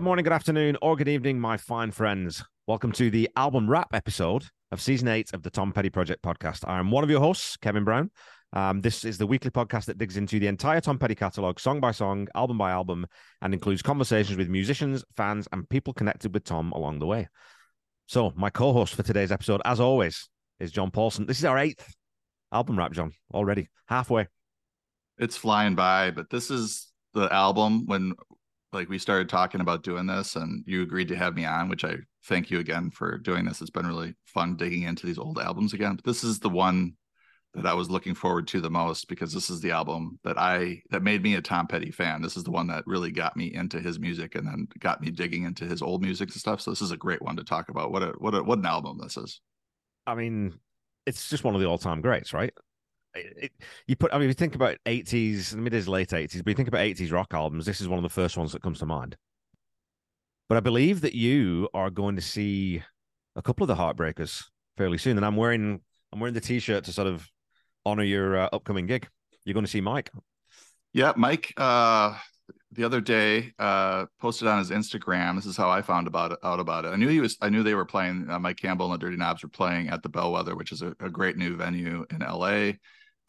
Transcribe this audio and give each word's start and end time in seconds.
Good 0.00 0.04
morning, 0.04 0.22
good 0.22 0.32
afternoon, 0.32 0.78
or 0.80 0.96
good 0.96 1.08
evening, 1.08 1.38
my 1.38 1.58
fine 1.58 1.90
friends. 1.90 2.42
Welcome 2.66 2.90
to 2.92 3.10
the 3.10 3.28
album 3.36 3.68
wrap 3.68 3.88
episode 3.92 4.46
of 4.72 4.80
season 4.80 5.08
eight 5.08 5.34
of 5.34 5.42
the 5.42 5.50
Tom 5.50 5.72
Petty 5.72 5.90
Project 5.90 6.22
podcast. 6.22 6.66
I 6.66 6.78
am 6.78 6.90
one 6.90 7.04
of 7.04 7.10
your 7.10 7.20
hosts, 7.20 7.58
Kevin 7.58 7.84
Brown. 7.84 8.10
Um, 8.54 8.80
this 8.80 9.04
is 9.04 9.18
the 9.18 9.26
weekly 9.26 9.50
podcast 9.50 9.84
that 9.84 9.98
digs 9.98 10.16
into 10.16 10.40
the 10.40 10.46
entire 10.46 10.80
Tom 10.80 10.98
Petty 10.98 11.14
catalog, 11.14 11.60
song 11.60 11.80
by 11.80 11.90
song, 11.90 12.28
album 12.34 12.56
by 12.56 12.70
album, 12.70 13.06
and 13.42 13.52
includes 13.52 13.82
conversations 13.82 14.38
with 14.38 14.48
musicians, 14.48 15.04
fans, 15.18 15.46
and 15.52 15.68
people 15.68 15.92
connected 15.92 16.32
with 16.32 16.44
Tom 16.44 16.72
along 16.72 16.98
the 16.98 17.06
way. 17.06 17.28
So, 18.06 18.32
my 18.34 18.48
co 18.48 18.72
host 18.72 18.94
for 18.94 19.02
today's 19.02 19.30
episode, 19.30 19.60
as 19.66 19.80
always, 19.80 20.30
is 20.60 20.72
John 20.72 20.90
Paulsen. 20.90 21.26
This 21.26 21.40
is 21.40 21.44
our 21.44 21.58
eighth 21.58 21.86
album 22.50 22.78
wrap, 22.78 22.92
John, 22.92 23.12
already 23.34 23.68
halfway. 23.86 24.28
It's 25.18 25.36
flying 25.36 25.74
by, 25.74 26.10
but 26.10 26.30
this 26.30 26.50
is 26.50 26.90
the 27.12 27.30
album 27.30 27.84
when 27.84 28.14
like 28.72 28.88
we 28.88 28.98
started 28.98 29.28
talking 29.28 29.60
about 29.60 29.82
doing 29.82 30.06
this 30.06 30.36
and 30.36 30.64
you 30.66 30.82
agreed 30.82 31.08
to 31.08 31.16
have 31.16 31.34
me 31.34 31.44
on 31.44 31.68
which 31.68 31.84
i 31.84 31.96
thank 32.24 32.50
you 32.50 32.58
again 32.58 32.90
for 32.90 33.18
doing 33.18 33.44
this. 33.44 33.60
It's 33.60 33.70
been 33.70 33.86
really 33.86 34.14
fun 34.26 34.56
digging 34.56 34.82
into 34.82 35.06
these 35.06 35.18
old 35.18 35.38
albums 35.38 35.72
again. 35.72 35.96
But 35.96 36.04
this 36.04 36.24
is 36.24 36.38
the 36.38 36.48
one 36.48 36.94
that 37.54 37.66
i 37.66 37.74
was 37.74 37.90
looking 37.90 38.14
forward 38.14 38.46
to 38.46 38.60
the 38.60 38.70
most 38.70 39.08
because 39.08 39.32
this 39.32 39.50
is 39.50 39.60
the 39.60 39.72
album 39.72 40.20
that 40.22 40.38
i 40.38 40.80
that 40.90 41.02
made 41.02 41.20
me 41.20 41.34
a 41.34 41.42
tom 41.42 41.66
petty 41.66 41.90
fan. 41.90 42.22
This 42.22 42.36
is 42.36 42.44
the 42.44 42.50
one 42.50 42.68
that 42.68 42.84
really 42.86 43.10
got 43.10 43.36
me 43.36 43.52
into 43.52 43.80
his 43.80 43.98
music 43.98 44.34
and 44.34 44.46
then 44.46 44.68
got 44.78 45.00
me 45.00 45.10
digging 45.10 45.44
into 45.44 45.64
his 45.64 45.82
old 45.82 46.02
music 46.02 46.28
and 46.30 46.40
stuff. 46.40 46.60
So 46.60 46.70
this 46.70 46.82
is 46.82 46.92
a 46.92 46.96
great 46.96 47.22
one 47.22 47.36
to 47.36 47.44
talk 47.44 47.68
about. 47.68 47.90
What 47.90 48.02
a 48.02 48.12
what 48.18 48.34
a 48.34 48.42
what 48.42 48.58
an 48.58 48.66
album 48.66 48.98
this 49.02 49.16
is. 49.16 49.40
I 50.06 50.14
mean, 50.14 50.54
it's 51.06 51.28
just 51.28 51.44
one 51.44 51.54
of 51.54 51.60
the 51.60 51.66
all 51.66 51.78
time 51.78 52.00
greats, 52.00 52.32
right? 52.32 52.52
It, 53.14 53.52
you 53.86 53.96
put, 53.96 54.12
I 54.12 54.18
mean, 54.18 54.24
if 54.24 54.30
you 54.30 54.34
think 54.34 54.54
about 54.54 54.76
80s, 54.86 55.52
I 55.52 55.56
mean, 55.56 55.68
it 55.68 55.74
is 55.74 55.88
late 55.88 56.10
80s, 56.10 56.44
but 56.44 56.50
you 56.50 56.54
think 56.54 56.68
about 56.68 56.80
80s 56.80 57.12
rock 57.12 57.28
albums, 57.32 57.66
this 57.66 57.80
is 57.80 57.88
one 57.88 57.98
of 57.98 58.02
the 58.02 58.08
first 58.08 58.36
ones 58.36 58.52
that 58.52 58.62
comes 58.62 58.78
to 58.80 58.86
mind. 58.86 59.16
But 60.48 60.56
I 60.56 60.60
believe 60.60 61.00
that 61.02 61.14
you 61.14 61.68
are 61.74 61.90
going 61.90 62.16
to 62.16 62.22
see 62.22 62.82
a 63.36 63.42
couple 63.42 63.64
of 63.64 63.68
the 63.68 63.80
Heartbreakers 63.82 64.44
fairly 64.76 64.98
soon. 64.98 65.16
And 65.16 65.24
I'm 65.24 65.36
wearing, 65.36 65.80
I'm 66.12 66.20
wearing 66.20 66.34
the 66.34 66.40
t 66.40 66.58
shirt 66.58 66.84
to 66.84 66.92
sort 66.92 67.06
of 67.06 67.28
honor 67.86 68.02
your 68.02 68.36
uh, 68.36 68.48
upcoming 68.52 68.86
gig. 68.86 69.08
You're 69.44 69.54
going 69.54 69.64
to 69.64 69.70
see 69.70 69.80
Mike. 69.80 70.10
Yeah, 70.92 71.12
Mike. 71.16 71.52
Uh, 71.56 72.16
the 72.72 72.84
other 72.84 73.00
day, 73.00 73.52
uh, 73.58 74.06
posted 74.20 74.48
on 74.48 74.58
his 74.58 74.70
Instagram. 74.70 75.36
This 75.36 75.46
is 75.46 75.56
how 75.56 75.70
I 75.70 75.82
found 75.82 76.06
about 76.06 76.32
it, 76.32 76.38
out 76.42 76.60
about 76.60 76.84
it. 76.84 76.88
I 76.88 76.96
knew 76.96 77.08
he 77.08 77.20
was. 77.20 77.36
I 77.40 77.48
knew 77.48 77.62
they 77.62 77.74
were 77.74 77.84
playing. 77.84 78.26
Uh, 78.28 78.38
Mike 78.38 78.56
Campbell 78.58 78.86
and 78.86 78.94
the 78.94 79.06
Dirty 79.06 79.16
Knobs 79.16 79.42
were 79.42 79.48
playing 79.48 79.88
at 79.88 80.02
the 80.02 80.08
Bellwether, 80.08 80.54
which 80.54 80.72
is 80.72 80.82
a, 80.82 80.94
a 81.00 81.10
great 81.10 81.36
new 81.36 81.56
venue 81.56 82.06
in 82.10 82.20
LA. 82.20 82.72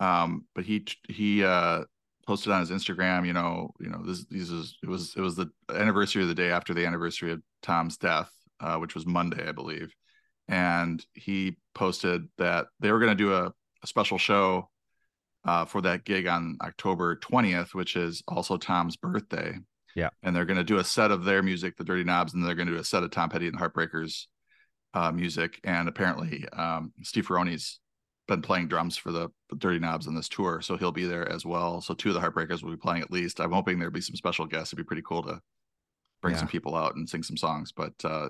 Um, 0.02 0.46
but 0.56 0.66
he 0.66 0.86
he 1.08 1.44
uh, 1.44 1.84
posted 2.26 2.52
on 2.52 2.60
his 2.60 2.72
Instagram. 2.72 3.26
You 3.26 3.34
know, 3.34 3.72
you 3.80 3.90
know 3.90 4.02
this. 4.04 4.26
These 4.26 4.52
is 4.52 4.78
it 4.84 4.90
was 4.90 5.14
it 5.16 5.22
was 5.22 5.36
the 5.36 5.50
anniversary 5.70 6.24
of 6.24 6.28
the 6.28 6.36
day 6.36 6.50
after 6.50 6.74
the 6.74 6.86
anniversary 6.86 7.32
of 7.32 7.42
Tom's 7.62 7.98
death, 7.98 8.32
uh, 8.60 8.78
which 8.78 8.96
was 8.96 9.06
Monday, 9.06 9.48
I 9.48 9.52
believe. 9.52 9.94
And 10.48 11.06
he 11.14 11.58
posted 11.76 12.28
that 12.40 12.66
they 12.80 12.92
were 12.92 13.00
going 13.00 13.16
to 13.16 13.24
do 13.24 13.34
a, 13.34 13.54
a 13.84 13.88
special 13.88 14.18
show 14.18 14.70
uh, 15.46 15.66
for 15.66 15.82
that 15.82 16.04
gig 16.04 16.28
on 16.28 16.58
October 16.62 17.16
20th, 17.16 17.74
which 17.74 17.96
is 17.96 18.24
also 18.28 18.58
Tom's 18.58 18.98
birthday. 18.98 19.58
Yeah. 19.96 20.10
And 20.24 20.36
they're 20.36 20.46
going 20.46 20.58
to 20.58 20.64
do 20.64 20.80
a 20.80 20.84
set 20.84 21.12
of 21.12 21.26
their 21.26 21.44
music, 21.44 21.78
the 21.78 21.84
Dirty 21.84 22.04
Knobs, 22.04 22.34
and 22.34 22.44
they're 22.44 22.56
going 22.56 22.68
to 22.68 22.74
do 22.74 22.80
a 22.80 22.84
set 22.84 23.04
of 23.04 23.12
Tom 23.12 23.30
Petty 23.30 23.48
and 23.48 23.58
the 23.58 23.62
Heartbreakers 23.62 24.26
uh, 24.94 25.12
music. 25.12 25.60
And 25.64 25.88
apparently, 25.88 26.48
um, 26.50 26.92
Steve 27.04 27.28
Ferrone's 27.28 27.80
been 28.32 28.42
playing 28.42 28.68
drums 28.68 28.98
for 28.98 29.12
the, 29.12 29.30
Dirty 29.58 29.80
Knobs 29.80 30.08
on 30.08 30.16
this 30.16 30.30
tour. 30.30 30.62
So 30.62 30.78
he'll 30.78 30.92
be 30.92 31.06
there 31.06 31.30
as 31.30 31.46
well. 31.46 31.82
So 31.82 31.94
two 31.94 32.10
of 32.10 32.16
the 32.16 32.22
Heartbreakers 32.22 32.64
will 32.64 32.72
be 32.72 32.78
playing 32.78 33.02
at 33.02 33.12
least. 33.12 33.42
I'm 33.42 33.52
hoping 33.52 33.78
there'll 33.78 33.94
be 33.94 34.02
some 34.02 34.16
special 34.16 34.46
guests. 34.46 34.70
It'd 34.70 34.78
be 34.78 34.88
pretty 34.88 35.04
cool 35.06 35.24
to 35.24 35.42
bring 36.22 36.34
yeah. 36.34 36.40
some 36.40 36.48
people 36.48 36.76
out 36.76 36.96
and 36.96 37.10
sing 37.10 37.22
some 37.22 37.36
songs. 37.38 37.74
But 37.74 37.94
uh, 38.04 38.30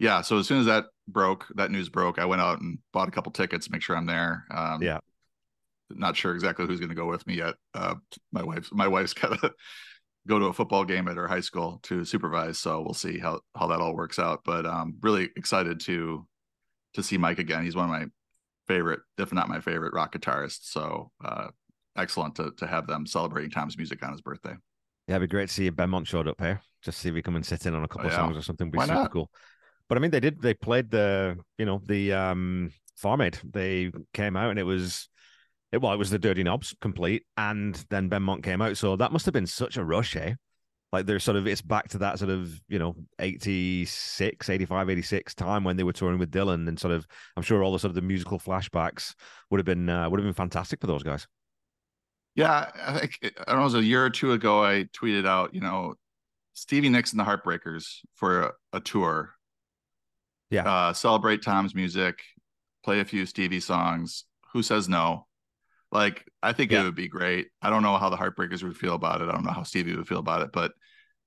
yeah, 0.00 0.22
so 0.22 0.38
as 0.38 0.48
soon 0.48 0.60
as 0.60 0.66
that 0.66 0.86
broke, 1.06 1.46
that 1.56 1.70
news 1.70 1.90
broke, 1.90 2.18
I 2.18 2.24
went 2.24 2.40
out 2.40 2.60
and 2.60 2.78
bought 2.92 3.08
a 3.08 3.10
couple 3.10 3.32
tickets 3.32 3.66
to 3.66 3.72
make 3.72 3.82
sure 3.82 3.96
I'm 3.96 4.06
there. 4.06 4.46
Um, 4.50 4.82
yeah 4.82 5.00
not 5.96 6.16
sure 6.16 6.34
exactly 6.34 6.66
who's 6.66 6.80
going 6.80 6.88
to 6.88 6.94
go 6.94 7.06
with 7.06 7.26
me 7.26 7.34
yet. 7.34 7.54
Uh, 7.74 7.94
my 8.32 8.42
wife's 8.42 8.72
my 8.72 8.88
wife's 8.88 9.14
got 9.14 9.40
to 9.40 9.52
go 10.26 10.38
to 10.38 10.46
a 10.46 10.52
football 10.52 10.84
game 10.84 11.08
at 11.08 11.16
her 11.16 11.28
high 11.28 11.40
school 11.40 11.80
to 11.84 12.04
supervise, 12.04 12.58
so 12.58 12.80
we'll 12.80 12.94
see 12.94 13.18
how 13.18 13.40
how 13.54 13.66
that 13.68 13.80
all 13.80 13.94
works 13.94 14.18
out. 14.18 14.40
But 14.44 14.66
um, 14.66 14.96
really 15.02 15.30
excited 15.36 15.80
to 15.80 16.26
to 16.94 17.02
see 17.02 17.18
Mike 17.18 17.38
again. 17.38 17.64
He's 17.64 17.76
one 17.76 17.84
of 17.84 17.90
my 17.90 18.06
favorite, 18.74 19.00
if 19.18 19.32
not 19.32 19.48
my 19.48 19.60
favorite, 19.60 19.92
rock 19.92 20.14
guitarist. 20.14 20.60
So 20.62 21.10
uh, 21.24 21.48
excellent 21.96 22.34
to 22.36 22.52
to 22.58 22.66
have 22.66 22.86
them 22.86 23.06
celebrating 23.06 23.50
Tom's 23.50 23.76
music 23.76 24.02
on 24.04 24.12
his 24.12 24.20
birthday. 24.20 24.54
Yeah, 25.08 25.16
it'd 25.16 25.28
be 25.28 25.32
great 25.32 25.48
to 25.48 25.54
see 25.54 25.70
Benmont 25.70 26.06
showed 26.06 26.28
up 26.28 26.40
here. 26.40 26.60
Just 26.82 26.98
see 26.98 27.08
if 27.08 27.14
we 27.14 27.22
come 27.22 27.36
and 27.36 27.44
sit 27.44 27.66
in 27.66 27.74
on 27.74 27.84
a 27.84 27.88
couple 27.88 28.06
oh, 28.06 28.10
yeah. 28.10 28.16
of 28.18 28.20
songs 28.20 28.36
or 28.36 28.42
something. 28.42 28.68
Would 28.68 28.72
be 28.72 28.78
Why 28.78 28.86
super 28.86 28.94
not? 28.94 29.12
cool. 29.12 29.30
But 29.88 29.98
I 29.98 30.00
mean, 30.00 30.10
they 30.10 30.20
did. 30.20 30.40
They 30.40 30.54
played 30.54 30.90
the, 30.90 31.38
you 31.58 31.66
know, 31.66 31.80
the 31.84 32.12
um 32.12 32.72
Farm 32.96 33.20
Aid. 33.20 33.38
They 33.44 33.90
came 34.14 34.36
out 34.36 34.50
and 34.50 34.58
it 34.58 34.64
was 34.64 35.08
it, 35.72 35.80
well, 35.80 35.92
it 35.92 35.98
was 35.98 36.10
the 36.10 36.18
Dirty 36.18 36.42
Knobs 36.42 36.74
complete, 36.80 37.24
and 37.36 37.74
then 37.88 38.10
Benmont 38.10 38.42
came 38.42 38.60
out. 38.60 38.76
So 38.76 38.94
that 38.96 39.10
must 39.10 39.24
have 39.24 39.32
been 39.32 39.46
such 39.46 39.76
a 39.76 39.84
rush, 39.84 40.16
eh? 40.16 40.34
Like 40.92 41.06
there's 41.06 41.24
sort 41.24 41.38
of 41.38 41.46
it's 41.46 41.62
back 41.62 41.88
to 41.90 41.98
that 41.98 42.18
sort 42.18 42.30
of 42.30 42.60
you 42.68 42.78
know 42.78 42.94
86 43.18 44.50
85 44.50 44.90
86 44.90 45.34
time 45.34 45.64
when 45.64 45.76
they 45.76 45.84
were 45.84 45.92
touring 45.92 46.18
with 46.18 46.30
Dylan 46.30 46.68
and 46.68 46.78
sort 46.78 46.92
of 46.92 47.06
I'm 47.36 47.42
sure 47.42 47.62
all 47.62 47.72
the 47.72 47.78
sort 47.78 47.90
of 47.90 47.94
the 47.94 48.02
musical 48.02 48.38
flashbacks 48.38 49.14
would 49.50 49.58
have 49.58 49.64
been 49.64 49.88
uh, 49.88 50.08
would 50.10 50.20
have 50.20 50.26
been 50.26 50.34
fantastic 50.34 50.80
for 50.80 50.86
those 50.86 51.02
guys. 51.02 51.26
Yeah, 52.34 52.70
I 52.80 52.98
think 52.98 53.18
I 53.22 53.52
don't 53.52 53.56
know, 53.56 53.60
it 53.62 53.64
was 53.64 53.74
a 53.74 53.82
year 53.82 54.04
or 54.04 54.10
two 54.10 54.32
ago 54.32 54.64
I 54.64 54.84
tweeted 54.94 55.26
out, 55.26 55.54
you 55.54 55.60
know, 55.60 55.94
Stevie 56.54 56.88
Nicks 56.88 57.12
and 57.12 57.20
the 57.20 57.24
Heartbreakers 57.24 57.98
for 58.14 58.42
a, 58.42 58.52
a 58.74 58.80
tour. 58.80 59.34
Yeah. 60.50 60.70
Uh, 60.70 60.92
celebrate 60.92 61.42
Tom's 61.42 61.74
music, 61.74 62.20
play 62.84 63.00
a 63.00 63.04
few 63.04 63.24
Stevie 63.24 63.60
songs. 63.60 64.24
Who 64.52 64.62
says 64.62 64.88
no? 64.88 65.26
Like, 65.92 66.24
I 66.42 66.54
think 66.54 66.72
yeah. 66.72 66.80
it 66.80 66.84
would 66.84 66.94
be 66.94 67.06
great. 67.06 67.48
I 67.60 67.68
don't 67.68 67.82
know 67.82 67.98
how 67.98 68.08
the 68.08 68.16
Heartbreakers 68.16 68.62
would 68.62 68.76
feel 68.76 68.94
about 68.94 69.20
it. 69.20 69.28
I 69.28 69.32
don't 69.32 69.44
know 69.44 69.52
how 69.52 69.62
Stevie 69.62 69.94
would 69.94 70.08
feel 70.08 70.18
about 70.18 70.40
it, 70.40 70.50
but 70.50 70.72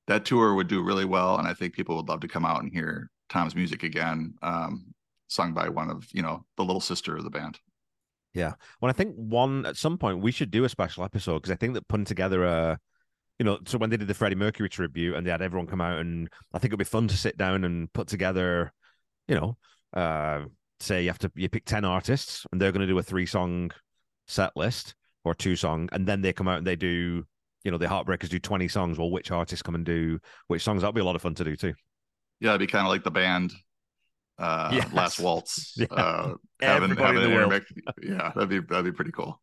that 0.07 0.25
tour 0.25 0.55
would 0.55 0.67
do 0.67 0.83
really 0.83 1.05
well. 1.05 1.37
And 1.37 1.47
I 1.47 1.53
think 1.53 1.73
people 1.73 1.95
would 1.95 2.09
love 2.09 2.21
to 2.21 2.27
come 2.27 2.45
out 2.45 2.63
and 2.63 2.73
hear 2.73 3.09
Tom's 3.29 3.55
music 3.55 3.83
again, 3.83 4.33
um, 4.41 4.87
sung 5.27 5.53
by 5.53 5.69
one 5.69 5.91
of, 5.91 6.07
you 6.11 6.23
know, 6.23 6.45
the 6.57 6.65
little 6.65 6.81
sister 6.81 7.15
of 7.15 7.23
the 7.23 7.29
band. 7.29 7.59
Yeah. 8.33 8.53
Well, 8.81 8.89
I 8.89 8.93
think 8.93 9.15
one 9.15 9.65
at 9.67 9.77
some 9.77 9.97
point 9.97 10.19
we 10.19 10.31
should 10.31 10.51
do 10.51 10.65
a 10.65 10.69
special 10.69 11.03
episode 11.03 11.35
because 11.35 11.51
I 11.51 11.55
think 11.55 11.75
that 11.75 11.87
putting 11.87 12.05
together 12.05 12.43
a, 12.43 12.79
you 13.37 13.45
know, 13.45 13.59
so 13.65 13.77
when 13.77 13.91
they 13.91 13.97
did 13.97 14.07
the 14.07 14.13
Freddie 14.13 14.35
Mercury 14.35 14.69
tribute 14.69 15.15
and 15.15 15.25
they 15.25 15.31
had 15.31 15.41
everyone 15.41 15.67
come 15.67 15.81
out, 15.81 15.99
and 15.99 16.27
I 16.53 16.59
think 16.59 16.69
it'd 16.69 16.79
be 16.79 16.85
fun 16.85 17.07
to 17.07 17.17
sit 17.17 17.37
down 17.37 17.63
and 17.63 17.91
put 17.93 18.07
together, 18.07 18.73
you 19.27 19.35
know, 19.35 19.57
uh, 19.93 20.45
say 20.79 21.03
you 21.03 21.09
have 21.09 21.19
to 21.19 21.31
you 21.35 21.49
pick 21.49 21.65
10 21.65 21.85
artists 21.85 22.45
and 22.51 22.59
they're 22.59 22.71
going 22.71 22.85
to 22.85 22.87
do 22.87 22.97
a 22.97 23.03
three 23.03 23.25
song 23.25 23.71
set 24.27 24.55
list 24.55 24.95
or 25.23 25.33
two 25.33 25.55
song, 25.55 25.89
and 25.91 26.05
then 26.05 26.21
they 26.21 26.33
come 26.33 26.47
out 26.47 26.59
and 26.59 26.67
they 26.67 26.75
do, 26.75 27.23
you 27.63 27.71
know, 27.71 27.77
the 27.77 27.87
Heartbreakers 27.87 28.29
do 28.29 28.39
20 28.39 28.67
songs. 28.67 28.97
Well, 28.97 29.11
which 29.11 29.31
artists 29.31 29.63
come 29.63 29.75
and 29.75 29.85
do 29.85 30.19
which 30.47 30.63
songs? 30.63 30.81
That'll 30.81 30.93
be 30.93 31.01
a 31.01 31.05
lot 31.05 31.15
of 31.15 31.21
fun 31.21 31.35
to 31.35 31.43
do 31.43 31.55
too. 31.55 31.73
Yeah, 32.39 32.49
it'd 32.49 32.59
be 32.59 32.67
kind 32.67 32.85
of 32.85 32.91
like 32.91 33.03
the 33.03 33.11
band 33.11 33.53
uh 34.37 34.69
yes. 34.73 34.93
last 34.93 35.19
waltz 35.19 35.73
yeah. 35.77 35.87
uh 35.91 36.33
having, 36.59 36.95
having 36.95 37.33
world. 37.33 37.61
yeah 38.01 38.31
that'd 38.35 38.49
be 38.49 38.59
that'd 38.59 38.85
be 38.85 38.91
pretty 38.91 39.11
cool 39.11 39.41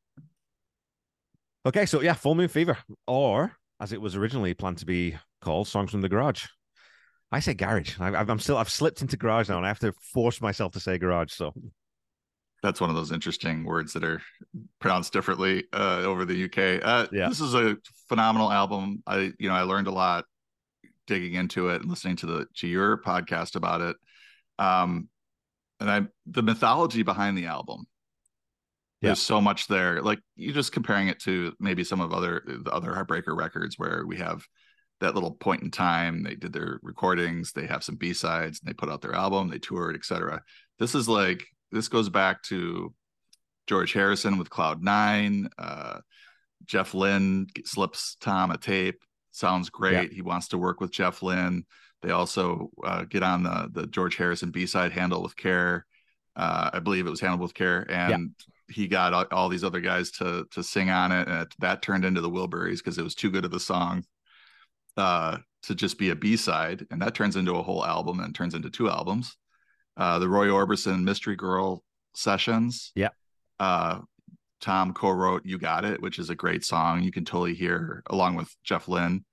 okay 1.64 1.86
so 1.86 2.02
yeah 2.02 2.12
full 2.12 2.34
moon 2.34 2.48
fever 2.48 2.76
or 3.06 3.52
as 3.80 3.92
it 3.92 4.00
was 4.00 4.16
originally 4.16 4.52
planned 4.52 4.78
to 4.78 4.86
be 4.86 5.16
called 5.40 5.66
songs 5.66 5.90
from 5.90 6.02
the 6.02 6.08
garage 6.08 6.46
i 7.30 7.40
say 7.40 7.54
garage 7.54 7.98
I, 7.98 8.14
i'm 8.14 8.38
still 8.38 8.58
i've 8.58 8.68
slipped 8.68 9.00
into 9.00 9.16
garage 9.16 9.48
now 9.48 9.56
and 9.56 9.64
i 9.64 9.68
have 9.68 9.78
to 9.80 9.92
force 10.12 10.42
myself 10.42 10.72
to 10.72 10.80
say 10.80 10.98
garage 10.98 11.32
so 11.32 11.54
that's 12.62 12.80
one 12.80 12.90
of 12.90 12.96
those 12.96 13.12
interesting 13.12 13.64
words 13.64 13.92
that 13.92 14.04
are 14.04 14.22
pronounced 14.78 15.12
differently 15.12 15.64
uh, 15.72 16.02
over 16.04 16.24
the 16.24 16.44
UK. 16.44 16.80
Uh, 16.82 17.06
yeah. 17.12 17.28
This 17.28 17.40
is 17.40 17.54
a 17.54 17.76
phenomenal 18.08 18.52
album. 18.52 19.02
I, 19.06 19.32
you 19.38 19.48
know, 19.48 19.54
I 19.54 19.62
learned 19.62 19.88
a 19.88 19.92
lot 19.92 20.24
digging 21.08 21.34
into 21.34 21.68
it 21.70 21.82
and 21.82 21.90
listening 21.90 22.16
to 22.16 22.26
the 22.26 22.46
to 22.58 22.68
your 22.68 22.98
podcast 22.98 23.56
about 23.56 23.80
it. 23.80 23.96
Um, 24.58 25.08
and 25.80 25.90
I, 25.90 26.02
the 26.26 26.42
mythology 26.42 27.02
behind 27.02 27.36
the 27.36 27.46
album. 27.46 27.84
Yeah. 29.00 29.08
There's 29.08 29.22
so 29.22 29.40
much 29.40 29.66
there. 29.66 30.00
Like 30.00 30.20
you're 30.36 30.54
just 30.54 30.70
comparing 30.70 31.08
it 31.08 31.18
to 31.22 31.52
maybe 31.58 31.82
some 31.82 32.00
of 32.00 32.12
other 32.12 32.44
the 32.46 32.70
other 32.70 32.92
Heartbreaker 32.92 33.36
records 33.36 33.76
where 33.76 34.06
we 34.06 34.18
have 34.18 34.46
that 35.00 35.14
little 35.14 35.32
point 35.32 35.64
in 35.64 35.72
time. 35.72 36.22
They 36.22 36.36
did 36.36 36.52
their 36.52 36.78
recordings. 36.82 37.50
They 37.50 37.66
have 37.66 37.82
some 37.82 37.96
B 37.96 38.12
sides. 38.12 38.60
And 38.60 38.68
they 38.68 38.74
put 38.74 38.88
out 38.88 39.02
their 39.02 39.16
album. 39.16 39.48
They 39.48 39.58
toured, 39.58 39.96
etc. 39.96 40.42
This 40.78 40.94
is 40.94 41.08
like 41.08 41.44
this 41.72 41.88
goes 41.88 42.08
back 42.08 42.42
to 42.44 42.94
George 43.66 43.92
Harrison 43.92 44.38
with 44.38 44.50
Cloud 44.50 44.82
Nine. 44.82 45.48
Uh, 45.58 46.00
Jeff 46.66 46.94
Lynne 46.94 47.48
slips 47.64 48.16
Tom 48.20 48.50
a 48.50 48.58
tape. 48.58 49.02
Sounds 49.30 49.70
great. 49.70 50.10
Yeah. 50.10 50.14
He 50.14 50.22
wants 50.22 50.48
to 50.48 50.58
work 50.58 50.80
with 50.80 50.92
Jeff 50.92 51.22
Lynne. 51.22 51.64
They 52.02 52.10
also 52.10 52.70
uh, 52.84 53.04
get 53.04 53.22
on 53.22 53.42
the 53.42 53.70
the 53.72 53.86
George 53.86 54.16
Harrison 54.16 54.50
B 54.50 54.66
side 54.66 54.92
handle 54.92 55.22
with 55.22 55.36
care. 55.36 55.86
Uh, 56.34 56.70
I 56.72 56.78
believe 56.78 57.06
it 57.06 57.10
was 57.10 57.20
handled 57.20 57.40
with 57.40 57.54
care, 57.54 57.86
and 57.90 58.34
yeah. 58.68 58.74
he 58.74 58.88
got 58.88 59.12
all, 59.12 59.26
all, 59.30 59.48
these 59.48 59.64
other 59.64 59.80
guys 59.80 60.10
to 60.12 60.46
to 60.50 60.62
sing 60.62 60.90
on 60.90 61.12
it, 61.12 61.28
and 61.28 61.42
it, 61.42 61.54
that 61.58 61.82
turned 61.82 62.04
into 62.04 62.20
the 62.20 62.30
Wilburys 62.30 62.78
because 62.78 62.98
it 62.98 63.04
was 63.04 63.14
too 63.14 63.30
good 63.30 63.44
of 63.44 63.52
a 63.52 63.60
song. 63.60 64.04
uh, 64.96 65.38
to 65.64 65.74
just 65.74 65.98
be 65.98 66.10
a 66.10 66.16
B 66.16 66.36
side, 66.36 66.86
and 66.90 67.00
that 67.02 67.14
turns 67.14 67.36
into 67.36 67.54
a 67.54 67.62
whole 67.62 67.84
album 67.84 68.20
and 68.20 68.34
turns 68.34 68.54
into 68.54 68.70
two 68.70 68.90
albums. 68.90 69.36
Uh, 69.96 70.18
the 70.18 70.28
Roy 70.28 70.46
Orbison 70.48 71.02
Mystery 71.02 71.36
Girl 71.36 71.82
sessions. 72.14 72.92
Yeah. 72.94 73.10
Uh, 73.58 74.00
Tom 74.60 74.94
co-wrote 74.94 75.44
"You 75.44 75.58
Got 75.58 75.84
It," 75.84 76.00
which 76.00 76.18
is 76.18 76.30
a 76.30 76.34
great 76.34 76.64
song. 76.64 77.02
You 77.02 77.12
can 77.12 77.24
totally 77.24 77.54
hear, 77.54 78.02
along 78.08 78.36
with 78.36 78.54
Jeff 78.62 78.88
Lynne, 78.88 79.24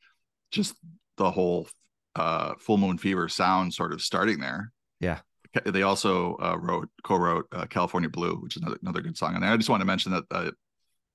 just 0.51 0.75
the 1.17 1.29
whole 1.29 1.67
uh, 2.15 2.55
Full 2.59 2.77
Moon 2.77 2.97
Fever 2.97 3.29
sound 3.29 3.73
sort 3.73 3.93
of 3.93 4.01
starting 4.01 4.39
there. 4.39 4.73
Yeah. 4.99 5.19
They 5.65 5.81
also 5.81 6.35
uh, 6.35 6.57
wrote 6.59 6.89
co-wrote 7.03 7.47
uh, 7.51 7.65
"California 7.65 8.09
Blue," 8.09 8.35
which 8.35 8.55
is 8.55 8.61
another, 8.61 8.77
another 8.81 9.01
good 9.01 9.17
song 9.17 9.35
on 9.35 9.41
there. 9.41 9.51
I 9.51 9.57
just 9.57 9.69
want 9.69 9.81
to 9.81 9.85
mention 9.85 10.11
that 10.11 10.23
uh, 10.29 10.51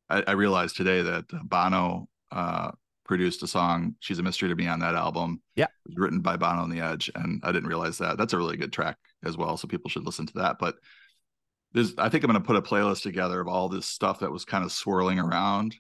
I, 0.09 0.25
I, 0.27 0.33
realized 0.33 0.77
today 0.77 1.03
that 1.03 1.27
Bono 1.45 2.09
uh, 2.33 2.73
produced 3.05 3.43
a 3.43 3.47
song 3.47 3.95
she's 4.01 4.19
a 4.19 4.23
mystery 4.23 4.49
to 4.49 4.55
me 4.55 4.67
on 4.67 4.81
that 4.81 4.95
album. 4.95 5.41
Yeah. 5.57 5.67
Written 5.95 6.21
by 6.21 6.37
bono 6.37 6.63
on 6.63 6.71
the 6.71 6.81
edge 6.81 7.11
and 7.15 7.41
i 7.45 7.53
didn't 7.53 7.69
realize 7.69 7.99
that. 7.99 8.19
That's 8.19 8.33
a 8.33 8.39
really 8.39 8.57
good 8.57 8.73
track 8.73 8.97
as 9.25 9.37
well 9.37 9.57
so 9.57 9.69
people 9.69 9.91
should 9.91 10.07
listen 10.07 10.27
to 10.27 10.35
that. 10.35 10.57
But 10.59 10.77
there's 11.73 11.95
i 11.99 12.09
think 12.09 12.23
i'm 12.23 12.31
going 12.31 12.41
to 12.41 12.47
put 12.47 12.57
a 12.57 12.63
playlist 12.63 13.03
together 13.03 13.41
of 13.41 13.49
all 13.49 13.69
this 13.69 13.87
stuff 13.87 14.21
that 14.21 14.31
was 14.31 14.45
kind 14.45 14.65
of 14.65 14.71
swirling 14.71 15.19
around 15.19 15.75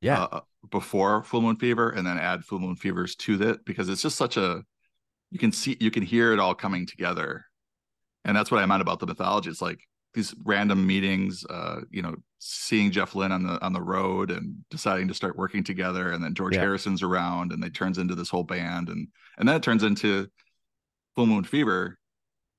yeah. 0.00 0.24
uh, 0.24 0.40
before 0.70 1.22
full 1.22 1.42
moon 1.42 1.56
fever 1.56 1.90
and 1.90 2.06
then 2.06 2.18
add 2.18 2.44
full 2.44 2.58
moon 2.58 2.76
fevers 2.76 3.14
to 3.16 3.36
that 3.36 3.64
because 3.64 3.88
it's 3.88 4.02
just 4.02 4.16
such 4.16 4.36
a 4.36 4.62
you 5.30 5.38
can 5.38 5.52
see 5.52 5.76
you 5.80 5.90
can 5.90 6.02
hear 6.02 6.32
it 6.32 6.38
all 6.38 6.54
coming 6.54 6.86
together. 6.86 7.44
And 8.24 8.36
that's 8.36 8.50
what 8.50 8.62
i 8.62 8.66
meant 8.66 8.82
about 8.82 9.00
the 9.00 9.06
mythology. 9.06 9.50
It's 9.50 9.62
like 9.62 9.80
these 10.14 10.34
random 10.44 10.86
meetings, 10.86 11.44
uh, 11.48 11.80
you 11.90 12.02
know, 12.02 12.16
seeing 12.38 12.90
Jeff 12.90 13.14
Lynne 13.14 13.32
on 13.32 13.42
the 13.42 13.62
on 13.64 13.72
the 13.72 13.82
road 13.82 14.30
and 14.30 14.56
deciding 14.70 15.08
to 15.08 15.14
start 15.14 15.36
working 15.36 15.64
together, 15.64 16.10
and 16.12 16.22
then 16.22 16.34
George 16.34 16.54
yeah. 16.54 16.60
Harrison's 16.60 17.02
around, 17.02 17.52
and 17.52 17.62
they 17.62 17.70
turns 17.70 17.98
into 17.98 18.14
this 18.14 18.30
whole 18.30 18.44
band, 18.44 18.88
and 18.88 19.08
and 19.38 19.48
then 19.48 19.56
it 19.56 19.62
turns 19.62 19.82
into 19.82 20.28
Full 21.14 21.26
Moon 21.26 21.44
Fever, 21.44 21.98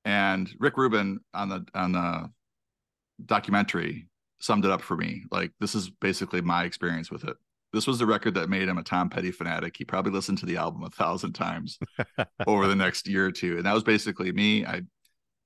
and 0.04 0.50
Rick 0.58 0.76
Rubin 0.76 1.20
on 1.34 1.48
the 1.48 1.64
on 1.74 1.92
the 1.92 2.30
documentary 3.24 4.08
summed 4.38 4.64
it 4.64 4.70
up 4.70 4.82
for 4.82 4.96
me. 4.96 5.24
Like 5.30 5.52
this 5.60 5.74
is 5.74 5.90
basically 5.90 6.40
my 6.40 6.64
experience 6.64 7.10
with 7.10 7.24
it. 7.24 7.36
This 7.72 7.86
was 7.86 7.98
the 7.98 8.06
record 8.06 8.34
that 8.34 8.48
made 8.48 8.68
him 8.68 8.78
a 8.78 8.82
Tom 8.82 9.08
Petty 9.08 9.30
fanatic. 9.30 9.76
He 9.76 9.84
probably 9.84 10.12
listened 10.12 10.38
to 10.38 10.46
the 10.46 10.56
album 10.56 10.82
a 10.82 10.90
thousand 10.90 11.34
times 11.34 11.78
over 12.46 12.66
the 12.66 12.74
next 12.74 13.06
year 13.06 13.26
or 13.26 13.32
two, 13.32 13.56
and 13.56 13.66
that 13.66 13.74
was 13.74 13.84
basically 13.84 14.32
me. 14.32 14.64
I 14.64 14.82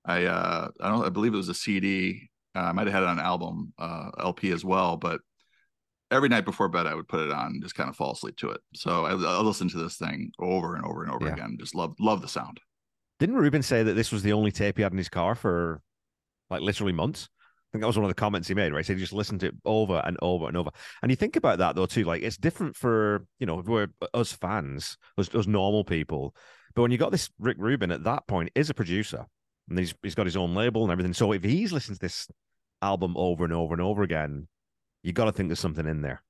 I 0.05 0.25
uh, 0.25 0.69
I 0.81 0.89
don't 0.89 1.05
I 1.05 1.09
believe 1.09 1.35
it 1.35 1.39
was 1.39 1.49
a 1.49 1.55
CD. 1.55 2.29
Uh, 2.55 2.61
I 2.61 2.73
might 2.73 2.87
have 2.87 2.95
had 2.95 3.03
it 3.03 3.09
on 3.09 3.19
album 3.19 3.73
uh, 3.79 4.11
LP 4.19 4.51
as 4.51 4.65
well, 4.65 4.97
but 4.97 5.21
every 6.11 6.29
night 6.29 6.45
before 6.45 6.69
bed 6.69 6.87
I 6.87 6.95
would 6.95 7.09
put 7.09 7.21
it 7.21 7.33
on 7.33 7.47
and 7.47 7.63
just 7.63 7.75
kind 7.75 7.89
of 7.89 7.97
fall 7.97 8.13
asleep 8.13 8.37
to 8.39 8.51
it. 8.51 8.61
So 8.75 9.05
I, 9.05 9.11
I 9.11 9.41
listen 9.41 9.69
to 9.71 9.79
this 9.79 9.97
thing 9.97 10.31
over 10.39 10.77
and 10.77 10.85
over 10.85 11.03
and 11.03 11.13
over 11.13 11.27
yeah. 11.27 11.33
again. 11.33 11.57
Just 11.59 11.75
love 11.75 11.95
love 11.99 12.23
the 12.23 12.29
sound. 12.29 12.61
Didn't 13.19 13.37
Rubin 13.37 13.63
say 13.63 13.83
that 13.83 13.95
this 13.95 14.13
was 14.13 14.23
the 14.23 14.33
only 14.33 14.53
tape 14.53 14.77
he 14.77 14.83
had 14.83 14.93
in 14.93 14.99
his 14.99 15.09
car 15.09 15.35
for 15.35 15.81
like 16.51 16.61
literally 16.61 16.93
months? 16.93 17.29
I 17.41 17.67
think 17.73 17.83
that 17.83 17.89
was 17.89 17.97
one 17.97 18.05
of 18.05 18.11
the 18.11 18.15
comments 18.15 18.47
he 18.47 18.55
made, 18.55 18.73
right? 18.73 18.87
He 18.87 18.93
he 18.93 19.01
just 19.01 19.13
listened 19.13 19.41
to 19.41 19.47
it 19.47 19.55
over 19.65 20.01
and 20.05 20.17
over 20.23 20.47
and 20.47 20.57
over. 20.57 20.71
And 21.03 21.11
you 21.11 21.17
think 21.17 21.37
about 21.37 21.59
that 21.59 21.75
though 21.75 21.87
too, 21.87 22.05
like 22.05 22.23
it's 22.23 22.37
different 22.37 22.77
for 22.77 23.27
you 23.39 23.47
know 23.47 23.63
we're 23.65 23.89
us 24.13 24.33
fans, 24.33 24.97
us, 25.19 25.35
us 25.35 25.47
normal 25.47 25.85
people. 25.85 26.35
But 26.75 26.83
when 26.83 26.91
you 26.91 26.99
got 26.99 27.13
this 27.13 27.31
Rick 27.39 27.57
Rubin 27.59 27.91
at 27.91 28.05
that 28.05 28.27
point 28.27 28.51
is 28.55 28.71
a 28.71 28.75
producer, 28.75 29.27
and 29.69 29.79
he's 29.79 29.95
he's 30.03 30.15
got 30.15 30.27
his 30.27 30.37
own 30.37 30.55
label 30.55 30.83
and 30.83 30.93
everything. 30.93 31.15
So 31.15 31.33
if 31.33 31.43
he's 31.43 31.73
listening 31.73 31.97
to 31.97 32.01
this 32.01 32.29
album 32.83 33.15
over 33.17 33.45
and 33.45 33.53
over 33.53 33.75
and 33.75 33.83
over 33.83 34.03
again, 34.03 34.49
you 35.03 35.13
got 35.13 35.25
to 35.25 35.33
think 35.33 35.49
there's 35.49 35.61
something 35.61 35.87
in 35.87 36.03
there. 36.03 36.23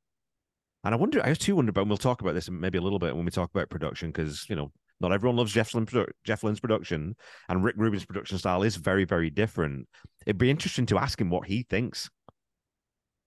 And 0.85 0.95
I 0.95 0.99
wonder, 0.99 1.25
I 1.25 1.33
too 1.35 1.57
wonder 1.57 1.71
about, 1.71 1.83
and 1.83 1.91
we'll 1.91 1.97
talk 1.97 2.21
about 2.21 2.35
this 2.35 2.51
maybe 2.51 2.79
a 2.79 2.83
little 2.83 2.99
bit 2.99 3.17
when 3.17 3.25
we 3.25 3.31
talk 3.31 3.51
about 3.51 3.71
production, 3.71 4.11
because 4.11 4.49
you 4.49 4.57
know 4.57 4.71
not 5.01 5.13
everyone 5.13 5.37
loves 5.37 5.53
Jeff, 5.53 5.75
Lynne, 5.75 5.89
Jeff 6.25 6.45
Lynne's 6.45 6.61
production, 6.61 7.17
and 7.49 7.65
Rick 7.65 7.77
Rubin's 7.79 8.05
production 8.05 8.39
style 8.39 8.63
is 8.63 8.77
very 8.77 9.05
very 9.05 9.31
different. 9.31 9.89
It'd 10.27 10.39
be 10.39 10.51
interesting 10.51 10.87
to 10.87 10.99
ask 10.99 11.21
him 11.21 11.31
what 11.31 11.47
he 11.47 11.63
thinks 11.63 12.11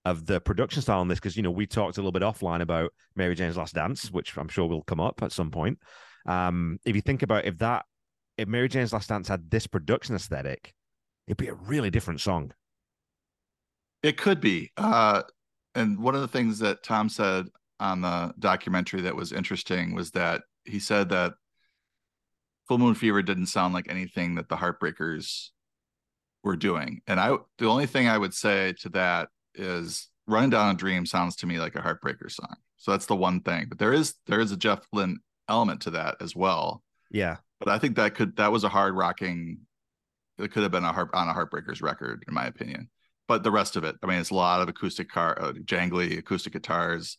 of 0.06 0.26
the 0.26 0.40
production 0.40 0.82
style 0.82 1.00
on 1.00 1.08
this, 1.08 1.20
because 1.20 1.36
you 1.36 1.44
know 1.44 1.52
we 1.52 1.66
talked 1.66 1.98
a 1.98 2.02
little 2.02 2.12
bit 2.12 2.22
offline 2.22 2.62
about 2.62 2.92
Mary 3.16 3.36
Jane's 3.36 3.58
Last 3.58 3.76
Dance, 3.76 4.12
which 4.12 4.38
I'm 4.38 4.48
sure 4.48 4.68
will 4.68 4.84
come 4.84 5.00
up 5.00 5.22
at 5.24 5.32
some 5.32 5.52
point. 5.52 5.80
Um, 6.28 6.80
if 6.86 6.96
you 6.96 7.02
think 7.02 7.24
about 7.24 7.46
if 7.46 7.58
that 7.58 7.86
if 8.38 8.48
Mary 8.48 8.70
Jane's 8.70 8.94
Last 8.94 9.10
Dance 9.10 9.28
had 9.28 9.50
this 9.50 9.68
production 9.68 10.16
aesthetic, 10.16 10.74
it'd 11.28 11.38
be 11.38 11.48
a 11.48 11.54
really 11.54 11.90
different 11.90 12.22
song. 12.22 12.54
It 14.04 14.18
could 14.18 14.40
be. 14.40 14.72
Uh, 14.78 15.24
and 15.76 16.00
one 16.00 16.16
of 16.16 16.22
the 16.22 16.28
things 16.28 16.60
that 16.60 16.84
Tom 16.84 17.10
said 17.10 17.48
on 17.80 18.02
the 18.02 18.34
documentary 18.40 19.02
that 19.02 19.16
was 19.16 19.34
interesting 19.34 19.96
was 19.96 20.12
that 20.12 20.44
he 20.66 20.80
said 20.80 21.10
that 21.10 21.34
Full 22.68 22.78
Moon 22.78 22.96
Fever 22.96 23.22
didn't 23.22 23.48
sound 23.48 23.74
like 23.74 23.90
anything 23.90 24.36
that 24.36 24.50
the 24.50 24.56
Heartbreakers 24.56 25.50
were 26.44 26.56
doing. 26.56 27.02
And 27.08 27.20
I, 27.20 27.36
the 27.58 27.68
only 27.68 27.88
thing 27.88 28.08
I 28.08 28.18
would 28.18 28.34
say 28.34 28.74
to 28.82 28.90
that 28.90 29.30
is 29.56 30.10
Running 30.28 30.50
Down 30.52 30.76
a 30.76 30.78
Dream 30.78 31.06
sounds 31.06 31.36
to 31.38 31.48
me 31.48 31.60
like 31.60 31.76
a 31.76 31.82
Heartbreaker 31.82 32.30
song. 32.30 32.56
So 32.78 32.92
that's 32.92 33.06
the 33.08 33.16
one 33.16 33.42
thing. 33.42 33.66
But 33.70 33.80
there 33.80 33.94
is 33.94 34.16
there 34.28 34.40
is 34.40 34.52
a 34.52 34.58
Jeff 34.58 34.82
Lynne 34.94 35.20
element 35.50 35.82
to 35.82 35.92
that 35.92 36.18
as 36.22 36.36
well. 36.36 36.84
Yeah 37.10 37.38
but 37.60 37.70
I 37.70 37.80
think 37.80 37.96
that 37.96 38.16
could 38.16 38.36
that 38.38 38.52
was 38.52 38.64
a 38.64 38.70
hard 38.70 38.96
rocking. 38.96 39.60
It 40.38 40.52
could 40.52 40.64
have 40.64 40.72
been 40.72 40.84
a 40.84 40.94
heart 40.94 41.10
on 41.14 41.28
a 41.28 41.34
Heartbreakers 41.34 41.82
record, 41.82 42.24
in 42.28 42.34
my 42.34 42.46
opinion. 42.46 42.90
But 43.28 43.44
the 43.44 43.52
rest 43.52 43.76
of 43.76 43.84
it, 43.84 43.96
I 44.04 44.08
mean, 44.08 44.20
it's 44.20 44.30
a 44.30 44.36
lot 44.36 44.62
of 44.62 44.70
acoustic 44.70 45.10
car, 45.10 45.38
uh, 45.42 45.52
jangly 45.54 46.18
acoustic 46.18 46.54
guitars. 46.54 47.18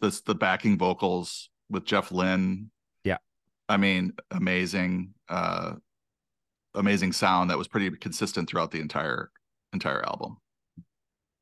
The 0.00 0.20
the 0.26 0.34
backing 0.34 0.76
vocals 0.76 1.48
with 1.70 1.84
Jeff 1.84 2.10
Lynne. 2.10 2.70
Yeah, 3.04 3.18
I 3.68 3.76
mean, 3.76 4.12
amazing, 4.30 5.14
uh, 5.28 5.74
amazing 6.74 7.12
sound 7.12 7.50
that 7.50 7.58
was 7.58 7.68
pretty 7.68 7.90
consistent 7.96 8.50
throughout 8.50 8.72
the 8.72 8.80
entire 8.80 9.30
entire 9.72 10.04
album. 10.04 10.38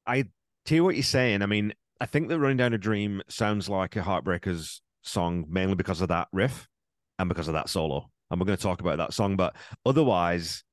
I 0.07 0.27
hear 0.67 0.85
what 0.85 0.95
you're 0.95 1.03
saying. 1.03 1.43
I 1.43 1.47
mean, 1.47 1.73
I 2.01 2.07
think 2.07 2.29
that 2.29 2.39
"Running 2.39 2.59
Down 2.59 2.75
a 2.75 2.79
Dream" 2.79 3.23
sounds 3.29 3.69
like 3.69 3.97
a 3.97 4.03
Heartbreakers 4.03 4.81
song 5.03 5.47
mainly 5.49 5.75
because 5.75 6.01
of 6.01 6.09
that 6.09 6.29
riff 6.33 6.69
and 7.19 7.29
because 7.29 7.49
of 7.49 7.55
that 7.55 7.69
solo 7.69 8.11
and 8.31 8.41
we're 8.41 8.47
going 8.47 8.57
to 8.57 8.63
talk 8.63 8.81
about 8.81 8.99
that 8.99 9.15
song. 9.15 9.37
But 9.37 9.57
otherwise, 9.85 10.65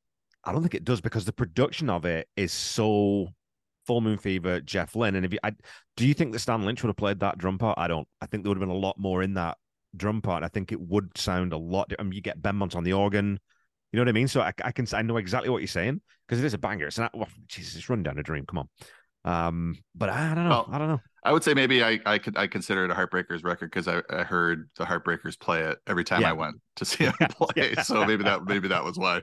I 0.43 0.51
don't 0.51 0.61
think 0.61 0.75
it 0.75 0.83
does 0.83 1.01
because 1.01 1.25
the 1.25 1.33
production 1.33 1.89
of 1.89 2.05
it 2.05 2.27
is 2.35 2.51
so 2.51 3.27
Full 3.85 4.01
Moon 4.01 4.17
Fever, 4.17 4.61
Jeff 4.61 4.95
Lynne. 4.95 5.15
And 5.15 5.25
if 5.25 5.33
you, 5.33 5.39
I, 5.43 5.51
do 5.97 6.07
you 6.07 6.13
think 6.13 6.33
that 6.33 6.39
Stan 6.39 6.63
Lynch 6.63 6.81
would 6.83 6.89
have 6.89 6.97
played 6.97 7.19
that 7.19 7.37
drum 7.37 7.57
part? 7.57 7.77
I 7.77 7.87
don't. 7.87 8.07
I 8.21 8.25
think 8.25 8.43
there 8.43 8.49
would 8.49 8.57
have 8.57 8.67
been 8.67 8.75
a 8.75 8.79
lot 8.79 8.97
more 8.97 9.21
in 9.23 9.35
that 9.35 9.57
drum 9.95 10.21
part. 10.21 10.43
I 10.43 10.47
think 10.47 10.71
it 10.71 10.79
would 10.79 11.17
sound 11.17 11.53
a 11.53 11.57
lot. 11.57 11.91
I 11.99 12.03
mean, 12.03 12.13
you 12.13 12.21
get 12.21 12.41
Benmont 12.41 12.75
on 12.75 12.83
the 12.83 12.93
organ. 12.93 13.39
You 13.91 13.97
know 13.97 14.03
what 14.03 14.09
I 14.09 14.13
mean? 14.13 14.27
So 14.27 14.41
I, 14.41 14.53
I 14.63 14.71
can 14.71 14.87
I 14.93 15.01
know 15.01 15.17
exactly 15.17 15.49
what 15.49 15.59
you're 15.59 15.67
saying 15.67 16.01
because 16.27 16.41
it 16.41 16.45
is 16.45 16.53
a 16.53 16.57
banger. 16.57 16.87
It's 16.87 16.97
not. 16.97 17.15
Well, 17.15 17.27
Jesus, 17.47 17.75
it's 17.75 17.89
run 17.89 18.03
down 18.03 18.17
a 18.17 18.23
dream. 18.23 18.45
Come 18.45 18.59
on. 18.59 18.69
Um, 19.23 19.75
but 19.93 20.09
I 20.09 20.33
don't 20.33 20.45
know. 20.45 20.49
Well, 20.49 20.69
I 20.71 20.77
don't 20.77 20.87
know. 20.87 21.01
I 21.23 21.31
would 21.31 21.43
say 21.43 21.53
maybe 21.53 21.83
I 21.83 21.99
I 22.05 22.17
could 22.17 22.37
I 22.37 22.47
consider 22.47 22.85
it 22.85 22.91
a 22.91 22.95
Heartbreakers 22.95 23.43
record 23.43 23.69
because 23.71 23.87
I, 23.87 24.01
I 24.09 24.23
heard 24.23 24.69
the 24.77 24.85
Heartbreakers 24.85 25.39
play 25.39 25.61
it 25.61 25.77
every 25.87 26.03
time 26.03 26.21
yeah. 26.21 26.29
I 26.29 26.33
went 26.33 26.55
to 26.77 26.85
see 26.85 27.05
them 27.19 27.29
play. 27.29 27.73
Yeah. 27.75 27.83
So 27.83 28.05
maybe 28.05 28.23
that 28.23 28.45
maybe 28.45 28.69
that 28.69 28.83
was 28.83 28.97
why. 28.97 29.21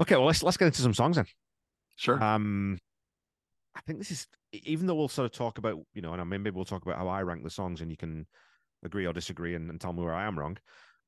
Okay, 0.00 0.16
well 0.16 0.26
let's 0.26 0.42
let's 0.42 0.56
get 0.56 0.66
into 0.66 0.82
some 0.82 0.94
songs 0.94 1.16
then. 1.16 1.26
Sure. 1.96 2.22
Um, 2.22 2.78
I 3.76 3.80
think 3.82 3.98
this 3.98 4.10
is 4.10 4.26
even 4.52 4.86
though 4.86 4.94
we'll 4.94 5.08
sort 5.08 5.26
of 5.26 5.32
talk 5.32 5.58
about 5.58 5.78
you 5.94 6.02
know, 6.02 6.12
and 6.12 6.20
I 6.20 6.24
mean, 6.24 6.42
maybe 6.42 6.56
we'll 6.56 6.64
talk 6.64 6.82
about 6.82 6.98
how 6.98 7.08
I 7.08 7.22
rank 7.22 7.44
the 7.44 7.50
songs, 7.50 7.80
and 7.80 7.90
you 7.90 7.96
can 7.96 8.26
agree 8.84 9.06
or 9.06 9.12
disagree 9.12 9.54
and, 9.54 9.70
and 9.70 9.80
tell 9.80 9.92
me 9.92 10.02
where 10.02 10.14
I 10.14 10.26
am 10.26 10.36
wrong. 10.38 10.58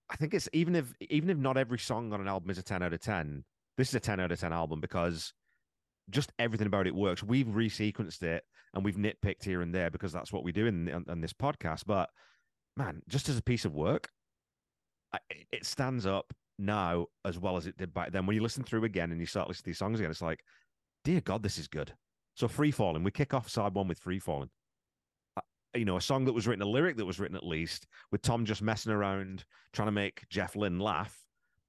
I 0.09 0.17
think 0.17 0.35
it's 0.35 0.49
even 0.53 0.77
if 0.77 0.93
even 1.01 1.31
if 1.31 1.39
not 1.39 1.57
every 1.57 1.79
song 1.79 2.13
on 2.13 2.21
an 2.21 2.29
album 2.29 2.51
is 2.51 2.59
a 2.59 2.63
ten 2.63 2.83
out 2.83 2.93
of 2.93 3.01
ten, 3.01 3.45
this 3.77 3.89
is 3.89 3.95
a 3.95 4.01
ten 4.01 4.21
out 4.21 4.31
of 4.31 4.39
ten 4.39 4.53
album 4.53 4.81
because 4.81 5.33
just 6.11 6.33
everything 6.39 6.67
about 6.67 6.87
it 6.87 6.95
works. 6.95 7.23
We've 7.23 7.47
resequenced 7.47 8.23
it 8.23 8.45
and 8.75 8.85
we've 8.85 8.97
nitpicked 8.97 9.45
here 9.45 9.63
and 9.63 9.75
there 9.75 9.91
because 9.91 10.13
that's 10.13 10.33
what 10.33 10.45
we 10.45 10.53
do 10.53 10.67
in, 10.67 10.89
in, 10.89 11.05
in 11.09 11.21
this 11.21 11.33
podcast. 11.33 11.85
But 11.87 12.11
man, 12.77 13.03
just 13.09 13.29
as 13.29 13.39
a 13.39 13.43
piece 13.43 13.65
of 13.65 13.75
work, 13.75 14.09
I, 15.13 15.19
it 15.53 15.65
stands 15.65 16.07
up 16.07 16.33
now 16.59 17.07
as 17.25 17.39
well 17.39 17.57
as 17.57 17.67
it 17.67 17.77
did 17.77 17.95
back 17.95 18.13
then. 18.13 18.27
When 18.27 18.37
you 18.37 18.43
listen 18.43 18.65
through 18.65 18.85
again 18.85 19.13
and 19.13 19.21
you 19.21 19.27
start 19.27 19.49
listening 19.49 19.65
to 19.65 19.71
these 19.71 19.79
songs 19.79 20.01
again, 20.01 20.11
it's 20.11 20.23
like, 20.23 20.41
dear 21.05 21.21
God, 21.21 21.43
this 21.43 21.59
is 21.59 21.69
good. 21.69 21.93
So 22.35 22.49
free 22.49 22.73
falling, 22.73 23.05
we 23.05 23.13
kick 23.13 23.33
off 23.33 23.49
side 23.49 23.75
one 23.75 23.87
with 23.87 23.99
free 23.99 24.19
falling. 24.19 24.51
Uh, 25.37 25.43
you 25.77 25.85
know, 25.85 25.97
a 25.97 26.01
song 26.01 26.25
that 26.25 26.33
was 26.33 26.49
written, 26.49 26.63
a 26.63 26.67
lyric 26.67 26.97
that 26.97 27.05
was 27.05 27.21
written 27.21 27.37
at 27.37 27.47
least, 27.47 27.87
with 28.11 28.23
Tom 28.23 28.45
just 28.45 28.63
messing 28.63 28.93
around 28.93 29.45
trying 29.73 29.87
to 29.87 29.93
make 29.93 30.29
Jeff 30.31 30.57
Lynne 30.57 30.81
laugh. 30.81 31.17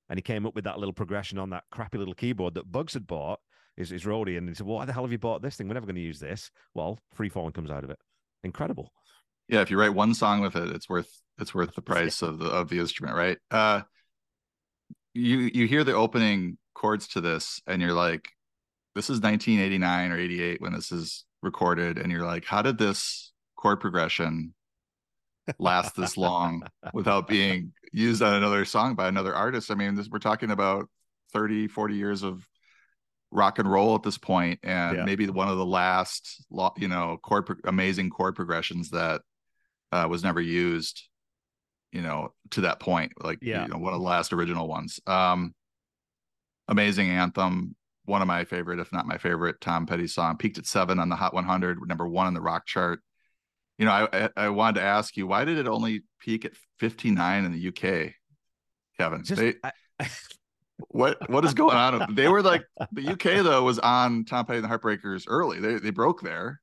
And 0.09 0.17
he 0.17 0.23
came 0.23 0.45
up 0.45 0.55
with 0.55 0.63
that 0.63 0.79
little 0.79 0.93
progression 0.93 1.37
on 1.37 1.51
that 1.51 1.63
crappy 1.71 1.97
little 1.97 2.13
keyboard 2.13 2.55
that 2.55 2.71
Bugs 2.71 2.93
had 2.93 3.07
bought 3.07 3.39
is, 3.77 3.91
is 3.91 4.03
roadie. 4.03 4.37
And 4.37 4.47
he 4.47 4.55
said, 4.55 4.65
well, 4.65 4.77
why 4.77 4.85
the 4.85 4.93
hell 4.93 5.03
have 5.03 5.11
you 5.11 5.17
bought 5.17 5.41
this 5.41 5.55
thing? 5.55 5.67
We're 5.67 5.73
never 5.73 5.85
going 5.85 5.95
to 5.95 6.01
use 6.01 6.19
this. 6.19 6.51
Well, 6.73 6.99
free 7.13 7.29
falling 7.29 7.53
comes 7.53 7.71
out 7.71 7.83
of 7.83 7.89
it. 7.89 7.99
Incredible. 8.43 8.91
Yeah. 9.47 9.61
If 9.61 9.71
you 9.71 9.79
write 9.79 9.93
one 9.93 10.13
song 10.13 10.41
with 10.41 10.55
it, 10.55 10.69
it's 10.69 10.89
worth, 10.89 11.09
it's 11.39 11.53
worth 11.53 11.75
the 11.75 11.81
price 11.81 12.21
of 12.21 12.39
the, 12.39 12.47
of 12.47 12.69
the 12.69 12.79
instrument. 12.79 13.15
Right. 13.15 13.37
Uh, 13.51 13.81
you, 15.13 15.49
you 15.53 15.67
hear 15.67 15.83
the 15.83 15.93
opening 15.93 16.57
chords 16.73 17.07
to 17.09 17.21
this 17.21 17.61
and 17.67 17.81
you're 17.81 17.93
like, 17.93 18.29
this 18.95 19.09
is 19.09 19.19
1989 19.19 20.11
or 20.11 20.17
88 20.17 20.61
when 20.61 20.73
this 20.73 20.91
is 20.91 21.25
recorded. 21.41 21.97
And 21.97 22.11
you're 22.11 22.25
like, 22.25 22.45
how 22.45 22.61
did 22.61 22.77
this 22.77 23.33
chord 23.55 23.79
progression 23.79 24.53
last 25.59 25.95
this 25.95 26.17
long 26.17 26.63
without 26.93 27.27
being 27.27 27.73
used 27.91 28.21
on 28.21 28.35
another 28.35 28.65
song 28.65 28.95
by 28.95 29.07
another 29.07 29.33
artist. 29.33 29.71
I 29.71 29.75
mean, 29.75 29.95
this, 29.95 30.09
we're 30.09 30.19
talking 30.19 30.51
about 30.51 30.87
30, 31.33 31.67
40 31.67 31.95
years 31.95 32.23
of 32.23 32.45
rock 33.35 33.59
and 33.59 33.69
roll 33.69 33.95
at 33.95 34.03
this 34.03 34.17
point, 34.17 34.59
and 34.63 34.97
yeah. 34.97 35.05
maybe 35.05 35.27
one 35.27 35.47
of 35.47 35.57
the 35.57 35.65
last, 35.65 36.45
you 36.77 36.87
know, 36.87 37.19
chord 37.21 37.47
amazing 37.65 38.09
chord 38.09 38.35
progressions 38.35 38.89
that 38.91 39.21
uh, 39.91 40.07
was 40.09 40.23
never 40.23 40.41
used, 40.41 41.07
you 41.91 42.01
know, 42.01 42.33
to 42.51 42.61
that 42.61 42.79
point. 42.79 43.13
Like, 43.21 43.39
yeah. 43.41 43.63
you 43.63 43.67
know, 43.69 43.77
one 43.77 43.93
of 43.93 43.99
the 43.99 44.05
last 44.05 44.33
original 44.33 44.67
ones. 44.67 44.99
Um, 45.05 45.53
amazing 46.67 47.09
anthem. 47.09 47.75
One 48.05 48.21
of 48.21 48.27
my 48.27 48.45
favorite, 48.45 48.79
if 48.79 48.93
not 48.93 49.07
my 49.07 49.17
favorite, 49.17 49.59
Tom 49.61 49.85
Petty 49.85 50.07
song. 50.07 50.37
Peaked 50.37 50.59
at 50.59 50.67
seven 50.67 50.99
on 50.99 51.09
the 51.09 51.15
Hot 51.15 51.33
100, 51.33 51.79
number 51.87 52.07
one 52.07 52.27
on 52.27 52.33
the 52.33 52.41
rock 52.41 52.65
chart 52.65 53.01
you 53.77 53.85
know, 53.85 53.91
I 53.91 54.29
I 54.35 54.49
wanted 54.49 54.79
to 54.79 54.85
ask 54.85 55.17
you 55.17 55.27
why 55.27 55.45
did 55.45 55.57
it 55.57 55.67
only 55.67 56.03
peak 56.19 56.45
at 56.45 56.53
59 56.79 57.45
in 57.45 57.51
the 57.51 57.67
UK, 57.67 58.13
Kevin? 58.97 59.23
Just, 59.23 59.41
they, 59.41 59.55
I, 59.63 59.71
what 60.89 61.29
what 61.29 61.45
is 61.45 61.53
going 61.53 61.75
on? 61.75 62.15
They 62.15 62.27
were 62.27 62.41
like 62.41 62.65
the 62.91 63.07
UK 63.09 63.43
though 63.43 63.63
was 63.63 63.79
on 63.79 64.25
Tom 64.25 64.45
Petty 64.45 64.59
and 64.59 64.65
the 64.65 64.69
Heartbreakers 64.69 65.25
early. 65.27 65.59
They 65.59 65.75
they 65.75 65.91
broke 65.91 66.21
there. 66.21 66.61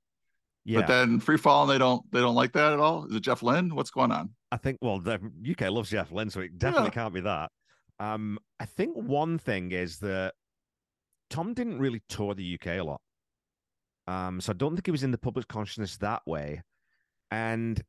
Yeah. 0.65 0.81
But 0.81 0.89
then 0.89 1.19
free 1.19 1.39
fall 1.39 1.63
and 1.63 1.71
they 1.71 1.79
don't 1.79 2.03
they 2.13 2.21
don't 2.21 2.35
like 2.35 2.53
that 2.53 2.73
at 2.73 2.79
all. 2.79 3.07
Is 3.07 3.17
it 3.17 3.21
Jeff 3.21 3.43
Lynne? 3.43 3.75
What's 3.75 3.91
going 3.91 4.13
on? 4.13 4.31
I 4.51 4.57
think 4.57 4.79
well 4.81 5.01
the 5.01 5.19
UK 5.51 5.71
loves 5.71 5.91
Jeff 5.91 6.13
Lynne, 6.13 6.31
so 6.31 6.41
it 6.41 6.59
definitely 6.59 6.89
yeah. 6.89 6.95
can't 6.95 7.15
be 7.15 7.21
that. 7.23 7.51
Um, 7.99 8.39
I 8.61 8.67
think 8.67 8.97
one 8.97 9.39
thing 9.39 9.73
is 9.73 9.99
that 10.01 10.35
Tom 11.31 11.55
didn't 11.55 11.79
really 11.79 12.03
tour 12.09 12.35
the 12.35 12.55
UK 12.55 12.79
a 12.79 12.83
lot. 12.83 13.01
Um, 14.07 14.41
so 14.41 14.51
I 14.53 14.55
don't 14.55 14.75
think 14.75 14.87
he 14.87 14.91
was 14.91 15.05
in 15.05 15.13
the 15.13 15.19
public 15.19 15.49
consciousness 15.49 15.97
that 15.99 16.23
way. 16.27 16.63
And 17.31 17.81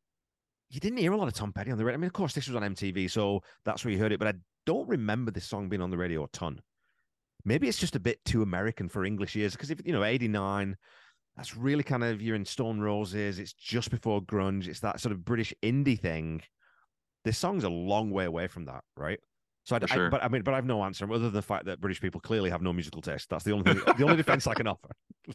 you 0.70 0.80
didn't 0.80 1.00
hear 1.00 1.13
a 1.13 1.18
lot 1.18 1.27
of 1.27 1.34
Tom 1.34 1.51
Petty 1.51 1.72
on 1.72 1.77
the 1.77 1.86
radio. 1.86 1.98
I 1.98 2.00
mean, 2.00 2.08
of 2.08 2.13
course, 2.13 2.34
this 2.34 2.48
was 2.48 2.56
on 2.56 2.62
MTV, 2.62 3.10
so 3.10 3.42
that's 3.65 3.84
where 3.84 3.92
you 3.92 4.00
heard 4.00 4.12
it. 4.12 4.20
But 4.20 4.27
I 4.30 4.34
don't 4.65 4.88
remember 4.88 5.32
this 5.32 5.46
song 5.46 5.70
being 5.70 5.82
on 5.82 5.91
the 5.91 5.98
radio 5.98 6.24
a 6.24 6.27
ton. 6.29 6.62
Maybe 7.46 7.67
it's 7.67 7.77
just 7.77 7.96
a 7.96 8.00
bit 8.00 8.24
too 8.25 8.41
American 8.41 8.89
for 8.89 9.03
English 9.05 9.36
ears 9.36 9.53
because 9.53 9.70
if 9.70 9.79
you 9.86 9.93
know 9.93 10.03
'89, 10.03 10.77
that's 11.36 11.58
really 11.58 11.84
kind 11.84 12.03
of 12.03 12.22
you're 12.22 12.36
in 12.36 12.46
Stone 12.46 12.79
Roses. 12.79 13.39
It's 13.39 13.53
just 13.53 13.91
before 13.91 14.22
grunge. 14.22 14.67
It's 14.67 14.79
that 14.82 15.00
sort 15.00 15.12
of 15.12 15.25
British 15.25 15.53
indie 15.62 16.00
thing. 16.00 16.41
This 17.25 17.38
song's 17.38 17.63
a 17.63 17.70
long 17.70 18.12
way 18.12 18.25
away 18.25 18.48
from 18.48 18.65
that, 18.65 18.84
right? 18.96 19.20
So, 19.65 19.77
I, 19.82 19.86
sure. 19.86 20.08
I, 20.08 20.10
but 20.10 20.24
I 20.24 20.27
mean, 20.27 20.41
but 20.41 20.53
I 20.53 20.58
have 20.58 20.65
no 20.65 20.84
answer 20.84 21.05
other 21.05 21.25
than 21.25 21.34
the 21.34 21.41
fact 21.41 21.65
that 21.65 21.79
British 21.79 22.01
people 22.01 22.20
clearly 22.20 22.50
have 22.50 22.62
no 22.62 22.74
musical 22.74 23.01
taste. 23.01 23.29
That's 23.29 23.46
the 23.46 23.53
only 23.53 23.74
thing, 23.74 23.84
the 23.98 24.03
only 24.03 24.17
defense 24.17 24.46
I 24.48 24.53
can 24.53 24.67
offer. 24.67 24.89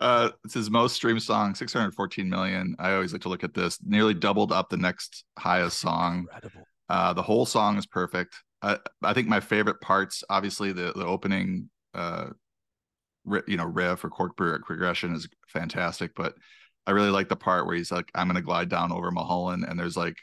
Uh, 0.00 0.30
it's 0.44 0.54
his 0.54 0.70
most 0.70 0.96
streamed 0.96 1.22
song, 1.22 1.54
614 1.54 2.28
million. 2.28 2.74
I 2.80 2.94
always 2.94 3.12
like 3.12 3.22
to 3.22 3.28
look 3.28 3.44
at 3.44 3.54
this. 3.54 3.78
Nearly 3.86 4.12
doubled 4.12 4.50
up 4.50 4.68
the 4.68 4.76
next 4.76 5.24
highest 5.38 5.78
song. 5.78 6.26
Incredible. 6.32 6.66
Uh, 6.88 7.12
the 7.12 7.22
whole 7.22 7.46
song 7.46 7.76
is 7.76 7.86
perfect. 7.86 8.36
I, 8.62 8.78
I 9.02 9.12
think 9.12 9.28
my 9.28 9.40
favorite 9.40 9.80
parts, 9.80 10.24
obviously, 10.28 10.72
the 10.72 10.92
the 10.94 11.06
opening, 11.06 11.70
uh, 11.94 12.30
you 13.46 13.56
know, 13.56 13.64
riff 13.64 14.04
or 14.04 14.10
chord 14.10 14.36
progression 14.36 15.14
is 15.14 15.28
fantastic. 15.48 16.14
But 16.14 16.34
I 16.86 16.92
really 16.92 17.10
like 17.10 17.28
the 17.28 17.36
part 17.36 17.66
where 17.66 17.76
he's 17.76 17.92
like, 17.92 18.10
"I'm 18.14 18.26
going 18.26 18.36
to 18.36 18.42
glide 18.42 18.68
down 18.68 18.92
over 18.92 19.10
Mulholland," 19.10 19.64
and 19.64 19.78
there's 19.78 19.96
like 19.96 20.16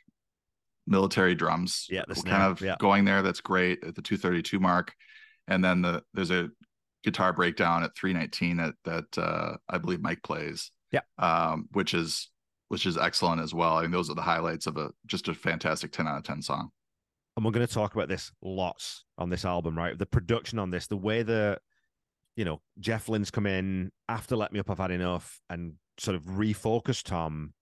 military 0.87 1.35
drums, 1.35 1.87
yeah, 1.89 2.03
kind 2.25 2.43
of 2.43 2.61
yeah. 2.61 2.75
going 2.79 3.05
there. 3.05 3.21
That's 3.21 3.41
great 3.41 3.83
at 3.83 3.95
the 3.95 4.01
232 4.01 4.59
mark, 4.59 4.93
and 5.47 5.63
then 5.63 5.81
the 5.81 6.03
there's 6.13 6.31
a 6.31 6.49
guitar 7.03 7.33
breakdown 7.33 7.83
at 7.83 7.95
319 7.95 8.57
that 8.57 8.75
that 8.85 9.17
uh, 9.17 9.57
I 9.69 9.77
believe 9.77 10.01
Mike 10.01 10.23
plays. 10.23 10.71
Yeah. 10.91 11.01
Um, 11.17 11.69
which 11.71 11.93
is 11.93 12.29
which 12.71 12.85
is 12.85 12.97
excellent 12.97 13.41
as 13.41 13.53
well. 13.53 13.75
I 13.75 13.81
mean, 13.81 13.91
those 13.91 14.09
are 14.09 14.15
the 14.15 14.21
highlights 14.21 14.65
of 14.65 14.77
a 14.77 14.91
just 15.05 15.27
a 15.27 15.33
fantastic 15.33 15.91
10 15.91 16.07
out 16.07 16.19
of 16.19 16.23
10 16.23 16.41
song. 16.41 16.69
And 17.35 17.43
we're 17.43 17.51
going 17.51 17.67
to 17.67 17.73
talk 17.73 17.95
about 17.95 18.07
this 18.07 18.31
lots 18.41 19.03
on 19.17 19.29
this 19.29 19.43
album, 19.43 19.77
right? 19.77 19.99
The 19.99 20.05
production 20.05 20.57
on 20.57 20.71
this, 20.71 20.87
the 20.87 20.95
way 20.95 21.21
that 21.21 21.59
you 22.37 22.45
know 22.45 22.61
Jeff 22.79 23.09
Lynne's 23.09 23.29
come 23.29 23.45
in 23.45 23.91
after 24.07 24.37
Let 24.37 24.53
Me 24.53 24.59
Up, 24.61 24.69
I've 24.69 24.77
Had 24.77 24.91
Enough, 24.91 25.41
and 25.49 25.73
sort 25.97 26.15
of 26.15 26.23
refocus 26.23 27.03
Tom 27.03 27.53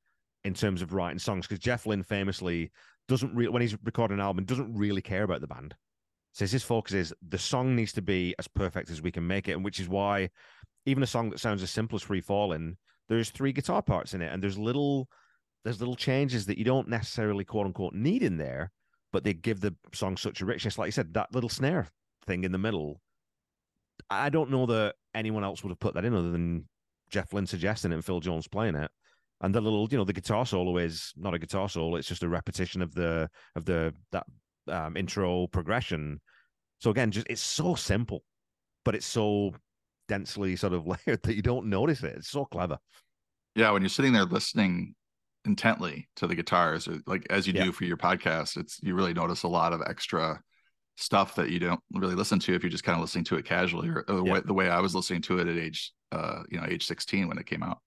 in 0.43 0.53
terms 0.53 0.83
of 0.83 0.93
writing 0.93 1.17
songs 1.17 1.47
because 1.47 1.57
Jeff 1.57 1.87
Lynne 1.87 2.03
famously 2.03 2.71
doesn't 3.07 3.33
really 3.33 3.49
when 3.49 3.63
he's 3.63 3.75
recording 3.83 4.19
an 4.19 4.23
album 4.23 4.45
doesn't 4.45 4.77
really 4.77 5.01
care 5.01 5.23
about 5.23 5.41
the 5.41 5.47
band 5.47 5.73
says 6.33 6.51
his 6.51 6.63
focus 6.63 6.93
is 6.93 7.13
the 7.27 7.37
song 7.39 7.75
needs 7.75 7.93
to 7.93 8.03
be 8.03 8.35
as 8.37 8.47
perfect 8.47 8.91
as 8.91 9.01
we 9.01 9.11
can 9.11 9.25
make 9.25 9.47
it, 9.47 9.53
and 9.53 9.65
which 9.65 9.79
is 9.79 9.89
why 9.89 10.29
even 10.85 11.01
a 11.01 11.07
song 11.07 11.31
that 11.31 11.39
sounds 11.39 11.63
as 11.63 11.71
simple 11.71 11.95
as 11.95 12.03
Free 12.03 12.21
Falling, 12.21 12.77
there's 13.09 13.31
three 13.31 13.51
guitar 13.51 13.81
parts 13.81 14.13
in 14.13 14.21
it, 14.21 14.31
and 14.31 14.41
there's 14.41 14.57
little 14.57 15.09
there's 15.63 15.79
little 15.79 15.95
changes 15.95 16.45
that 16.45 16.57
you 16.57 16.63
don't 16.63 16.87
necessarily 16.87 17.43
quote 17.43 17.65
unquote 17.65 17.93
need 17.93 18.23
in 18.23 18.37
there, 18.37 18.71
but 19.11 19.23
they 19.23 19.33
give 19.33 19.59
the 19.59 19.75
song 19.93 20.15
such 20.15 20.41
a 20.41 20.45
richness. 20.45 20.77
Like 20.77 20.87
you 20.87 20.91
said, 20.93 21.13
that 21.15 21.33
little 21.33 21.49
snare 21.49 21.87
thing 22.25 22.43
in 22.43 22.51
the 22.51 22.57
middle. 22.57 23.01
I 24.09 24.29
don't 24.29 24.51
know 24.51 24.65
that 24.67 24.95
anyone 25.13 25.43
else 25.43 25.63
would 25.63 25.71
have 25.71 25.79
put 25.79 25.95
that 25.95 26.05
in 26.05 26.13
other 26.13 26.31
than 26.31 26.67
Jeff 27.09 27.33
Lynne 27.33 27.47
suggesting 27.47 27.91
it 27.91 27.95
and 27.95 28.05
Phil 28.05 28.21
Jones 28.21 28.47
playing 28.47 28.75
it. 28.75 28.89
And 29.41 29.53
the 29.53 29.61
little, 29.61 29.87
you 29.89 29.97
know, 29.97 30.03
the 30.03 30.13
guitar 30.13 30.45
solo 30.45 30.77
is 30.77 31.13
not 31.17 31.33
a 31.33 31.39
guitar 31.39 31.69
solo; 31.69 31.95
it's 31.95 32.07
just 32.07 32.23
a 32.23 32.29
repetition 32.29 32.81
of 32.81 32.93
the 32.93 33.29
of 33.55 33.65
the 33.65 33.93
that 34.11 34.25
um, 34.67 34.95
intro 34.95 35.47
progression. 35.47 36.19
So 36.79 36.91
again, 36.91 37.11
just 37.11 37.27
it's 37.29 37.41
so 37.41 37.75
simple, 37.75 38.23
but 38.85 38.95
it's 38.95 39.05
so 39.05 39.53
densely 40.09 40.57
sort 40.57 40.73
of 40.73 40.85
layered 41.07 41.23
that 41.23 41.35
you 41.35 41.41
don't 41.41 41.67
notice 41.67 42.03
it. 42.03 42.17
It's 42.17 42.29
so 42.29 42.45
clever. 42.45 42.77
Yeah, 43.55 43.71
when 43.71 43.81
you're 43.81 43.89
sitting 43.89 44.13
there 44.13 44.25
listening 44.25 44.95
intently 45.45 46.09
to 46.17 46.27
the 46.27 46.35
guitars, 46.35 46.87
or 46.87 46.99
like 47.07 47.25
as 47.29 47.47
you 47.47 47.53
yeah. 47.53 47.63
do 47.63 47.71
for 47.71 47.85
your 47.85 47.97
podcast, 47.97 48.57
it's 48.57 48.79
you 48.83 48.93
really 48.93 49.13
notice 49.13 49.43
a 49.43 49.47
lot 49.47 49.71
of 49.71 49.81
extra 49.87 50.41
stuff 50.97 51.35
that 51.35 51.49
you 51.49 51.59
don't 51.59 51.79
really 51.93 52.15
listen 52.15 52.39
to 52.39 52.53
if 52.53 52.61
you're 52.61 52.69
just 52.69 52.83
kind 52.83 52.97
of 52.97 53.01
listening 53.01 53.23
to 53.23 53.37
it 53.37 53.45
casually 53.45 53.87
or, 53.87 54.03
or 54.09 54.25
yeah. 54.25 54.33
way, 54.33 54.41
the 54.43 54.53
way 54.53 54.69
I 54.69 54.81
was 54.81 54.93
listening 54.93 55.21
to 55.23 55.39
it 55.39 55.47
at 55.47 55.55
age 55.55 55.93
uh 56.11 56.41
you 56.49 56.59
know 56.59 56.67
age 56.67 56.85
16 56.85 57.29
when 57.29 57.37
it 57.37 57.45
came 57.45 57.63
out. 57.63 57.77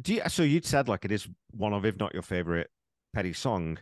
Do 0.00 0.14
you, 0.14 0.22
so 0.26 0.42
you'd 0.42 0.66
said 0.66 0.88
like 0.88 1.04
it 1.04 1.12
is 1.12 1.28
one 1.52 1.72
of 1.72 1.84
if 1.84 1.96
not 1.96 2.12
your 2.12 2.22
favorite 2.22 2.70
Petty 3.14 3.32
song. 3.32 3.78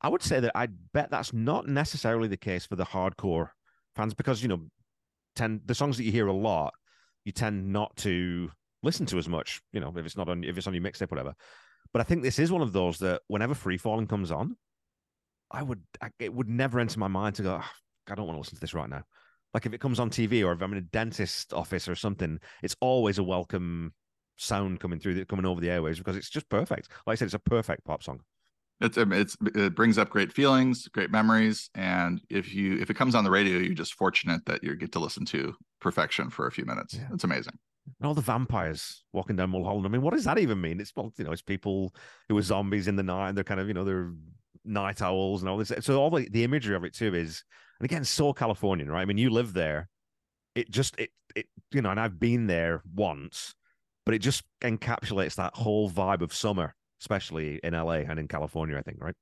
I 0.00 0.08
would 0.08 0.22
say 0.22 0.40
that 0.40 0.52
I 0.54 0.68
bet 0.92 1.10
that's 1.10 1.32
not 1.32 1.66
necessarily 1.66 2.28
the 2.28 2.36
case 2.36 2.64
for 2.64 2.76
the 2.76 2.86
hardcore 2.86 3.50
fans 3.96 4.14
because 4.14 4.42
you 4.42 4.48
know, 4.48 4.60
tend 5.34 5.62
the 5.66 5.74
songs 5.74 5.96
that 5.96 6.04
you 6.04 6.12
hear 6.12 6.28
a 6.28 6.32
lot, 6.32 6.74
you 7.28 7.32
tend 7.32 7.70
not 7.70 7.94
to 7.94 8.50
listen 8.82 9.04
to 9.04 9.18
as 9.18 9.28
much. 9.28 9.60
You 9.72 9.80
know, 9.80 9.92
if 9.94 10.06
it's 10.06 10.16
not 10.16 10.30
on 10.30 10.44
if 10.44 10.56
it's 10.56 10.66
on 10.66 10.72
your 10.72 10.82
mixtape, 10.82 11.10
whatever. 11.10 11.34
But 11.92 12.00
I 12.00 12.04
think 12.04 12.22
this 12.22 12.38
is 12.38 12.50
one 12.50 12.62
of 12.62 12.72
those 12.72 12.98
that 13.00 13.20
whenever 13.28 13.54
Free 13.54 13.76
Falling 13.76 14.06
comes 14.06 14.32
on, 14.32 14.56
I 15.50 15.62
would 15.62 15.82
I, 16.00 16.08
it 16.18 16.32
would 16.32 16.48
never 16.48 16.80
enter 16.80 16.98
my 16.98 17.06
mind 17.06 17.34
to 17.36 17.42
go. 17.42 17.60
Oh, 17.60 17.68
I 18.10 18.14
don't 18.14 18.26
want 18.26 18.36
to 18.36 18.40
listen 18.40 18.54
to 18.54 18.60
this 18.62 18.72
right 18.72 18.88
now. 18.88 19.02
Like 19.52 19.66
if 19.66 19.74
it 19.74 19.80
comes 19.80 20.00
on 20.00 20.08
TV 20.08 20.42
or 20.42 20.52
if 20.52 20.62
I'm 20.62 20.72
in 20.72 20.78
a 20.78 20.82
dentist 20.82 21.52
office 21.52 21.86
or 21.86 21.94
something, 21.94 22.40
it's 22.62 22.76
always 22.80 23.18
a 23.18 23.22
welcome 23.22 23.92
sound 24.38 24.80
coming 24.80 24.98
through, 24.98 25.22
coming 25.26 25.44
over 25.44 25.60
the 25.60 25.68
airwaves 25.68 25.98
because 25.98 26.16
it's 26.16 26.30
just 26.30 26.48
perfect. 26.48 26.88
Like 27.06 27.12
I 27.12 27.16
said, 27.16 27.26
it's 27.26 27.34
a 27.34 27.38
perfect 27.38 27.84
pop 27.84 28.02
song 28.02 28.20
it's 28.80 28.96
it's 28.96 29.36
it 29.56 29.74
brings 29.74 29.98
up 29.98 30.08
great 30.08 30.32
feelings 30.32 30.86
great 30.88 31.10
memories 31.10 31.68
and 31.74 32.20
if 32.30 32.54
you 32.54 32.78
if 32.78 32.90
it 32.90 32.94
comes 32.94 33.14
on 33.14 33.24
the 33.24 33.30
radio 33.30 33.58
you're 33.58 33.74
just 33.74 33.94
fortunate 33.94 34.44
that 34.46 34.62
you 34.62 34.74
get 34.76 34.92
to 34.92 35.00
listen 35.00 35.24
to 35.24 35.54
perfection 35.80 36.30
for 36.30 36.46
a 36.46 36.52
few 36.52 36.64
minutes. 36.64 36.94
Yeah. 36.94 37.08
it's 37.12 37.24
amazing. 37.24 37.54
And 38.00 38.06
all 38.06 38.14
the 38.14 38.20
vampires 38.20 39.04
walking 39.14 39.36
down 39.36 39.48
mulholland 39.48 39.86
i 39.86 39.88
mean 39.88 40.02
what 40.02 40.12
does 40.12 40.24
that 40.24 40.38
even 40.38 40.60
mean? 40.60 40.80
It's 40.80 40.92
well 40.94 41.12
you 41.16 41.24
know 41.24 41.32
it's 41.32 41.42
people 41.42 41.94
who 42.28 42.36
are 42.36 42.42
zombies 42.42 42.86
in 42.86 42.96
the 42.96 43.02
night 43.02 43.28
and 43.28 43.36
they're 43.36 43.44
kind 43.44 43.60
of 43.60 43.68
you 43.68 43.74
know 43.74 43.84
they're 43.84 44.12
night 44.64 45.00
owls 45.00 45.42
and 45.42 45.48
all 45.48 45.56
this. 45.56 45.72
So 45.80 46.00
all 46.00 46.10
the, 46.10 46.28
the 46.28 46.44
imagery 46.44 46.76
of 46.76 46.84
it 46.84 46.94
too 46.94 47.14
is 47.14 47.44
and 47.80 47.84
again 47.84 48.04
so 48.04 48.32
californian 48.32 48.90
right? 48.90 49.02
I 49.02 49.04
mean 49.04 49.18
you 49.18 49.30
live 49.30 49.52
there. 49.54 49.88
It 50.54 50.70
just 50.70 50.98
it 50.98 51.10
it 51.34 51.46
you 51.72 51.82
know 51.82 51.90
and 51.90 52.00
i've 52.00 52.18
been 52.18 52.46
there 52.46 52.82
once 52.94 53.54
but 54.04 54.14
it 54.14 54.20
just 54.20 54.42
encapsulates 54.62 55.34
that 55.36 55.54
whole 55.54 55.90
vibe 55.90 56.22
of 56.22 56.32
summer 56.32 56.74
especially 57.00 57.60
in 57.62 57.74
LA 57.74 58.02
and 58.08 58.18
in 58.18 58.28
California, 58.28 58.76
I 58.76 58.82
think, 58.82 58.98
right? 59.00 59.14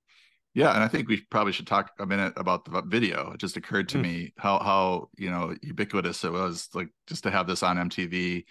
Yeah, 0.57 0.73
and 0.73 0.83
I 0.83 0.89
think 0.89 1.07
we 1.07 1.21
probably 1.21 1.53
should 1.53 1.67
talk 1.67 1.91
a 1.99 2.07
minute 2.07 2.33
about 2.39 2.65
the 2.65 2.81
video. 2.81 3.33
It 3.33 3.41
just 3.41 3.59
occurred 3.59 3.91
to 3.91 3.99
mm. 3.99 4.03
me 4.03 4.33
how 4.39 4.59
how 4.59 5.11
you 5.19 5.31
know 5.31 5.55
ubiquitous 5.63 6.25
it 6.25 6.33
was, 6.33 6.71
like 6.73 6.89
just 7.07 7.25
to 7.25 7.31
have 7.31 7.47
this 7.47 7.63
on 7.63 7.77
MTV. 7.77 8.47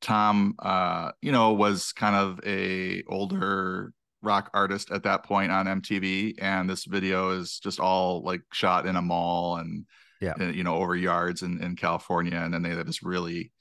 Tom, 0.00 0.54
uh, 0.58 1.12
you 1.20 1.32
know, 1.32 1.52
was 1.52 1.92
kind 1.92 2.16
of 2.16 2.40
a 2.46 3.02
older 3.08 3.92
rock 4.22 4.50
artist 4.54 4.90
at 4.90 5.02
that 5.02 5.24
point 5.24 5.52
on 5.52 5.66
MTV, 5.66 6.36
and 6.40 6.68
this 6.68 6.86
video 6.86 7.32
is 7.32 7.58
just 7.58 7.78
all 7.78 8.22
like 8.22 8.40
shot 8.54 8.86
in 8.86 8.96
a 8.96 9.02
mall 9.02 9.56
and 9.56 9.84
yeah, 10.22 10.32
and, 10.40 10.54
you 10.54 10.64
know, 10.64 10.76
over 10.76 10.96
yards 10.96 11.42
in 11.42 11.62
in 11.62 11.76
California, 11.76 12.38
and 12.38 12.54
then 12.54 12.62
they 12.62 12.70
have 12.70 12.86
this 12.86 13.02
really 13.02 13.52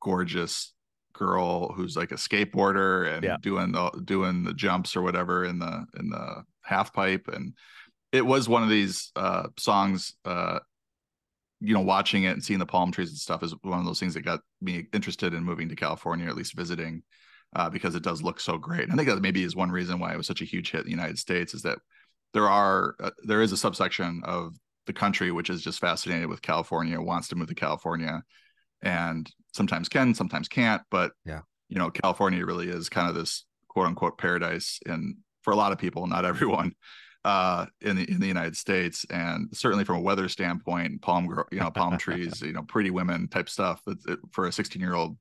gorgeous 0.00 0.72
girl 1.18 1.72
who's 1.72 1.96
like 1.96 2.12
a 2.12 2.16
skateboarder 2.16 3.12
and 3.12 3.24
yeah. 3.24 3.36
doing 3.40 3.72
the 3.72 3.90
doing 4.04 4.44
the 4.44 4.54
jumps 4.54 4.96
or 4.96 5.02
whatever 5.02 5.44
in 5.44 5.58
the 5.58 5.84
in 5.98 6.08
the 6.08 6.42
half 6.62 6.92
pipe 6.92 7.28
and 7.32 7.54
it 8.12 8.24
was 8.24 8.48
one 8.48 8.62
of 8.62 8.68
these 8.68 9.10
uh 9.16 9.48
songs 9.58 10.14
uh 10.24 10.58
you 11.60 11.74
know 11.74 11.80
watching 11.80 12.24
it 12.24 12.32
and 12.32 12.44
seeing 12.44 12.60
the 12.60 12.66
palm 12.66 12.92
trees 12.92 13.08
and 13.08 13.18
stuff 13.18 13.42
is 13.42 13.54
one 13.62 13.78
of 13.80 13.84
those 13.84 13.98
things 13.98 14.14
that 14.14 14.22
got 14.22 14.40
me 14.60 14.86
interested 14.92 15.34
in 15.34 15.42
moving 15.42 15.68
to 15.68 15.76
california 15.76 16.26
or 16.26 16.30
at 16.30 16.36
least 16.36 16.56
visiting 16.56 17.02
uh, 17.54 17.70
because 17.70 17.94
it 17.94 18.02
does 18.02 18.22
look 18.22 18.40
so 18.40 18.58
great. 18.58 18.84
And 18.84 18.92
I 18.92 18.96
think 18.96 19.08
that 19.08 19.20
maybe 19.22 19.42
is 19.42 19.56
one 19.56 19.70
reason 19.70 19.98
why 19.98 20.12
it 20.12 20.16
was 20.16 20.26
such 20.26 20.42
a 20.42 20.46
huge 20.46 20.70
hit 20.70 20.80
in 20.80 20.86
the 20.86 20.90
United 20.90 21.18
States 21.18 21.54
is 21.54 21.62
that 21.62 21.78
there 22.34 22.48
are 22.48 22.94
uh, 23.02 23.10
there 23.24 23.42
is 23.42 23.52
a 23.52 23.56
subsection 23.56 24.20
of 24.24 24.54
the 24.86 24.92
country 24.92 25.32
which 25.32 25.50
is 25.50 25.62
just 25.62 25.80
fascinated 25.80 26.28
with 26.28 26.42
California, 26.42 27.00
wants 27.00 27.28
to 27.28 27.36
move 27.36 27.48
to 27.48 27.54
California, 27.54 28.22
and 28.82 29.30
sometimes 29.52 29.88
can, 29.88 30.14
sometimes 30.14 30.48
can't. 30.48 30.82
But 30.90 31.12
yeah, 31.24 31.40
you 31.68 31.78
know, 31.78 31.90
California 31.90 32.44
really 32.44 32.68
is 32.68 32.88
kind 32.88 33.08
of 33.08 33.14
this 33.14 33.44
quote 33.68 33.86
unquote 33.86 34.18
paradise, 34.18 34.80
and 34.86 35.16
for 35.42 35.52
a 35.52 35.56
lot 35.56 35.72
of 35.72 35.78
people, 35.78 36.06
not 36.06 36.24
everyone, 36.24 36.74
uh, 37.24 37.66
in 37.80 37.96
the 37.96 38.10
in 38.10 38.20
the 38.20 38.26
United 38.26 38.56
States, 38.56 39.04
and 39.10 39.48
certainly 39.52 39.84
from 39.84 39.96
a 39.96 40.00
weather 40.00 40.28
standpoint, 40.28 41.02
palm 41.02 41.26
you 41.50 41.60
know 41.60 41.70
palm 41.70 41.98
trees, 41.98 42.40
you 42.44 42.52
know, 42.52 42.62
pretty 42.62 42.90
women 42.90 43.28
type 43.28 43.48
stuff. 43.48 43.82
It, 43.86 43.98
it, 44.06 44.18
for 44.32 44.46
a 44.46 44.52
16 44.52 44.80
year 44.80 44.94
old 44.94 45.16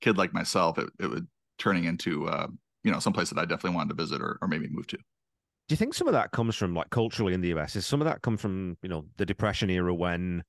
kid 0.00 0.16
like 0.16 0.32
myself, 0.32 0.78
it, 0.78 0.88
it 0.98 1.08
would 1.08 1.26
turning 1.58 1.84
into 1.84 2.28
uh, 2.28 2.46
you 2.82 2.90
know 2.90 2.98
someplace 2.98 3.30
that 3.30 3.38
I 3.38 3.44
definitely 3.44 3.76
wanted 3.76 3.90
to 3.90 4.02
visit 4.02 4.20
or, 4.20 4.38
or 4.40 4.48
maybe 4.48 4.68
move 4.70 4.86
to. 4.88 4.96
Do 4.96 5.74
you 5.74 5.76
think 5.76 5.94
some 5.94 6.08
of 6.08 6.14
that 6.14 6.32
comes 6.32 6.56
from 6.56 6.74
like 6.74 6.90
culturally 6.90 7.32
in 7.32 7.42
the 7.42 7.52
US? 7.54 7.76
Is 7.76 7.86
some 7.86 8.00
of 8.00 8.06
that 8.06 8.22
come 8.22 8.36
from 8.36 8.76
you 8.82 8.88
know 8.88 9.04
the 9.18 9.26
Depression 9.26 9.70
era 9.70 9.94
when 9.94 10.42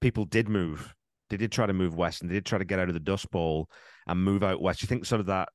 people 0.00 0.24
did 0.24 0.48
move, 0.48 0.94
they 1.30 1.36
did 1.36 1.52
try 1.52 1.66
to 1.66 1.72
move 1.72 1.94
west 1.94 2.20
and 2.20 2.30
they 2.30 2.34
did 2.34 2.46
try 2.46 2.58
to 2.58 2.64
get 2.64 2.78
out 2.78 2.88
of 2.88 2.94
the 2.94 3.00
Dust 3.00 3.30
Bowl 3.30 3.68
and 4.06 4.22
move 4.22 4.42
out 4.42 4.60
west? 4.60 4.82
You 4.82 4.86
think 4.86 5.06
sort 5.06 5.20
of 5.20 5.26
that 5.26 5.48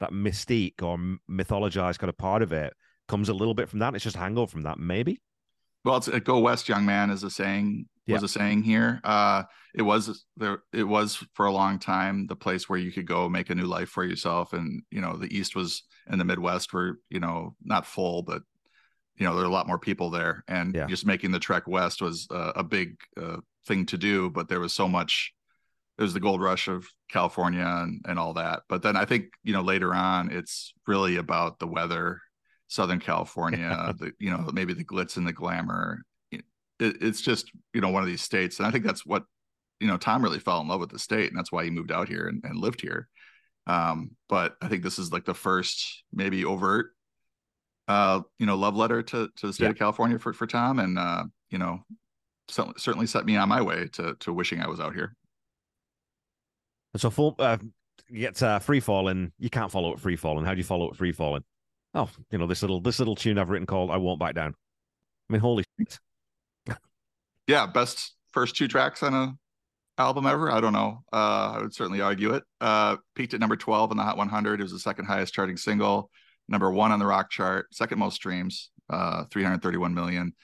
that 0.00 0.10
mystique 0.10 0.82
or 0.82 0.98
mythologized 1.30 1.98
kind 1.98 2.10
of 2.10 2.18
part 2.18 2.42
of 2.42 2.52
it 2.52 2.72
comes 3.08 3.28
a 3.28 3.34
little 3.34 3.54
bit 3.54 3.68
from 3.68 3.78
that? 3.78 3.94
It's 3.94 4.04
just 4.04 4.16
hangover 4.16 4.50
from 4.50 4.62
that, 4.62 4.78
maybe. 4.78 5.20
Well, 5.84 5.96
it's 5.96 6.08
"Go 6.08 6.38
West, 6.40 6.68
young 6.68 6.84
man" 6.84 7.10
is 7.10 7.22
a 7.22 7.30
saying 7.30 7.86
was 8.06 8.22
yeah. 8.22 8.26
a 8.26 8.28
saying 8.28 8.62
here. 8.62 9.00
Uh, 9.02 9.44
it 9.74 9.82
was 9.82 10.24
there. 10.36 10.62
It 10.72 10.84
was 10.84 11.24
for 11.34 11.46
a 11.46 11.52
long 11.52 11.78
time 11.78 12.26
the 12.26 12.36
place 12.36 12.68
where 12.68 12.78
you 12.78 12.92
could 12.92 13.06
go 13.06 13.28
make 13.28 13.50
a 13.50 13.54
new 13.54 13.66
life 13.66 13.88
for 13.88 14.04
yourself, 14.04 14.52
and 14.52 14.82
you 14.90 15.00
know 15.00 15.16
the 15.16 15.34
East 15.34 15.56
was 15.56 15.82
in 16.10 16.18
the 16.18 16.24
Midwest 16.24 16.72
were 16.72 16.98
you 17.08 17.20
know 17.20 17.54
not 17.62 17.86
full, 17.86 18.22
but 18.22 18.42
you 19.16 19.26
know 19.26 19.34
there 19.34 19.44
are 19.44 19.48
a 19.48 19.52
lot 19.52 19.66
more 19.66 19.78
people 19.78 20.10
there, 20.10 20.44
and 20.48 20.74
yeah. 20.74 20.86
just 20.86 21.06
making 21.06 21.30
the 21.30 21.38
trek 21.38 21.66
west 21.66 22.02
was 22.02 22.26
uh, 22.30 22.52
a 22.56 22.64
big 22.64 22.96
uh, 23.20 23.38
thing 23.66 23.86
to 23.86 23.98
do. 23.98 24.30
But 24.30 24.48
there 24.48 24.60
was 24.60 24.72
so 24.72 24.88
much. 24.88 25.32
It 25.96 26.02
was 26.02 26.14
the 26.14 26.20
gold 26.20 26.42
rush 26.42 26.66
of 26.66 26.86
California 27.08 27.64
and, 27.64 28.04
and 28.08 28.18
all 28.18 28.34
that. 28.34 28.62
But 28.68 28.82
then 28.82 28.96
I 28.96 29.04
think 29.04 29.26
you 29.42 29.52
know 29.52 29.62
later 29.62 29.94
on 29.94 30.30
it's 30.32 30.72
really 30.86 31.16
about 31.16 31.58
the 31.58 31.68
weather, 31.68 32.20
Southern 32.68 33.00
California, 33.00 33.94
the 33.98 34.12
you 34.18 34.30
know 34.30 34.50
maybe 34.52 34.74
the 34.74 34.84
glitz 34.84 35.16
and 35.16 35.26
the 35.26 35.32
glamour, 35.32 36.02
it, 36.78 36.96
it's 37.00 37.20
just 37.20 37.50
you 37.72 37.80
know 37.80 37.90
one 37.90 38.02
of 38.02 38.08
these 38.08 38.22
states, 38.22 38.58
and 38.58 38.66
I 38.66 38.70
think 38.70 38.84
that's 38.84 39.06
what 39.06 39.24
you 39.80 39.86
know 39.86 39.96
Tom 39.96 40.22
really 40.22 40.38
fell 40.38 40.60
in 40.60 40.68
love 40.68 40.80
with 40.80 40.90
the 40.90 40.98
state, 40.98 41.30
and 41.30 41.38
that's 41.38 41.52
why 41.52 41.64
he 41.64 41.70
moved 41.70 41.92
out 41.92 42.08
here 42.08 42.26
and, 42.26 42.42
and 42.44 42.58
lived 42.58 42.80
here. 42.80 43.08
Um, 43.66 44.10
but 44.28 44.56
I 44.60 44.68
think 44.68 44.82
this 44.82 44.98
is 44.98 45.12
like 45.12 45.24
the 45.24 45.34
first 45.34 46.04
maybe 46.12 46.44
overt 46.44 46.90
uh 47.86 48.20
you 48.38 48.46
know 48.46 48.56
love 48.56 48.76
letter 48.76 49.02
to 49.02 49.28
to 49.36 49.46
the 49.46 49.52
state 49.52 49.64
yeah. 49.64 49.70
of 49.70 49.78
California 49.78 50.18
for 50.18 50.32
for 50.32 50.46
Tom, 50.46 50.78
and 50.78 50.98
uh, 50.98 51.24
you 51.50 51.58
know 51.58 51.80
certainly 52.48 53.06
set 53.06 53.24
me 53.24 53.36
on 53.36 53.48
my 53.48 53.62
way 53.62 53.88
to 53.94 54.14
to 54.20 54.32
wishing 54.32 54.60
I 54.60 54.68
was 54.68 54.80
out 54.80 54.94
here. 54.94 55.14
So 56.96 57.10
full 57.10 57.34
uh, 57.38 57.58
you 58.08 58.20
get 58.20 58.42
uh, 58.42 58.58
free 58.58 58.80
falling. 58.80 59.32
You 59.38 59.50
can't 59.50 59.70
follow 59.70 59.92
it 59.92 60.00
free 60.00 60.16
falling. 60.16 60.44
How 60.44 60.52
do 60.52 60.58
you 60.58 60.64
follow 60.64 60.90
it 60.90 60.96
free 60.96 61.12
falling? 61.12 61.44
Oh, 61.94 62.10
you 62.30 62.38
know 62.38 62.46
this 62.46 62.62
little 62.62 62.80
this 62.80 62.98
little 62.98 63.16
tune 63.16 63.38
I've 63.38 63.50
written 63.50 63.66
called 63.66 63.90
"I 63.90 63.96
Won't 63.96 64.20
Back 64.20 64.34
Down." 64.34 64.54
I 65.28 65.32
mean, 65.32 65.40
holy 65.40 65.64
shit! 65.78 65.98
yeah, 67.46 67.66
best 67.66 68.14
first 68.32 68.56
two 68.56 68.68
tracks 68.68 69.02
on 69.02 69.14
a 69.14 69.34
album 69.98 70.26
ever. 70.26 70.50
I 70.50 70.60
don't 70.60 70.72
know. 70.72 71.02
Uh, 71.12 71.54
I 71.56 71.58
would 71.62 71.74
certainly 71.74 72.00
argue 72.00 72.34
it. 72.34 72.42
Uh, 72.60 72.96
peaked 73.14 73.34
at 73.34 73.40
number 73.40 73.56
12 73.56 73.92
on 73.92 73.96
the 73.96 74.02
Hot 74.02 74.16
100. 74.16 74.60
It 74.60 74.62
was 74.62 74.72
the 74.72 74.78
second 74.78 75.06
highest 75.06 75.34
charting 75.34 75.56
single, 75.56 76.10
number 76.48 76.70
one 76.70 76.92
on 76.92 76.98
the 76.98 77.06
rock 77.06 77.30
chart, 77.30 77.72
second 77.72 77.98
most 77.98 78.14
streams, 78.14 78.70
uh, 78.90 79.24
331 79.30 79.94
million. 79.94 80.34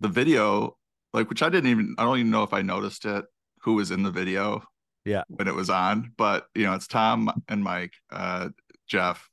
The 0.00 0.08
video, 0.08 0.76
like, 1.12 1.28
which 1.28 1.42
I 1.42 1.48
didn't 1.48 1.70
even, 1.70 1.94
I 1.98 2.04
don't 2.04 2.18
even 2.18 2.30
know 2.30 2.42
if 2.42 2.52
I 2.52 2.62
noticed 2.62 3.04
it, 3.04 3.24
who 3.62 3.74
was 3.74 3.90
in 3.90 4.02
the 4.02 4.10
video. 4.10 4.62
Yeah. 5.04 5.22
When 5.28 5.48
it 5.48 5.54
was 5.54 5.68
on, 5.68 6.12
but 6.16 6.46
you 6.54 6.64
know, 6.64 6.74
it's 6.74 6.86
Tom 6.86 7.28
and 7.48 7.64
Mike, 7.64 7.94
uh, 8.12 8.50
Jeff, 8.86 9.28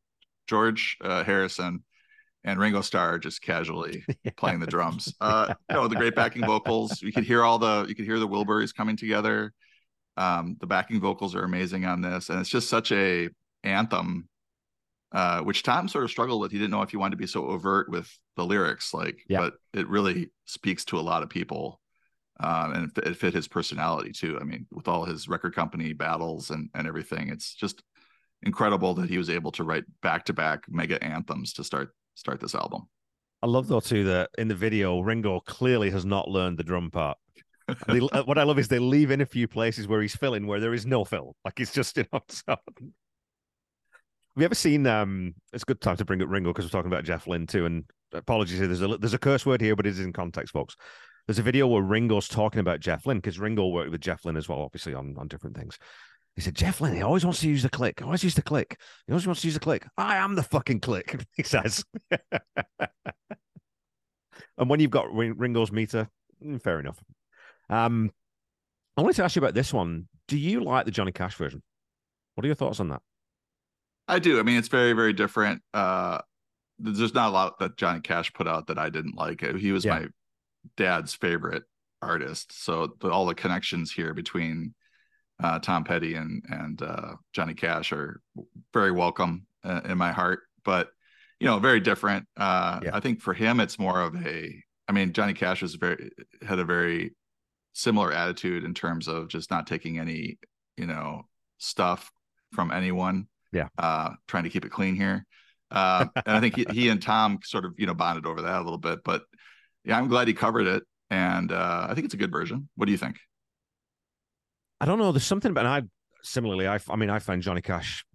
George 0.47 0.97
uh, 1.03 1.23
Harrison, 1.23 1.83
and 2.43 2.59
Ringo 2.59 2.81
Starr 2.81 3.19
just 3.19 3.41
casually 3.41 4.03
yeah. 4.23 4.31
playing 4.37 4.59
the 4.59 4.67
drums. 4.67 5.13
Uh, 5.21 5.53
you 5.69 5.75
know, 5.75 5.87
the 5.87 5.95
great 5.95 6.15
backing 6.15 6.45
vocals. 6.45 7.01
You 7.01 7.11
could 7.11 7.25
hear 7.25 7.43
all 7.43 7.59
the 7.59 7.85
you 7.87 7.95
could 7.95 8.05
hear 8.05 8.19
the 8.19 8.27
Wilburys 8.27 8.73
coming 8.73 8.95
together. 8.95 9.53
Um, 10.17 10.57
the 10.59 10.67
backing 10.67 10.99
vocals 10.99 11.35
are 11.35 11.43
amazing 11.43 11.85
on 11.85 12.01
this, 12.01 12.29
and 12.29 12.39
it's 12.39 12.49
just 12.49 12.69
such 12.69 12.91
a 12.91 13.29
anthem, 13.63 14.27
uh, 15.12 15.41
which 15.41 15.63
Tom 15.63 15.88
sort 15.88 16.04
of 16.04 16.12
struggled 16.12 16.41
with. 16.41 16.52
He 16.52 16.58
didn't 16.58 16.72
know 16.72 16.82
if 16.82 16.91
he 16.91 16.98
wanted 16.98 17.12
to 17.12 17.17
be 17.17 17.28
so 17.28 17.48
overt 17.48 17.89
with 17.89 18.15
the 18.36 18.45
lyrics, 18.45 18.93
like, 18.93 19.24
yeah. 19.28 19.39
but 19.39 19.54
it 19.74 19.88
really 19.88 20.30
speaks 20.45 20.86
to 20.86 21.00
a 21.00 21.02
lot 21.02 21.24
of 21.24 21.30
people. 21.30 21.80
Um, 22.41 22.74
and 22.74 22.91
it, 22.98 23.08
it 23.08 23.17
fit 23.17 23.34
his 23.34 23.48
personality 23.48 24.12
too. 24.12 24.38
I 24.39 24.43
mean, 24.43 24.65
with 24.72 24.88
all 24.88 25.04
his 25.04 25.28
record 25.28 25.56
company 25.56 25.91
battles 25.93 26.52
and 26.52 26.69
and 26.74 26.88
everything, 26.88 27.30
it's 27.30 27.54
just 27.54 27.84
incredible 28.43 28.93
that 28.93 29.10
he 29.10 29.17
was 29.17 29.30
able 29.30 29.52
to 29.54 29.63
write 29.63 29.84
back 30.02 30.26
to 30.26 30.34
back 30.34 30.63
mega 30.69 31.04
anthems 31.04 31.54
to 31.54 31.63
start 31.63 31.89
start 32.15 32.39
this 32.39 32.56
album. 32.56 32.88
I 33.41 33.48
love 33.48 33.67
though 33.67 33.80
too 33.80 34.06
that 34.06 34.30
in 34.38 34.48
the 34.48 34.56
video, 34.56 35.00
Ringo 35.00 35.41
clearly 35.41 35.89
has 35.89 36.06
not 36.06 36.30
learned 36.30 36.58
the 36.58 36.63
drum 36.63 36.91
part. 36.91 37.17
they, 37.88 38.00
uh, 38.13 38.24
what 38.24 38.38
I 38.38 38.43
love 38.43 38.60
is 38.60 38.67
they 38.67 38.80
leave 38.80 39.12
in 39.12 39.22
a 39.22 39.26
few 39.26 39.48
places 39.48 39.88
where 39.88 40.02
he's 40.02 40.15
filling 40.15 40.48
where 40.48 40.60
there 40.62 40.74
is 40.74 40.86
no 40.86 41.04
fill. 41.04 41.36
Like 41.43 41.60
it's 41.60 41.74
just 41.74 41.98
you 41.98 42.06
know. 42.13 42.22
So. 42.30 42.56
Have 44.39 44.43
you 44.43 44.45
ever 44.45 44.56
seen? 44.56 44.88
Um, 44.88 45.36
it's 45.52 45.63
a 45.63 45.65
good 45.65 45.82
time 45.82 45.97
to 45.97 46.06
bring 46.06 46.21
up 46.21 46.30
Ringo 46.30 46.52
because 46.52 46.63
we're 46.63 46.69
talking 46.69 46.89
about 46.89 47.04
Jeff 47.04 47.28
Lynne 47.28 47.45
too. 47.45 47.65
And 47.65 47.84
apologies, 48.13 48.60
there's 48.60 48.82
a 48.82 48.97
there's 48.97 49.13
a 49.13 49.19
curse 49.19 49.45
word 49.45 49.60
here, 49.60 49.75
but 49.75 49.86
it 49.86 49.89
is 49.89 49.99
in 49.99 50.13
context, 50.13 50.54
folks. 50.54 50.78
There's 51.28 51.39
a 51.39 51.43
video 51.43 51.67
where 51.67 51.82
Ringo's 51.82 52.30
talking 52.30 52.62
about 52.62 52.80
Jeff 52.80 53.06
Lynne 53.06 53.17
because 53.17 53.38
Ringo 53.38 53.67
worked 53.67 53.91
with 53.91 53.99
Jeff 53.99 54.23
Lynne 54.23 54.38
as 54.38 54.47
well, 54.47 54.62
obviously 54.62 54.93
on 54.93 55.13
on 55.17 55.28
different 55.28 55.58
things. 55.58 55.78
He 56.38 56.41
said, 56.41 56.56
Jeff 56.56 56.80
Lynne, 56.80 56.95
he 56.95 57.02
always 57.02 57.25
wants 57.25 57.41
to 57.41 57.49
use 57.49 57.63
the 57.63 57.69
click. 57.69 57.99
He 57.99 58.06
always 58.06 58.23
use 58.23 58.36
the 58.36 58.41
click. 58.41 58.80
He 59.08 59.12
always 59.12 59.28
wants 59.28 59.41
to 59.41 59.47
use 59.47 59.56
the 59.56 59.60
click. 59.60 59.86
I 59.97 60.15
am 60.15 60.36
the 60.36 60.43
fucking 60.43 60.80
click, 60.80 61.21
he 61.36 61.43
says. 61.43 61.84
and 62.80 64.69
when 64.69 64.80
you've 64.80 64.89
got 64.89 65.13
Ringo's 65.13 65.73
meter, 65.73 66.08
mm, 66.41 66.63
fair 66.63 66.80
enough. 66.80 67.04
Um, 67.69 68.10
I 68.95 69.02
wanted 69.02 69.17
to 69.17 69.25
ask 69.25 69.36
you 69.36 69.41
about 69.41 69.54
this 69.54 69.73
one. 69.73 70.08
Do 70.30 70.38
you 70.38 70.63
like 70.63 70.86
the 70.86 70.91
Johnny 70.91 71.12
Cash 71.12 71.36
version? 71.36 71.62
What 72.36 72.45
are 72.45 72.47
your 72.47 72.56
thoughts 72.56 72.80
on 72.80 72.88
that? 72.88 73.02
I 74.10 74.19
do. 74.19 74.39
I 74.39 74.43
mean, 74.43 74.58
it's 74.58 74.67
very, 74.67 74.93
very 74.93 75.13
different. 75.13 75.62
Uh, 75.74 76.19
there's 76.80 77.13
not 77.13 77.30
a 77.30 77.32
lot 77.32 77.60
that 77.60 77.78
Johnny 77.78 78.02
Cash 78.02 78.34
put 78.34 78.48
out 78.48 78.67
that 78.67 78.80
I 78.80 78.89
didn't 78.89 79.15
like. 79.15 79.41
He 79.41 79.72
was 79.72 79.86
yeah. 79.86 80.00
my 80.00 80.08
dad's 80.76 81.13
favorite 81.13 81.63
artist. 82.02 82.63
So 82.63 82.95
the, 83.00 83.10
all 83.12 83.26
the 83.26 83.36
connections 83.36 83.91
here 83.91 84.13
between 84.13 84.74
uh, 85.41 85.60
Tom 85.60 85.84
Petty 85.84 86.15
and 86.15 86.43
and 86.50 86.82
uh, 86.82 87.13
Johnny 87.34 87.54
Cash 87.54 87.93
are 87.93 88.22
very 88.74 88.91
welcome 88.91 89.45
uh, 89.63 89.82
in 89.86 89.98
my 89.98 90.12
heart, 90.12 90.41
but 90.65 90.89
you 91.39 91.48
know, 91.48 91.60
very 91.60 91.80
different. 91.80 92.26
Uh, 92.36 92.80
yeah. 92.84 92.91
I 92.93 93.00
think 93.00 93.22
for 93.22 93.34
him, 93.34 93.60
it's 93.60 93.80
more 93.80 94.02
of 94.02 94.15
a. 94.26 94.63
I 94.88 94.91
mean, 94.91 95.13
Johnny 95.13 95.34
Cash 95.34 95.62
was 95.62 95.76
very 95.76 96.12
had 96.45 96.60
a 96.60 96.65
very 96.65 97.15
similar 97.74 98.12
attitude 98.12 98.63
in 98.63 98.74
terms 98.74 99.08
of 99.08 99.28
just 99.28 99.52
not 99.52 99.67
taking 99.67 100.00
any, 100.00 100.39
you 100.78 100.88
know, 100.88 101.28
stuff 101.60 102.12
from 102.54 102.72
anyone. 102.72 103.28
Yeah. 103.51 103.67
Uh, 103.77 104.12
trying 104.27 104.43
to 104.43 104.49
keep 104.49 104.65
it 104.65 104.71
clean 104.71 104.95
here. 104.95 105.25
Uh, 105.71 106.05
and 106.15 106.35
I 106.38 106.39
think 106.39 106.55
he, 106.55 106.65
he 106.71 106.89
and 106.89 107.01
Tom 107.01 107.39
sort 107.43 107.65
of, 107.65 107.73
you 107.77 107.85
know, 107.85 107.93
bonded 107.93 108.25
over 108.25 108.41
that 108.41 108.62
a 108.62 108.63
little 108.63 108.77
bit, 108.77 108.99
but 109.03 109.23
yeah, 109.83 109.97
I'm 109.97 110.07
glad 110.07 110.27
he 110.27 110.33
covered 110.33 110.67
it. 110.67 110.83
And 111.09 111.51
uh, 111.51 111.88
I 111.89 111.93
think 111.95 112.05
it's 112.05 112.13
a 112.13 112.17
good 112.17 112.31
version. 112.31 112.69
What 112.75 112.85
do 112.85 112.91
you 112.91 112.97
think? 112.97 113.17
I 114.79 114.85
don't 114.85 114.99
know. 114.99 115.12
There's 115.12 115.25
something 115.25 115.51
about 115.51 115.65
I 115.65 115.81
similarly. 116.21 116.67
I, 116.67 116.79
I 116.89 116.95
mean, 116.95 117.09
I 117.09 117.19
found 117.19 117.41
Johnny 117.41 117.62
Cash 117.62 118.05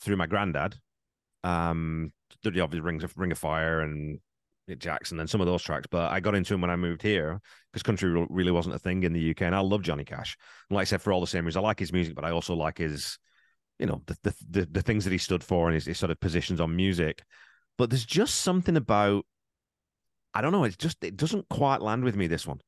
through 0.00 0.16
my 0.16 0.26
granddad. 0.26 0.76
Um, 1.44 2.12
the 2.42 2.60
obvious 2.60 2.82
rings 2.82 3.04
of 3.04 3.16
Ring 3.16 3.32
of 3.32 3.38
Fire 3.38 3.80
and 3.80 4.20
Jackson 4.78 5.18
and 5.18 5.30
some 5.30 5.40
of 5.40 5.46
those 5.46 5.62
tracks, 5.62 5.86
but 5.90 6.10
I 6.10 6.20
got 6.20 6.34
into 6.34 6.54
him 6.54 6.60
when 6.60 6.70
I 6.70 6.76
moved 6.76 7.02
here 7.02 7.40
because 7.72 7.82
country 7.82 8.26
really 8.28 8.50
wasn't 8.50 8.74
a 8.74 8.78
thing 8.78 9.02
in 9.02 9.12
the 9.12 9.30
UK, 9.30 9.42
and 9.42 9.54
I 9.54 9.60
love 9.60 9.82
Johnny 9.82 10.04
Cash. 10.04 10.36
And 10.68 10.76
like 10.76 10.82
I 10.82 10.84
said, 10.84 11.02
for 11.02 11.12
all 11.12 11.20
the 11.20 11.26
same 11.26 11.44
reasons, 11.44 11.62
I 11.62 11.66
like 11.66 11.78
his 11.78 11.92
music, 11.92 12.14
but 12.14 12.24
I 12.24 12.30
also 12.30 12.54
like 12.54 12.78
his, 12.78 13.18
you 13.78 13.86
know, 13.86 14.02
the 14.06 14.16
the 14.22 14.34
the, 14.50 14.68
the 14.70 14.82
things 14.82 15.04
that 15.04 15.12
he 15.12 15.18
stood 15.18 15.44
for 15.44 15.68
and 15.68 15.74
his, 15.74 15.86
his 15.86 15.98
sort 15.98 16.10
of 16.10 16.20
positions 16.20 16.60
on 16.60 16.74
music. 16.74 17.22
But 17.76 17.90
there's 17.90 18.04
just 18.04 18.36
something 18.36 18.76
about, 18.76 19.24
I 20.34 20.40
don't 20.40 20.50
know, 20.52 20.64
it's 20.64 20.76
just 20.76 21.02
it 21.04 21.16
doesn't 21.16 21.48
quite 21.48 21.80
land 21.80 22.02
with 22.02 22.16
me. 22.16 22.26
This 22.26 22.46
one, 22.46 22.60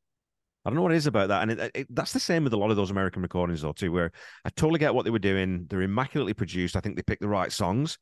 I 0.65 0.71
don't 0.71 0.77
know 0.77 0.83
what 0.83 0.93
it 0.93 0.97
is 0.97 1.09
about 1.09 1.29
that, 1.29 1.43
and 1.43 1.51
it, 1.53 1.71
it, 1.75 1.87
that's 1.91 2.13
the 2.13 2.21
same 2.21 2.45
with 2.45 2.53
a 2.53 2.57
lot 2.57 2.71
of 2.71 2.77
those 2.77 2.93
American 2.93 3.23
recordings, 3.23 3.63
though, 3.63 3.73
too. 3.73 3.91
Where 3.91 4.13
I 4.45 4.51
totally 4.51 4.79
get 4.79 4.95
what 4.95 5.05
they 5.05 5.11
were 5.11 5.19
doing; 5.19 5.67
they're 5.69 5.83
immaculately 5.83 6.35
produced. 6.35 6.77
I 6.77 6.81
think 6.81 6.97
they 6.97 7.03
picked 7.03 7.23
the 7.23 7.29
right 7.29 7.51
songs, 7.51 7.99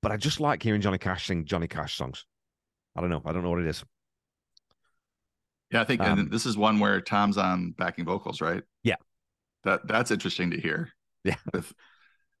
but 0.00 0.12
I 0.12 0.16
just 0.16 0.38
like 0.38 0.62
hearing 0.62 0.80
Johnny 0.80 0.98
Cash 0.98 1.26
sing 1.26 1.44
Johnny 1.44 1.66
Cash 1.66 1.96
songs. 1.96 2.24
I 2.94 3.00
don't 3.00 3.10
know. 3.10 3.22
I 3.24 3.32
don't 3.32 3.42
know 3.42 3.50
what 3.50 3.60
it 3.60 3.66
is. 3.66 3.84
Yeah, 5.72 5.80
I 5.80 5.84
think, 5.84 6.00
um, 6.00 6.18
and 6.18 6.30
this 6.30 6.46
is 6.46 6.56
one 6.56 6.78
where 6.78 7.00
Tom's 7.00 7.36
on 7.36 7.72
backing 7.72 8.04
vocals, 8.04 8.40
right? 8.40 8.62
Yeah, 8.84 8.96
that 9.64 9.86
that's 9.88 10.10
interesting 10.10 10.52
to 10.52 10.60
hear. 10.60 10.90
Yeah, 11.24 11.36
with 11.52 11.72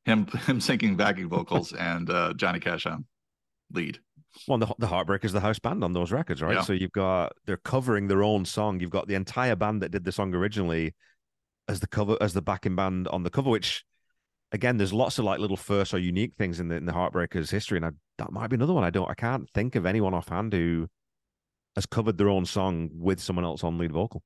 him 0.08 0.26
him 0.46 0.60
singing 0.60 0.96
backing 0.96 1.28
vocals 1.28 1.72
and 1.72 2.08
uh, 2.10 2.32
Johnny 2.34 2.60
Cash 2.60 2.86
on 2.86 3.04
lead. 3.72 4.00
Well, 4.46 4.58
the 4.58 4.66
the 4.78 4.86
Heartbreakers, 4.86 5.32
the 5.32 5.40
house 5.40 5.58
band 5.58 5.82
on 5.84 5.92
those 5.92 6.12
records, 6.12 6.42
right? 6.42 6.56
Yeah. 6.56 6.62
So 6.62 6.72
you've 6.72 6.92
got 6.92 7.32
they're 7.46 7.56
covering 7.56 8.08
their 8.08 8.22
own 8.22 8.44
song. 8.44 8.80
You've 8.80 8.90
got 8.90 9.08
the 9.08 9.14
entire 9.14 9.56
band 9.56 9.82
that 9.82 9.90
did 9.90 10.04
the 10.04 10.12
song 10.12 10.34
originally 10.34 10.94
as 11.68 11.80
the 11.80 11.86
cover 11.86 12.16
as 12.20 12.34
the 12.34 12.42
backing 12.42 12.76
band 12.76 13.08
on 13.08 13.22
the 13.22 13.30
cover, 13.30 13.50
which 13.50 13.84
again, 14.52 14.76
there's 14.76 14.92
lots 14.92 15.18
of 15.18 15.24
like 15.24 15.40
little 15.40 15.56
first 15.56 15.92
or 15.92 15.98
unique 15.98 16.34
things 16.36 16.60
in 16.60 16.68
the 16.68 16.76
in 16.76 16.86
the 16.86 16.92
Heartbreakers 16.92 17.50
history, 17.50 17.78
and 17.78 17.86
I, 17.86 17.90
that 18.18 18.32
might 18.32 18.48
be 18.48 18.56
another 18.56 18.72
one. 18.72 18.84
I 18.84 18.90
don't, 18.90 19.10
I 19.10 19.14
can't 19.14 19.48
think 19.50 19.74
of 19.74 19.86
anyone 19.86 20.14
offhand 20.14 20.52
who 20.52 20.88
has 21.74 21.86
covered 21.86 22.18
their 22.18 22.28
own 22.28 22.44
song 22.44 22.90
with 22.92 23.20
someone 23.20 23.44
else 23.44 23.62
on 23.62 23.78
lead 23.78 23.92
vocal. 23.92 24.22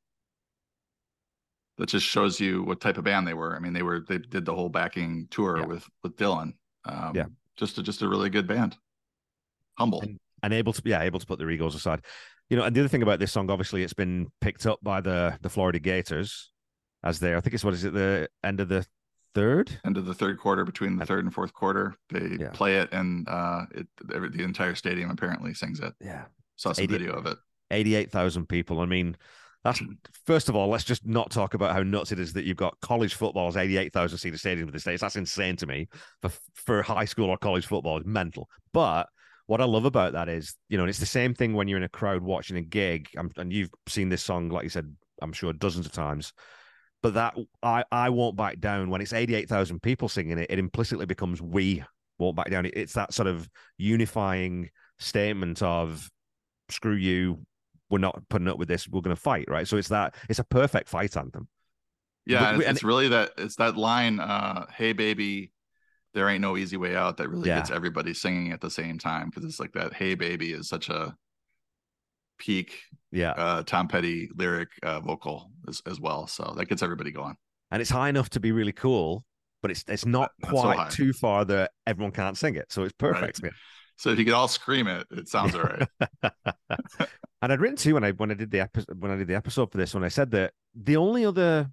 That 1.78 1.88
just 1.88 2.06
shows 2.06 2.38
you 2.38 2.62
what 2.62 2.80
type 2.80 2.98
of 2.98 3.04
band 3.04 3.26
they 3.26 3.34
were. 3.34 3.56
I 3.56 3.58
mean, 3.58 3.72
they 3.72 3.82
were 3.82 4.04
they 4.06 4.18
did 4.18 4.44
the 4.44 4.54
whole 4.54 4.68
backing 4.68 5.26
tour 5.30 5.58
yeah. 5.58 5.66
with 5.66 5.88
with 6.02 6.16
Dylan. 6.16 6.52
Um, 6.84 7.12
yeah, 7.14 7.26
just 7.56 7.78
a, 7.78 7.82
just 7.82 8.02
a 8.02 8.08
really 8.08 8.30
good 8.30 8.46
band. 8.46 8.76
Humble 9.78 10.02
and, 10.02 10.18
and 10.42 10.52
able 10.52 10.74
to 10.74 10.82
yeah 10.84 11.02
able 11.02 11.18
to 11.18 11.26
put 11.26 11.38
their 11.38 11.50
egos 11.50 11.74
aside. 11.74 12.04
You 12.50 12.58
know, 12.58 12.64
and 12.64 12.76
the 12.76 12.80
other 12.80 12.88
thing 12.88 13.02
about 13.02 13.18
this 13.18 13.32
song, 13.32 13.50
obviously, 13.50 13.82
it's 13.82 13.94
been 13.94 14.28
picked 14.40 14.66
up 14.66 14.80
by 14.82 15.00
the 15.00 15.38
the 15.40 15.48
Florida 15.48 15.78
Gators 15.78 16.52
as 17.04 17.18
they 17.18 17.34
I 17.34 17.40
think 17.40 17.54
it's 17.54 17.64
what 17.64 17.74
is 17.74 17.84
it 17.84 17.92
the 17.92 18.28
end 18.44 18.60
of 18.60 18.68
the 18.68 18.86
third 19.34 19.80
end 19.84 19.96
of 19.96 20.06
the 20.06 20.14
third 20.14 20.38
quarter 20.38 20.64
between 20.64 20.96
the 20.96 21.06
third 21.06 21.24
and 21.24 21.32
fourth 21.32 21.52
quarter 21.52 21.94
they 22.10 22.36
yeah. 22.38 22.50
play 22.50 22.76
it 22.76 22.90
and 22.92 23.26
uh 23.28 23.62
it 23.74 23.86
the 24.04 24.42
entire 24.42 24.74
stadium 24.74 25.10
apparently 25.10 25.54
sings 25.54 25.80
it 25.80 25.94
yeah 26.00 26.24
saw 26.56 26.72
some 26.72 26.82
80, 26.84 26.92
video 26.92 27.12
of 27.14 27.26
it 27.26 27.38
88,000 27.70 28.46
people 28.46 28.80
i 28.80 28.84
mean 28.84 29.16
that's 29.64 29.80
first 30.26 30.48
of 30.48 30.56
all 30.56 30.68
let's 30.68 30.84
just 30.84 31.06
not 31.06 31.30
talk 31.30 31.54
about 31.54 31.72
how 31.72 31.82
nuts 31.82 32.10
it 32.10 32.18
is 32.18 32.32
that 32.32 32.44
you've 32.44 32.56
got 32.56 32.80
college 32.80 33.14
football's 33.14 33.56
88,000 33.56 34.18
seat 34.18 34.36
stadium 34.38 34.66
for 34.66 34.72
the 34.72 34.80
states. 34.80 35.02
That's 35.02 35.16
insane 35.16 35.56
to 35.56 35.66
me 35.66 35.88
for 36.20 36.30
for 36.54 36.82
high 36.82 37.04
school 37.04 37.30
or 37.30 37.38
college 37.38 37.66
football. 37.66 37.98
It's 37.98 38.06
mental. 38.06 38.48
But 38.72 39.08
what 39.46 39.60
I 39.60 39.64
love 39.64 39.84
about 39.84 40.12
that 40.14 40.28
is, 40.28 40.54
you 40.68 40.78
know, 40.78 40.84
it's 40.84 40.98
the 40.98 41.06
same 41.06 41.34
thing 41.34 41.52
when 41.52 41.68
you're 41.68 41.78
in 41.78 41.84
a 41.84 41.88
crowd 41.88 42.22
watching 42.22 42.56
a 42.56 42.62
gig, 42.62 43.08
and 43.14 43.52
you've 43.52 43.70
seen 43.88 44.08
this 44.08 44.22
song, 44.22 44.48
like 44.48 44.64
you 44.64 44.70
said, 44.70 44.94
I'm 45.20 45.32
sure 45.32 45.52
dozens 45.52 45.86
of 45.86 45.92
times. 45.92 46.32
But 47.02 47.14
that 47.14 47.34
I, 47.62 47.84
I 47.90 48.10
won't 48.10 48.36
back 48.36 48.60
down. 48.60 48.88
When 48.88 49.00
it's 49.00 49.12
88,000 49.12 49.82
people 49.82 50.08
singing 50.08 50.38
it, 50.38 50.50
it 50.50 50.58
implicitly 50.58 51.06
becomes 51.06 51.42
we 51.42 51.82
won't 52.18 52.36
back 52.36 52.50
down. 52.50 52.66
It's 52.72 52.92
that 52.94 53.12
sort 53.12 53.26
of 53.26 53.48
unifying 53.76 54.70
statement 54.98 55.62
of 55.62 56.08
screw 56.70 56.94
you, 56.94 57.44
we're 57.92 57.98
not 57.98 58.20
putting 58.28 58.48
up 58.48 58.58
with 58.58 58.68
this, 58.68 58.88
we're 58.88 59.02
going 59.02 59.14
to 59.14 59.22
fight, 59.22 59.44
right? 59.48 59.68
So 59.68 59.76
it's 59.76 59.88
that, 59.88 60.16
it's 60.28 60.40
a 60.40 60.44
perfect 60.44 60.88
fight 60.88 61.16
anthem. 61.16 61.46
Yeah, 62.26 62.56
but, 62.56 62.66
it's, 62.66 62.82
really 62.82 63.08
that, 63.08 63.32
it's 63.38 63.56
that 63.56 63.76
line, 63.76 64.18
uh, 64.18 64.66
hey, 64.74 64.92
baby, 64.92 65.52
there 66.14 66.28
ain't 66.28 66.40
no 66.40 66.56
easy 66.56 66.76
way 66.76 66.96
out 66.96 67.18
that 67.18 67.28
really 67.28 67.48
yeah. 67.48 67.58
gets 67.58 67.70
everybody 67.70 68.14
singing 68.14 68.52
at 68.52 68.60
the 68.60 68.70
same 68.70 68.98
time 68.98 69.28
because 69.28 69.44
it's 69.44 69.60
like 69.60 69.72
that, 69.72 69.92
hey, 69.92 70.14
baby 70.14 70.52
is 70.52 70.68
such 70.68 70.88
a, 70.88 71.14
peak 72.38 72.80
yeah 73.12 73.30
uh, 73.32 73.62
tom 73.62 73.86
petty 73.86 74.28
lyric 74.34 74.68
uh, 74.82 74.98
vocal 74.98 75.50
as, 75.68 75.80
as 75.86 76.00
well 76.00 76.26
so 76.26 76.54
that 76.56 76.66
gets 76.66 76.82
everybody 76.82 77.12
going 77.12 77.36
and 77.70 77.80
it's 77.80 77.90
high 77.90 78.08
enough 78.08 78.28
to 78.28 78.40
be 78.40 78.50
really 78.50 78.72
cool 78.72 79.24
but 79.60 79.70
it's 79.70 79.84
it's 79.86 80.04
not 80.04 80.32
quite 80.42 80.90
so 80.90 80.96
too 80.96 81.12
far 81.12 81.44
that 81.44 81.70
everyone 81.86 82.10
can't 82.10 82.36
sing 82.36 82.56
it 82.56 82.66
so 82.72 82.82
it's 82.82 82.94
perfect 82.94 83.40
right. 83.42 83.52
so 83.96 84.10
if 84.10 84.18
you 84.18 84.24
could 84.24 84.34
all 84.34 84.48
scream 84.48 84.88
it 84.88 85.06
it 85.12 85.28
sounds 85.28 85.54
all 85.54 85.62
right 85.62 85.88
and 87.42 87.52
i'd 87.52 87.60
written 87.60 87.76
too 87.76 87.94
when 87.94 88.04
i 88.04 88.12
when 88.12 88.30
i 88.30 88.34
did 88.34 88.50
the 88.50 88.60
episode 88.60 89.00
when 89.00 89.12
i 89.12 89.16
did 89.16 89.28
the 89.28 89.34
episode 89.34 89.70
for 89.70 89.78
this 89.78 89.92
one 89.92 90.04
i 90.04 90.08
said 90.08 90.30
that 90.30 90.52
the 90.74 90.96
only 90.96 91.24
other 91.24 91.70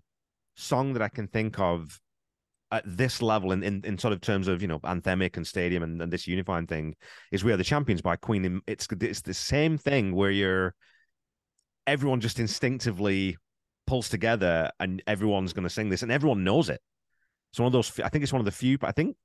song 0.56 0.94
that 0.94 1.02
i 1.02 1.08
can 1.08 1.28
think 1.28 1.58
of 1.60 2.00
at 2.72 2.84
this 2.86 3.22
level 3.22 3.52
in, 3.52 3.64
in, 3.64 3.82
in 3.84 3.98
sort 3.98 4.14
of 4.14 4.22
terms 4.22 4.48
of 4.48 4.62
you 4.62 4.68
know 4.68 4.80
anthemic 4.80 5.38
and 5.38 5.48
stadium 5.48 5.84
and, 5.84 6.02
and 6.02 6.14
this 6.14 6.28
unifying 6.28 6.68
thing 6.68 6.96
is 7.32 7.44
we 7.44 7.52
are 7.52 7.58
the 7.58 7.64
champions 7.64 8.02
by 8.02 8.16
queen. 8.16 8.62
It's 8.68 8.88
it's 9.02 9.22
the 9.22 9.34
same 9.34 9.78
thing 9.78 10.14
where 10.14 10.32
you're 10.32 10.76
everyone 11.88 12.22
just 12.22 12.40
instinctively 12.40 13.38
pulls 13.88 14.10
together 14.10 14.70
and 14.80 15.02
everyone's 15.08 15.54
going 15.54 15.64
to 15.64 15.70
sing 15.70 15.90
this 15.90 16.04
and 16.04 16.12
everyone 16.12 16.44
knows 16.44 16.70
it. 16.70 16.82
It's 17.52 17.60
one 17.60 17.68
of 17.68 17.74
those 17.74 18.00
i 18.02 18.10
think 18.10 18.24
it's 18.24 18.34
one 18.34 18.42
of 18.42 18.46
the 18.46 18.52
few 18.52 18.78
but 18.78 18.90
i 18.90 18.92
think 18.92 19.16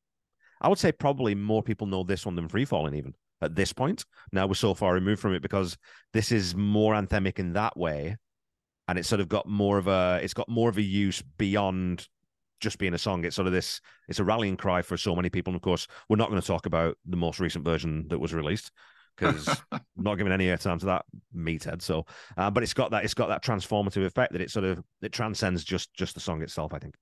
i 0.62 0.68
would 0.68 0.78
say 0.78 0.90
probably 0.90 1.34
more 1.34 1.62
people 1.62 1.86
know 1.86 2.04
this 2.04 2.24
one 2.24 2.34
than 2.36 2.48
free 2.48 2.64
falling 2.64 2.94
even 2.94 3.12
at 3.42 3.54
this 3.54 3.72
point 3.72 4.04
now 4.32 4.46
we're 4.46 4.54
so 4.54 4.74
far 4.74 4.94
removed 4.94 5.20
from 5.20 5.34
it 5.34 5.42
because 5.42 5.76
this 6.12 6.32
is 6.32 6.54
more 6.54 6.94
anthemic 6.94 7.38
in 7.38 7.52
that 7.52 7.76
way 7.76 8.16
and 8.88 8.98
it's 8.98 9.08
sort 9.08 9.20
of 9.20 9.28
got 9.28 9.46
more 9.46 9.78
of 9.78 9.88
a 9.88 10.20
it's 10.22 10.34
got 10.34 10.48
more 10.48 10.68
of 10.68 10.78
a 10.78 10.82
use 10.82 11.22
beyond 11.38 12.06
just 12.64 12.78
being 12.78 12.94
a 12.94 12.98
song. 12.98 13.24
It's 13.24 13.36
sort 13.36 13.46
of 13.46 13.52
this, 13.52 13.80
it's 14.08 14.18
a 14.18 14.24
rallying 14.24 14.56
cry 14.56 14.82
for 14.82 14.96
so 14.96 15.14
many 15.14 15.30
people. 15.30 15.52
And 15.52 15.56
of 15.56 15.62
course, 15.62 15.86
we're 16.08 16.16
not 16.16 16.30
going 16.30 16.40
to 16.40 16.46
talk 16.46 16.66
about 16.66 16.96
the 17.06 17.16
most 17.16 17.38
recent 17.38 17.64
version 17.64 18.06
that 18.08 18.18
was 18.18 18.34
released 18.34 18.72
because 19.16 19.48
not 19.96 20.16
giving 20.16 20.32
any 20.32 20.46
airtime 20.46 20.80
to 20.80 20.86
that 20.86 21.04
meathead. 21.36 21.82
So, 21.82 22.06
uh, 22.36 22.50
but 22.50 22.62
it's 22.62 22.74
got 22.74 22.90
that, 22.90 23.04
it's 23.04 23.14
got 23.14 23.28
that 23.28 23.44
transformative 23.44 24.04
effect 24.04 24.32
that 24.32 24.40
it 24.40 24.50
sort 24.50 24.64
of, 24.64 24.82
it 25.02 25.12
transcends 25.12 25.62
just, 25.62 25.94
just 25.94 26.14
the 26.14 26.20
song 26.20 26.42
itself, 26.42 26.72
I 26.72 26.78
think. 26.78 26.96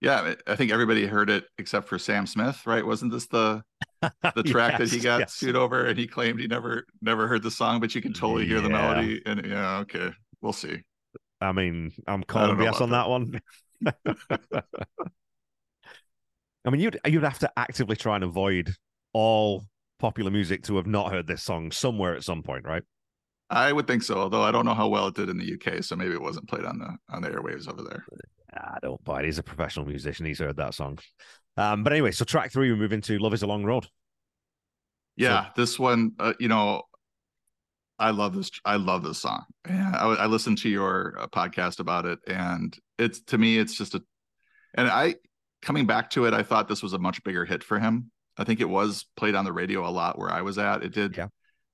Yeah, 0.00 0.34
I 0.46 0.56
think 0.56 0.72
everybody 0.72 1.06
heard 1.06 1.30
it 1.30 1.44
except 1.56 1.88
for 1.88 1.98
Sam 1.98 2.26
Smith, 2.26 2.66
right? 2.66 2.84
Wasn't 2.84 3.10
this 3.10 3.26
the 3.28 3.62
the 4.34 4.42
track 4.42 4.78
yes, 4.78 4.90
that 4.90 4.96
he 4.96 5.02
got 5.02 5.20
yes. 5.20 5.32
sued 5.34 5.56
over 5.56 5.86
and 5.86 5.98
he 5.98 6.06
claimed 6.06 6.40
he 6.40 6.46
never 6.46 6.86
never 7.00 7.26
heard 7.28 7.42
the 7.42 7.50
song, 7.50 7.80
but 7.80 7.94
you 7.94 8.02
can 8.02 8.12
totally 8.12 8.46
hear 8.46 8.60
the 8.60 8.68
melody 8.68 9.22
and 9.26 9.44
yeah, 9.46 9.78
okay. 9.78 10.10
We'll 10.40 10.52
see. 10.52 10.82
I 11.40 11.52
mean, 11.52 11.92
I'm 12.06 12.22
calling 12.22 12.60
yes 12.60 12.80
on 12.80 12.90
that, 12.90 13.04
that 13.04 13.08
one. 13.08 13.40
I 16.64 16.70
mean, 16.70 16.80
you'd 16.80 16.98
you'd 17.06 17.22
have 17.22 17.38
to 17.40 17.50
actively 17.56 17.96
try 17.96 18.16
and 18.16 18.24
avoid 18.24 18.70
all 19.12 19.64
popular 19.98 20.30
music 20.30 20.62
to 20.64 20.76
have 20.76 20.86
not 20.86 21.12
heard 21.12 21.26
this 21.26 21.42
song 21.42 21.70
somewhere 21.70 22.14
at 22.14 22.24
some 22.24 22.42
point, 22.42 22.64
right? 22.66 22.82
I 23.48 23.72
would 23.72 23.86
think 23.86 24.02
so, 24.02 24.16
although 24.16 24.42
I 24.42 24.50
don't 24.50 24.66
know 24.66 24.74
how 24.74 24.88
well 24.88 25.06
it 25.06 25.14
did 25.14 25.28
in 25.28 25.38
the 25.38 25.54
UK, 25.54 25.84
so 25.84 25.94
maybe 25.94 26.12
it 26.12 26.20
wasn't 26.20 26.48
played 26.48 26.64
on 26.64 26.78
the 26.78 26.96
on 27.08 27.22
the 27.22 27.30
airwaves 27.30 27.68
over 27.70 27.82
there. 27.82 28.04
I 28.52 28.78
don't 28.82 29.02
buy 29.04 29.20
it. 29.20 29.26
He's 29.26 29.38
a 29.38 29.42
professional 29.42 29.86
musician. 29.86 30.26
He's 30.26 30.38
heard 30.38 30.56
that 30.56 30.74
song. 30.74 30.98
Um, 31.56 31.82
but 31.82 31.92
anyway, 31.92 32.10
so 32.10 32.24
track 32.24 32.52
three, 32.52 32.70
we 32.70 32.76
move 32.76 32.92
into 32.92 33.18
"Love 33.18 33.34
Is 33.34 33.42
a 33.42 33.46
Long 33.46 33.64
Road." 33.64 33.86
Yeah, 35.16 35.46
so, 35.46 35.50
this 35.56 35.78
one, 35.78 36.12
uh, 36.18 36.34
you 36.38 36.48
know, 36.48 36.82
I 37.98 38.10
love 38.10 38.34
this. 38.34 38.50
I 38.64 38.76
love 38.76 39.02
this 39.02 39.18
song. 39.18 39.44
Yeah, 39.66 39.92
I, 39.94 40.06
I 40.14 40.26
listened 40.26 40.58
to 40.58 40.68
your 40.68 41.16
uh, 41.18 41.26
podcast 41.28 41.80
about 41.80 42.04
it, 42.04 42.18
and 42.26 42.76
it's 42.98 43.20
to 43.22 43.38
me, 43.38 43.58
it's 43.58 43.74
just 43.74 43.94
a. 43.94 44.02
And 44.74 44.88
I 44.88 45.16
coming 45.62 45.86
back 45.86 46.10
to 46.10 46.26
it, 46.26 46.34
I 46.34 46.42
thought 46.42 46.68
this 46.68 46.82
was 46.82 46.92
a 46.92 46.98
much 46.98 47.24
bigger 47.24 47.44
hit 47.44 47.64
for 47.64 47.78
him. 47.78 48.10
I 48.36 48.44
think 48.44 48.60
it 48.60 48.68
was 48.68 49.06
played 49.16 49.34
on 49.34 49.46
the 49.46 49.52
radio 49.52 49.88
a 49.88 49.90
lot 49.90 50.18
where 50.18 50.30
I 50.30 50.42
was 50.42 50.58
at. 50.58 50.82
It 50.82 50.92
did. 50.92 51.16
Yeah. 51.16 51.28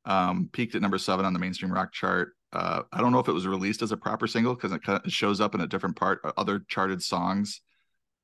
Um, 0.04 0.48
peaked 0.52 0.74
at 0.74 0.82
number 0.82 0.98
seven 0.98 1.24
on 1.24 1.32
the 1.32 1.38
mainstream 1.38 1.72
rock 1.72 1.92
chart. 1.92 2.32
Uh, 2.52 2.82
I 2.92 3.00
don't 3.00 3.12
know 3.12 3.18
if 3.18 3.28
it 3.28 3.32
was 3.32 3.46
released 3.46 3.82
as 3.82 3.92
a 3.92 3.96
proper 3.96 4.26
single 4.26 4.54
because 4.54 4.72
it, 4.72 4.80
it 4.86 5.10
shows 5.10 5.40
up 5.40 5.54
in 5.54 5.60
a 5.60 5.66
different 5.66 5.96
part, 5.96 6.20
uh, 6.24 6.32
other 6.36 6.62
charted 6.68 7.02
songs 7.02 7.60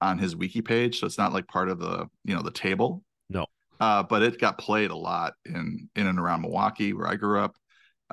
on 0.01 0.19
his 0.19 0.37
wiki 0.37 0.63
page, 0.63 1.01
so 1.01 1.07
it's 1.07 1.19
not 1.19 1.33
like 1.33 1.47
part 1.49 1.69
of 1.69 1.79
the 1.79 2.09
you 2.25 2.35
know 2.35 2.43
the 2.43 2.51
table. 2.51 3.03
No. 3.29 3.47
Uh, 3.81 4.03
but 4.03 4.23
it 4.23 4.41
got 4.41 4.59
played 4.59 4.91
a 4.91 4.97
lot 4.97 5.35
in 5.45 5.89
in 5.97 6.07
and 6.07 6.19
around 6.19 6.43
Milwaukee, 6.43 6.93
where 6.93 7.07
I 7.07 7.17
grew 7.17 7.41
up. 7.41 7.57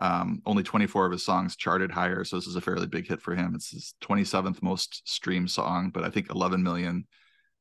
Um, 0.01 0.41
only 0.45 0.61
24 0.61 1.05
of 1.05 1.13
his 1.13 1.23
songs 1.23 1.55
charted 1.55 1.89
higher, 1.89 2.25
so 2.25 2.35
this 2.35 2.47
is 2.47 2.57
a 2.57 2.61
fairly 2.61 2.85
big 2.85 3.07
hit 3.07 3.21
for 3.21 3.33
him. 3.33 3.53
It's 3.55 3.71
his 3.71 3.93
27th 4.03 4.61
most 4.61 5.01
streamed 5.09 5.49
song, 5.49 5.89
but 5.89 6.03
I 6.03 6.09
think 6.09 6.29
11 6.29 6.61
million 6.61 7.07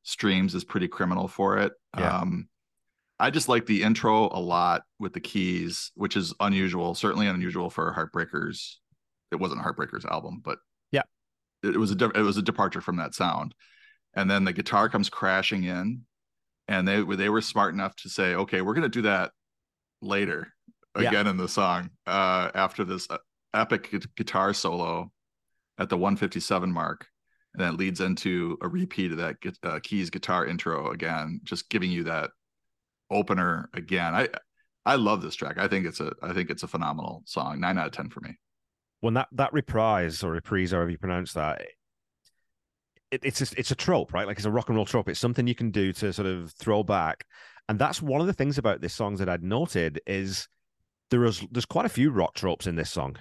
streams 0.03 0.55
is 0.57 0.65
pretty 0.65 0.89
criminal 0.89 1.29
for 1.29 1.59
it. 1.59 1.73
Yeah. 1.97 2.19
Um, 2.19 2.49
I 3.21 3.31
just 3.31 3.49
like 3.49 3.67
the 3.67 3.83
intro 3.83 4.29
a 4.33 4.41
lot 4.41 4.83
with 4.99 5.13
the 5.13 5.21
keys, 5.21 5.93
which 5.95 6.17
is 6.17 6.35
unusual, 6.41 6.95
certainly 6.95 7.29
unusual 7.29 7.71
for 7.71 7.93
Heartbreakers. 7.93 8.75
It 9.31 9.37
wasn't 9.37 9.63
Heartbreakers 9.63 10.05
album, 10.05 10.41
but 10.45 10.59
yeah, 10.91 11.03
it, 11.63 11.77
it 11.77 11.79
was 11.79 11.93
a 11.93 11.95
de- 11.95 12.19
it 12.19 12.23
was 12.23 12.37
a 12.37 12.43
departure 12.43 12.81
from 12.81 12.97
that 12.97 13.15
sound. 13.15 13.55
And 14.16 14.31
then 14.31 14.44
the 14.44 14.53
guitar 14.53 14.88
comes 14.88 15.09
crashing 15.09 15.64
in, 15.64 16.03
and 16.68 16.87
they 16.87 17.03
they 17.03 17.29
were 17.29 17.40
smart 17.40 17.74
enough 17.74 17.96
to 17.96 18.09
say, 18.09 18.35
okay, 18.35 18.61
we're 18.61 18.74
gonna 18.74 18.88
do 18.88 19.03
that 19.03 19.33
later 20.00 20.53
again 20.94 21.27
yeah. 21.27 21.31
in 21.31 21.37
the 21.37 21.48
song 21.48 21.90
uh, 22.07 22.50
after 22.55 22.85
this 22.85 23.09
uh, 23.11 23.18
epic 23.53 23.92
guitar 24.16 24.53
solo 24.53 25.11
at 25.79 25.88
the 25.88 25.96
157 25.96 26.70
mark 26.70 27.07
and 27.55 27.62
that 27.62 27.77
leads 27.77 28.00
into 28.00 28.59
a 28.62 28.68
repeat 28.68 29.12
of 29.12 29.18
that 29.18 29.37
uh, 29.62 29.81
keys 29.83 30.11
guitar 30.11 30.46
intro 30.46 30.90
again 30.90 31.40
just 31.44 31.68
giving 31.70 31.90
you 31.90 32.05
that 32.05 32.31
opener 33.11 33.70
again. 33.72 34.14
I 34.14 34.29
i 34.87 34.96
love 34.96 35.22
this 35.22 35.35
track. 35.35 35.57
I 35.59 35.68
think 35.68 35.87
it's 35.87 36.00
a 36.00 36.12
i 36.22 36.33
think 36.33 36.50
it's 36.50 36.62
a 36.62 36.68
phenomenal 36.68 37.22
song. 37.27 37.61
Nine 37.61 37.79
out 37.79 37.87
of 37.87 37.92
ten 37.92 38.11
for 38.11 38.20
me. 38.20 38.37
When 39.00 39.14
that 39.14 39.29
that 39.33 39.53
reprise 39.53 40.22
or 40.22 40.33
reprise 40.33 40.72
however 40.72 40.90
you 40.90 40.98
pronounce 40.98 41.33
that 41.35 41.62
it, 43.14 43.20
it's 43.24 43.40
a, 43.40 43.59
it's 43.59 43.70
a 43.70 43.74
trope 43.77 44.12
right 44.12 44.27
like 44.27 44.37
it's 44.37 44.46
a 44.46 44.50
rock 44.50 44.68
and 44.68 44.77
roll 44.77 44.85
trope 44.85 45.09
it's 45.09 45.20
something 45.20 45.46
you 45.46 45.55
can 45.55 45.70
do 45.70 45.92
to 45.92 46.12
sort 46.12 46.27
of 46.27 46.53
throw 46.53 46.83
back 46.83 47.24
and 47.68 47.79
that's 47.79 48.03
one 48.03 48.20
of 48.20 48.27
the 48.27 48.33
things 48.33 48.59
about 48.59 48.81
this 48.81 48.94
song 48.94 49.16
that 49.16 49.29
i'd 49.29 49.42
noted 49.42 50.00
is 50.07 50.48
there 51.11 51.24
is 51.24 51.46
there's 51.50 51.66
quite 51.66 51.87
a 51.87 51.90
few 51.90 52.11
rock 52.11 52.35
tropes 52.35 52.66
in 52.66 52.77
this 52.77 52.90
song, 52.90 53.16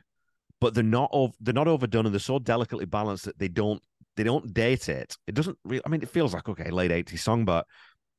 but 0.60 0.74
they're 0.74 0.84
not 0.84 1.10
ov- 1.14 1.36
they're 1.40 1.54
not 1.54 1.68
overdone 1.68 2.06
and 2.06 2.14
they're 2.14 2.20
so 2.20 2.40
delicately 2.40 2.86
balanced 2.86 3.26
that 3.26 3.38
they 3.38 3.48
don't 3.48 3.82
they 4.16 4.24
don't 4.24 4.54
date 4.54 4.90
it. 4.90 5.16
It 5.28 5.36
doesn't 5.36 5.58
really. 5.64 5.84
I 5.86 5.90
mean, 5.90 6.02
it 6.02 6.10
feels 6.10 6.34
like 6.34 6.50
okay, 6.50 6.70
late 6.72 6.92
'80s 6.92 7.20
song, 7.20 7.46
but 7.46 7.66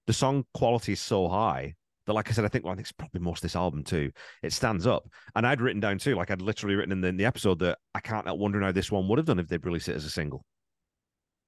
the 0.06 0.12
song 0.12 0.44
quality 0.54 0.92
is 0.92 1.00
so 1.00 1.28
high 1.28 1.74
that, 2.06 2.12
like 2.12 2.28
I 2.28 2.32
said, 2.32 2.44
I 2.44 2.48
think 2.48 2.64
well, 2.64 2.72
I 2.72 2.76
think 2.76 2.84
it's 2.86 2.92
probably 2.92 3.20
most 3.20 3.42
this 3.42 3.56
album 3.56 3.82
too. 3.82 4.10
It 4.42 4.52
stands 4.52 4.86
up, 4.86 5.08
and 5.34 5.46
I'd 5.46 5.60
written 5.60 5.80
down 5.80 5.98
too, 5.98 6.14
like 6.14 6.30
I'd 6.30 6.42
literally 6.42 6.76
written 6.76 6.92
in 6.92 7.00
the, 7.00 7.08
in 7.08 7.16
the 7.16 7.24
episode 7.24 7.58
that 7.60 7.78
I 7.94 8.00
can't 8.00 8.26
help 8.26 8.38
wondering 8.38 8.64
how 8.64 8.72
this 8.72 8.92
one 8.92 9.08
would 9.08 9.18
have 9.18 9.26
done 9.26 9.38
if 9.38 9.48
they'd 9.48 9.64
released 9.64 9.88
it 9.88 9.96
as 9.96 10.04
a 10.04 10.10
single 10.10 10.44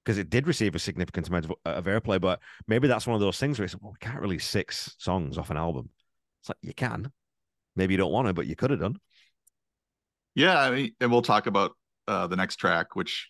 because 0.07 0.17
it 0.17 0.29
did 0.29 0.47
receive 0.47 0.73
a 0.73 0.79
significant 0.79 1.27
amount 1.27 1.43
of, 1.43 1.51
of, 1.65 1.83
airplay. 1.83 2.19
But 2.19 2.39
maybe 2.65 2.87
that's 2.87 3.05
one 3.05 3.15
of 3.15 3.19
those 3.19 3.37
things 3.37 3.59
where 3.59 3.65
it's 3.65 3.75
well, 3.75 3.91
we 3.91 3.97
can't 3.99 4.21
release 4.21 4.45
six 4.45 4.95
songs 4.99 5.37
off 5.37 5.49
an 5.49 5.57
album. 5.57 5.89
It's 6.39 6.47
like 6.47 6.57
you 6.61 6.73
can, 6.73 7.11
maybe 7.75 7.93
you 7.93 7.97
don't 7.97 8.13
want 8.13 8.27
to, 8.27 8.33
but 8.33 8.47
you 8.47 8.55
could 8.55 8.71
have 8.71 8.79
done. 8.79 8.95
Yeah, 10.33 10.57
I 10.57 10.71
mean, 10.71 10.91
and 11.01 11.11
we'll 11.11 11.23
talk 11.23 11.45
about 11.45 11.73
uh, 12.07 12.25
the 12.27 12.37
next 12.37 12.55
track, 12.55 12.95
which 12.95 13.29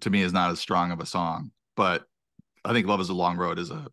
to 0.00 0.10
me 0.10 0.22
is 0.22 0.32
not 0.32 0.50
as 0.50 0.58
strong 0.58 0.90
of 0.90 0.98
a 0.98 1.06
song, 1.06 1.52
but 1.76 2.02
I 2.64 2.72
think 2.72 2.88
"Love 2.88 3.00
Is 3.00 3.10
a 3.10 3.14
Long 3.14 3.36
Road" 3.36 3.60
is 3.60 3.70
a 3.70 3.86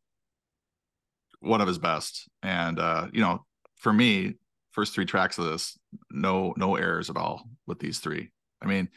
one 1.42 1.62
of 1.62 1.68
his 1.68 1.78
best. 1.78 2.28
And 2.42 2.80
uh, 2.80 3.10
you 3.14 3.22
know, 3.22 3.46
for 3.76 3.94
me, 3.94 4.34
first 4.72 4.96
three 4.96 5.06
tracks 5.06 5.38
of 5.38 5.46
this, 5.46 5.78
no 6.10 6.56
no 6.58 6.76
errors 6.76 7.12
at 7.12 7.18
all 7.18 7.44
with 7.68 7.78
these 7.78 8.00
three. 8.00 8.32
I 8.64 8.66
mean, 8.66 8.90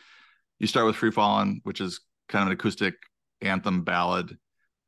you 0.58 0.66
start 0.66 0.86
with 0.86 0.96
"Free 0.96 1.10
Fallin'," 1.10 1.60
which 1.64 1.82
is 1.82 2.00
kind 2.32 2.42
of 2.42 2.48
an 2.48 2.54
acoustic 2.54 2.94
anthem 3.40 3.84
ballad. 3.84 4.36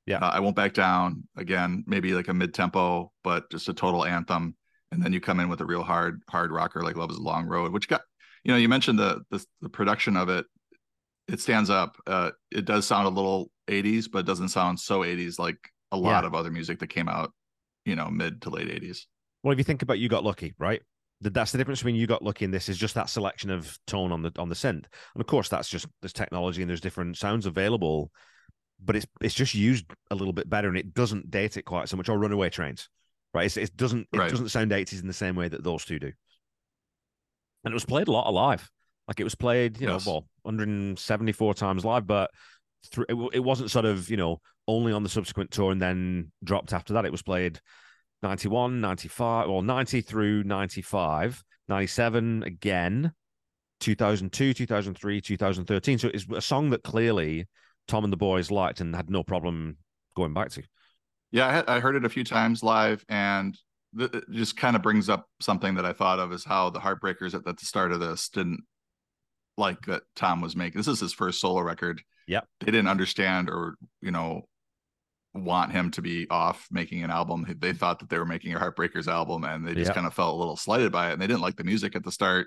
Yeah, 0.06 0.18
uh, 0.18 0.30
I 0.30 0.40
won't 0.40 0.56
back 0.56 0.74
down. 0.74 1.24
Again, 1.36 1.84
maybe 1.86 2.12
like 2.12 2.28
a 2.28 2.34
mid 2.34 2.52
tempo, 2.52 3.12
but 3.22 3.50
just 3.50 3.68
a 3.68 3.74
total 3.74 4.04
anthem. 4.04 4.56
And 4.90 5.02
then 5.02 5.12
you 5.12 5.20
come 5.20 5.40
in 5.40 5.48
with 5.48 5.60
a 5.60 5.66
real 5.66 5.82
hard 5.82 6.22
hard 6.28 6.50
rocker 6.50 6.82
like 6.82 6.96
"Love 6.96 7.10
Is 7.10 7.16
a 7.16 7.22
Long 7.22 7.46
Road," 7.46 7.72
which 7.72 7.88
got 7.88 8.02
you 8.42 8.52
know 8.52 8.58
you 8.58 8.68
mentioned 8.68 8.98
the 8.98 9.22
the, 9.30 9.44
the 9.60 9.68
production 9.68 10.16
of 10.16 10.28
it. 10.28 10.46
It 11.28 11.40
stands 11.40 11.70
up. 11.70 11.96
Uh, 12.06 12.32
it 12.50 12.66
does 12.66 12.86
sound 12.86 13.06
a 13.06 13.10
little 13.10 13.50
80s, 13.66 14.10
but 14.10 14.20
it 14.20 14.26
doesn't 14.26 14.48
sound 14.48 14.78
so 14.78 15.00
80s 15.00 15.38
like 15.38 15.56
a 15.90 15.96
lot 15.96 16.22
yeah. 16.22 16.26
of 16.26 16.34
other 16.34 16.50
music 16.50 16.80
that 16.80 16.88
came 16.88 17.08
out 17.08 17.32
you 17.84 17.96
know 17.96 18.10
mid 18.10 18.42
to 18.42 18.50
late 18.50 18.68
80s 18.68 19.06
well 19.42 19.52
if 19.52 19.58
you 19.58 19.64
think 19.64 19.82
about 19.82 19.98
you 19.98 20.08
got 20.08 20.24
lucky 20.24 20.54
right 20.58 20.82
that's 21.20 21.52
the 21.52 21.58
difference 21.58 21.80
between 21.80 21.94
you 21.94 22.06
got 22.06 22.22
lucky 22.22 22.44
and 22.44 22.52
this 22.52 22.68
is 22.68 22.76
just 22.76 22.94
that 22.94 23.08
selection 23.08 23.50
of 23.50 23.78
tone 23.86 24.12
on 24.12 24.22
the 24.22 24.32
on 24.38 24.48
the 24.48 24.54
synth 24.54 24.84
and 25.14 25.20
of 25.20 25.26
course 25.26 25.48
that's 25.48 25.68
just 25.68 25.86
there's 26.02 26.12
technology 26.12 26.60
and 26.62 26.68
there's 26.68 26.80
different 26.80 27.16
sounds 27.16 27.46
available 27.46 28.10
but 28.84 28.96
it's 28.96 29.06
it's 29.20 29.34
just 29.34 29.54
used 29.54 29.86
a 30.10 30.14
little 30.14 30.32
bit 30.32 30.50
better 30.50 30.68
and 30.68 30.76
it 30.76 30.92
doesn't 30.92 31.30
date 31.30 31.56
it 31.56 31.62
quite 31.62 31.88
so 31.88 31.96
much 31.96 32.08
or 32.08 32.18
runaway 32.18 32.50
trains 32.50 32.88
right 33.32 33.46
it's, 33.46 33.56
it 33.56 33.76
doesn't 33.76 34.06
it 34.12 34.18
right. 34.18 34.30
doesn't 34.30 34.50
sound 34.50 34.70
80s 34.70 35.00
in 35.00 35.06
the 35.06 35.12
same 35.12 35.36
way 35.36 35.48
that 35.48 35.64
those 35.64 35.84
two 35.84 35.98
do 35.98 36.12
and 37.64 37.72
it 37.72 37.74
was 37.74 37.86
played 37.86 38.08
a 38.08 38.12
lot 38.12 38.26
alive, 38.26 38.70
like 39.08 39.20
it 39.20 39.24
was 39.24 39.34
played 39.34 39.80
you 39.80 39.88
yes. 39.88 40.04
know 40.04 40.12
well 40.12 40.26
174 40.42 41.54
times 41.54 41.84
live 41.84 42.06
but 42.06 42.30
th- 42.92 43.06
it, 43.08 43.16
it 43.32 43.40
wasn't 43.40 43.70
sort 43.70 43.86
of 43.86 44.10
you 44.10 44.18
know 44.18 44.40
only 44.66 44.92
on 44.92 45.02
the 45.02 45.08
subsequent 45.08 45.50
tour 45.50 45.72
and 45.72 45.80
then 45.80 46.30
dropped 46.42 46.72
after 46.72 46.94
that. 46.94 47.04
It 47.04 47.12
was 47.12 47.22
played 47.22 47.60
91, 48.22 48.80
95, 48.80 49.48
or 49.48 49.62
90 49.62 50.00
through 50.00 50.44
95, 50.44 51.44
97 51.68 52.42
again, 52.42 53.12
2002, 53.80 54.54
2003, 54.54 55.20
2013. 55.20 55.98
So 55.98 56.08
it's 56.08 56.26
a 56.34 56.40
song 56.40 56.70
that 56.70 56.82
clearly 56.82 57.46
Tom 57.86 58.04
and 58.04 58.12
the 58.12 58.16
boys 58.16 58.50
liked 58.50 58.80
and 58.80 58.94
had 58.94 59.10
no 59.10 59.22
problem 59.22 59.76
going 60.16 60.32
back 60.32 60.50
to. 60.50 60.62
Yeah, 61.30 61.62
I, 61.66 61.80
heard 61.80 61.96
it 61.96 62.04
a 62.04 62.08
few 62.08 62.22
times 62.22 62.62
live, 62.62 63.04
and 63.08 63.58
it 63.98 64.24
just 64.30 64.56
kind 64.56 64.76
of 64.76 64.82
brings 64.82 65.08
up 65.08 65.26
something 65.40 65.74
that 65.74 65.84
I 65.84 65.92
thought 65.92 66.20
of 66.20 66.32
is 66.32 66.44
how 66.44 66.70
the 66.70 66.78
Heartbreakers 66.78 67.34
at, 67.34 67.46
at 67.46 67.58
the 67.58 67.66
start 67.66 67.90
of 67.90 67.98
this 67.98 68.28
didn't 68.28 68.60
like 69.56 69.80
that 69.86 70.02
Tom 70.14 70.40
was 70.40 70.54
making. 70.54 70.78
This 70.78 70.88
is 70.88 71.00
his 71.00 71.12
first 71.12 71.40
solo 71.40 71.60
record. 71.60 72.02
Yeah, 72.28 72.40
they 72.60 72.66
didn't 72.66 72.88
understand 72.88 73.50
or 73.50 73.74
you 74.00 74.10
know 74.10 74.42
want 75.34 75.72
him 75.72 75.90
to 75.90 76.02
be 76.02 76.28
off 76.30 76.66
making 76.70 77.02
an 77.02 77.10
album. 77.10 77.44
They 77.58 77.72
thought 77.72 77.98
that 77.98 78.08
they 78.08 78.18
were 78.18 78.24
making 78.24 78.54
a 78.54 78.58
Heartbreakers 78.58 79.08
album, 79.08 79.44
and 79.44 79.66
they 79.66 79.74
just 79.74 79.88
yeah. 79.88 79.94
kind 79.94 80.06
of 80.06 80.14
felt 80.14 80.34
a 80.34 80.38
little 80.38 80.56
slighted 80.56 80.92
by 80.92 81.10
it. 81.10 81.14
And 81.14 81.22
they 81.22 81.26
didn't 81.26 81.42
like 81.42 81.56
the 81.56 81.64
music 81.64 81.96
at 81.96 82.04
the 82.04 82.12
start. 82.12 82.46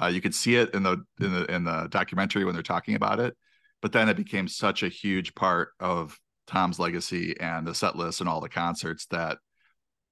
Uh, 0.00 0.06
you 0.06 0.20
could 0.20 0.34
see 0.34 0.56
it 0.56 0.74
in 0.74 0.82
the 0.82 1.04
in 1.20 1.32
the 1.32 1.44
in 1.52 1.64
the 1.64 1.88
documentary 1.90 2.44
when 2.44 2.54
they're 2.54 2.62
talking 2.62 2.94
about 2.94 3.20
it, 3.20 3.36
but 3.82 3.92
then 3.92 4.08
it 4.08 4.16
became 4.16 4.48
such 4.48 4.82
a 4.82 4.88
huge 4.88 5.34
part 5.34 5.70
of 5.80 6.18
Tom's 6.46 6.78
legacy 6.78 7.36
and 7.38 7.66
the 7.66 7.74
set 7.74 7.96
list 7.96 8.20
and 8.20 8.28
all 8.28 8.40
the 8.40 8.48
concerts 8.48 9.06
that 9.06 9.38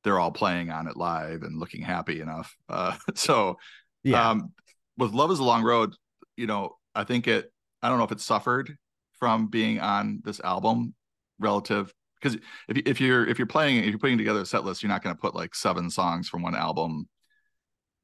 they're 0.05 0.19
all 0.19 0.33
playing 0.33 0.71
on 0.71 0.89
it 0.89 0.97
live 0.97 1.43
and 1.43 1.59
looking 1.59 1.83
happy 1.83 2.21
enough. 2.21 2.57
Uh, 2.69 2.97
so, 3.15 3.57
yeah. 4.03 4.31
Um, 4.31 4.53
with 4.99 5.13
Love 5.13 5.31
Is 5.31 5.39
a 5.39 5.45
Long 5.45 5.63
Road, 5.63 5.95
you 6.37 6.47
know, 6.47 6.77
I 6.95 7.05
think 7.05 7.29
it. 7.29 7.53
I 7.83 7.89
don't 7.89 7.99
know 7.99 8.05
if 8.05 8.13
it 8.13 8.21
suffered 8.21 8.77
from 9.19 9.49
being 9.49 9.81
on 9.81 10.21
this 10.25 10.41
album 10.41 10.95
relative 11.43 11.93
because 12.21 12.39
if, 12.69 12.77
if 12.87 13.01
you're 13.01 13.27
if 13.27 13.39
you're 13.39 13.47
playing 13.47 13.79
if 13.79 13.87
you're 13.87 13.99
putting 13.99 14.19
together 14.19 14.41
a 14.41 14.47
set 14.47 14.65
list 14.65 14.83
you're 14.83 14.91
not 14.91 15.03
going 15.03 15.15
to 15.15 15.21
put 15.21 15.35
like 15.35 15.55
seven 15.55 15.91
songs 15.91 16.29
from 16.29 16.43
one 16.43 16.55
album 16.55 17.09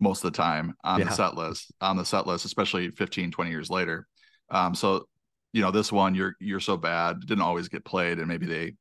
most 0.00 0.24
of 0.24 0.32
the 0.32 0.36
time 0.36 0.74
on 0.84 1.00
yeah. 1.00 1.06
the 1.06 1.12
set 1.12 1.34
list 1.34 1.72
on 1.80 1.96
the 1.96 2.04
set 2.04 2.26
list 2.26 2.44
especially 2.44 2.90
15 2.90 3.30
20 3.30 3.50
years 3.50 3.70
later. 3.70 4.06
Um 4.50 4.74
so 4.74 5.06
you 5.52 5.62
know 5.62 5.70
this 5.70 5.90
one 5.90 6.14
you're 6.14 6.34
you're 6.40 6.60
so 6.60 6.76
bad 6.76 7.20
didn't 7.20 7.42
always 7.42 7.68
get 7.68 7.84
played 7.84 8.18
and 8.18 8.28
maybe 8.28 8.46
they 8.46 8.74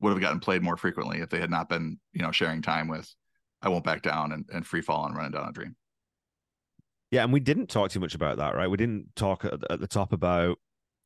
would 0.00 0.10
have 0.10 0.20
gotten 0.20 0.40
played 0.40 0.62
more 0.62 0.76
frequently 0.76 1.18
if 1.18 1.28
they 1.30 1.40
had 1.40 1.50
not 1.50 1.68
been 1.68 1.98
you 2.12 2.22
know 2.22 2.32
sharing 2.32 2.62
time 2.62 2.88
with 2.88 3.08
i 3.60 3.68
won't 3.68 3.84
back 3.84 4.02
down 4.02 4.32
and, 4.32 4.44
and 4.52 4.66
free 4.66 4.82
fall 4.82 5.06
and 5.06 5.16
running 5.16 5.32
down 5.32 5.48
a 5.48 5.52
dream. 5.52 5.76
Yeah 7.10 7.24
and 7.24 7.32
we 7.32 7.40
didn't 7.40 7.68
talk 7.68 7.90
too 7.90 8.00
much 8.00 8.14
about 8.14 8.38
that 8.38 8.54
right? 8.54 8.68
We 8.68 8.76
didn't 8.76 9.14
talk 9.16 9.44
at, 9.44 9.60
at 9.70 9.80
the 9.80 9.88
top 9.88 10.12
about 10.12 10.58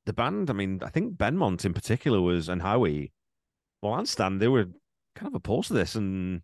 the 0.07 0.13
band, 0.13 0.49
I 0.49 0.53
mean, 0.53 0.81
I 0.83 0.89
think 0.89 1.17
Benmont 1.17 1.65
in 1.65 1.75
particular 1.75 2.21
was 2.21 2.49
and 2.49 2.63
Howie, 2.63 3.13
well, 3.83 3.95
and 3.95 4.09
Stan, 4.09 4.39
they 4.39 4.49
were 4.49 4.67
kind 5.15 5.27
of 5.29 5.35
opposed 5.35 5.69
to 5.69 5.75
this, 5.75 5.97
and 5.97 6.43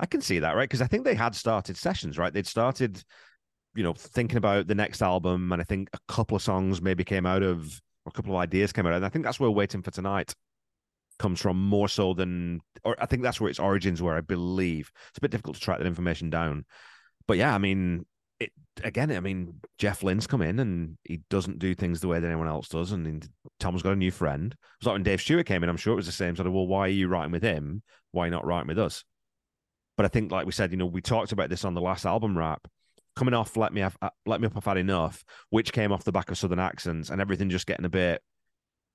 I 0.00 0.06
can 0.06 0.20
see 0.20 0.38
that, 0.38 0.56
right? 0.56 0.68
Because 0.68 0.80
I 0.80 0.86
think 0.86 1.04
they 1.04 1.14
had 1.14 1.34
started 1.34 1.76
sessions, 1.76 2.18
right? 2.18 2.32
They'd 2.32 2.46
started, 2.46 3.02
you 3.74 3.82
know, 3.82 3.94
thinking 3.94 4.38
about 4.38 4.66
the 4.66 4.74
next 4.74 5.02
album, 5.02 5.52
and 5.52 5.60
I 5.60 5.64
think 5.64 5.90
a 5.92 5.98
couple 6.08 6.36
of 6.36 6.42
songs 6.42 6.80
maybe 6.80 7.04
came 7.04 7.26
out 7.26 7.42
of, 7.42 7.80
or 8.04 8.10
a 8.10 8.12
couple 8.12 8.32
of 8.32 8.40
ideas 8.40 8.72
came 8.72 8.86
out, 8.86 8.94
and 8.94 9.04
I 9.04 9.08
think 9.08 9.24
that's 9.24 9.40
where 9.40 9.50
Waiting 9.50 9.82
for 9.82 9.90
Tonight 9.90 10.34
comes 11.18 11.40
from 11.40 11.60
more 11.60 11.88
so 11.88 12.14
than, 12.14 12.60
or 12.84 12.96
I 12.98 13.06
think 13.06 13.22
that's 13.22 13.40
where 13.40 13.50
its 13.50 13.60
origins 13.60 14.00
were. 14.00 14.16
I 14.16 14.20
believe 14.20 14.90
it's 15.08 15.18
a 15.18 15.20
bit 15.20 15.30
difficult 15.30 15.56
to 15.56 15.62
track 15.62 15.78
that 15.78 15.86
information 15.86 16.30
down, 16.30 16.64
but 17.26 17.38
yeah, 17.38 17.54
I 17.54 17.58
mean, 17.58 18.06
it 18.40 18.50
again, 18.82 19.10
I 19.12 19.20
mean, 19.20 19.60
Jeff 19.78 20.02
Lynne's 20.02 20.26
come 20.26 20.42
in 20.42 20.58
and 20.58 20.98
he 21.04 21.20
doesn't 21.30 21.58
do 21.58 21.74
things 21.74 22.00
the 22.00 22.08
way 22.08 22.20
that 22.20 22.26
anyone 22.26 22.48
else 22.48 22.68
does. 22.68 22.92
And 22.92 23.28
Tom's 23.60 23.82
got 23.82 23.92
a 23.92 23.96
new 23.96 24.10
friend. 24.10 24.52
It 24.52 24.58
was 24.80 24.86
like 24.86 24.94
when 24.94 25.02
Dave 25.02 25.20
Stewart 25.20 25.46
came 25.46 25.62
in, 25.62 25.68
I'm 25.68 25.76
sure 25.76 25.92
it 25.92 25.96
was 25.96 26.06
the 26.06 26.12
same 26.12 26.36
sort 26.36 26.46
of, 26.46 26.52
well, 26.52 26.66
why 26.66 26.80
are 26.80 26.88
you 26.88 27.08
writing 27.08 27.32
with 27.32 27.42
him? 27.42 27.82
Why 28.12 28.28
not 28.28 28.46
writing 28.46 28.68
with 28.68 28.78
us? 28.78 29.04
But 29.96 30.06
I 30.06 30.08
think, 30.08 30.32
like 30.32 30.46
we 30.46 30.52
said, 30.52 30.72
you 30.72 30.76
know, 30.76 30.86
we 30.86 31.00
talked 31.00 31.32
about 31.32 31.50
this 31.50 31.64
on 31.64 31.74
the 31.74 31.80
last 31.80 32.04
album 32.04 32.36
wrap. 32.36 32.66
Coming 33.14 33.34
off, 33.34 33.56
let 33.56 33.72
me 33.72 33.80
have, 33.80 33.96
uh, 34.02 34.10
let 34.26 34.40
me 34.40 34.46
up. 34.46 34.56
I've 34.56 34.64
had 34.64 34.76
enough, 34.76 35.24
which 35.50 35.72
came 35.72 35.92
off 35.92 36.02
the 36.02 36.10
back 36.10 36.30
of 36.30 36.38
Southern 36.38 36.58
accents 36.58 37.10
and 37.10 37.20
everything 37.20 37.48
just 37.48 37.66
getting 37.66 37.84
a 37.84 37.90
bit 37.90 38.20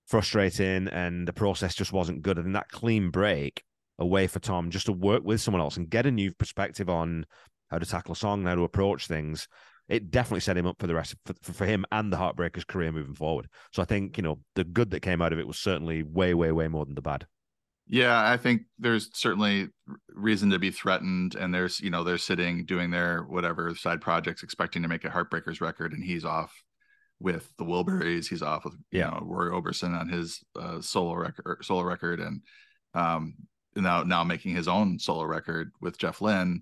frustrating, 0.07 0.87
and 0.89 1.25
the 1.25 1.31
process 1.31 1.73
just 1.73 1.93
wasn't 1.93 2.21
good. 2.21 2.37
And 2.37 2.55
that 2.55 2.67
clean 2.67 3.11
break 3.11 3.63
away 3.97 4.27
for 4.27 4.39
Tom 4.39 4.71
just 4.71 4.87
to 4.87 4.91
work 4.91 5.23
with 5.23 5.39
someone 5.39 5.61
else 5.61 5.77
and 5.77 5.89
get 5.89 6.05
a 6.05 6.11
new 6.11 6.33
perspective 6.33 6.89
on 6.89 7.25
how 7.69 7.79
to 7.79 7.85
tackle 7.85 8.13
a 8.13 8.15
song, 8.15 8.43
how 8.45 8.55
to 8.55 8.63
approach 8.63 9.07
things. 9.07 9.47
It 9.87 10.11
definitely 10.11 10.41
set 10.41 10.57
him 10.57 10.67
up 10.67 10.77
for 10.79 10.87
the 10.87 10.93
rest 10.93 11.15
for, 11.25 11.33
for 11.41 11.65
him 11.65 11.83
and 11.91 12.13
the 12.13 12.17
Heartbreakers 12.17 12.67
career 12.67 12.91
moving 12.91 13.15
forward. 13.15 13.47
So 13.73 13.81
I 13.81 13.85
think 13.85 14.17
you 14.17 14.23
know 14.23 14.39
the 14.55 14.63
good 14.63 14.91
that 14.91 15.01
came 15.01 15.21
out 15.21 15.33
of 15.33 15.39
it 15.39 15.47
was 15.47 15.57
certainly 15.57 16.03
way, 16.03 16.33
way, 16.33 16.51
way 16.51 16.67
more 16.67 16.85
than 16.85 16.95
the 16.95 17.01
bad. 17.01 17.25
Yeah, 17.91 18.29
I 18.29 18.37
think 18.37 18.63
there's 18.77 19.09
certainly 19.17 19.69
reason 20.09 20.51
to 20.51 20.59
be 20.59 20.69
threatened, 20.69 21.33
and 21.33 21.51
there's 21.51 21.79
you 21.79 21.89
know 21.89 22.03
they're 22.03 22.19
sitting 22.19 22.65
doing 22.65 22.91
their 22.91 23.23
whatever 23.23 23.73
side 23.73 23.99
projects, 23.99 24.43
expecting 24.43 24.83
to 24.83 24.87
make 24.87 25.05
a 25.05 25.09
Heartbreakers 25.09 25.59
record, 25.59 25.93
and 25.93 26.03
he's 26.03 26.23
off 26.23 26.53
with 27.19 27.51
the 27.57 27.65
Wilburys. 27.65 28.27
He's 28.29 28.43
off 28.43 28.63
with 28.63 28.75
you 28.91 28.99
yeah. 28.99 29.09
know 29.09 29.21
Roy 29.23 29.45
Orbison 29.45 29.99
on 29.99 30.07
his 30.07 30.39
uh, 30.55 30.81
solo 30.81 31.15
record, 31.15 31.65
solo 31.65 31.81
record, 31.81 32.19
and 32.19 32.41
um, 32.93 33.33
now 33.75 34.03
now 34.03 34.23
making 34.23 34.55
his 34.55 34.67
own 34.67 34.99
solo 34.99 35.23
record 35.23 35.71
with 35.81 35.97
Jeff 35.97 36.21
Lynne 36.21 36.61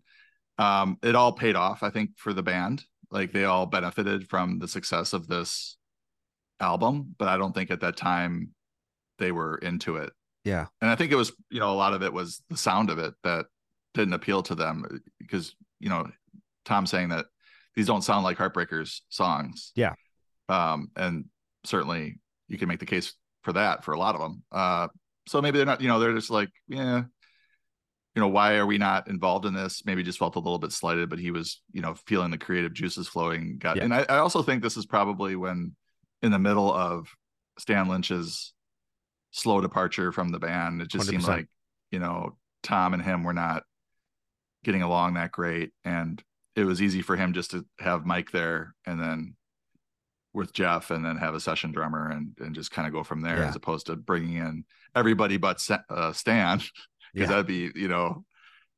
um, 0.58 0.98
it 1.04 1.16
all 1.16 1.32
paid 1.34 1.56
off, 1.56 1.84
I 1.84 1.90
think, 1.90 2.12
for 2.18 2.34
the 2.34 2.44
band. 2.44 2.84
Like 3.10 3.32
they 3.32 3.46
all 3.46 3.66
benefited 3.66 4.30
from 4.30 4.60
the 4.60 4.68
success 4.68 5.14
of 5.14 5.28
this 5.28 5.78
album, 6.60 7.16
but 7.18 7.28
I 7.28 7.38
don't 7.38 7.54
think 7.54 7.72
at 7.72 7.82
that 7.82 7.96
time 7.96 8.50
they 9.20 9.32
were 9.32 9.58
into 9.58 9.98
it. 9.98 10.12
Yeah. 10.44 10.68
And 10.82 10.90
I 10.90 10.96
think 10.96 11.12
it 11.12 11.16
was, 11.16 11.32
you 11.50 11.60
know, 11.60 11.72
a 11.72 11.76
lot 11.76 11.94
of 11.94 12.04
it 12.04 12.12
was 12.14 12.42
the 12.50 12.58
sound 12.58 12.90
of 12.90 13.00
it 13.00 13.14
that 13.24 13.46
didn't 13.94 14.14
appeal 14.14 14.44
to 14.44 14.56
them 14.56 15.02
because, 15.20 15.56
you 15.80 15.90
know, 15.90 16.10
Tom 16.66 16.86
saying 16.86 17.10
that 17.10 17.26
these 17.76 17.88
don't 17.88 18.04
sound 18.04 18.24
like 18.24 18.38
Heartbreakers 18.38 19.02
songs. 19.10 19.72
Yeah. 19.76 19.94
Um, 20.50 20.92
and 20.96 21.26
certainly 21.64 22.20
you 22.48 22.58
can 22.58 22.68
make 22.68 22.80
the 22.80 22.86
case 22.86 23.14
for 23.44 23.54
that 23.54 23.84
for 23.84 23.94
a 23.94 24.00
lot 24.00 24.16
of 24.16 24.22
them. 24.22 24.44
Uh, 24.52 24.88
so 25.28 25.42
maybe 25.42 25.58
they're 25.58 25.66
not, 25.66 25.82
you 25.82 25.88
know, 25.88 26.00
they're 26.00 26.14
just 26.14 26.30
like, 26.30 26.50
yeah, 26.68 27.04
you 28.18 28.22
know, 28.22 28.30
why 28.30 28.56
are 28.56 28.66
we 28.66 28.80
not 28.80 29.08
involved 29.08 29.46
in 29.46 29.54
this? 29.54 29.86
Maybe 29.86 30.02
just 30.02 30.18
felt 30.18 30.38
a 30.38 30.40
little 30.40 30.58
bit 30.58 30.72
slighted, 30.72 31.08
but 31.08 31.20
he 31.20 31.30
was, 31.30 31.62
you 31.72 31.84
know, 31.84 31.94
feeling 32.08 32.32
the 32.32 32.40
creative 32.40 32.74
juices 32.74 33.08
flowing. 33.08 33.60
Got, 33.60 33.78
yeah. 33.78 33.84
and 33.84 33.94
I, 33.94 34.08
I 34.10 34.18
also 34.18 34.42
think 34.42 34.64
this 34.64 34.76
is 34.76 34.88
probably 34.88 35.36
when 35.36 35.76
in 36.24 36.32
the 36.32 36.40
middle 36.40 36.74
of 36.74 37.14
Stan 37.60 37.88
Lynch's 37.88 38.54
slow 39.30 39.62
departure 39.62 40.12
from 40.12 40.30
the 40.30 40.40
band, 40.40 40.82
it 40.82 40.88
just 40.88 41.08
100%. 41.08 41.10
seemed 41.12 41.24
like 41.26 41.48
you 41.92 42.00
know, 42.00 42.36
Tom 42.64 42.96
and 42.96 43.04
him 43.04 43.24
were 43.24 43.34
not 43.34 43.62
getting 44.64 44.82
along 44.82 45.14
that 45.14 45.32
great. 45.32 45.70
And 45.86 46.20
it 46.56 46.64
was 46.64 46.82
easy 46.82 47.04
for 47.04 47.16
him 47.16 47.34
just 47.34 47.52
to 47.52 47.68
have 47.78 48.04
Mike 48.04 48.32
there 48.32 48.74
and 48.88 49.00
then 49.00 49.36
with 50.34 50.54
Jeff 50.54 50.90
and 50.90 51.06
then 51.06 51.18
have 51.18 51.36
a 51.36 51.40
session 51.40 51.72
drummer 51.72 52.10
and, 52.10 52.36
and 52.40 52.56
just 52.56 52.72
kind 52.72 52.88
of 52.88 52.96
go 52.96 53.04
from 53.04 53.22
there 53.22 53.38
yeah. 53.38 53.50
as 53.50 53.56
opposed 53.56 53.86
to 53.86 53.96
bringing 53.96 54.38
in 54.38 54.66
everybody 54.96 55.38
but 55.38 55.60
uh, 55.90 56.12
Stan 56.14 56.62
because 57.14 57.30
yeah. 57.30 57.36
that'd 57.36 57.48
be, 57.48 57.72
you 57.76 57.88
know, 57.88 58.24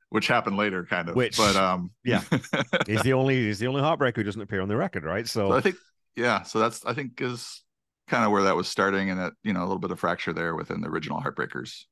which 0.09 0.27
happened 0.27 0.57
later 0.57 0.85
kind 0.85 1.09
of, 1.09 1.15
which, 1.15 1.37
but, 1.37 1.55
um, 1.55 1.91
yeah, 2.03 2.21
he's 2.87 3.03
the 3.03 3.13
only, 3.13 3.35
he's 3.35 3.59
the 3.59 3.67
only 3.67 3.81
heartbreaker 3.81 4.17
who 4.17 4.23
doesn't 4.23 4.41
appear 4.41 4.61
on 4.61 4.67
the 4.67 4.77
record. 4.77 5.03
Right. 5.03 5.27
So, 5.27 5.49
so 5.49 5.55
I 5.55 5.61
think, 5.61 5.75
yeah, 6.15 6.43
so 6.43 6.59
that's, 6.59 6.85
I 6.85 6.93
think 6.93 7.21
is 7.21 7.63
kind 8.07 8.25
of 8.25 8.31
where 8.31 8.43
that 8.43 8.55
was 8.55 8.67
starting 8.67 9.09
and 9.09 9.19
that, 9.19 9.33
you 9.43 9.53
know, 9.53 9.61
a 9.61 9.67
little 9.67 9.79
bit 9.79 9.91
of 9.91 9.99
fracture 9.99 10.33
there 10.33 10.55
within 10.55 10.81
the 10.81 10.87
original 10.87 11.21
heartbreakers. 11.21 11.83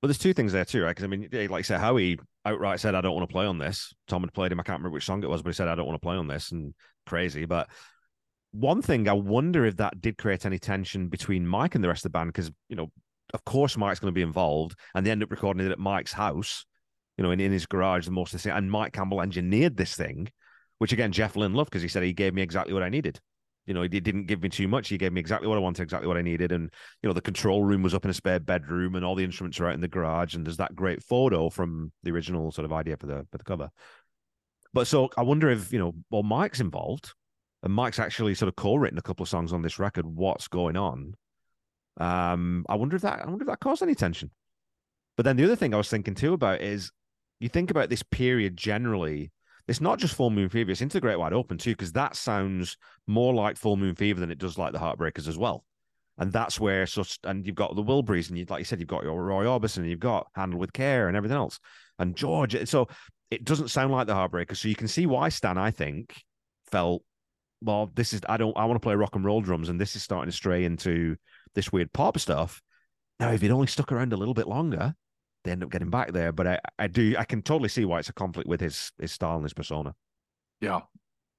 But 0.00 0.08
there's 0.08 0.18
two 0.18 0.32
things 0.32 0.52
there 0.52 0.64
too, 0.64 0.82
right? 0.82 0.90
Because 0.90 1.04
I 1.04 1.08
mean, 1.08 1.28
like 1.30 1.50
I 1.50 1.62
said, 1.62 1.80
Howie 1.80 2.18
outright 2.46 2.80
said, 2.80 2.94
"I 2.94 3.02
don't 3.02 3.14
want 3.14 3.28
to 3.28 3.32
play 3.32 3.44
on 3.44 3.58
this." 3.58 3.92
Tom 4.08 4.22
had 4.22 4.32
played 4.32 4.50
him. 4.50 4.58
I 4.58 4.62
can't 4.62 4.78
remember 4.78 4.94
which 4.94 5.04
song 5.04 5.22
it 5.22 5.28
was, 5.28 5.42
but 5.42 5.50
he 5.50 5.54
said, 5.54 5.68
"I 5.68 5.74
don't 5.74 5.86
want 5.86 6.00
to 6.00 6.06
play 6.06 6.16
on 6.16 6.26
this," 6.26 6.52
and 6.52 6.72
crazy. 7.06 7.44
But 7.44 7.68
one 8.52 8.80
thing 8.80 9.08
I 9.08 9.12
wonder 9.12 9.66
if 9.66 9.76
that 9.76 10.00
did 10.00 10.16
create 10.16 10.46
any 10.46 10.58
tension 10.58 11.08
between 11.08 11.46
Mike 11.46 11.74
and 11.74 11.84
the 11.84 11.88
rest 11.88 12.00
of 12.00 12.12
the 12.12 12.18
band, 12.18 12.32
because 12.32 12.50
you 12.70 12.76
know, 12.76 12.90
of 13.34 13.44
course, 13.44 13.76
Mike's 13.76 14.00
going 14.00 14.12
to 14.12 14.18
be 14.18 14.22
involved, 14.22 14.76
and 14.94 15.04
they 15.04 15.10
end 15.10 15.22
up 15.22 15.30
recording 15.30 15.64
it 15.64 15.72
at 15.72 15.78
Mike's 15.78 16.12
house, 16.12 16.64
you 17.16 17.24
know, 17.24 17.30
in, 17.30 17.40
in 17.40 17.52
his 17.52 17.66
garage, 17.66 18.06
the 18.06 18.10
most 18.10 18.34
of 18.34 18.40
the 18.40 18.48
thing. 18.48 18.56
And 18.56 18.70
Mike 18.70 18.92
Campbell 18.92 19.20
engineered 19.20 19.76
this 19.76 19.94
thing, 19.94 20.28
which 20.78 20.92
again 20.92 21.12
Jeff 21.12 21.36
Lynne 21.36 21.54
loved 21.54 21.70
because 21.70 21.82
he 21.82 21.88
said 21.88 22.02
he 22.02 22.12
gave 22.12 22.34
me 22.34 22.42
exactly 22.42 22.72
what 22.72 22.82
I 22.82 22.88
needed. 22.88 23.20
You 23.66 23.74
know, 23.74 23.82
he 23.82 23.88
didn't 23.88 24.26
give 24.26 24.42
me 24.42 24.48
too 24.48 24.66
much. 24.66 24.88
He 24.88 24.98
gave 24.98 25.12
me 25.12 25.20
exactly 25.20 25.46
what 25.46 25.56
I 25.56 25.60
wanted, 25.60 25.82
exactly 25.82 26.08
what 26.08 26.16
I 26.16 26.22
needed. 26.22 26.50
And, 26.50 26.70
you 27.02 27.08
know, 27.08 27.12
the 27.12 27.20
control 27.20 27.62
room 27.62 27.82
was 27.82 27.94
up 27.94 28.04
in 28.04 28.10
a 28.10 28.14
spare 28.14 28.40
bedroom 28.40 28.96
and 28.96 29.04
all 29.04 29.14
the 29.14 29.22
instruments 29.22 29.60
are 29.60 29.68
out 29.68 29.74
in 29.74 29.80
the 29.80 29.86
garage. 29.86 30.34
And 30.34 30.44
there's 30.44 30.56
that 30.56 30.74
great 30.74 31.02
photo 31.02 31.50
from 31.50 31.92
the 32.02 32.10
original 32.10 32.50
sort 32.50 32.64
of 32.64 32.72
idea 32.72 32.96
for 32.96 33.06
the 33.06 33.26
for 33.30 33.38
the 33.38 33.44
cover. 33.44 33.70
But 34.72 34.86
so 34.86 35.10
I 35.16 35.22
wonder 35.22 35.50
if, 35.50 35.72
you 35.72 35.78
know, 35.78 35.92
well, 36.10 36.22
Mike's 36.22 36.60
involved 36.60 37.12
and 37.62 37.72
Mike's 37.72 37.98
actually 37.98 38.34
sort 38.34 38.48
of 38.48 38.56
co-written 38.56 38.98
a 38.98 39.02
couple 39.02 39.22
of 39.22 39.28
songs 39.28 39.52
on 39.52 39.62
this 39.62 39.78
record. 39.78 40.06
What's 40.06 40.48
going 40.48 40.76
on? 40.76 41.14
Um, 41.98 42.64
I 42.68 42.76
wonder 42.76 42.96
if 42.96 43.02
that 43.02 43.20
I 43.20 43.26
wonder 43.26 43.42
if 43.42 43.48
that 43.48 43.60
caused 43.60 43.82
any 43.82 43.94
tension. 43.94 44.30
But 45.16 45.24
then 45.24 45.36
the 45.36 45.44
other 45.44 45.56
thing 45.56 45.74
I 45.74 45.78
was 45.78 45.90
thinking 45.90 46.14
too 46.14 46.32
about 46.32 46.60
is 46.60 46.92
you 47.40 47.48
think 47.48 47.70
about 47.70 47.90
this 47.90 48.02
period 48.02 48.56
generally 48.56 49.32
it's 49.70 49.80
not 49.80 50.00
just 50.00 50.16
Full 50.16 50.30
Moon 50.30 50.48
Fever, 50.48 50.72
it's 50.72 50.80
Into 50.80 51.00
Great 51.00 51.18
Wide 51.18 51.32
Open 51.32 51.56
too, 51.56 51.70
because 51.70 51.92
that 51.92 52.16
sounds 52.16 52.76
more 53.06 53.32
like 53.32 53.56
Full 53.56 53.76
Moon 53.76 53.94
Fever 53.94 54.18
than 54.18 54.32
it 54.32 54.38
does 54.38 54.58
like 54.58 54.72
the 54.72 54.80
Heartbreakers 54.80 55.28
as 55.28 55.38
well. 55.38 55.64
And 56.18 56.32
that's 56.32 56.58
where 56.58 56.86
so 56.86 57.04
and 57.22 57.46
you've 57.46 57.54
got 57.54 57.76
the 57.76 57.82
Wilburys, 57.82 58.28
and 58.28 58.36
you 58.36 58.44
like 58.48 58.58
you 58.58 58.64
said, 58.64 58.80
you've 58.80 58.88
got 58.88 59.04
your 59.04 59.22
Roy 59.22 59.44
Orbison, 59.44 59.78
and 59.78 59.88
you've 59.88 60.00
got 60.00 60.26
Handle 60.34 60.58
with 60.58 60.72
Care 60.72 61.06
and 61.06 61.16
everything 61.16 61.36
else. 61.36 61.60
And 62.00 62.16
George, 62.16 62.68
so 62.68 62.88
it 63.30 63.44
doesn't 63.44 63.68
sound 63.68 63.92
like 63.92 64.08
the 64.08 64.14
Heartbreakers. 64.14 64.56
So 64.56 64.66
you 64.66 64.74
can 64.74 64.88
see 64.88 65.06
why 65.06 65.28
Stan, 65.28 65.56
I 65.56 65.70
think, 65.70 66.20
felt, 66.70 67.04
well, 67.62 67.92
this 67.94 68.12
is 68.12 68.22
I 68.28 68.38
don't 68.38 68.56
I 68.56 68.64
want 68.64 68.74
to 68.74 68.84
play 68.84 68.96
rock 68.96 69.14
and 69.14 69.24
roll 69.24 69.40
drums, 69.40 69.68
and 69.68 69.80
this 69.80 69.94
is 69.94 70.02
starting 70.02 70.30
to 70.30 70.36
stray 70.36 70.64
into 70.64 71.14
this 71.54 71.72
weird 71.72 71.92
pop 71.92 72.18
stuff. 72.18 72.62
Now, 73.18 73.30
if 73.30 73.42
he'd 73.42 73.50
only 73.50 73.66
stuck 73.66 73.92
around 73.92 74.12
a 74.12 74.16
little 74.16 74.34
bit 74.34 74.48
longer, 74.48 74.94
they 75.44 75.52
end 75.52 75.62
up 75.62 75.70
getting 75.70 75.90
back 75.90 76.12
there. 76.12 76.32
But 76.32 76.46
I, 76.46 76.58
I 76.78 76.86
do, 76.86 77.14
I 77.18 77.24
can 77.24 77.42
totally 77.42 77.68
see 77.68 77.84
why 77.84 77.98
it's 77.98 78.08
a 78.08 78.14
conflict 78.14 78.48
with 78.48 78.60
his 78.60 78.92
his 78.98 79.12
style 79.12 79.36
and 79.36 79.44
his 79.44 79.54
persona. 79.54 79.94
Yeah, 80.60 80.80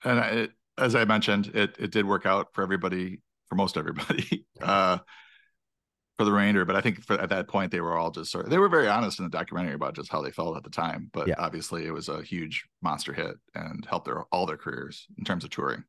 and 0.04 0.20
it, 0.20 0.52
as 0.78 0.96
I 0.96 1.06
mentioned, 1.06 1.52
it 1.54 1.76
it 1.80 1.92
did 1.92 2.06
work 2.06 2.26
out 2.26 2.54
for 2.54 2.64
everybody, 2.64 3.22
for 3.48 3.56
most 3.56 3.78
everybody, 3.78 4.46
uh, 4.62 5.00
for 6.18 6.26
the 6.26 6.32
remainder. 6.32 6.66
But 6.66 6.76
I 6.76 6.82
think 6.82 7.04
for, 7.04 7.20
at 7.20 7.30
that 7.30 7.48
point, 7.48 7.72
they 7.72 7.82
were 7.82 7.98
all 7.98 8.12
just 8.12 8.32
sort 8.32 8.46
of, 8.46 8.52
they 8.52 8.58
were 8.58 8.70
very 8.70 8.88
honest 8.88 9.20
in 9.20 9.26
the 9.26 9.38
documentary 9.38 9.74
about 9.74 9.96
just 9.96 10.12
how 10.12 10.22
they 10.22 10.32
felt 10.32 10.58
at 10.58 10.64
the 10.64 10.70
time. 10.70 11.10
But 11.14 11.28
yeah. 11.28 11.36
obviously, 11.38 11.86
it 11.86 11.92
was 11.92 12.10
a 12.10 12.22
huge 12.22 12.66
monster 12.82 13.14
hit 13.14 13.36
and 13.56 13.86
helped 13.86 14.06
their 14.06 14.24
all 14.32 14.46
their 14.46 14.58
careers 14.58 15.08
in 15.18 15.24
terms 15.24 15.44
of 15.44 15.50
touring. 15.50 15.84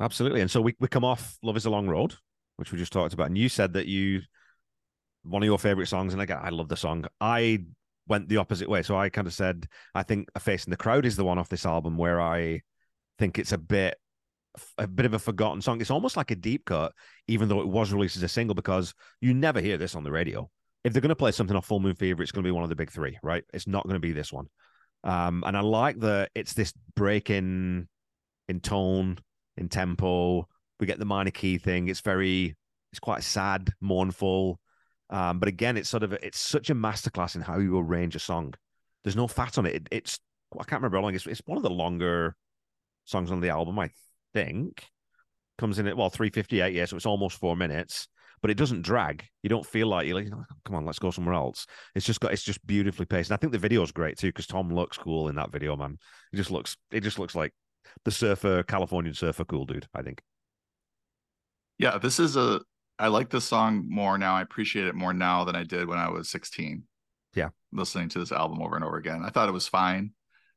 Absolutely, 0.00 0.40
and 0.40 0.50
so 0.50 0.60
we 0.60 0.74
we 0.80 0.88
come 0.88 1.04
off 1.04 1.38
"Love 1.42 1.56
Is 1.56 1.66
a 1.66 1.70
Long 1.70 1.88
Road," 1.88 2.16
which 2.56 2.72
we 2.72 2.78
just 2.78 2.92
talked 2.92 3.14
about, 3.14 3.28
and 3.28 3.38
you 3.38 3.48
said 3.48 3.74
that 3.74 3.86
you 3.86 4.22
one 5.22 5.42
of 5.42 5.46
your 5.46 5.58
favorite 5.58 5.88
songs, 5.88 6.12
and 6.12 6.22
again, 6.22 6.38
I 6.40 6.50
love 6.50 6.68
the 6.68 6.76
song. 6.76 7.06
I 7.20 7.64
went 8.06 8.28
the 8.28 8.36
opposite 8.36 8.68
way, 8.68 8.82
so 8.82 8.96
I 8.96 9.08
kind 9.08 9.26
of 9.26 9.34
said 9.34 9.66
I 9.94 10.02
think 10.02 10.28
"A 10.34 10.40
Face 10.40 10.64
in 10.64 10.70
the 10.70 10.76
Crowd" 10.76 11.06
is 11.06 11.16
the 11.16 11.24
one 11.24 11.38
off 11.38 11.48
this 11.48 11.66
album 11.66 11.96
where 11.96 12.20
I 12.20 12.62
think 13.18 13.38
it's 13.38 13.52
a 13.52 13.58
bit 13.58 13.98
a 14.78 14.86
bit 14.86 15.06
of 15.06 15.14
a 15.14 15.18
forgotten 15.18 15.60
song. 15.60 15.80
It's 15.80 15.90
almost 15.90 16.16
like 16.16 16.30
a 16.30 16.36
deep 16.36 16.64
cut, 16.64 16.92
even 17.28 17.48
though 17.48 17.60
it 17.60 17.68
was 17.68 17.92
released 17.92 18.16
as 18.16 18.22
a 18.22 18.28
single, 18.28 18.54
because 18.54 18.94
you 19.20 19.34
never 19.34 19.60
hear 19.60 19.76
this 19.76 19.94
on 19.94 20.04
the 20.04 20.10
radio. 20.10 20.48
If 20.84 20.92
they're 20.92 21.02
going 21.02 21.08
to 21.10 21.16
play 21.16 21.32
something 21.32 21.56
off 21.56 21.66
Full 21.66 21.80
Moon 21.80 21.96
Fever, 21.96 22.22
it's 22.22 22.32
going 22.32 22.44
to 22.44 22.48
be 22.48 22.52
one 22.52 22.62
of 22.62 22.70
the 22.70 22.76
big 22.76 22.90
three, 22.90 23.18
right? 23.22 23.44
It's 23.52 23.66
not 23.66 23.84
going 23.84 23.94
to 23.94 24.00
be 24.00 24.12
this 24.12 24.32
one. 24.32 24.46
Um, 25.04 25.44
and 25.46 25.56
I 25.56 25.60
like 25.60 25.98
that 26.00 26.30
it's 26.34 26.54
this 26.54 26.72
break 26.94 27.30
in 27.30 27.88
in 28.48 28.60
tone, 28.60 29.18
in 29.56 29.68
tempo. 29.68 30.48
We 30.80 30.86
get 30.86 30.98
the 30.98 31.04
minor 31.04 31.30
key 31.30 31.58
thing. 31.58 31.88
It's 31.88 32.00
very, 32.00 32.54
it's 32.92 33.00
quite 33.00 33.22
sad, 33.22 33.70
mournful. 33.80 34.60
Um, 35.10 35.38
but 35.38 35.48
again, 35.48 35.76
it's 35.76 35.88
sort 35.88 36.02
of 36.02 36.12
it's 36.12 36.38
such 36.38 36.70
a 36.70 36.74
masterclass 36.74 37.36
in 37.36 37.40
how 37.40 37.58
you 37.58 37.78
arrange 37.78 38.16
a 38.16 38.18
song. 38.18 38.54
There's 39.04 39.16
no 39.16 39.28
fat 39.28 39.56
on 39.58 39.66
it. 39.66 39.74
it 39.76 39.88
it's 39.90 40.18
I 40.52 40.64
can't 40.64 40.80
remember 40.80 40.98
how 40.98 41.04
long 41.04 41.14
it's. 41.14 41.26
It's 41.26 41.42
one 41.46 41.56
of 41.56 41.62
the 41.62 41.70
longer 41.70 42.34
songs 43.04 43.30
on 43.30 43.40
the 43.40 43.50
album, 43.50 43.78
I 43.78 43.90
think. 44.34 44.84
Comes 45.58 45.78
in 45.78 45.86
at 45.86 45.96
well 45.96 46.10
358, 46.10 46.74
yeah, 46.74 46.84
so 46.84 46.96
it's 46.96 47.06
almost 47.06 47.38
four 47.38 47.56
minutes. 47.56 48.08
But 48.42 48.50
it 48.50 48.58
doesn't 48.58 48.82
drag. 48.82 49.24
You 49.42 49.48
don't 49.48 49.64
feel 49.64 49.86
like 49.86 50.06
you're 50.06 50.16
like, 50.16 50.28
oh, 50.32 50.44
come 50.64 50.76
on, 50.76 50.84
let's 50.84 50.98
go 50.98 51.10
somewhere 51.10 51.34
else. 51.34 51.66
It's 51.94 52.04
just 52.04 52.20
got 52.20 52.32
it's 52.32 52.42
just 52.42 52.64
beautifully 52.66 53.06
paced. 53.06 53.30
And 53.30 53.34
I 53.36 53.38
think 53.38 53.52
the 53.52 53.58
video's 53.58 53.92
great 53.92 54.18
too 54.18 54.28
because 54.28 54.46
Tom 54.46 54.72
looks 54.72 54.98
cool 54.98 55.28
in 55.28 55.36
that 55.36 55.50
video, 55.50 55.74
man. 55.76 55.98
It 56.32 56.36
just 56.36 56.50
looks 56.50 56.76
it 56.90 57.00
just 57.00 57.18
looks 57.18 57.34
like 57.34 57.52
the 58.04 58.10
surfer, 58.10 58.62
Californian 58.62 59.14
surfer, 59.14 59.44
cool 59.44 59.64
dude. 59.64 59.86
I 59.94 60.02
think. 60.02 60.20
Yeah, 61.78 61.98
this 61.98 62.18
is 62.18 62.36
a 62.36 62.60
I 62.98 63.08
like 63.08 63.30
this 63.30 63.44
song 63.44 63.86
more 63.88 64.16
now. 64.16 64.34
I 64.34 64.42
appreciate 64.42 64.86
it 64.86 64.94
more 64.94 65.12
now 65.12 65.44
than 65.44 65.54
I 65.54 65.64
did 65.64 65.86
when 65.86 65.98
I 65.98 66.08
was 66.08 66.30
16. 66.30 66.84
Yeah. 67.34 67.50
Listening 67.72 68.08
to 68.10 68.18
this 68.18 68.32
album 68.32 68.62
over 68.62 68.74
and 68.74 68.84
over 68.84 68.96
again. 68.96 69.22
I 69.24 69.30
thought 69.30 69.48
it 69.48 69.52
was 69.52 69.68
fine. 69.68 70.12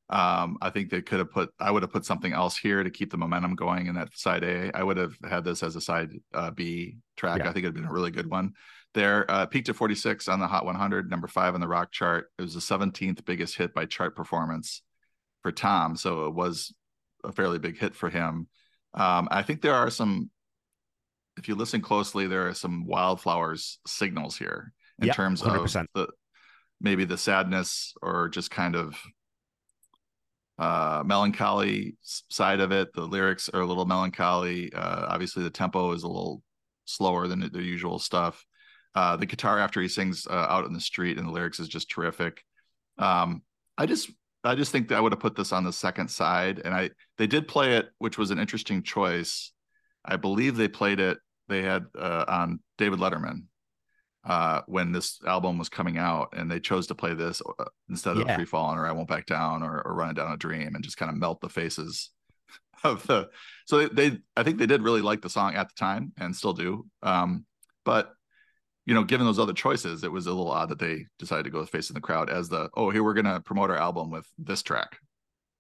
Um, 0.10 0.58
I 0.62 0.72
think 0.72 0.90
they 0.90 1.04
could 1.04 1.20
have 1.20 1.32
put 1.32 1.52
I 1.60 1.70
would 1.70 1.84
have 1.84 1.92
put 1.92 2.06
something 2.06 2.34
else 2.34 2.58
here 2.58 2.84
to 2.84 2.90
keep 2.90 3.12
the 3.12 3.18
momentum 3.18 3.56
going 3.56 3.88
in 3.88 3.96
that 3.96 4.18
side 4.18 4.44
A. 4.44 4.76
I 4.76 4.82
would 4.82 4.98
have 4.98 5.14
had 5.28 5.44
this 5.44 5.62
as 5.62 5.76
a 5.76 5.82
side 5.82 6.10
uh, 6.34 6.50
B 6.50 6.98
track. 7.16 7.40
Yeah. 7.40 7.50
I 7.50 7.54
think 7.54 7.64
it'd 7.64 7.76
been 7.76 7.86
a 7.86 7.92
really 7.92 8.10
good 8.10 8.30
one. 8.30 8.54
There, 8.96 9.30
uh, 9.30 9.46
peaked 9.46 9.70
at 9.70 9.76
46 9.76 10.28
on 10.28 10.40
the 10.40 10.48
Hot 10.48 10.66
100, 10.66 11.12
number 11.12 11.28
five 11.28 11.54
on 11.54 11.62
the 11.62 11.68
rock 11.68 11.92
chart. 11.92 12.32
It 12.40 12.42
was 12.42 12.56
the 12.56 12.60
17th 12.60 13.24
biggest 13.24 13.56
hit 13.56 13.72
by 13.72 13.86
chart 13.86 14.16
performance 14.16 14.82
for 15.44 15.52
Tom, 15.52 15.96
so 15.96 16.26
it 16.26 16.34
was 16.34 16.74
a 17.24 17.32
fairly 17.32 17.60
big 17.60 17.78
hit 17.78 17.94
for 17.94 18.10
him. 18.10 18.48
Um, 18.96 19.28
I 19.30 19.44
think 19.44 19.62
there 19.62 19.76
are 19.76 19.92
some 19.92 20.32
if 21.40 21.48
you 21.48 21.56
listen 21.56 21.82
closely, 21.82 22.28
there 22.28 22.48
are 22.48 22.54
some 22.54 22.86
wildflowers 22.86 23.80
signals 23.88 24.38
here 24.38 24.74
in 25.00 25.08
yep, 25.08 25.16
terms 25.16 25.42
100%. 25.42 25.82
of 25.82 25.88
the 25.96 26.08
maybe 26.82 27.06
the 27.06 27.18
sadness 27.18 27.94
or 28.02 28.30
just 28.30 28.52
kind 28.52 28.76
of 28.76 29.02
uh, 30.58 31.02
melancholy 31.06 31.96
side 32.02 32.60
of 32.60 32.72
it. 32.72 32.94
The 32.94 33.06
lyrics 33.06 33.50
are 33.50 33.62
a 33.62 33.66
little 33.66 33.86
melancholy. 33.86 34.72
Uh, 34.74 35.06
obviously, 35.08 35.44
the 35.44 35.50
tempo 35.50 35.94
is 35.94 36.04
a 36.04 36.08
little 36.08 36.44
slower 36.86 37.28
than 37.28 37.50
the, 37.52 37.62
usual 37.62 38.00
stuff. 38.00 38.46
Uh, 38.96 39.16
the 39.16 39.26
guitar 39.26 39.60
after 39.60 39.82
he 39.82 39.88
sings 39.88 40.28
uh, 40.28 40.34
out 40.50 40.66
in 40.66 40.74
the 40.74 40.82
street 40.82 41.18
and 41.18 41.28
the 41.28 41.32
lyrics 41.32 41.60
is 41.60 41.68
just 41.68 41.90
terrific. 41.90 42.44
Um, 42.98 43.44
I 43.78 43.86
just 43.86 44.12
I 44.44 44.56
just 44.56 44.72
think 44.72 44.90
that 44.90 44.98
I 44.98 45.02
would 45.02 45.14
have 45.14 45.20
put 45.20 45.36
this 45.36 45.54
on 45.54 45.64
the 45.64 45.72
second 45.72 46.10
side, 46.10 46.62
and 46.64 46.74
I 46.74 46.90
they 47.18 47.28
did 47.28 47.48
play 47.48 47.78
it, 47.78 47.90
which 48.00 48.18
was 48.18 48.32
an 48.32 48.40
interesting 48.40 48.84
choice. 48.84 49.54
I 50.04 50.18
believe 50.18 50.58
they 50.58 50.68
played 50.68 51.00
it 51.00 51.20
they 51.50 51.64
had 51.64 51.86
uh, 51.98 52.26
on 52.28 52.60
David 52.78 53.00
Letterman 53.00 53.44
uh, 54.26 54.62
when 54.68 54.92
this 54.92 55.20
album 55.26 55.58
was 55.58 55.70
coming 55.70 55.98
out, 55.98 56.30
and 56.36 56.50
they 56.50 56.60
chose 56.60 56.88
to 56.88 56.96
play 56.96 57.14
this 57.14 57.42
uh, 57.60 57.66
instead 57.90 58.18
of 58.18 58.28
yeah. 58.28 58.36
Free 58.36 58.46
Falling 58.46 58.78
or 58.78 58.86
I 58.86 58.92
Won't 58.92 59.08
Back 59.08 59.26
Down 59.26 59.64
or, 59.64 59.82
or 59.82 59.94
Running 59.94 60.16
Down 60.16 60.32
a 60.32 60.38
Dream, 60.38 60.76
and 60.76 60.84
just 60.84 60.98
kind 60.98 61.10
of 61.10 61.18
melt 61.18 61.42
the 61.42 61.50
faces 61.50 62.12
of 62.84 63.06
the. 63.08 63.30
So 63.66 63.88
they, 63.88 64.10
they, 64.10 64.18
I 64.36 64.44
think 64.44 64.58
they 64.58 64.66
did 64.66 64.84
really 64.84 65.02
like 65.02 65.22
the 65.22 65.30
song 65.30 65.56
at 65.56 65.70
the 65.70 65.76
time 65.76 66.14
and 66.18 66.36
still 66.36 66.54
do. 66.54 66.86
Um, 67.04 67.46
but 67.86 68.14
you 68.86 68.94
know, 68.94 69.04
given 69.04 69.26
those 69.26 69.40
other 69.40 69.54
choices, 69.54 70.04
it 70.04 70.12
was 70.12 70.26
a 70.26 70.32
little 70.32 70.52
odd 70.52 70.70
that 70.70 70.80
they 70.80 71.06
decided 71.20 71.44
to 71.44 71.52
go 71.52 71.60
with 71.60 71.70
Face 71.70 71.90
in 71.90 71.94
the 71.94 72.02
Crowd 72.02 72.30
as 72.30 72.50
the 72.50 72.70
oh, 72.76 72.90
here 72.90 73.04
we're 73.04 73.14
gonna 73.14 73.40
promote 73.40 73.70
our 73.70 73.78
album 73.78 74.10
with 74.10 74.28
this 74.38 74.64
track. 74.64 74.98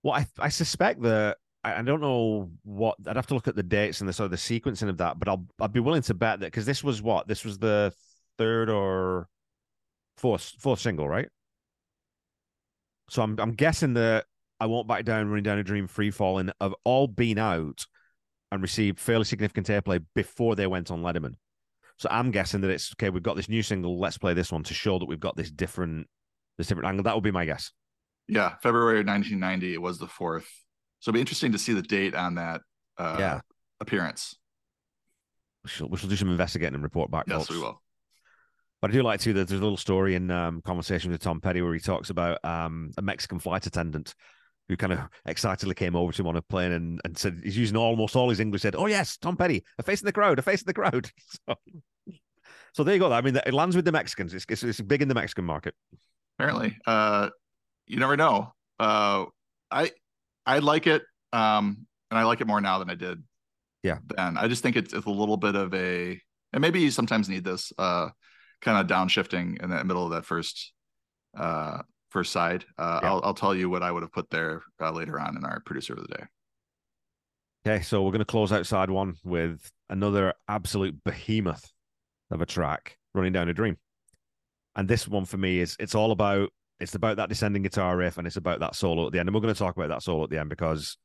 Well, 0.04 0.16
I 0.16 0.28
I 0.38 0.50
suspect 0.50 1.02
that 1.04 1.38
I, 1.64 1.82
don't 1.82 2.02
know 2.02 2.52
what 2.64 2.96
I'd 3.06 3.16
have 3.16 3.28
to 3.28 3.34
look 3.34 3.48
at 3.48 3.56
the 3.56 3.64
dates 3.64 4.00
and 4.00 4.08
the 4.08 4.14
sort 4.14 4.26
of 4.26 4.32
the 4.32 4.38
sequencing 4.38 4.90
of 4.90 4.98
that, 4.98 5.20
but 5.20 5.28
I'll 5.28 5.46
I'd 5.60 5.74
be 5.74 5.80
willing 5.80 6.02
to 6.04 6.14
bet 6.14 6.40
that 6.40 6.48
because 6.48 6.66
this 6.66 6.84
was 6.84 7.02
what 7.02 7.28
this 7.28 7.44
was 7.44 7.58
the 7.60 7.94
third 8.38 8.70
or 8.70 9.28
fourth 10.18 10.54
fourth 10.60 10.80
single, 10.80 11.08
right? 11.08 11.28
So 13.10 13.22
I'm 13.22 13.38
I'm 13.40 13.54
guessing 13.54 13.94
that 13.96 14.26
I 14.60 14.68
won't 14.68 14.88
back 14.88 15.06
down, 15.06 15.28
running 15.28 15.44
down 15.44 15.58
a 15.58 15.64
dream, 15.64 15.88
free 15.88 16.12
falling 16.12 16.52
have 16.62 16.76
all 16.84 17.08
been 17.08 17.38
out 17.38 17.86
and 18.52 18.62
received 18.62 19.00
fairly 19.00 19.26
significant 19.26 19.68
airplay 19.68 20.04
before 20.16 20.56
they 20.56 20.68
went 20.68 20.92
on 20.92 21.02
Letterman. 21.02 21.36
So 21.98 22.08
I'm 22.10 22.32
guessing 22.32 22.62
that 22.62 22.70
it's 22.70 22.94
okay. 22.94 23.10
We've 23.10 23.22
got 23.22 23.36
this 23.36 23.50
new 23.50 23.62
single. 23.62 24.00
Let's 24.00 24.18
play 24.18 24.34
this 24.34 24.52
one 24.52 24.64
to 24.64 24.74
show 24.74 25.00
that 25.00 25.06
we've 25.06 25.20
got 25.20 25.36
this 25.36 25.52
different, 25.52 26.08
this 26.58 26.68
different 26.68 26.88
angle. 26.88 27.04
That 27.04 27.16
would 27.16 27.24
be 27.24 27.32
my 27.32 27.46
guess. 27.46 27.72
Yeah, 28.28 28.56
February 28.62 29.04
1990. 29.04 29.74
It 29.74 29.82
was 29.82 30.00
the 30.00 30.08
fourth. 30.08 30.50
So 31.00 31.10
it'll 31.10 31.16
be 31.16 31.22
interesting 31.22 31.52
to 31.54 31.58
see 31.58 31.74
the 31.74 31.82
date 31.82 32.16
on 32.16 32.36
that. 32.36 32.62
Uh, 32.98 33.16
yeah. 33.18 33.42
appearance. 33.80 34.36
We 35.64 35.70
shall, 35.70 35.88
we 35.88 35.98
shall 35.98 36.10
do 36.10 36.18
some 36.18 36.30
investigating 36.30 36.74
and 36.74 36.84
report 36.84 37.10
back. 37.10 37.26
Yes, 37.28 37.38
folks. 37.38 37.52
we 37.52 37.60
will. 37.60 37.82
But 38.82 38.92
I 38.92 38.94
do 38.94 39.04
like 39.04 39.20
to. 39.22 39.34
There's 39.34 39.52
a 39.52 39.56
little 39.56 39.78
story 39.78 40.16
in 40.16 40.32
um, 40.32 40.62
conversation 40.62 41.12
with 41.12 41.22
Tom 41.22 41.42
Petty 41.42 41.62
where 41.62 41.74
he 41.74 41.80
talks 41.80 42.10
about 42.10 42.44
um, 42.44 42.92
a 42.98 43.02
Mexican 43.02 43.40
flight 43.40 43.66
attendant 43.66 44.16
who 44.70 44.78
kind 44.78 44.94
of 44.94 45.00
excitedly 45.26 45.76
came 45.76 45.96
over 45.96 46.12
to 46.12 46.22
him 46.22 46.28
on 46.28 46.38
a 46.38 46.42
plane 46.42 46.72
and, 46.72 47.02
and 47.04 47.18
said 47.18 47.42
he's 47.44 47.58
using 47.58 47.76
almost 47.76 48.16
all 48.16 48.30
his 48.30 48.40
English. 48.40 48.62
Said, 48.62 48.76
"Oh 48.76 48.86
yes, 48.86 49.18
Tom 49.18 49.36
Petty, 49.36 49.64
a 49.78 49.84
face 49.84 50.02
in 50.02 50.06
the 50.06 50.14
crowd, 50.14 50.40
a 50.40 50.42
face 50.42 50.62
in 50.62 50.68
the 50.68 50.74
crowd." 50.74 51.10
So, 51.48 51.56
so 52.74 52.84
there 52.84 52.94
you 52.94 53.00
go. 53.00 53.12
I 53.12 53.22
mean, 53.22 53.36
it 53.36 53.54
lands 53.54 53.76
with 53.76 53.86
the 53.86 53.92
Mexicans. 53.92 54.34
It's, 54.34 54.46
it's, 54.48 54.64
it's 54.64 54.80
big 54.80 55.02
in 55.02 55.08
the 55.08 55.16
Mexican 55.16 55.44
market. 55.44 55.74
Apparently, 56.38 56.78
uh, 56.86 57.30
you 57.88 58.00
never 58.00 58.16
know. 58.16 58.54
Uh, 58.80 59.26
I 59.72 59.92
I 60.46 60.60
like 60.60 60.88
it, 60.88 61.04
um, 61.34 61.86
and 62.10 62.20
I 62.20 62.24
like 62.24 62.42
it 62.42 62.48
more 62.48 62.62
now 62.62 62.80
than 62.80 62.90
I 62.90 62.96
did. 62.96 63.24
Yeah. 63.84 64.00
Then 64.08 64.38
I 64.38 64.48
just 64.48 64.64
think 64.64 64.76
it's, 64.76 64.94
it's 64.94 65.06
a 65.06 65.10
little 65.12 65.38
bit 65.38 65.56
of 65.56 65.74
a, 65.74 66.20
and 66.52 66.62
maybe 66.62 66.82
you 66.82 66.92
sometimes 66.92 67.30
need 67.30 67.44
this 67.44 67.72
uh, 67.78 68.10
kind 68.62 68.78
of 68.80 68.88
downshifting 68.88 69.62
in 69.64 69.70
the 69.70 69.84
middle 69.84 70.06
of 70.06 70.12
that 70.12 70.26
first 70.26 70.74
uh, 71.38 71.82
first 72.10 72.32
side. 72.32 72.66
Uh, 72.78 73.00
yeah. 73.02 73.10
I'll, 73.10 73.22
I'll 73.24 73.34
tell 73.34 73.56
you 73.56 73.70
what 73.70 73.84
I 73.84 73.92
would 73.92 74.04
have 74.04 74.12
put 74.12 74.30
there 74.30 74.64
uh, 74.82 74.92
later 74.92 75.20
on 75.20 75.38
in 75.38 75.46
our 75.46 75.62
producer 75.66 75.94
of 75.94 76.02
the 76.08 76.18
day. 76.18 76.24
Okay, 77.66 77.84
so 77.84 78.02
we're 78.02 78.12
going 78.12 78.20
to 78.20 78.26
close 78.26 78.52
outside 78.52 78.90
one 78.90 79.16
with 79.24 79.70
another 79.90 80.34
absolute 80.48 81.04
behemoth 81.04 81.72
of 82.32 82.42
a 82.42 82.46
track, 82.46 82.98
"Running 83.14 83.34
Down 83.34 83.50
a 83.50 83.54
Dream," 83.54 83.78
and 84.76 84.88
this 84.88 85.08
one 85.08 85.26
for 85.26 85.38
me 85.38 85.60
is 85.60 85.76
it's 85.80 85.96
all 85.96 86.12
about 86.12 86.50
it's 86.80 86.96
about 86.96 87.18
that 87.18 87.30
descending 87.30 87.62
guitar 87.62 87.96
riff 87.96 88.18
and 88.18 88.26
it's 88.26 88.38
about 88.38 88.62
that 88.62 88.76
solo 88.76 89.08
at 89.08 89.12
the 89.12 89.20
end, 89.20 89.28
and 89.28 89.36
we're 89.36 89.42
going 89.42 89.54
to 89.54 89.60
talk 89.60 89.76
about 89.76 89.90
that 89.90 90.04
solo 90.04 90.24
at 90.24 90.30
the 90.30 90.40
end 90.40 90.50
because 90.50 90.98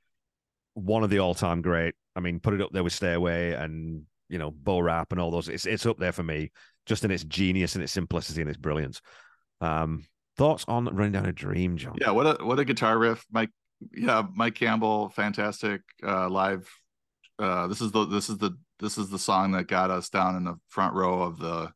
one 0.75 1.05
of 1.05 1.11
the 1.11 1.18
all-time 1.18 1.62
great. 1.62 1.95
I 2.16 2.20
mean, 2.20 2.41
put 2.41 2.55
it 2.55 2.61
up 2.61 2.72
there 2.72 2.85
with 2.85 2.93
"Stairway" 2.93 3.53
and 3.53 4.03
you 4.29 4.39
know 4.39 4.51
Bo 4.51 4.79
Rap 4.79 5.12
and 5.12 5.20
all 5.20 5.31
those. 5.31 5.49
It's 5.49 5.66
it's 5.66 5.87
up 5.87 5.99
there 5.99 6.12
for 6.12 6.22
me, 6.22 6.53
just 6.87 7.05
in 7.05 7.11
its 7.11 7.25
genius 7.25 7.75
and 7.75 7.83
its 7.83 7.93
simplicity 7.93 8.41
and 8.41 8.49
its 8.49 8.59
brilliance. 8.59 9.01
Um, 9.61 10.05
Thoughts 10.37 10.64
on 10.66 10.87
Running 10.87 11.12
Down 11.12 11.27
a 11.27 11.33
Dream, 11.33 11.77
John? 11.77 11.97
Yeah, 12.01 12.11
what 12.11 12.41
a 12.41 12.45
what 12.45 12.59
a 12.59 12.64
guitar 12.64 12.99
riff, 12.99 13.25
Mike. 13.31 13.51
Yeah, 13.93 14.25
Mike 14.35 14.55
Campbell, 14.55 15.09
fantastic 15.11 15.83
uh, 16.05 16.29
live. 16.29 16.68
Uh, 17.39 17.66
this 17.68 17.81
is 17.81 17.93
the 17.93 18.05
this 18.07 18.29
is 18.29 18.39
the 18.39 18.57
this 18.81 18.99
is 18.99 19.11
the 19.11 19.18
song 19.18 19.53
that 19.53 19.68
got 19.68 19.91
us 19.91 20.09
down 20.09 20.37
in 20.37 20.45
the 20.45 20.57
front 20.68 20.95
row 20.95 21.22
of 21.22 21.39
the 21.39 21.72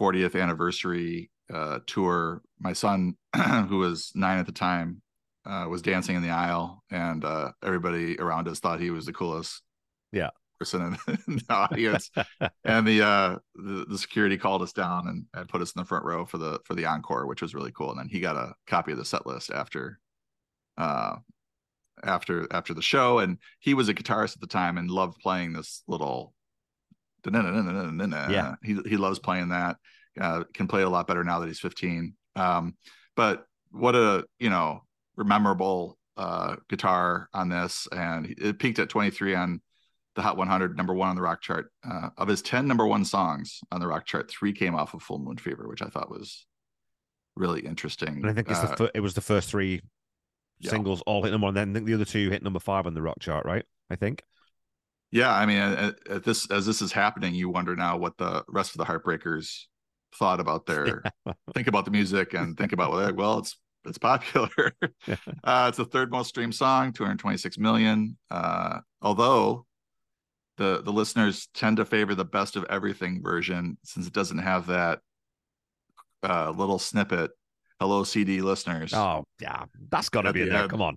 40th 0.00 0.40
anniversary 0.40 1.30
uh, 1.52 1.80
tour. 1.86 2.42
My 2.58 2.72
son, 2.72 3.16
who 3.68 3.78
was 3.78 4.12
nine 4.14 4.38
at 4.38 4.46
the 4.46 4.52
time, 4.52 5.02
uh, 5.44 5.66
was 5.68 5.82
dancing 5.82 6.16
in 6.16 6.22
the 6.22 6.30
aisle, 6.30 6.82
and 6.90 7.24
uh, 7.24 7.52
everybody 7.62 8.18
around 8.18 8.48
us 8.48 8.58
thought 8.58 8.80
he 8.80 8.90
was 8.90 9.06
the 9.06 9.12
coolest. 9.12 9.62
Yeah, 10.12 10.30
person 10.58 10.98
in, 11.08 11.18
in 11.28 11.36
the 11.36 11.54
audience, 11.54 12.10
and 12.64 12.86
the, 12.86 13.02
uh, 13.02 13.36
the 13.54 13.86
the 13.88 13.98
security 13.98 14.36
called 14.36 14.62
us 14.62 14.72
down 14.72 15.08
and, 15.08 15.24
and 15.34 15.48
put 15.48 15.62
us 15.62 15.72
in 15.72 15.80
the 15.80 15.86
front 15.86 16.04
row 16.04 16.24
for 16.24 16.38
the 16.38 16.60
for 16.64 16.74
the 16.74 16.86
encore, 16.86 17.26
which 17.26 17.42
was 17.42 17.54
really 17.54 17.72
cool. 17.72 17.90
And 17.90 18.00
then 18.00 18.08
he 18.08 18.20
got 18.20 18.36
a 18.36 18.54
copy 18.66 18.92
of 18.92 18.98
the 18.98 19.04
set 19.04 19.26
list 19.26 19.50
after, 19.50 20.00
uh, 20.78 21.16
after 22.02 22.46
after 22.50 22.74
the 22.74 22.82
show, 22.82 23.18
and 23.20 23.38
he 23.60 23.74
was 23.74 23.88
a 23.88 23.94
guitarist 23.94 24.34
at 24.34 24.40
the 24.40 24.46
time 24.46 24.78
and 24.78 24.90
loved 24.90 25.20
playing 25.20 25.52
this 25.52 25.82
little. 25.86 26.32
Yeah, 28.30 28.54
he 28.62 28.78
he 28.88 28.96
loves 28.96 29.18
playing 29.18 29.48
that. 29.48 29.76
Uh, 30.20 30.44
can 30.54 30.66
play 30.66 30.82
a 30.82 30.88
lot 30.88 31.06
better 31.06 31.24
now 31.24 31.40
that 31.40 31.46
he's 31.46 31.60
15. 31.60 32.14
Um, 32.36 32.74
but 33.14 33.46
what 33.70 33.94
a 33.94 34.24
you 34.38 34.50
know 34.50 34.82
memorable 35.16 35.98
uh, 36.16 36.56
guitar 36.68 37.28
on 37.34 37.48
this, 37.48 37.86
and 37.92 38.34
it 38.38 38.58
peaked 38.58 38.78
at 38.78 38.88
23 38.88 39.34
on 39.34 39.60
the 40.14 40.22
Hot 40.22 40.36
100, 40.36 40.76
number 40.76 40.94
one 40.94 41.10
on 41.10 41.16
the 41.16 41.22
rock 41.22 41.42
chart. 41.42 41.70
Uh, 41.88 42.08
of 42.16 42.28
his 42.28 42.40
10 42.42 42.66
number 42.66 42.86
one 42.86 43.04
songs 43.04 43.60
on 43.70 43.80
the 43.80 43.86
rock 43.86 44.06
chart, 44.06 44.30
three 44.30 44.52
came 44.52 44.74
off 44.74 44.94
of 44.94 45.02
Full 45.02 45.18
Moon 45.18 45.36
Fever, 45.36 45.68
which 45.68 45.82
I 45.82 45.88
thought 45.88 46.10
was 46.10 46.46
really 47.36 47.60
interesting. 47.60 48.08
And 48.08 48.26
I 48.26 48.32
think 48.32 48.50
it's 48.50 48.60
uh, 48.60 48.74
the 48.76 48.90
it 48.94 49.00
was 49.00 49.14
the 49.14 49.20
first 49.20 49.50
three 49.50 49.82
yeah. 50.58 50.70
singles 50.70 51.02
all 51.02 51.22
hit 51.22 51.30
number 51.30 51.46
one. 51.46 51.54
Then 51.54 51.70
I 51.70 51.74
think 51.74 51.86
the 51.86 51.94
other 51.94 52.04
two 52.04 52.30
hit 52.30 52.42
number 52.42 52.60
five 52.60 52.86
on 52.86 52.94
the 52.94 53.02
rock 53.02 53.20
chart, 53.20 53.44
right? 53.44 53.64
I 53.90 53.96
think. 53.96 54.22
Yeah, 55.12 55.32
I 55.32 55.46
mean, 55.46 55.58
at, 55.58 55.94
at 56.10 56.24
this 56.24 56.50
as 56.50 56.66
this 56.66 56.82
is 56.82 56.92
happening, 56.92 57.34
you 57.34 57.48
wonder 57.48 57.76
now 57.76 57.96
what 57.96 58.16
the 58.16 58.42
rest 58.48 58.72
of 58.72 58.78
the 58.78 58.84
Heartbreakers 58.84 59.66
thought 60.18 60.40
about 60.40 60.66
their 60.66 61.02
think 61.54 61.68
about 61.68 61.84
the 61.84 61.90
music 61.90 62.34
and 62.34 62.56
think 62.56 62.72
about 62.72 62.92
well, 62.92 63.14
well, 63.14 63.38
it's 63.38 63.56
it's 63.86 63.98
popular. 63.98 64.50
uh, 65.44 65.66
it's 65.68 65.78
the 65.78 65.84
third 65.84 66.10
most 66.10 66.28
streamed 66.28 66.54
song, 66.54 66.92
226 66.92 67.58
million. 67.58 68.16
Uh, 68.30 68.80
although 69.00 69.66
the 70.56 70.82
the 70.82 70.92
listeners 70.92 71.48
tend 71.54 71.76
to 71.78 71.84
favor 71.84 72.14
the 72.14 72.24
best 72.24 72.56
of 72.56 72.64
everything 72.68 73.22
version 73.22 73.78
since 73.84 74.06
it 74.06 74.12
doesn't 74.12 74.38
have 74.38 74.66
that 74.66 75.00
uh, 76.22 76.50
little 76.50 76.78
snippet. 76.78 77.30
Hello, 77.78 78.04
CD 78.04 78.40
listeners. 78.40 78.94
Oh 78.94 79.24
yeah, 79.40 79.64
that's 79.90 80.08
got 80.08 80.22
to 80.22 80.32
be 80.32 80.42
in 80.42 80.48
there. 80.48 80.66
Come 80.66 80.80
on. 80.80 80.96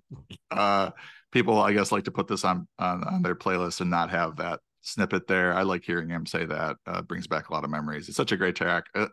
Uh, 0.50 0.90
people, 1.30 1.58
I 1.60 1.72
guess, 1.72 1.92
like 1.92 2.04
to 2.04 2.10
put 2.10 2.26
this 2.26 2.44
on, 2.44 2.66
on 2.78 3.04
on 3.04 3.22
their 3.22 3.34
playlist 3.34 3.82
and 3.82 3.90
not 3.90 4.10
have 4.10 4.36
that 4.36 4.60
snippet 4.82 5.26
there. 5.26 5.52
I 5.52 5.62
like 5.62 5.84
hearing 5.84 6.08
him 6.08 6.26
say 6.26 6.44
that. 6.46 6.76
Uh, 6.86 7.02
brings 7.02 7.26
back 7.26 7.48
a 7.48 7.52
lot 7.52 7.64
of 7.64 7.70
memories. 7.70 8.08
It's 8.08 8.16
such 8.16 8.32
a 8.32 8.36
great 8.36 8.56
track. 8.56 8.84
Uh, 8.94 9.08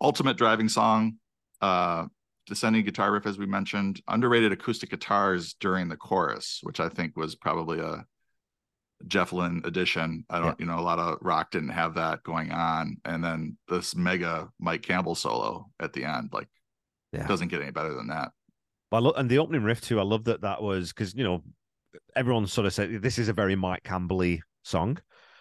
ultimate 0.00 0.36
driving 0.36 0.68
song. 0.68 1.14
Uh, 1.60 2.06
descending 2.46 2.84
guitar 2.84 3.12
riff, 3.12 3.26
as 3.26 3.38
we 3.38 3.46
mentioned, 3.46 4.00
underrated 4.08 4.52
acoustic 4.52 4.90
guitars 4.90 5.54
during 5.60 5.88
the 5.88 5.96
chorus, 5.96 6.60
which 6.62 6.80
I 6.80 6.88
think 6.88 7.16
was 7.16 7.36
probably 7.36 7.78
a 7.78 8.04
Jeff 9.06 9.32
Lynne 9.32 9.62
edition. 9.64 10.24
I 10.28 10.38
don't, 10.38 10.46
yeah. 10.48 10.54
you 10.58 10.66
know, 10.66 10.78
a 10.78 10.82
lot 10.82 10.98
of 10.98 11.18
rock 11.20 11.50
didn't 11.50 11.70
have 11.70 11.94
that 11.94 12.22
going 12.24 12.50
on. 12.50 12.96
And 13.04 13.22
then 13.22 13.56
this 13.68 13.94
mega 13.94 14.48
Mike 14.58 14.82
Campbell 14.82 15.14
solo 15.14 15.70
at 15.80 15.92
the 15.92 16.04
end, 16.04 16.30
like, 16.32 16.48
yeah. 17.12 17.26
doesn't 17.26 17.48
get 17.48 17.62
any 17.62 17.70
better 17.70 17.94
than 17.94 18.08
that. 18.08 18.32
But 18.90 19.04
I 19.04 19.20
and 19.20 19.30
the 19.30 19.38
opening 19.38 19.62
riff 19.62 19.80
too. 19.80 19.98
I 19.98 20.02
love 20.02 20.24
that 20.24 20.42
that 20.42 20.62
was 20.62 20.92
because 20.92 21.14
you 21.14 21.24
know 21.24 21.42
everyone 22.14 22.46
sort 22.46 22.66
of 22.66 22.74
said 22.74 23.00
this 23.00 23.18
is 23.18 23.28
a 23.28 23.32
very 23.32 23.56
Mike 23.56 23.84
Campbell 23.84 24.22
song, 24.62 24.98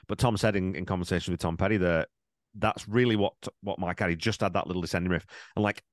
but 0.08 0.18
Tom 0.18 0.38
said 0.38 0.56
in, 0.56 0.76
in 0.76 0.86
conversation 0.86 1.32
with 1.32 1.42
Tom 1.42 1.58
Petty 1.58 1.78
that 1.78 2.10
that's 2.56 2.88
really 2.88 3.16
what 3.16 3.34
what 3.62 3.80
Mike 3.80 4.00
had. 4.00 4.10
He 4.10 4.16
just 4.16 4.42
had 4.42 4.54
that 4.54 4.68
little 4.68 4.82
descending 4.82 5.12
riff, 5.12 5.26
and 5.56 5.64
like 5.64 5.84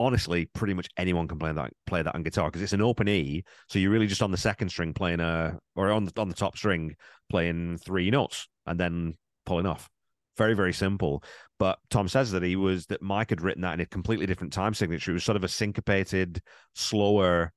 honestly, 0.00 0.46
pretty 0.46 0.72
much 0.72 0.88
anyone 0.96 1.28
can 1.28 1.38
play 1.38 1.52
that 1.52 1.72
play 1.86 2.02
that 2.02 2.14
on 2.14 2.22
guitar 2.22 2.48
because 2.48 2.62
it's 2.62 2.72
an 2.72 2.82
open 2.82 3.08
E. 3.08 3.44
So 3.68 3.78
you're 3.78 3.92
really 3.92 4.06
just 4.06 4.22
on 4.22 4.30
the 4.30 4.36
second 4.36 4.70
string 4.70 4.94
playing 4.94 5.20
a 5.20 5.58
or 5.76 5.90
on 5.90 6.08
on 6.16 6.28
the 6.28 6.34
top 6.34 6.56
string 6.56 6.96
playing 7.28 7.78
three 7.78 8.10
notes 8.10 8.48
and 8.66 8.80
then 8.80 9.14
pulling 9.46 9.66
off. 9.66 9.88
Very, 10.36 10.54
very 10.54 10.72
simple. 10.72 11.22
But 11.58 11.78
Tom 11.90 12.08
says 12.08 12.30
that 12.30 12.42
he 12.42 12.56
was 12.56 12.86
that 12.86 13.02
Mike 13.02 13.30
had 13.30 13.42
written 13.42 13.62
that 13.62 13.74
in 13.74 13.80
a 13.80 13.86
completely 13.86 14.26
different 14.26 14.54
time 14.54 14.72
signature. 14.72 15.10
It 15.10 15.14
was 15.14 15.24
sort 15.24 15.36
of 15.36 15.44
a 15.44 15.48
syncopated, 15.48 16.40
slower 16.74 17.52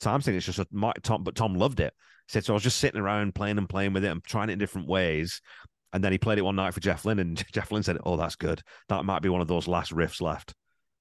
time 0.00 0.20
signature. 0.20 0.52
So 0.52 0.64
Mike, 0.70 1.00
Tom, 1.02 1.24
but 1.24 1.34
Tom 1.34 1.54
loved 1.54 1.80
it. 1.80 1.94
Said 2.28 2.44
so. 2.44 2.52
I 2.52 2.54
was 2.54 2.62
just 2.62 2.78
sitting 2.78 3.00
around 3.00 3.34
playing 3.34 3.58
and 3.58 3.68
playing 3.68 3.92
with 3.92 4.04
it 4.04 4.10
and 4.10 4.22
trying 4.24 4.48
it 4.48 4.54
in 4.54 4.58
different 4.58 4.88
ways. 4.88 5.40
And 5.92 6.02
then 6.02 6.12
he 6.12 6.18
played 6.18 6.38
it 6.38 6.42
one 6.42 6.56
night 6.56 6.74
for 6.74 6.80
Jeff 6.80 7.04
Lynne, 7.04 7.20
and 7.20 7.42
Jeff 7.52 7.70
Lynne 7.70 7.82
said, 7.82 7.98
"Oh, 8.04 8.16
that's 8.16 8.36
good. 8.36 8.62
That 8.88 9.04
might 9.04 9.22
be 9.22 9.28
one 9.28 9.40
of 9.40 9.48
those 9.48 9.68
last 9.68 9.92
riffs 9.92 10.20
left." 10.20 10.54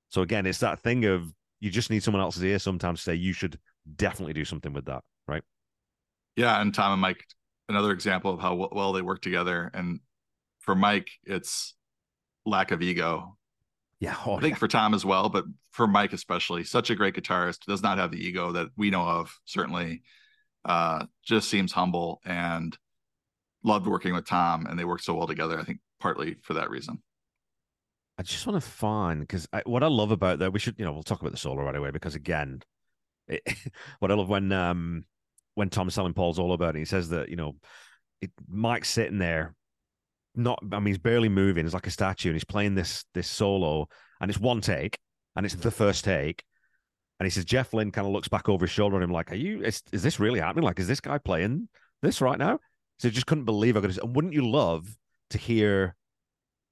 So 0.10 0.22
again, 0.22 0.46
it's 0.46 0.60
that 0.60 0.80
thing 0.80 1.06
of 1.06 1.32
you 1.60 1.70
just 1.70 1.90
need 1.90 2.04
someone 2.04 2.22
else's 2.22 2.44
ear 2.44 2.60
sometimes 2.60 3.00
to 3.00 3.04
say 3.04 3.16
you 3.16 3.34
should 3.34 3.60
definitely 3.96 4.34
do 4.34 4.46
something 4.46 4.74
with 4.74 4.86
that, 4.86 5.02
right? 5.28 5.44
Yeah, 6.36 6.62
and 6.62 6.74
Tom 6.74 6.94
and 6.94 7.02
Mike, 7.02 7.24
another 7.70 7.92
example 7.92 8.34
of 8.34 8.40
how 8.40 8.70
well 8.72 8.94
they 8.94 9.02
work 9.02 9.22
together. 9.22 9.72
And 9.74 10.00
for 10.60 10.76
Mike, 10.76 11.10
it's 11.24 11.74
lack 12.46 12.72
of 12.72 12.82
ego. 12.82 13.38
Yeah, 14.00 14.16
oh, 14.26 14.36
I 14.36 14.42
think 14.42 14.56
yeah. 14.56 14.60
for 14.60 14.68
Tom 14.68 14.94
as 14.94 15.06
well, 15.06 15.30
but 15.30 15.46
for 15.72 15.88
Mike 15.88 16.14
especially, 16.14 16.64
such 16.64 16.90
a 16.90 16.96
great 16.96 17.16
guitarist, 17.16 17.66
does 17.66 17.82
not 17.82 17.98
have 17.98 18.12
the 18.12 18.24
ego 18.24 18.52
that 18.52 18.68
we 18.76 18.90
know 18.90 19.04
of. 19.04 19.36
Certainly, 19.46 20.04
uh, 20.66 21.06
just 21.24 21.50
seems 21.50 21.72
humble 21.72 22.22
and 22.26 22.78
loved 23.64 23.88
working 23.88 24.14
with 24.14 24.26
Tom, 24.26 24.66
and 24.66 24.78
they 24.78 24.86
work 24.86 25.02
so 25.02 25.14
well 25.14 25.28
together. 25.28 25.60
I 25.60 25.64
think 25.64 25.80
partly 26.00 26.38
for 26.42 26.56
that 26.56 26.70
reason. 26.70 27.02
I 28.18 28.24
just 28.24 28.48
want 28.48 28.62
to 28.62 28.70
find 28.70 29.22
because 29.22 29.48
what 29.66 29.84
I 29.84 29.88
love 29.88 30.12
about 30.12 30.40
that 30.40 30.54
we 30.54 30.60
should 30.60 30.76
you 30.78 30.86
know 30.86 30.94
we'll 30.94 31.04
talk 31.04 31.20
about 31.20 31.32
the 31.32 31.38
solo 31.38 31.64
right 31.64 31.76
away 31.76 31.92
because 31.92 32.16
again, 32.16 32.62
it, 33.28 33.42
what 34.00 34.12
I 34.12 34.16
love 34.16 34.30
when 34.30 34.52
um 34.52 35.06
when 35.56 35.70
Tom's 35.70 35.94
selling 35.94 36.14
Paul 36.14 36.34
Zollo 36.34 36.54
about 36.54 36.76
it, 36.76 36.80
he 36.80 36.86
says 36.86 37.10
that 37.10 37.30
you 37.30 37.36
know 37.36 37.56
it, 38.22 38.32
Mike's 38.48 38.90
sitting 38.90 39.20
there, 39.20 39.56
not 40.36 40.60
I 40.72 40.80
mean 40.80 40.88
he's 40.88 40.98
barely 40.98 41.30
moving, 41.30 41.66
he's 41.66 41.74
like 41.74 41.88
a 41.88 41.92
statue, 41.92 42.30
and 42.30 42.36
he's 42.36 42.46
playing 42.46 42.76
this 42.76 43.06
this 43.14 43.28
solo, 43.28 43.88
and 44.22 44.32
it's 44.32 44.40
one 44.40 44.62
take, 44.62 44.98
and 45.36 45.46
it's 45.46 45.56
the 45.56 45.72
first 45.72 46.06
take, 46.06 46.44
and 47.20 47.26
he 47.26 47.30
says 47.30 47.46
Jeff 47.46 47.74
Lynne 47.74 47.92
kind 47.92 48.08
of 48.08 48.14
looks 48.14 48.28
back 48.28 48.50
over 48.50 48.66
his 48.66 48.72
shoulder 48.72 48.98
at 48.98 49.04
him 49.04 49.12
like, 49.12 49.32
"Are 49.32 49.36
you? 49.36 49.64
Is, 49.64 49.82
is 49.92 50.04
this 50.04 50.20
really 50.20 50.40
happening? 50.40 50.66
Like, 50.66 50.80
is 50.80 50.88
this 50.88 51.02
guy 51.02 51.18
playing 51.18 51.70
this 52.02 52.22
right 52.22 52.38
now?" 52.38 52.60
So 53.00 53.08
he 53.08 53.14
just 53.14 53.26
couldn't 53.26 53.46
believe 53.46 53.76
I 53.78 53.82
could. 53.82 53.98
And 53.98 54.16
wouldn't 54.16 54.34
you 54.34 54.50
love 54.50 54.98
to 55.32 55.38
hear 55.38 55.96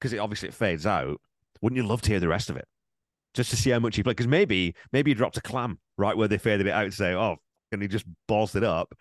because 0.04 0.12
it 0.12 0.18
obviously 0.18 0.48
it 0.48 0.54
fades 0.54 0.86
out. 0.86 1.18
Wouldn't 1.62 1.78
you 1.78 1.86
love 1.86 2.02
to 2.02 2.10
hear 2.10 2.20
the 2.20 2.28
rest 2.28 2.50
of 2.50 2.56
it? 2.56 2.66
Just 3.32 3.48
to 3.50 3.56
see 3.56 3.70
how 3.70 3.78
much 3.78 3.96
he 3.96 4.02
played. 4.02 4.16
Because 4.16 4.28
maybe, 4.28 4.74
maybe 4.92 5.10
he 5.10 5.14
dropped 5.14 5.38
a 5.38 5.40
clam 5.40 5.78
right 5.96 6.14
where 6.14 6.28
they 6.28 6.36
faded 6.36 6.66
it 6.66 6.72
out 6.72 6.84
to 6.84 6.92
say, 6.92 7.14
oh, 7.14 7.36
and 7.72 7.80
he 7.80 7.88
just 7.88 8.04
balls 8.28 8.54
it 8.54 8.64
up. 8.64 8.94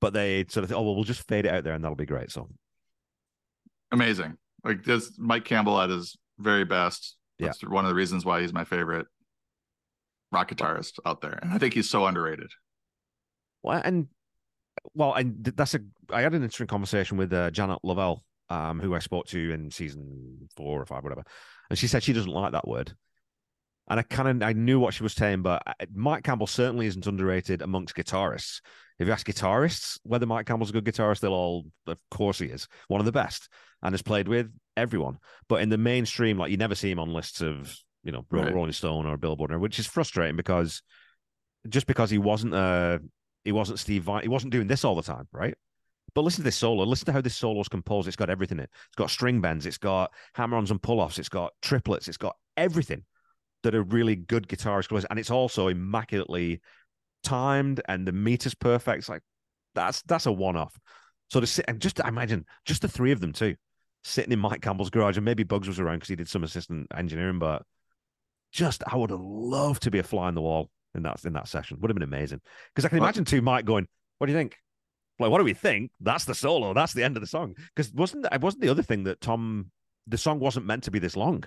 But 0.00 0.12
they 0.12 0.44
sort 0.48 0.62
of, 0.62 0.70
think, 0.70 0.78
oh, 0.78 0.82
well, 0.82 0.94
we'll 0.94 1.02
just 1.02 1.26
fade 1.26 1.46
it 1.46 1.52
out 1.52 1.64
there 1.64 1.74
and 1.74 1.82
that'll 1.82 1.96
be 1.96 2.06
great. 2.06 2.30
So 2.30 2.48
amazing. 3.90 4.36
Like 4.62 4.84
this 4.84 5.12
Mike 5.18 5.44
Campbell 5.44 5.80
at 5.80 5.90
his 5.90 6.16
very 6.38 6.64
best. 6.64 7.16
That's 7.40 7.62
yeah. 7.62 7.68
one 7.68 7.84
of 7.84 7.88
the 7.88 7.94
reasons 7.96 8.24
why 8.24 8.40
he's 8.40 8.52
my 8.52 8.64
favorite 8.64 9.06
rock 10.36 10.50
guitarist 10.50 10.98
out 11.06 11.22
there. 11.22 11.38
And 11.40 11.52
I 11.52 11.58
think 11.58 11.74
he's 11.74 11.90
so 11.90 12.06
underrated. 12.06 12.50
Well, 13.62 13.80
and 13.84 14.08
well, 14.94 15.14
and 15.14 15.42
that's 15.44 15.74
a. 15.74 15.80
I 16.10 16.20
had 16.20 16.34
an 16.34 16.42
interesting 16.42 16.66
conversation 16.66 17.16
with 17.16 17.32
uh, 17.32 17.50
Janet 17.50 17.80
Lavelle, 17.82 18.22
um, 18.50 18.80
who 18.80 18.94
I 18.94 19.00
spoke 19.00 19.26
to 19.28 19.52
in 19.52 19.70
season 19.70 20.48
four 20.56 20.80
or 20.80 20.86
five, 20.86 21.02
whatever, 21.02 21.24
and 21.70 21.78
she 21.78 21.88
said 21.88 22.02
she 22.02 22.12
doesn't 22.12 22.30
like 22.30 22.52
that 22.52 22.68
word. 22.68 22.94
And 23.88 24.00
I 24.00 24.02
kind 24.02 24.42
of 24.42 24.48
I 24.48 24.52
knew 24.52 24.78
what 24.78 24.94
she 24.94 25.02
was 25.02 25.14
saying, 25.14 25.42
but 25.42 25.62
uh, 25.66 25.86
Mike 25.94 26.24
Campbell 26.24 26.46
certainly 26.46 26.86
isn't 26.86 27.06
underrated 27.06 27.62
amongst 27.62 27.96
guitarists. 27.96 28.60
If 28.98 29.06
you 29.06 29.12
ask 29.12 29.26
guitarists 29.26 29.98
whether 30.02 30.26
Mike 30.26 30.46
Campbell's 30.46 30.70
a 30.70 30.72
good 30.72 30.84
guitarist, 30.84 31.20
they'll 31.20 31.32
all, 31.32 31.66
of 31.86 31.98
course, 32.10 32.38
he 32.38 32.46
is 32.46 32.66
one 32.88 33.00
of 33.00 33.06
the 33.06 33.12
best 33.12 33.48
and 33.82 33.92
has 33.92 34.02
played 34.02 34.28
with 34.28 34.50
everyone. 34.76 35.18
But 35.48 35.60
in 35.60 35.68
the 35.68 35.78
mainstream, 35.78 36.38
like 36.38 36.50
you 36.50 36.56
never 36.56 36.74
see 36.74 36.90
him 36.90 36.98
on 36.98 37.12
lists 37.12 37.40
of 37.40 37.76
you 38.06 38.12
know 38.12 38.24
right. 38.30 38.54
Rolling 38.54 38.72
Stone 38.72 39.04
or 39.04 39.16
Billboard, 39.16 39.58
which 39.60 39.78
is 39.78 39.86
frustrating 39.86 40.36
because 40.36 40.80
just 41.68 41.86
because 41.86 42.08
he 42.08 42.18
wasn't 42.18 42.54
uh 42.54 42.98
he 43.44 43.52
wasn't 43.52 43.80
Steve 43.80 44.04
Vai, 44.04 44.22
he 44.22 44.28
wasn't 44.28 44.52
doing 44.52 44.68
this 44.68 44.84
all 44.84 44.94
the 44.94 45.02
time, 45.02 45.28
right? 45.32 45.54
But 46.14 46.22
listen 46.22 46.42
to 46.42 46.44
this 46.44 46.56
solo. 46.56 46.84
Listen 46.84 47.06
to 47.06 47.12
how 47.12 47.20
this 47.20 47.36
solo 47.36 47.60
is 47.60 47.68
composed. 47.68 48.08
It's 48.08 48.16
got 48.16 48.30
everything 48.30 48.58
in 48.58 48.64
it. 48.64 48.70
It's 48.72 48.96
got 48.96 49.10
string 49.10 49.40
bends. 49.40 49.66
It's 49.66 49.76
got 49.76 50.12
hammer-ons 50.34 50.70
and 50.70 50.80
pull-offs. 50.80 51.18
It's 51.18 51.28
got 51.28 51.52
triplets. 51.60 52.08
It's 52.08 52.16
got 52.16 52.36
everything 52.56 53.04
that 53.62 53.74
a 53.74 53.82
really 53.82 54.16
good 54.16 54.48
guitarist 54.48 54.88
plays, 54.88 55.04
and 55.10 55.18
it's 55.18 55.30
also 55.30 55.68
immaculately 55.68 56.60
timed, 57.22 57.82
and 57.88 58.06
the 58.06 58.12
meter's 58.12 58.54
perfect. 58.54 59.00
It's 59.00 59.08
like 59.08 59.22
that's 59.74 60.02
that's 60.02 60.26
a 60.26 60.32
one-off. 60.32 60.78
So 61.28 61.40
to 61.40 61.46
sit 61.46 61.64
and 61.68 61.80
just 61.80 61.98
imagine 61.98 62.46
just 62.64 62.82
the 62.82 62.88
three 62.88 63.12
of 63.12 63.20
them 63.20 63.32
too, 63.32 63.56
sitting 64.04 64.32
in 64.32 64.38
Mike 64.38 64.62
Campbell's 64.62 64.90
garage, 64.90 65.16
and 65.18 65.24
maybe 65.24 65.42
Bugs 65.42 65.68
was 65.68 65.80
around 65.80 65.96
because 65.96 66.08
he 66.08 66.16
did 66.16 66.28
some 66.28 66.44
assistant 66.44 66.86
engineering, 66.96 67.40
but 67.40 67.62
just 68.56 68.82
I 68.86 68.96
would 68.96 69.10
have 69.10 69.20
loved 69.20 69.82
to 69.82 69.90
be 69.90 69.98
a 69.98 70.02
fly 70.02 70.26
on 70.28 70.34
the 70.34 70.40
wall 70.40 70.70
in 70.94 71.02
that 71.02 71.24
in 71.24 71.34
that 71.34 71.46
session. 71.46 71.78
Would 71.80 71.90
have 71.90 71.94
been 71.94 72.02
amazing 72.02 72.40
because 72.74 72.84
I 72.84 72.88
can 72.88 72.98
imagine 72.98 73.24
two 73.24 73.42
Mike 73.42 73.66
going, 73.66 73.86
"What 74.18 74.26
do 74.26 74.32
you 74.32 74.38
think?" 74.38 74.56
Like, 75.18 75.30
what 75.30 75.38
do 75.38 75.44
we 75.44 75.54
think? 75.54 75.90
That's 76.00 76.24
the 76.24 76.34
solo. 76.34 76.74
That's 76.74 76.92
the 76.92 77.04
end 77.04 77.16
of 77.16 77.20
the 77.20 77.26
song. 77.26 77.54
Because 77.74 77.92
wasn't 77.92 78.26
it 78.32 78.40
wasn't 78.40 78.62
the 78.62 78.70
other 78.70 78.82
thing 78.82 79.04
that 79.04 79.20
Tom 79.20 79.70
the 80.06 80.18
song 80.18 80.40
wasn't 80.40 80.66
meant 80.66 80.84
to 80.84 80.90
be 80.90 80.98
this 80.98 81.16
long. 81.16 81.44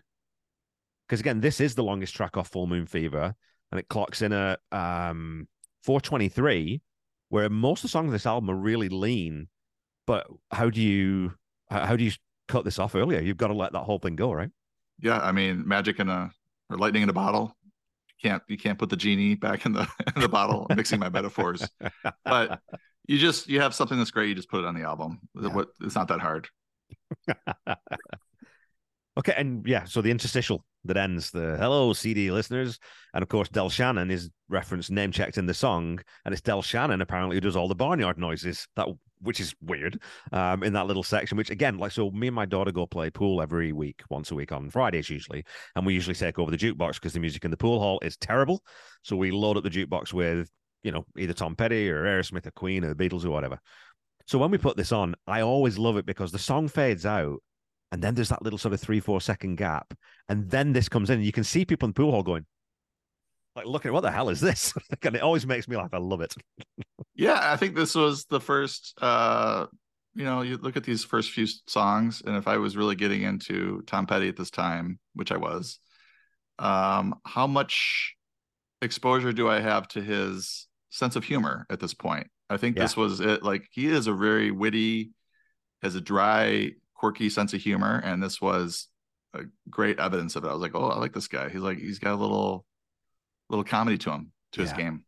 Because 1.08 1.20
again, 1.20 1.42
this 1.42 1.60
is 1.60 1.76
the 1.76 1.84
longest 1.84 2.16
track 2.16 2.38
off 2.38 2.50
Full 2.50 2.68
Moon 2.68 2.86
Fever, 2.86 3.34
and 3.72 3.80
it 3.80 3.90
clocks 3.90 4.22
in 4.22 4.32
at 4.32 4.60
um 4.72 5.48
423, 5.84 6.82
where 7.30 7.50
most 7.50 7.80
of 7.80 7.84
the 7.84 7.90
songs 7.90 8.08
of 8.08 8.14
this 8.14 8.28
album 8.28 8.52
are 8.52 8.56
really 8.56 8.90
lean. 8.90 9.48
But 10.06 10.28
how 10.52 10.70
do 10.70 10.82
you 10.82 11.34
how 11.70 11.96
do 11.96 12.04
you 12.04 12.12
cut 12.48 12.66
this 12.66 12.80
off 12.80 12.96
earlier? 12.96 13.20
You've 13.20 13.38
got 13.38 13.48
to 13.48 13.54
let 13.56 13.74
that 13.74 13.84
whole 13.84 14.00
thing 14.00 14.16
go, 14.16 14.32
right? 14.32 14.50
Yeah, 15.02 15.20
I 15.20 15.32
mean, 15.32 15.68
magic 15.68 16.00
in 16.00 16.10
a 16.10 16.32
or 16.70 16.78
lightning 16.78 17.04
in 17.04 17.10
a 17.10 17.14
bottle. 17.14 17.56
You 18.22 18.30
can't 18.30 18.44
you 18.48 18.58
can't 18.58 18.78
put 18.78 18.90
the 18.90 18.98
genie 18.98 19.36
back 19.36 19.66
in 19.66 19.74
the 19.74 19.88
in 20.16 20.22
the 20.22 20.30
bottle. 20.30 20.68
I'm 20.70 20.78
mixing 20.78 21.00
my 21.00 21.10
metaphors, 21.10 21.68
but 22.26 22.60
you 23.08 23.18
just 23.18 23.48
you 23.48 23.62
have 23.62 23.74
something 23.74 23.98
that's 23.98 24.12
great. 24.12 24.30
You 24.30 24.36
just 24.36 24.50
put 24.50 24.60
it 24.60 24.66
on 24.66 24.76
the 24.76 24.84
album. 24.84 25.20
Yeah. 25.40 25.64
It's 25.82 25.96
not 25.96 26.08
that 26.10 26.20
hard. 26.20 26.48
okay, 29.18 29.34
and 29.38 29.66
yeah, 29.66 29.86
so 29.86 30.02
the 30.02 30.12
interstitial 30.12 30.66
that 30.86 30.98
ends 30.98 31.32
the 31.32 31.58
hello 31.58 31.94
CD 31.94 32.32
listeners, 32.32 32.80
and 33.14 33.22
of 33.22 33.30
course 33.30 33.50
Del 33.50 33.70
Shannon 33.70 34.12
is 34.12 34.30
referenced 34.48 34.92
name 34.92 35.12
checked 35.12 35.38
in 35.38 35.46
the 35.46 35.54
song, 35.54 36.00
and 36.26 36.34
it's 36.34 36.42
Del 36.42 36.62
Shannon 36.62 37.02
apparently 37.02 37.36
who 37.36 37.42
does 37.42 37.56
all 37.56 37.68
the 37.68 37.76
barnyard 37.76 38.18
noises 38.18 38.68
that 38.76 38.88
which 39.22 39.40
is 39.40 39.54
weird 39.62 40.02
um, 40.32 40.64
in 40.64 40.74
that 40.74 40.88
little 40.88 41.04
section. 41.04 41.38
Which 41.38 41.50
again, 41.50 41.78
like 41.78 41.92
so, 41.92 42.10
me 42.12 42.28
and 42.28 42.36
my 42.36 42.46
daughter 42.46 42.72
go 42.72 42.86
play 42.86 43.10
pool 43.10 43.42
every 43.42 43.72
week, 43.72 44.02
once 44.10 44.32
a 44.32 44.36
week 44.36 44.52
on 44.52 44.70
Fridays 44.70 45.10
usually, 45.10 45.44
and 45.76 45.86
we 45.86 45.94
usually 45.94 46.16
take 46.16 46.40
over 46.40 46.52
the 46.52 46.58
jukebox 46.58 46.96
because 46.96 47.14
the 47.14 47.20
music 47.20 47.46
in 47.46 47.52
the 47.52 47.58
pool 47.58 47.80
hall 47.80 48.00
is 48.02 48.18
terrible. 48.18 48.64
So 49.04 49.16
we 49.16 49.32
load 49.32 49.58
up 49.58 49.64
the 49.64 49.70
jukebox 49.70 50.14
with 50.14 50.50
you 50.84 50.92
know 50.92 51.06
either 51.18 51.34
Tom 51.34 51.56
Petty 51.56 51.90
or 51.90 52.04
Aerosmith 52.04 52.46
or 52.46 52.52
Queen 52.52 52.84
or 52.84 52.94
the 52.94 53.10
Beatles 53.10 53.26
or 53.26 53.32
whatever. 53.32 53.60
So 54.26 54.38
when 54.38 54.52
we 54.52 54.58
put 54.58 54.78
this 54.78 54.92
on, 54.92 55.16
I 55.26 55.42
always 55.42 55.78
love 55.78 55.98
it 55.98 56.06
because 56.06 56.32
the 56.32 56.40
song 56.40 56.68
fades 56.68 57.06
out 57.06 57.42
and 57.92 58.02
then 58.02 58.16
there's 58.16 58.30
that 58.30 58.42
little 58.42 58.60
sort 58.60 58.74
of 58.74 58.80
three, 58.80 59.00
four 59.00 59.22
second 59.22 59.56
gap. 59.56 59.94
And 60.28 60.50
then 60.50 60.74
this 60.74 60.90
comes 60.90 61.10
in, 61.10 61.18
and 61.18 61.26
you 61.26 61.32
can 61.32 61.44
see 61.44 61.66
people 61.66 61.88
in 61.88 61.92
the 61.92 61.96
pool 61.96 62.12
hall 62.12 62.24
going, 62.24 62.46
like, 63.56 63.66
look 63.66 63.86
at 63.86 63.94
what 63.94 64.02
the 64.02 64.12
hell 64.12 64.30
is 64.30 64.40
this? 64.40 64.74
and 65.02 65.16
it 65.16 65.22
always 65.22 65.46
makes 65.46 65.68
me 65.68 65.76
laugh. 65.76 65.94
I 65.94 65.98
love 65.98 66.22
it. 66.22 66.36
yeah, 67.16 67.40
I 67.42 67.58
think 67.58 67.76
this 67.76 67.96
was 67.96 68.26
the 68.26 68.40
first 68.40 68.94
uh 69.02 69.66
you 70.16 70.26
know, 70.26 70.42
you 70.42 70.58
look 70.58 70.76
at 70.76 70.84
these 70.84 71.04
first 71.04 71.32
few 71.32 71.46
songs, 71.68 72.22
and 72.26 72.36
if 72.36 72.48
I 72.48 72.58
was 72.58 72.76
really 72.76 72.96
getting 72.96 73.22
into 73.22 73.82
Tom 73.86 74.06
Petty 74.06 74.28
at 74.28 74.36
this 74.36 74.50
time, 74.50 75.00
which 75.14 75.32
I 75.32 75.38
was, 75.38 75.80
um, 76.58 77.16
how 77.26 77.48
much 77.48 78.16
exposure 78.82 79.32
do 79.32 79.50
I 79.50 79.60
have 79.60 79.88
to 79.90 80.02
his 80.02 80.68
sense 80.90 81.16
of 81.16 81.24
humor 81.24 81.66
at 81.70 81.80
this 81.80 81.94
point? 81.94 82.28
I 82.50 82.58
think 82.58 82.76
yeah. 82.76 82.84
this 82.84 82.98
was 82.98 83.20
it. 83.20 83.44
Like 83.44 83.68
he 83.72 83.88
is 83.88 84.08
a 84.08 84.14
very 84.14 84.52
witty, 84.52 85.12
has 85.82 85.96
a 85.96 86.02
dry 86.02 86.72
quirky 87.00 87.30
sense 87.30 87.54
of 87.54 87.62
humor, 87.62 88.02
and 88.04 88.22
this 88.22 88.42
was 88.42 88.88
a 89.34 89.44
great 89.70 90.00
evidence 90.00 90.36
of 90.36 90.44
it. 90.44 90.50
I 90.50 90.54
was 90.54 90.62
like, 90.62 90.76
oh, 90.76 90.90
I 90.90 91.00
like 91.00 91.14
this 91.14 91.30
guy. 91.30 91.50
He's 91.50 91.62
like, 91.62 91.78
he's 91.78 92.00
got 92.00 92.14
a 92.14 92.16
little, 92.16 92.66
little 93.50 93.64
comedy 93.64 93.98
to 94.00 94.12
him, 94.12 94.32
to 94.54 94.62
yeah. 94.62 94.68
his 94.68 94.74
game. 94.78 95.06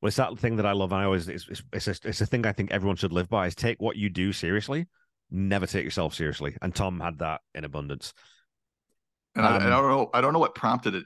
Well, 0.00 0.08
it's 0.08 0.16
that 0.16 0.38
thing 0.38 0.56
that 0.56 0.66
I 0.66 0.72
love. 0.72 0.92
And 0.92 1.02
I 1.02 1.04
always, 1.04 1.28
it's, 1.28 1.46
it's, 1.48 1.62
it's, 1.74 1.86
a, 1.88 2.08
it's 2.08 2.20
a 2.22 2.26
thing 2.26 2.46
I 2.46 2.52
think 2.52 2.70
everyone 2.70 2.96
should 2.96 3.12
live 3.12 3.28
by 3.28 3.46
is 3.46 3.54
take 3.54 3.82
what 3.82 3.96
you 3.96 4.08
do 4.08 4.32
seriously, 4.32 4.86
never 5.30 5.66
take 5.66 5.84
yourself 5.84 6.14
seriously. 6.14 6.56
And 6.62 6.74
Tom 6.74 7.00
had 7.00 7.18
that 7.18 7.42
in 7.54 7.64
abundance. 7.64 8.14
And 9.34 9.44
um, 9.44 9.52
I, 9.52 9.56
I, 9.56 9.68
don't 9.68 9.88
know, 9.88 10.10
I 10.14 10.20
don't 10.22 10.32
know 10.32 10.38
what 10.38 10.54
prompted 10.54 10.94
it 10.94 11.04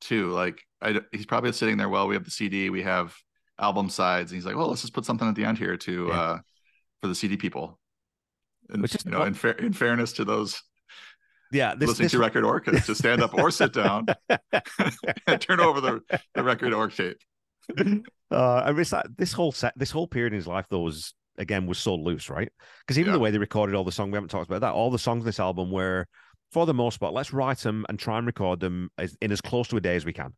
too. 0.00 0.30
Like 0.30 0.60
I, 0.82 1.00
he's 1.12 1.26
probably 1.26 1.52
sitting 1.52 1.76
there. 1.76 1.88
Well, 1.88 2.08
we 2.08 2.16
have 2.16 2.24
the 2.24 2.30
CD, 2.32 2.70
we 2.70 2.82
have 2.82 3.14
album 3.60 3.88
sides. 3.88 4.32
And 4.32 4.36
he's 4.36 4.46
like, 4.46 4.56
well, 4.56 4.66
let's 4.66 4.80
just 4.80 4.94
put 4.94 5.04
something 5.04 5.28
at 5.28 5.36
the 5.36 5.44
end 5.44 5.58
here 5.58 5.76
to, 5.76 6.06
yeah. 6.08 6.20
uh, 6.20 6.38
for 7.00 7.06
the 7.06 7.14
CD 7.14 7.36
people. 7.36 7.78
And, 8.70 8.82
Which 8.82 8.94
is, 8.94 9.04
you 9.04 9.10
know, 9.10 9.22
in, 9.22 9.34
fair, 9.34 9.52
in 9.52 9.72
fairness 9.72 10.12
to 10.14 10.24
those 10.24 10.62
yeah, 11.52 11.74
this, 11.74 11.88
listening 11.88 12.06
this... 12.06 12.12
to 12.12 12.18
record 12.18 12.44
orca 12.44 12.80
to 12.80 12.94
stand 12.94 13.22
up 13.22 13.34
or 13.34 13.50
sit 13.50 13.72
down 13.72 14.06
and 15.26 15.40
turn 15.40 15.60
over 15.60 15.80
the, 15.80 16.00
the 16.34 16.42
record 16.42 16.72
orc 16.72 16.94
tape. 16.94 17.18
Uh, 18.30 18.62
I 18.64 18.72
mean, 18.72 18.84
that, 18.90 19.06
this 19.16 19.32
whole 19.32 19.52
set, 19.52 19.72
this 19.76 19.90
whole 19.90 20.08
period 20.08 20.32
in 20.32 20.38
his 20.38 20.46
life, 20.46 20.66
though, 20.68 20.80
was 20.80 21.14
again 21.38 21.66
was 21.66 21.78
so 21.78 21.94
loose, 21.94 22.28
right? 22.30 22.50
Because 22.80 22.98
even 22.98 23.10
yeah. 23.10 23.14
the 23.14 23.20
way 23.20 23.30
they 23.30 23.38
recorded 23.38 23.74
all 23.74 23.84
the 23.84 23.92
songs, 23.92 24.10
we 24.10 24.16
haven't 24.16 24.30
talked 24.30 24.48
about 24.48 24.62
that. 24.62 24.72
All 24.72 24.90
the 24.90 24.98
songs 24.98 25.20
in 25.20 25.26
this 25.26 25.40
album 25.40 25.70
were, 25.70 26.06
for 26.52 26.66
the 26.66 26.74
most 26.74 26.98
part, 26.98 27.14
let's 27.14 27.32
write 27.32 27.58
them 27.58 27.86
and 27.88 27.98
try 27.98 28.18
and 28.18 28.26
record 28.26 28.60
them 28.60 28.90
as, 28.98 29.16
in 29.20 29.30
as 29.30 29.40
close 29.40 29.68
to 29.68 29.76
a 29.76 29.80
day 29.80 29.96
as 29.96 30.04
we 30.04 30.12
can 30.12 30.32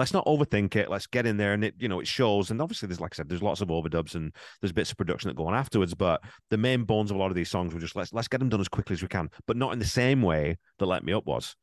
let's 0.00 0.14
not 0.14 0.24
overthink 0.24 0.76
it. 0.76 0.88
Let's 0.88 1.06
get 1.06 1.26
in 1.26 1.36
there 1.36 1.52
and 1.52 1.62
it, 1.62 1.74
you 1.78 1.86
know, 1.86 2.00
it 2.00 2.06
shows. 2.06 2.50
And 2.50 2.62
obviously, 2.62 2.86
there's 2.88 3.00
like 3.00 3.12
I 3.14 3.16
said, 3.16 3.28
there's 3.28 3.42
lots 3.42 3.60
of 3.60 3.68
overdubs 3.68 4.14
and 4.14 4.32
there's 4.60 4.72
bits 4.72 4.90
of 4.90 4.96
production 4.96 5.28
that 5.28 5.36
go 5.36 5.46
on 5.46 5.54
afterwards. 5.54 5.94
But 5.94 6.22
the 6.48 6.56
main 6.56 6.84
bones 6.84 7.10
of 7.10 7.16
a 7.16 7.20
lot 7.20 7.30
of 7.30 7.34
these 7.34 7.50
songs 7.50 7.74
were 7.74 7.80
just 7.80 7.94
let's 7.94 8.10
let's 8.14 8.26
get 8.26 8.38
them 8.38 8.48
done 8.48 8.62
as 8.62 8.68
quickly 8.68 8.94
as 8.94 9.02
we 9.02 9.08
can, 9.08 9.28
but 9.46 9.58
not 9.58 9.74
in 9.74 9.78
the 9.78 9.84
same 9.84 10.22
way 10.22 10.56
that 10.78 10.86
Let 10.86 11.04
Me 11.04 11.12
Up 11.12 11.26
was. 11.26 11.54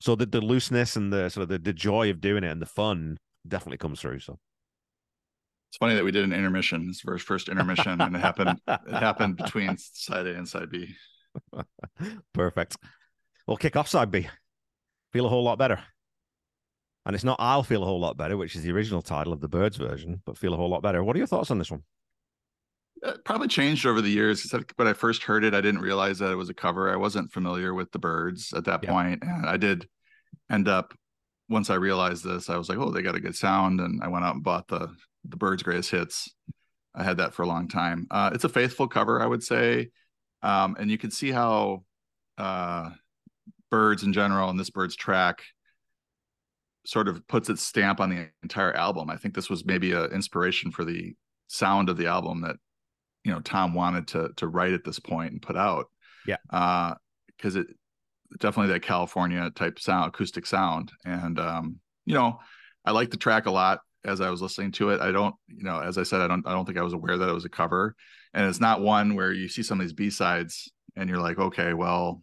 So 0.00 0.14
the, 0.14 0.24
the 0.24 0.40
looseness 0.40 0.96
and 0.96 1.12
the 1.12 1.28
sort 1.28 1.42
of 1.42 1.48
the, 1.50 1.58
the 1.58 1.74
joy 1.74 2.08
of 2.08 2.22
doing 2.22 2.42
it 2.42 2.50
and 2.50 2.60
the 2.60 2.66
fun 2.66 3.18
definitely 3.46 3.78
comes 3.78 4.00
through. 4.00 4.20
So 4.20 4.38
it's 5.68 5.76
funny 5.76 5.94
that 5.94 6.04
we 6.04 6.10
did 6.10 6.24
an 6.24 6.32
intermission. 6.32 6.86
This 6.86 7.00
first 7.00 7.26
first 7.26 7.50
intermission, 7.50 8.00
and 8.00 8.16
it 8.16 8.20
happened. 8.20 8.60
It 8.66 8.94
happened 8.94 9.36
between 9.36 9.76
side 9.76 10.26
A 10.26 10.34
and 10.34 10.48
side 10.48 10.70
B. 10.70 10.94
Perfect. 12.32 12.78
We'll 13.46 13.58
kick 13.58 13.76
off 13.76 13.88
side 13.88 14.10
B. 14.10 14.26
Feel 15.12 15.26
a 15.26 15.28
whole 15.28 15.44
lot 15.44 15.58
better. 15.58 15.82
And 17.06 17.14
it's 17.14 17.24
not 17.24 17.36
I'll 17.38 17.62
Feel 17.62 17.82
a 17.82 17.86
Whole 17.86 18.00
Lot 18.00 18.16
Better, 18.16 18.36
which 18.36 18.56
is 18.56 18.62
the 18.62 18.72
original 18.72 19.02
title 19.02 19.32
of 19.32 19.40
the 19.40 19.48
Byrds 19.48 19.76
version, 19.76 20.22
but 20.24 20.38
Feel 20.38 20.54
a 20.54 20.56
Whole 20.56 20.70
Lot 20.70 20.82
Better. 20.82 21.04
What 21.04 21.16
are 21.16 21.18
your 21.18 21.26
thoughts 21.26 21.50
on 21.50 21.58
this 21.58 21.70
one? 21.70 21.82
It 23.02 23.24
probably 23.24 23.48
changed 23.48 23.84
over 23.84 24.00
the 24.00 24.08
years. 24.08 24.50
When 24.76 24.88
I 24.88 24.94
first 24.94 25.22
heard 25.22 25.44
it, 25.44 25.52
I 25.52 25.60
didn't 25.60 25.82
realize 25.82 26.18
that 26.20 26.32
it 26.32 26.36
was 26.36 26.48
a 26.48 26.54
cover. 26.54 26.90
I 26.90 26.96
wasn't 26.96 27.32
familiar 27.32 27.74
with 27.74 27.92
the 27.92 27.98
Byrds 27.98 28.54
at 28.54 28.64
that 28.64 28.82
yeah. 28.82 28.90
point. 28.90 29.22
And 29.22 29.46
I 29.46 29.58
did 29.58 29.86
end 30.50 30.68
up, 30.68 30.94
once 31.50 31.68
I 31.68 31.74
realized 31.74 32.24
this, 32.24 32.48
I 32.48 32.56
was 32.56 32.70
like, 32.70 32.78
oh, 32.78 32.90
they 32.90 33.02
got 33.02 33.16
a 33.16 33.20
good 33.20 33.36
sound. 33.36 33.80
And 33.80 34.02
I 34.02 34.08
went 34.08 34.24
out 34.24 34.36
and 34.36 34.44
bought 34.44 34.68
the, 34.68 34.94
the 35.28 35.36
Byrds 35.36 35.62
Greatest 35.62 35.90
Hits. 35.90 36.34
I 36.94 37.02
had 37.02 37.18
that 37.18 37.34
for 37.34 37.42
a 37.42 37.46
long 37.46 37.68
time. 37.68 38.06
Uh, 38.10 38.30
it's 38.32 38.44
a 38.44 38.48
faithful 38.48 38.88
cover, 38.88 39.20
I 39.20 39.26
would 39.26 39.42
say. 39.42 39.90
Um, 40.42 40.76
and 40.78 40.90
you 40.90 40.96
can 40.96 41.10
see 41.10 41.30
how 41.30 41.84
uh, 42.38 42.90
Byrds 43.70 44.04
in 44.04 44.14
general 44.14 44.48
and 44.48 44.58
this 44.58 44.70
bird's 44.70 44.96
track 44.96 45.42
sort 46.84 47.08
of 47.08 47.26
puts 47.28 47.48
its 47.48 47.62
stamp 47.62 48.00
on 48.00 48.10
the 48.10 48.28
entire 48.42 48.74
album. 48.74 49.10
I 49.10 49.16
think 49.16 49.34
this 49.34 49.50
was 49.50 49.64
maybe 49.64 49.92
an 49.92 50.12
inspiration 50.12 50.70
for 50.70 50.84
the 50.84 51.14
sound 51.46 51.88
of 51.88 51.96
the 51.96 52.06
album 52.06 52.42
that 52.42 52.56
you 53.24 53.32
know 53.32 53.40
Tom 53.40 53.74
wanted 53.74 54.08
to 54.08 54.30
to 54.36 54.46
write 54.46 54.72
at 54.72 54.84
this 54.84 54.98
point 54.98 55.32
and 55.32 55.42
put 55.42 55.56
out. 55.56 55.86
Yeah. 56.26 56.36
Uh 56.50 56.94
because 57.36 57.56
it 57.56 57.66
definitely 58.38 58.72
that 58.72 58.82
California 58.82 59.50
type 59.54 59.78
sound, 59.78 60.08
acoustic 60.08 60.46
sound. 60.46 60.92
And 61.04 61.38
um, 61.38 61.80
you 62.04 62.14
know, 62.14 62.38
I 62.84 62.92
like 62.92 63.10
the 63.10 63.16
track 63.16 63.46
a 63.46 63.50
lot 63.50 63.80
as 64.04 64.20
I 64.20 64.30
was 64.30 64.42
listening 64.42 64.72
to 64.72 64.90
it. 64.90 65.00
I 65.00 65.12
don't, 65.12 65.34
you 65.48 65.64
know, 65.64 65.80
as 65.80 65.98
I 65.98 66.02
said, 66.02 66.20
I 66.20 66.28
don't 66.28 66.46
I 66.46 66.52
don't 66.52 66.64
think 66.66 66.78
I 66.78 66.82
was 66.82 66.92
aware 66.92 67.16
that 67.16 67.28
it 67.28 67.34
was 67.34 67.44
a 67.44 67.50
cover. 67.50 67.94
And 68.32 68.46
it's 68.48 68.60
not 68.60 68.80
one 68.80 69.14
where 69.14 69.32
you 69.32 69.48
see 69.48 69.62
some 69.62 69.78
of 69.80 69.86
these 69.86 69.92
B-sides 69.92 70.70
and 70.96 71.08
you're 71.08 71.20
like, 71.20 71.38
okay, 71.38 71.72
well, 71.72 72.22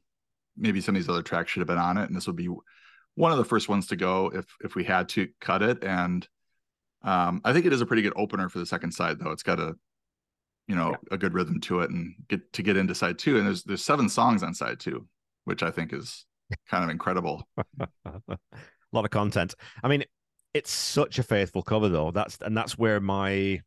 maybe 0.57 0.81
some 0.81 0.95
of 0.95 1.01
these 1.01 1.09
other 1.09 1.21
tracks 1.21 1.51
should 1.51 1.61
have 1.61 1.67
been 1.67 1.77
on 1.77 1.97
it. 1.97 2.05
And 2.05 2.15
this 2.15 2.27
would 2.27 2.35
be 2.35 2.49
one 3.15 3.31
of 3.31 3.37
the 3.37 3.45
first 3.45 3.69
ones 3.69 3.87
to 3.87 3.95
go 3.95 4.31
if 4.33 4.45
if 4.63 4.75
we 4.75 4.83
had 4.83 5.09
to 5.09 5.27
cut 5.39 5.61
it. 5.61 5.83
And 5.83 6.27
um, 7.03 7.41
I 7.43 7.53
think 7.53 7.65
it 7.65 7.73
is 7.73 7.81
a 7.81 7.85
pretty 7.85 8.01
good 8.01 8.13
opener 8.15 8.49
for 8.49 8.59
the 8.59 8.65
second 8.65 8.91
side, 8.91 9.19
though. 9.19 9.31
It's 9.31 9.43
got 9.43 9.59
a 9.59 9.75
you 10.67 10.75
know 10.75 10.91
yeah. 10.91 10.97
a 11.11 11.17
good 11.17 11.33
rhythm 11.33 11.59
to 11.61 11.81
it 11.81 11.89
and 11.89 12.15
get 12.27 12.53
to 12.53 12.63
get 12.63 12.77
into 12.77 12.95
side 12.95 13.19
two. 13.19 13.37
And 13.37 13.45
there's 13.45 13.63
there's 13.63 13.83
seven 13.83 14.09
songs 14.09 14.43
on 14.43 14.53
side 14.53 14.79
two, 14.79 15.07
which 15.45 15.63
I 15.63 15.71
think 15.71 15.93
is 15.93 16.25
kind 16.69 16.83
of 16.83 16.89
incredible. 16.89 17.47
a 18.05 18.37
lot 18.91 19.05
of 19.05 19.11
content. 19.11 19.55
I 19.83 19.87
mean, 19.87 20.03
it's 20.53 20.71
such 20.71 21.19
a 21.19 21.23
faithful 21.23 21.63
cover 21.63 21.89
though. 21.89 22.11
That's 22.11 22.37
and 22.41 22.55
that's 22.55 22.77
where 22.77 22.99
my 22.99 23.61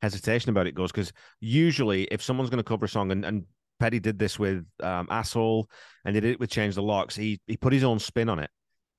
hesitation 0.00 0.50
about 0.50 0.66
it 0.66 0.74
goes 0.74 0.90
because 0.90 1.12
usually 1.40 2.04
if 2.04 2.22
someone's 2.22 2.50
going 2.50 2.58
to 2.58 2.64
cover 2.64 2.86
a 2.86 2.88
song 2.88 3.12
and, 3.12 3.24
and 3.24 3.44
Petty 3.78 4.00
did 4.00 4.18
this 4.18 4.36
with 4.36 4.66
um, 4.82 5.06
Asshole 5.10 5.68
and 6.04 6.14
he 6.16 6.20
did 6.20 6.32
it 6.32 6.40
with 6.40 6.50
Change 6.50 6.74
the 6.74 6.82
Locks, 6.82 7.14
he 7.14 7.40
he 7.46 7.56
put 7.56 7.72
his 7.72 7.84
own 7.84 7.98
spin 7.98 8.28
on 8.28 8.38
it 8.38 8.50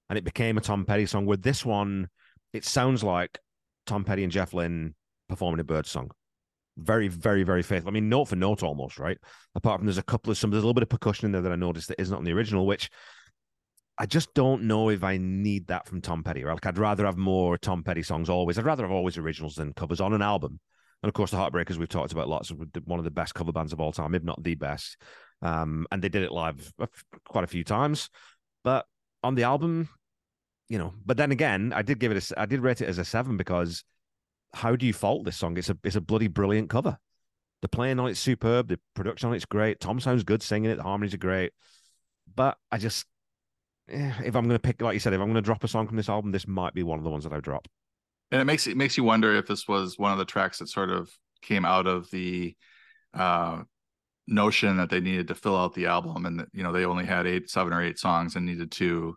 and 0.09 0.17
it 0.17 0.23
became 0.23 0.57
a 0.57 0.61
Tom 0.61 0.85
Petty 0.85 1.05
song. 1.05 1.25
With 1.25 1.41
this 1.41 1.65
one, 1.65 2.09
it 2.51 2.65
sounds 2.65 3.03
like 3.03 3.39
Tom 3.85 4.03
Petty 4.03 4.23
and 4.23 4.31
Jeff 4.31 4.53
Lynne 4.53 4.95
performing 5.29 5.59
a 5.59 5.63
bird 5.63 5.85
song. 5.85 6.11
Very, 6.77 7.07
very, 7.07 7.43
very 7.43 7.61
faithful. 7.61 7.89
I 7.89 7.93
mean, 7.93 8.09
note 8.09 8.25
for 8.25 8.35
note 8.35 8.63
almost, 8.63 8.97
right? 8.97 9.17
Apart 9.55 9.79
from 9.79 9.85
there's 9.85 9.97
a 9.97 10.03
couple 10.03 10.31
of 10.31 10.37
some, 10.37 10.49
there's 10.49 10.63
a 10.63 10.65
little 10.65 10.73
bit 10.73 10.83
of 10.83 10.89
percussion 10.89 11.27
in 11.27 11.31
there 11.31 11.41
that 11.41 11.51
I 11.51 11.55
noticed 11.55 11.87
that 11.89 12.01
isn't 12.01 12.15
on 12.15 12.23
the 12.23 12.33
original, 12.33 12.65
which 12.65 12.89
I 13.97 14.07
just 14.07 14.33
don't 14.33 14.63
know 14.63 14.89
if 14.89 15.03
I 15.03 15.17
need 15.17 15.67
that 15.67 15.87
from 15.87 16.01
Tom 16.01 16.23
Petty. 16.23 16.43
Like, 16.43 16.65
I'd 16.65 16.79
rather 16.79 17.05
have 17.05 17.17
more 17.17 17.57
Tom 17.57 17.83
Petty 17.83 18.01
songs 18.01 18.29
always. 18.29 18.57
I'd 18.57 18.65
rather 18.65 18.83
have 18.83 18.91
always 18.91 19.17
originals 19.17 19.55
than 19.55 19.73
covers 19.73 20.01
on 20.01 20.13
an 20.13 20.23
album. 20.23 20.59
And 21.03 21.09
of 21.09 21.13
course, 21.13 21.31
the 21.31 21.37
Heartbreakers 21.37 21.77
we've 21.77 21.89
talked 21.89 22.13
about 22.13 22.29
lots 22.29 22.49
of 22.49 22.59
one 22.85 22.97
of 22.97 23.05
the 23.05 23.11
best 23.11 23.35
cover 23.35 23.51
bands 23.51 23.73
of 23.73 23.79
all 23.79 23.91
time, 23.91 24.15
if 24.15 24.23
not 24.23 24.41
the 24.41 24.55
best. 24.55 24.97
Um, 25.41 25.85
and 25.91 26.01
they 26.01 26.09
did 26.09 26.23
it 26.23 26.31
live 26.31 26.71
quite 27.27 27.43
a 27.43 27.47
few 27.47 27.63
times. 27.63 28.09
But 28.63 28.85
on 29.23 29.35
the 29.35 29.43
album, 29.43 29.89
you 30.69 30.77
know, 30.77 30.93
but 31.05 31.17
then 31.17 31.31
again, 31.31 31.73
I 31.73 31.81
did 31.81 31.99
give 31.99 32.11
it 32.11 32.31
a, 32.31 32.41
I 32.41 32.45
did 32.45 32.61
rate 32.61 32.81
it 32.81 32.87
as 32.87 32.97
a 32.97 33.05
seven 33.05 33.37
because 33.37 33.83
how 34.53 34.75
do 34.75 34.85
you 34.85 34.93
fault 34.93 35.25
this 35.25 35.37
song? 35.37 35.57
It's 35.57 35.69
a, 35.69 35.77
it's 35.83 35.95
a 35.95 36.01
bloody 36.01 36.27
brilliant 36.27 36.69
cover. 36.69 36.97
The 37.61 37.69
playing 37.69 37.99
on 37.99 38.09
it's 38.09 38.19
superb. 38.19 38.67
The 38.67 38.79
production 38.93 39.29
on 39.29 39.35
it's 39.35 39.45
great. 39.45 39.79
Tom 39.79 39.99
sounds 39.99 40.23
good 40.23 40.43
singing 40.43 40.69
it. 40.71 40.75
The 40.75 40.83
harmonies 40.83 41.13
are 41.13 41.17
great. 41.17 41.53
But 42.35 42.57
I 42.71 42.77
just, 42.77 43.05
eh, 43.89 44.11
if 44.25 44.35
I'm 44.35 44.43
going 44.43 44.55
to 44.55 44.59
pick, 44.59 44.81
like 44.81 44.93
you 44.93 44.99
said, 44.99 45.13
if 45.13 45.19
I'm 45.19 45.27
going 45.27 45.35
to 45.35 45.41
drop 45.41 45.63
a 45.63 45.67
song 45.67 45.87
from 45.87 45.97
this 45.97 46.09
album, 46.09 46.31
this 46.31 46.47
might 46.47 46.73
be 46.73 46.83
one 46.83 46.99
of 46.99 47.03
the 47.03 47.09
ones 47.09 47.23
that 47.23 47.33
I 47.33 47.39
drop. 47.39 47.67
And 48.31 48.41
it 48.41 48.45
makes 48.45 48.67
it 48.67 48.75
makes 48.77 48.97
you 48.97 49.03
wonder 49.03 49.35
if 49.35 49.47
this 49.47 49.67
was 49.67 49.97
one 49.97 50.11
of 50.11 50.17
the 50.17 50.25
tracks 50.25 50.59
that 50.59 50.67
sort 50.67 50.89
of 50.89 51.09
came 51.41 51.65
out 51.65 51.87
of 51.87 52.09
the 52.09 52.55
uh, 53.13 53.61
notion 54.27 54.77
that 54.77 54.89
they 54.89 54.99
needed 54.99 55.27
to 55.27 55.35
fill 55.35 55.57
out 55.57 55.73
the 55.73 55.87
album, 55.87 56.25
and 56.25 56.39
that 56.39 56.47
you 56.53 56.63
know 56.63 56.71
they 56.71 56.85
only 56.85 57.05
had 57.05 57.27
eight, 57.27 57.49
seven 57.49 57.73
or 57.73 57.83
eight 57.83 57.99
songs, 57.99 58.35
and 58.35 58.45
needed 58.45 58.71
to 58.71 59.15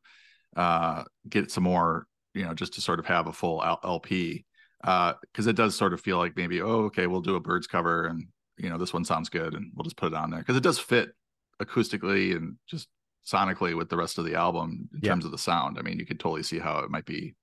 uh, 0.57 1.04
get 1.28 1.50
some 1.50 1.64
more, 1.64 2.07
you 2.34 2.44
know, 2.44 2.54
just 2.54 2.74
to 2.74 2.80
sort 2.80 2.98
of 2.98 3.07
have 3.07 3.26
a 3.26 3.32
full 3.32 3.62
LP. 3.84 4.44
Uh, 4.84 5.14
Because 5.22 5.46
uh, 5.46 5.50
it 5.50 5.57
does 5.57 5.74
sort 5.74 5.92
of 5.92 6.00
feel 6.00 6.18
like 6.18 6.36
maybe, 6.36 6.61
oh, 6.61 6.84
okay, 6.84 7.07
we'll 7.07 7.20
do 7.20 7.36
a 7.36 7.40
Byrds 7.40 7.66
cover, 7.66 8.07
and 8.07 8.26
you 8.59 8.68
know, 8.70 8.78
this 8.78 8.92
one 8.92 9.04
sounds 9.04 9.28
good, 9.28 9.54
and 9.54 9.72
we'll 9.74 9.84
just 9.84 9.96
put 9.96 10.12
it 10.12 10.14
on 10.14 10.30
there 10.30 10.40
because 10.40 10.57
it 10.57 10.62
does 10.62 10.78
fit 10.78 11.11
acoustically 11.61 12.36
and 12.36 12.57
just 12.66 12.88
sonically 13.26 13.76
with 13.76 13.88
the 13.88 13.96
rest 13.96 14.18
of 14.18 14.24
the 14.24 14.34
album 14.34 14.88
in 14.94 15.00
yeah. 15.02 15.11
terms 15.11 15.24
of 15.24 15.30
the 15.30 15.38
sound. 15.38 15.78
I 15.78 15.82
mean, 15.82 15.98
you 15.98 16.07
could 16.07 16.20
totally 16.20 16.42
see 16.42 16.59
how 16.59 16.78
it 16.80 16.90
might 16.90 17.07
be, 17.07 17.34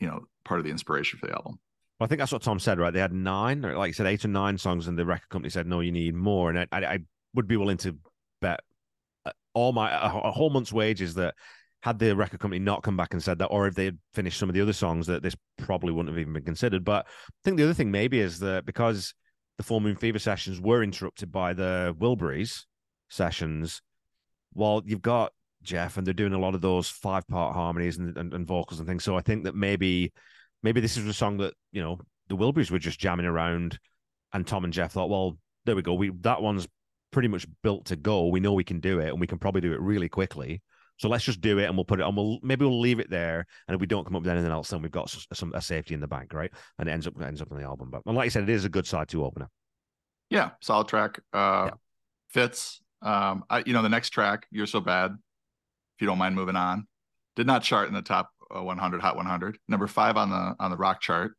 you 0.00 0.08
know, 0.08 0.24
part 0.44 0.58
of 0.58 0.64
the 0.64 0.72
inspiration 0.72 1.18
for 1.18 1.26
the 1.26 1.34
album. 1.34 1.58
Well, 2.02 2.06
I 2.06 2.08
think 2.08 2.18
that's 2.18 2.32
what 2.32 2.42
Tom 2.42 2.58
said, 2.58 2.80
right? 2.80 2.92
They 2.92 2.98
had 2.98 3.12
nine, 3.12 3.64
or 3.64 3.78
like 3.78 3.90
you 3.90 3.92
said, 3.92 4.08
eight 4.08 4.24
or 4.24 4.28
nine 4.28 4.58
songs, 4.58 4.88
and 4.88 4.98
the 4.98 5.06
record 5.06 5.28
company 5.28 5.50
said, 5.50 5.68
"No, 5.68 5.78
you 5.78 5.92
need 5.92 6.16
more." 6.16 6.50
And 6.50 6.58
I, 6.58 6.66
I, 6.72 6.98
would 7.32 7.46
be 7.46 7.56
willing 7.56 7.76
to 7.76 7.96
bet 8.40 8.58
uh, 9.24 9.30
all 9.54 9.72
my 9.72 9.88
a, 9.88 10.06
a 10.06 10.32
whole 10.32 10.50
month's 10.50 10.72
wages 10.72 11.14
that 11.14 11.36
had 11.80 12.00
the 12.00 12.16
record 12.16 12.40
company 12.40 12.58
not 12.58 12.82
come 12.82 12.96
back 12.96 13.12
and 13.12 13.22
said 13.22 13.38
that, 13.38 13.46
or 13.46 13.68
if 13.68 13.76
they 13.76 13.84
had 13.84 14.00
finished 14.14 14.36
some 14.36 14.48
of 14.48 14.54
the 14.56 14.60
other 14.60 14.72
songs, 14.72 15.06
that 15.06 15.22
this 15.22 15.36
probably 15.58 15.92
wouldn't 15.92 16.12
have 16.12 16.18
even 16.18 16.32
been 16.32 16.44
considered. 16.44 16.84
But 16.84 17.06
I 17.06 17.40
think 17.44 17.56
the 17.56 17.62
other 17.62 17.72
thing 17.72 17.92
maybe 17.92 18.18
is 18.18 18.40
that 18.40 18.66
because 18.66 19.14
the 19.56 19.62
Full 19.62 19.78
Moon 19.78 19.94
Fever 19.94 20.18
sessions 20.18 20.60
were 20.60 20.82
interrupted 20.82 21.30
by 21.30 21.52
the 21.52 21.94
Wilburys 22.00 22.64
sessions, 23.10 23.80
while 24.54 24.82
you've 24.84 25.02
got 25.02 25.32
Jeff 25.62 25.96
and 25.96 26.04
they're 26.04 26.14
doing 26.14 26.32
a 26.34 26.40
lot 26.40 26.56
of 26.56 26.62
those 26.62 26.88
five 26.88 27.28
part 27.28 27.54
harmonies 27.54 27.96
and, 27.96 28.18
and, 28.18 28.34
and, 28.34 28.44
vocals 28.44 28.80
and 28.80 28.88
things. 28.88 29.04
So 29.04 29.16
I 29.16 29.20
think 29.20 29.44
that 29.44 29.54
maybe 29.54 30.12
maybe 30.62 30.80
this 30.80 30.96
is 30.96 31.06
a 31.06 31.12
song 31.12 31.38
that, 31.38 31.54
you 31.72 31.82
know, 31.82 31.98
the 32.28 32.36
Wilburys 32.36 32.70
were 32.70 32.78
just 32.78 32.98
jamming 32.98 33.26
around 33.26 33.78
and 34.32 34.46
Tom 34.46 34.64
and 34.64 34.72
Jeff 34.72 34.92
thought, 34.92 35.10
well, 35.10 35.36
there 35.64 35.76
we 35.76 35.82
go. 35.82 35.94
We 35.94 36.10
that 36.20 36.42
one's 36.42 36.66
pretty 37.10 37.28
much 37.28 37.46
built 37.62 37.86
to 37.86 37.96
go. 37.96 38.28
We 38.28 38.40
know 38.40 38.52
we 38.52 38.64
can 38.64 38.80
do 38.80 38.98
it 38.98 39.08
and 39.08 39.20
we 39.20 39.26
can 39.26 39.38
probably 39.38 39.60
do 39.60 39.72
it 39.72 39.80
really 39.80 40.08
quickly. 40.08 40.62
So 40.98 41.08
let's 41.08 41.24
just 41.24 41.40
do 41.40 41.58
it 41.58 41.64
and 41.64 41.76
we'll 41.76 41.84
put 41.84 42.00
it 42.00 42.04
on. 42.04 42.14
We'll 42.14 42.38
maybe 42.42 42.64
we'll 42.64 42.80
leave 42.80 43.00
it 43.00 43.10
there, 43.10 43.46
and 43.66 43.74
if 43.74 43.80
we 43.80 43.86
don't 43.86 44.04
come 44.04 44.14
up 44.14 44.22
with 44.22 44.30
anything 44.30 44.52
else, 44.52 44.70
then 44.70 44.82
we've 44.82 44.90
got 44.90 45.14
some 45.32 45.52
a 45.54 45.60
safety 45.60 45.94
in 45.94 46.00
the 46.00 46.06
bank, 46.06 46.32
right? 46.32 46.52
And 46.78 46.88
it 46.88 46.92
ends 46.92 47.06
up 47.06 47.20
ends 47.20 47.42
up 47.42 47.50
on 47.50 47.58
the 47.58 47.64
album. 47.64 47.90
But 47.90 48.02
and 48.06 48.16
like 48.16 48.26
I 48.26 48.28
said, 48.28 48.44
it 48.44 48.48
is 48.50 48.64
a 48.64 48.68
good 48.68 48.86
side 48.86 49.08
two 49.08 49.24
opener. 49.24 49.48
Yeah, 50.30 50.50
solid 50.60 50.88
track. 50.88 51.18
Uh, 51.32 51.70
yeah. 51.70 51.74
Fits. 52.28 52.80
Um, 53.00 53.44
I 53.50 53.64
you 53.66 53.72
know 53.72 53.82
the 53.82 53.88
next 53.88 54.10
track, 54.10 54.46
"You're 54.50 54.66
So 54.66 54.80
Bad," 54.80 55.10
if 55.12 56.00
you 56.00 56.06
don't 56.06 56.18
mind 56.18 56.36
moving 56.36 56.56
on, 56.56 56.86
did 57.36 57.46
not 57.46 57.62
chart 57.62 57.88
in 57.88 57.94
the 57.94 58.02
top 58.02 58.30
100 58.60 59.00
Hot 59.00 59.16
100. 59.16 59.58
Number 59.68 59.86
five 59.86 60.16
on 60.16 60.30
the 60.30 60.54
on 60.58 60.70
the 60.70 60.76
rock 60.76 61.00
chart. 61.00 61.32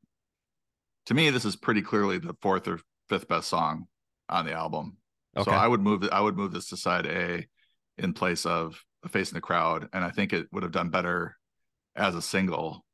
To 1.08 1.14
me, 1.14 1.30
this 1.30 1.46
is 1.46 1.56
pretty 1.56 1.82
clearly 1.82 2.18
the 2.18 2.36
fourth 2.42 2.68
or 2.68 2.80
fifth 3.10 3.28
best 3.28 3.50
song 3.50 3.88
on 4.30 4.46
the 4.46 4.54
album. 4.54 4.98
Okay. 5.36 5.50
So 5.50 5.56
I 5.56 5.68
would 5.68 5.82
move 5.82 6.08
I 6.12 6.22
would 6.22 6.38
move 6.38 6.52
this 6.52 6.70
to 6.70 6.78
side 6.78 7.06
A 7.06 7.46
in 7.98 8.14
place 8.14 8.46
of 8.46 8.82
Face 9.10 9.32
in 9.32 9.36
the 9.36 9.42
Crowd, 9.42 9.90
and 9.94 10.04
I 10.04 10.10
think 10.10 10.34
it 10.34 10.48
would 10.52 10.64
have 10.64 10.72
done 10.72 10.90
better 10.90 11.36
as 11.96 12.16
a 12.16 12.22
single 12.22 12.86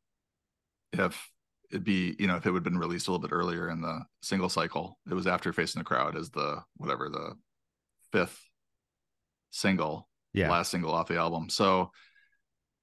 if 0.92 1.30
it'd 1.72 1.84
be 1.84 2.16
you 2.18 2.28
know 2.28 2.36
if 2.36 2.46
it 2.46 2.52
would 2.52 2.66
have 2.66 2.72
been 2.72 2.80
released 2.80 3.08
a 3.08 3.12
little 3.12 3.26
bit 3.26 3.34
earlier 3.34 3.70
in 3.70 3.82
the 3.82 4.02
single 4.22 4.50
cycle. 4.50 4.98
It 5.10 5.14
was 5.14 5.28
after 5.28 5.54
Face 5.54 5.76
in 5.76 5.80
the 5.80 5.86
Crowd 5.86 6.18
as 6.18 6.30
the 6.32 6.64
whatever 6.78 7.10
the 7.10 7.36
fifth 8.12 8.40
single, 9.52 10.10
yeah, 10.34 10.50
last 10.50 10.72
single 10.72 10.94
off 10.94 11.08
the 11.08 11.18
album. 11.18 11.50
So 11.50 11.92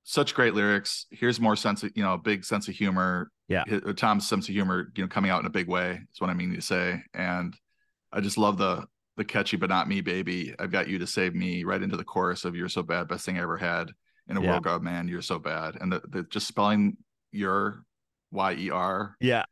such 0.09 0.35
great 0.35 0.55
lyrics. 0.55 1.07
Here's 1.11 1.41
more 1.41 1.57
sense 1.57 1.83
of 1.83 1.91
you 1.95 2.03
know 2.03 2.15
a 2.15 2.19
big 2.19 2.45
sense 2.45 2.69
of 2.69 2.75
humor. 2.75 3.31
Yeah, 3.49 3.65
Tom's 3.97 4.27
sense 4.27 4.49
of 4.49 4.55
humor, 4.55 4.91
you 4.97 5.03
know, 5.03 5.09
coming 5.09 5.31
out 5.31 5.41
in 5.41 5.47
a 5.47 5.51
big 5.51 5.69
way 5.69 6.01
is 6.13 6.21
what 6.21 6.31
I 6.31 6.35
mean 6.35 6.55
to 6.55 6.63
say. 6.63 7.03
And 7.13 7.55
I 8.13 8.21
just 8.21 8.39
love 8.39 8.57
the 8.57 8.87
the 9.17 9.25
catchy 9.25 9.57
but 9.57 9.71
not 9.71 9.89
me 9.89 10.01
baby 10.01 10.55
i've 10.59 10.71
got 10.71 10.89
you 10.89 10.99
to 10.99 11.07
save 11.07 11.35
me 11.35 11.65
right 11.65 11.83
into 11.83 11.97
the 11.97 12.05
chorus 12.05 12.45
of 12.45 12.55
you're 12.55 12.69
so 12.69 12.83
bad 12.83 13.09
best 13.09 13.25
thing 13.25 13.39
i 13.39 13.43
ever 13.43 13.57
had 13.57 13.91
in 14.29 14.37
a 14.37 14.43
yeah. 14.43 14.51
world 14.51 14.63
god 14.63 14.83
man 14.83 15.09
you're 15.09 15.23
so 15.23 15.39
bad 15.39 15.77
and 15.81 15.91
the, 15.91 16.03
the 16.09 16.23
just 16.25 16.47
spelling 16.47 16.97
your 17.33 17.83
y-e-r 18.31 19.17
yeah 19.21 19.45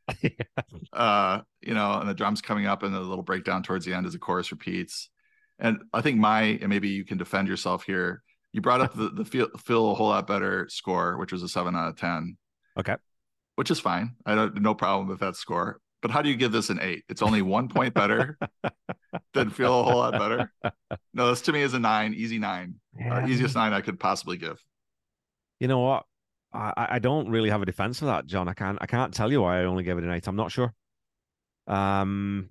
uh 0.93 1.41
you 1.63 1.73
know 1.73 1.95
and 1.95 2.09
the 2.09 2.15
drums 2.15 2.43
coming 2.43 2.67
up 2.67 2.83
and 2.83 2.95
the 2.95 3.01
little 3.01 3.25
breakdown 3.25 3.63
towards 3.63 3.87
the 3.87 3.95
end 3.95 4.05
as 4.05 4.13
the 4.13 4.19
chorus 4.19 4.51
repeats 4.53 5.09
and 5.59 5.79
i 5.93 6.01
think 6.03 6.19
my 6.19 6.43
and 6.43 6.69
maybe 6.69 6.89
you 6.89 7.05
can 7.05 7.17
defend 7.17 7.49
yourself 7.49 7.85
here 7.85 8.23
you 8.55 8.63
brought 8.63 8.81
up 8.81 8.95
the, 8.95 9.11
the 9.11 9.25
feel, 9.25 9.49
feel 9.59 9.91
a 9.91 9.95
whole 9.95 10.09
lot 10.09 10.27
better 10.27 10.67
score 10.71 11.19
which 11.19 11.33
was 11.33 11.43
a 11.43 11.49
7 11.49 11.77
out 11.77 11.89
of 11.89 11.97
10 11.97 12.37
okay 12.79 12.97
which 13.57 13.71
is 13.71 13.79
fine 13.79 14.15
i 14.25 14.35
don't 14.35 14.61
no 14.61 14.75
problem 14.75 15.09
with 15.09 15.21
that 15.21 15.37
score 15.37 15.81
but 16.05 16.11
how 16.11 16.21
do 16.21 16.29
you 16.29 16.37
give 16.37 16.53
this 16.53 16.69
an 16.69 16.81
eight? 16.83 17.03
It's 17.09 17.23
only 17.23 17.41
one 17.41 17.67
point 17.67 17.95
better 17.95 18.37
than 19.33 19.49
feel 19.49 19.81
a 19.81 19.83
whole 19.85 19.97
lot 19.97 20.13
better. 20.13 20.53
No, 21.15 21.31
this 21.31 21.41
to 21.41 21.53
me 21.53 21.63
is 21.63 21.73
a 21.73 21.79
nine, 21.79 22.13
easy 22.13 22.39
nine, 22.39 22.75
uh, 23.01 23.05
yeah. 23.05 23.27
easiest 23.27 23.55
nine 23.55 23.73
I 23.73 23.81
could 23.81 23.99
possibly 23.99 24.37
give. 24.37 24.63
You 25.61 25.69
know 25.69 25.79
what? 25.79 26.05
I, 26.53 26.89
I 26.91 26.99
don't 26.99 27.31
really 27.31 27.49
have 27.49 27.63
a 27.63 27.65
defense 27.65 28.03
of 28.03 28.09
that, 28.09 28.27
John. 28.27 28.49
I 28.49 28.53
can't 28.53 28.77
I 28.83 28.87
can't 28.87 29.15
tell 29.15 29.33
you 29.33 29.41
why 29.41 29.63
I 29.63 29.65
only 29.65 29.83
gave 29.83 29.97
it 29.97 30.05
an 30.05 30.13
eight. 30.13 30.27
I'm 30.27 30.37
not 30.37 30.53
sure. 30.53 30.75
Um, 31.67 32.51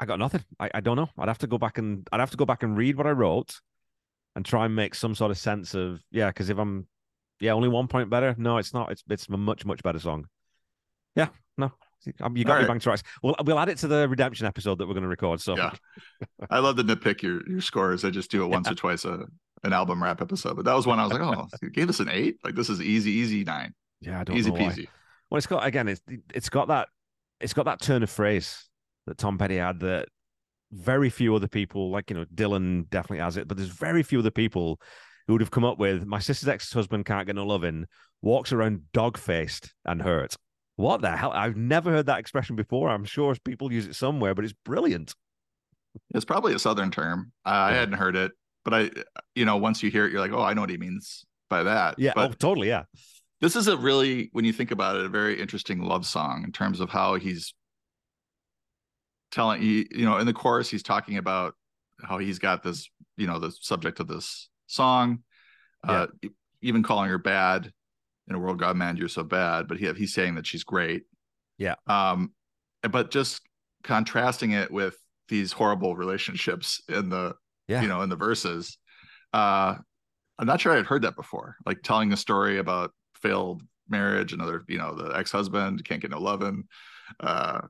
I 0.00 0.06
got 0.06 0.18
nothing. 0.18 0.42
I, 0.58 0.70
I 0.74 0.80
don't 0.80 0.96
know. 0.96 1.10
I'd 1.16 1.28
have 1.28 1.38
to 1.38 1.46
go 1.46 1.56
back 1.56 1.78
and 1.78 2.08
I'd 2.10 2.18
have 2.18 2.32
to 2.32 2.36
go 2.36 2.46
back 2.46 2.64
and 2.64 2.76
read 2.76 2.96
what 2.96 3.06
I 3.06 3.12
wrote 3.12 3.60
and 4.36 4.44
try 4.44 4.64
and 4.64 4.74
make 4.74 4.94
some 4.94 5.14
sort 5.14 5.30
of 5.30 5.38
sense 5.38 5.74
of 5.74 6.00
yeah. 6.10 6.28
Because 6.28 6.50
if 6.50 6.58
I'm 6.58 6.86
yeah 7.40 7.52
only 7.52 7.68
one 7.68 7.88
point 7.88 8.10
better, 8.10 8.34
no, 8.38 8.58
it's 8.58 8.74
not. 8.74 8.90
It's 8.92 9.02
it's 9.08 9.28
a 9.28 9.36
much 9.36 9.64
much 9.64 9.82
better 9.82 9.98
song. 9.98 10.26
Yeah, 11.16 11.28
no, 11.56 11.72
um, 12.20 12.36
you 12.36 12.44
got 12.44 12.54
All 12.54 12.62
me 12.62 12.68
right. 12.68 12.82
bang 12.82 12.98
We'll 13.22 13.36
we'll 13.44 13.58
add 13.58 13.68
it 13.68 13.78
to 13.78 13.88
the 13.88 14.08
redemption 14.08 14.46
episode 14.46 14.78
that 14.78 14.86
we're 14.86 14.94
going 14.94 15.02
to 15.02 15.08
record. 15.08 15.40
So 15.40 15.56
yeah, 15.56 15.72
I 16.50 16.58
love 16.58 16.76
to 16.76 16.84
nitpick 16.84 17.22
your 17.22 17.48
your 17.48 17.60
scores. 17.60 18.04
I 18.04 18.10
just 18.10 18.30
do 18.30 18.44
it 18.44 18.48
once 18.48 18.66
yeah. 18.66 18.72
or 18.72 18.76
twice 18.76 19.04
a 19.04 19.26
an 19.62 19.72
album 19.72 20.02
wrap 20.02 20.20
episode. 20.20 20.56
But 20.56 20.64
that 20.66 20.74
was 20.74 20.86
one 20.86 20.98
I 20.98 21.04
was 21.04 21.12
like, 21.12 21.22
oh, 21.22 21.48
you 21.62 21.70
gave 21.70 21.88
us 21.88 22.00
an 22.00 22.08
eight. 22.10 22.36
Like 22.44 22.54
this 22.54 22.68
is 22.68 22.80
easy, 22.80 23.10
easy 23.12 23.44
nine. 23.44 23.74
Yeah, 24.00 24.20
I 24.20 24.24
don't 24.24 24.36
easy 24.36 24.50
peasy. 24.50 24.88
Well, 25.30 25.38
it's 25.38 25.46
got 25.46 25.66
again. 25.66 25.88
It's 25.88 26.00
it's 26.34 26.48
got 26.48 26.68
that 26.68 26.88
it's 27.40 27.54
got 27.54 27.64
that 27.64 27.80
turn 27.80 28.02
of 28.02 28.10
phrase 28.10 28.68
that 29.06 29.18
Tom 29.18 29.38
Petty 29.38 29.56
had 29.56 29.80
that 29.80 30.08
very 30.72 31.10
few 31.10 31.34
other 31.34 31.48
people, 31.48 31.90
like 31.90 32.10
you 32.10 32.16
know, 32.16 32.24
Dylan 32.34 32.88
definitely 32.90 33.18
has 33.18 33.36
it, 33.36 33.48
but 33.48 33.56
there's 33.56 33.68
very 33.68 34.02
few 34.02 34.18
other 34.18 34.30
people 34.30 34.80
who 35.26 35.34
would 35.34 35.42
have 35.42 35.50
come 35.50 35.64
up 35.64 35.78
with 35.78 36.04
my 36.04 36.18
sister's 36.18 36.48
ex-husband 36.48 37.06
can't 37.06 37.26
get 37.26 37.36
no 37.36 37.46
loving, 37.46 37.86
walks 38.22 38.52
around 38.52 38.82
dog-faced 38.92 39.72
and 39.84 40.02
hurt. 40.02 40.36
What 40.76 41.02
the 41.02 41.16
hell? 41.16 41.30
I've 41.32 41.56
never 41.56 41.90
heard 41.90 42.06
that 42.06 42.18
expression 42.18 42.56
before. 42.56 42.90
I'm 42.90 43.04
sure 43.04 43.34
people 43.44 43.72
use 43.72 43.86
it 43.86 43.94
somewhere, 43.94 44.34
but 44.34 44.44
it's 44.44 44.54
brilliant. 44.64 45.14
It's 46.14 46.24
probably 46.24 46.52
a 46.52 46.58
southern 46.58 46.90
term. 46.90 47.32
I 47.44 47.70
yeah. 47.70 47.78
hadn't 47.78 47.94
heard 47.94 48.16
it, 48.16 48.32
but 48.64 48.74
I, 48.74 48.90
you 49.34 49.44
know, 49.44 49.56
once 49.56 49.82
you 49.82 49.90
hear 49.90 50.06
it, 50.06 50.12
you're 50.12 50.20
like, 50.20 50.32
oh, 50.32 50.42
I 50.42 50.52
know 50.52 50.62
what 50.62 50.70
he 50.70 50.76
means 50.76 51.24
by 51.48 51.62
that. 51.62 51.98
Yeah, 51.98 52.10
oh, 52.16 52.22
but 52.22 52.30
oh, 52.30 52.34
totally. 52.34 52.68
Yeah. 52.68 52.84
This 53.40 53.56
is 53.56 53.68
a 53.68 53.76
really, 53.76 54.30
when 54.32 54.44
you 54.44 54.52
think 54.52 54.72
about 54.72 54.96
it, 54.96 55.06
a 55.06 55.08
very 55.08 55.40
interesting 55.40 55.80
love 55.80 56.06
song 56.06 56.42
in 56.44 56.50
terms 56.50 56.80
of 56.80 56.90
how 56.90 57.14
he's 57.14 57.54
telling 59.34 59.62
you, 59.62 59.84
you 59.90 60.04
know, 60.04 60.18
in 60.18 60.26
the 60.26 60.32
chorus, 60.32 60.70
he's 60.70 60.82
talking 60.82 61.18
about 61.18 61.54
how 62.02 62.18
he's 62.18 62.38
got 62.38 62.62
this, 62.62 62.88
you 63.16 63.26
know, 63.26 63.38
the 63.38 63.50
subject 63.50 64.00
of 64.00 64.06
this 64.06 64.48
song, 64.66 65.20
yeah. 65.86 65.92
uh, 65.92 66.06
even 66.62 66.82
calling 66.82 67.10
her 67.10 67.18
bad 67.18 67.72
in 68.28 68.34
a 68.34 68.38
world 68.38 68.58
God 68.58 68.76
man, 68.76 68.96
you're 68.96 69.08
so 69.08 69.24
bad, 69.24 69.68
but 69.68 69.76
he, 69.76 69.92
he's 69.92 70.14
saying 70.14 70.36
that 70.36 70.46
she's 70.46 70.64
great. 70.64 71.02
Yeah. 71.58 71.74
Um, 71.86 72.32
but 72.88 73.10
just 73.10 73.42
contrasting 73.82 74.52
it 74.52 74.70
with 74.70 74.96
these 75.28 75.52
horrible 75.52 75.96
relationships 75.96 76.80
in 76.88 77.08
the, 77.08 77.34
yeah. 77.68 77.82
you 77.82 77.88
know, 77.88 78.02
in 78.02 78.08
the 78.08 78.16
verses. 78.16 78.78
Uh, 79.32 79.74
I'm 80.38 80.46
not 80.46 80.60
sure 80.60 80.72
I 80.72 80.76
had 80.76 80.86
heard 80.86 81.02
that 81.02 81.16
before. 81.16 81.56
Like 81.66 81.82
telling 81.82 82.12
a 82.12 82.16
story 82.16 82.58
about 82.58 82.92
failed 83.16 83.62
marriage, 83.88 84.32
another, 84.32 84.64
you 84.68 84.78
know, 84.78 84.94
the 84.94 85.16
ex-husband 85.16 85.84
can't 85.84 86.00
get 86.00 86.10
no 86.10 86.20
loving, 86.20 86.64
uh, 87.20 87.60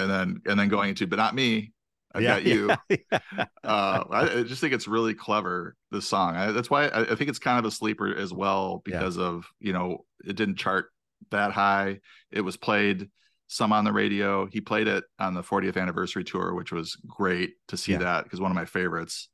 and 0.00 0.10
then 0.10 0.42
and 0.46 0.58
then 0.58 0.68
going 0.68 0.90
into, 0.90 1.06
but 1.06 1.16
not 1.16 1.34
me. 1.34 1.72
I 2.12 2.20
yeah, 2.20 2.28
got 2.28 2.44
you. 2.44 2.70
Yeah, 2.88 3.18
uh, 3.64 4.04
I, 4.10 4.42
just 4.42 4.60
think 4.60 4.74
it's 4.74 4.88
really 4.88 5.14
clever. 5.14 5.76
This 5.90 6.06
song. 6.06 6.36
I, 6.36 6.52
that's 6.52 6.70
why 6.70 6.86
I, 6.86 7.12
I, 7.12 7.14
think 7.14 7.30
it's 7.30 7.38
kind 7.38 7.58
of 7.58 7.64
a 7.64 7.70
sleeper 7.70 8.14
as 8.14 8.32
well 8.32 8.82
because 8.84 9.18
of 9.18 9.46
you 9.60 9.72
know 9.72 10.04
it 10.24 10.36
didn't 10.36 10.56
chart 10.56 10.86
that 11.30 11.52
high. 11.52 12.00
It 12.32 12.40
was 12.40 12.56
played 12.56 13.10
some 13.46 13.72
on 13.72 13.84
the 13.84 13.92
radio. 13.92 14.46
He 14.46 14.60
played 14.60 14.88
it 14.88 15.04
on 15.18 15.34
the 15.34 15.42
40th 15.42 15.76
anniversary 15.76 16.24
tour, 16.24 16.54
which 16.54 16.72
was 16.72 16.96
great 17.06 17.54
to 17.68 17.76
see 17.76 17.96
that 17.96 18.24
because 18.24 18.40
one 18.40 18.50
of 18.50 18.54
my 18.56 18.64
favorites. 18.64 19.28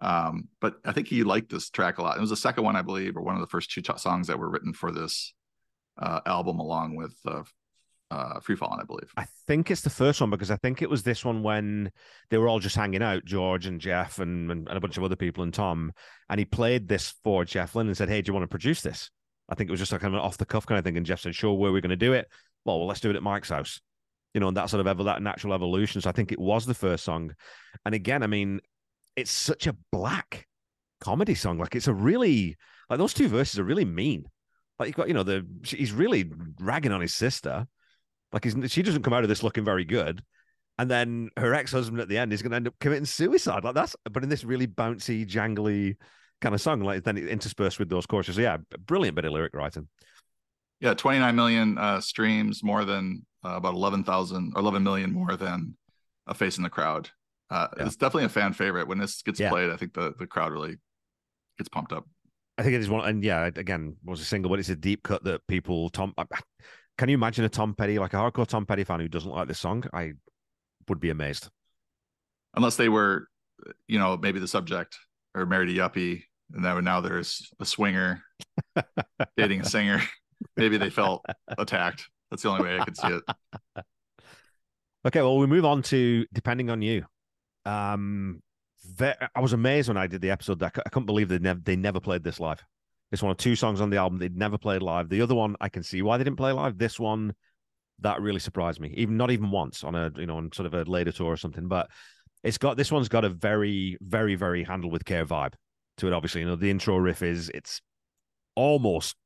Um, 0.00 0.48
but 0.60 0.76
I 0.84 0.92
think 0.92 1.08
he 1.08 1.24
liked 1.24 1.50
this 1.50 1.70
track 1.70 1.98
a 1.98 2.02
lot. 2.02 2.16
It 2.16 2.20
was 2.20 2.30
the 2.30 2.36
second 2.36 2.64
one, 2.64 2.76
I 2.76 2.82
believe, 2.82 3.16
or 3.16 3.22
one 3.22 3.34
of 3.34 3.40
the 3.40 3.46
first 3.46 3.70
two 3.70 3.80
t- 3.80 3.92
songs 3.96 4.26
that 4.26 4.38
were 4.38 4.50
written 4.50 4.72
for 4.72 4.92
this 4.92 5.34
uh, 5.98 6.20
album, 6.26 6.60
along 6.60 6.96
with 6.96 7.16
uh, 7.26 7.42
uh, 8.10 8.40
Free 8.40 8.56
I 8.60 8.84
believe. 8.84 9.12
I 9.16 9.26
think 9.46 9.70
it's 9.70 9.80
the 9.80 9.90
first 9.90 10.20
one 10.20 10.30
because 10.30 10.50
I 10.50 10.56
think 10.56 10.80
it 10.80 10.90
was 10.90 11.02
this 11.02 11.24
one 11.24 11.42
when 11.42 11.90
they 12.30 12.38
were 12.38 12.48
all 12.48 12.60
just 12.60 12.76
hanging 12.76 13.02
out, 13.02 13.24
George 13.24 13.66
and 13.66 13.80
Jeff 13.80 14.18
and, 14.18 14.50
and, 14.50 14.68
and 14.68 14.76
a 14.76 14.80
bunch 14.80 14.96
of 14.96 15.04
other 15.04 15.16
people 15.16 15.42
and 15.42 15.52
Tom. 15.52 15.92
And 16.28 16.38
he 16.38 16.44
played 16.44 16.88
this 16.88 17.14
for 17.24 17.44
Jeff 17.44 17.74
and 17.74 17.96
said, 17.96 18.08
Hey, 18.08 18.22
do 18.22 18.30
you 18.30 18.34
want 18.34 18.44
to 18.44 18.48
produce 18.48 18.80
this? 18.80 19.10
I 19.48 19.54
think 19.54 19.68
it 19.68 19.72
was 19.72 19.80
just 19.80 19.92
like 19.92 20.00
kind 20.00 20.14
of 20.14 20.20
an 20.20 20.26
off 20.26 20.38
the 20.38 20.44
cuff 20.44 20.66
kind 20.66 20.78
of 20.78 20.84
thing. 20.84 20.96
And 20.96 21.06
Jeff 21.06 21.20
said, 21.20 21.34
Sure, 21.34 21.54
where 21.54 21.70
are 21.70 21.74
we 21.74 21.80
going 21.80 21.90
to 21.90 21.96
do 21.96 22.12
it? 22.12 22.28
Well, 22.64 22.78
well, 22.78 22.86
let's 22.86 23.00
do 23.00 23.10
it 23.10 23.16
at 23.16 23.22
Mike's 23.22 23.50
house. 23.50 23.80
You 24.34 24.40
know, 24.40 24.48
and 24.48 24.56
that 24.56 24.70
sort 24.70 24.80
of 24.80 24.86
ever 24.86 25.04
that 25.04 25.22
natural 25.22 25.54
evolution. 25.54 26.00
So 26.00 26.10
I 26.10 26.12
think 26.12 26.30
it 26.30 26.38
was 26.38 26.66
the 26.66 26.74
first 26.74 27.04
song. 27.04 27.34
And 27.84 27.94
again, 27.94 28.22
I 28.22 28.26
mean, 28.26 28.60
it's 29.16 29.30
such 29.30 29.66
a 29.66 29.76
black 29.90 30.46
comedy 31.00 31.34
song. 31.34 31.58
Like 31.58 31.74
it's 31.74 31.88
a 31.88 31.94
really 31.94 32.56
like 32.90 32.98
those 32.98 33.14
two 33.14 33.28
verses 33.28 33.58
are 33.58 33.64
really 33.64 33.84
mean. 33.84 34.26
Like 34.78 34.88
you've 34.88 34.96
got, 34.96 35.08
you 35.08 35.14
know, 35.14 35.22
the 35.22 35.46
he's 35.64 35.92
really 35.92 36.30
ragging 36.60 36.92
on 36.92 37.00
his 37.00 37.14
sister 37.14 37.66
like 38.36 38.70
she 38.70 38.82
doesn't 38.82 39.02
come 39.02 39.14
out 39.14 39.22
of 39.22 39.28
this 39.28 39.42
looking 39.42 39.64
very 39.64 39.84
good. 39.84 40.22
And 40.78 40.90
then 40.90 41.30
her 41.38 41.54
ex-husband 41.54 42.00
at 42.00 42.08
the 42.08 42.18
end 42.18 42.34
is 42.34 42.42
going 42.42 42.50
to 42.50 42.56
end 42.56 42.68
up 42.68 42.74
committing 42.80 43.06
suicide. 43.06 43.64
Like 43.64 43.74
that's, 43.74 43.96
but 44.10 44.22
in 44.22 44.28
this 44.28 44.44
really 44.44 44.66
bouncy, 44.66 45.26
jangly 45.26 45.96
kind 46.42 46.54
of 46.54 46.60
song, 46.60 46.80
like 46.80 47.02
then 47.02 47.16
it 47.16 47.28
interspersed 47.28 47.78
with 47.78 47.88
those 47.88 48.04
choruses. 48.04 48.36
So 48.36 48.42
yeah, 48.42 48.58
brilliant 48.84 49.14
bit 49.14 49.24
of 49.24 49.32
lyric 49.32 49.54
writing. 49.54 49.88
Yeah, 50.80 50.92
29 50.92 51.34
million 51.34 51.78
uh, 51.78 52.02
streams, 52.02 52.62
more 52.62 52.84
than 52.84 53.24
uh, 53.42 53.56
about 53.56 53.72
11,000 53.72 54.52
or 54.54 54.60
11 54.60 54.82
million 54.82 55.12
more 55.12 55.34
than 55.36 55.74
a 56.26 56.34
face 56.34 56.58
in 56.58 56.62
the 56.62 56.68
crowd. 56.68 57.08
Uh, 57.48 57.68
yeah. 57.78 57.86
It's 57.86 57.96
definitely 57.96 58.24
a 58.24 58.28
fan 58.28 58.52
favorite. 58.52 58.86
When 58.86 58.98
this 58.98 59.22
gets 59.22 59.40
yeah. 59.40 59.48
played, 59.48 59.70
I 59.70 59.76
think 59.76 59.94
the 59.94 60.12
the 60.18 60.26
crowd 60.26 60.52
really 60.52 60.76
gets 61.56 61.68
pumped 61.68 61.92
up. 61.92 62.04
I 62.58 62.62
think 62.62 62.74
it 62.74 62.80
is 62.80 62.90
one, 62.90 63.08
and 63.08 63.22
yeah, 63.22 63.44
again, 63.44 63.96
was 64.04 64.20
a 64.20 64.24
single, 64.24 64.50
but 64.50 64.58
it's 64.58 64.68
a 64.68 64.76
deep 64.76 65.02
cut 65.02 65.24
that 65.24 65.46
people. 65.46 65.88
Tom, 65.90 66.12
can 66.98 67.08
you 67.08 67.14
imagine 67.14 67.44
a 67.44 67.48
Tom 67.48 67.74
Petty, 67.74 67.98
like 67.98 68.14
a 68.14 68.16
hardcore 68.16 68.46
Tom 68.46 68.66
Petty 68.66 68.84
fan 68.84 69.00
who 69.00 69.08
doesn't 69.08 69.30
like 69.30 69.48
this 69.48 69.58
song? 69.58 69.84
I 69.92 70.12
would 70.88 71.00
be 71.00 71.10
amazed. 71.10 71.48
Unless 72.54 72.76
they 72.76 72.88
were, 72.88 73.28
you 73.86 73.98
know, 73.98 74.16
maybe 74.16 74.38
the 74.38 74.48
subject 74.48 74.98
or 75.34 75.46
married 75.46 75.76
a 75.76 75.78
yuppie, 75.78 76.22
and 76.52 76.64
then 76.64 76.84
now 76.84 77.00
there's 77.00 77.50
a 77.60 77.64
swinger 77.64 78.22
dating 79.36 79.60
a 79.60 79.64
singer. 79.64 80.00
maybe 80.56 80.78
they 80.78 80.90
felt 80.90 81.24
attacked. 81.58 82.08
That's 82.30 82.42
the 82.42 82.48
only 82.48 82.64
way 82.64 82.78
I 82.78 82.84
could 82.84 82.96
see 82.96 83.08
it. 83.08 83.22
Okay, 85.06 85.22
well, 85.22 85.38
we 85.38 85.46
move 85.46 85.64
on 85.64 85.82
to 85.82 86.26
depending 86.32 86.68
on 86.68 86.82
you. 86.82 87.06
Um, 87.64 88.42
I 89.00 89.40
was 89.40 89.52
amazed 89.52 89.86
when 89.86 89.96
I 89.96 90.08
did 90.08 90.20
the 90.20 90.30
episode. 90.30 90.58
That 90.58 90.76
I 90.84 90.88
couldn't 90.88 91.06
believe 91.06 91.28
they 91.28 91.38
never 91.38 91.60
they 91.60 91.76
never 91.76 92.00
played 92.00 92.24
this 92.24 92.40
live. 92.40 92.60
It's 93.12 93.22
one 93.22 93.30
of 93.30 93.36
two 93.36 93.56
songs 93.56 93.80
on 93.80 93.90
the 93.90 93.98
album 93.98 94.18
they'd 94.18 94.36
never 94.36 94.58
played 94.58 94.82
live. 94.82 95.08
The 95.08 95.22
other 95.22 95.34
one, 95.34 95.56
I 95.60 95.68
can 95.68 95.82
see 95.82 96.02
why 96.02 96.18
they 96.18 96.24
didn't 96.24 96.38
play 96.38 96.52
live. 96.52 96.76
This 96.76 96.98
one, 96.98 97.34
that 98.00 98.20
really 98.20 98.40
surprised 98.40 98.80
me. 98.80 98.92
Even 98.96 99.16
not 99.16 99.30
even 99.30 99.50
once 99.50 99.84
on 99.84 99.94
a 99.94 100.10
you 100.16 100.26
know 100.26 100.36
on 100.36 100.50
sort 100.52 100.66
of 100.66 100.74
a 100.74 100.90
later 100.90 101.12
tour 101.12 101.28
or 101.28 101.36
something. 101.36 101.68
But 101.68 101.88
it's 102.42 102.58
got 102.58 102.76
this 102.76 102.92
one's 102.92 103.08
got 103.08 103.24
a 103.24 103.28
very 103.28 103.96
very 104.00 104.34
very 104.34 104.64
handled 104.64 104.92
with 104.92 105.04
care 105.04 105.24
vibe 105.24 105.54
to 105.98 106.06
it. 106.06 106.12
Obviously, 106.12 106.40
you 106.42 106.46
know 106.46 106.56
the 106.56 106.70
intro 106.70 106.96
riff 106.96 107.22
is 107.22 107.50
it's 107.54 107.80
almost 108.54 109.16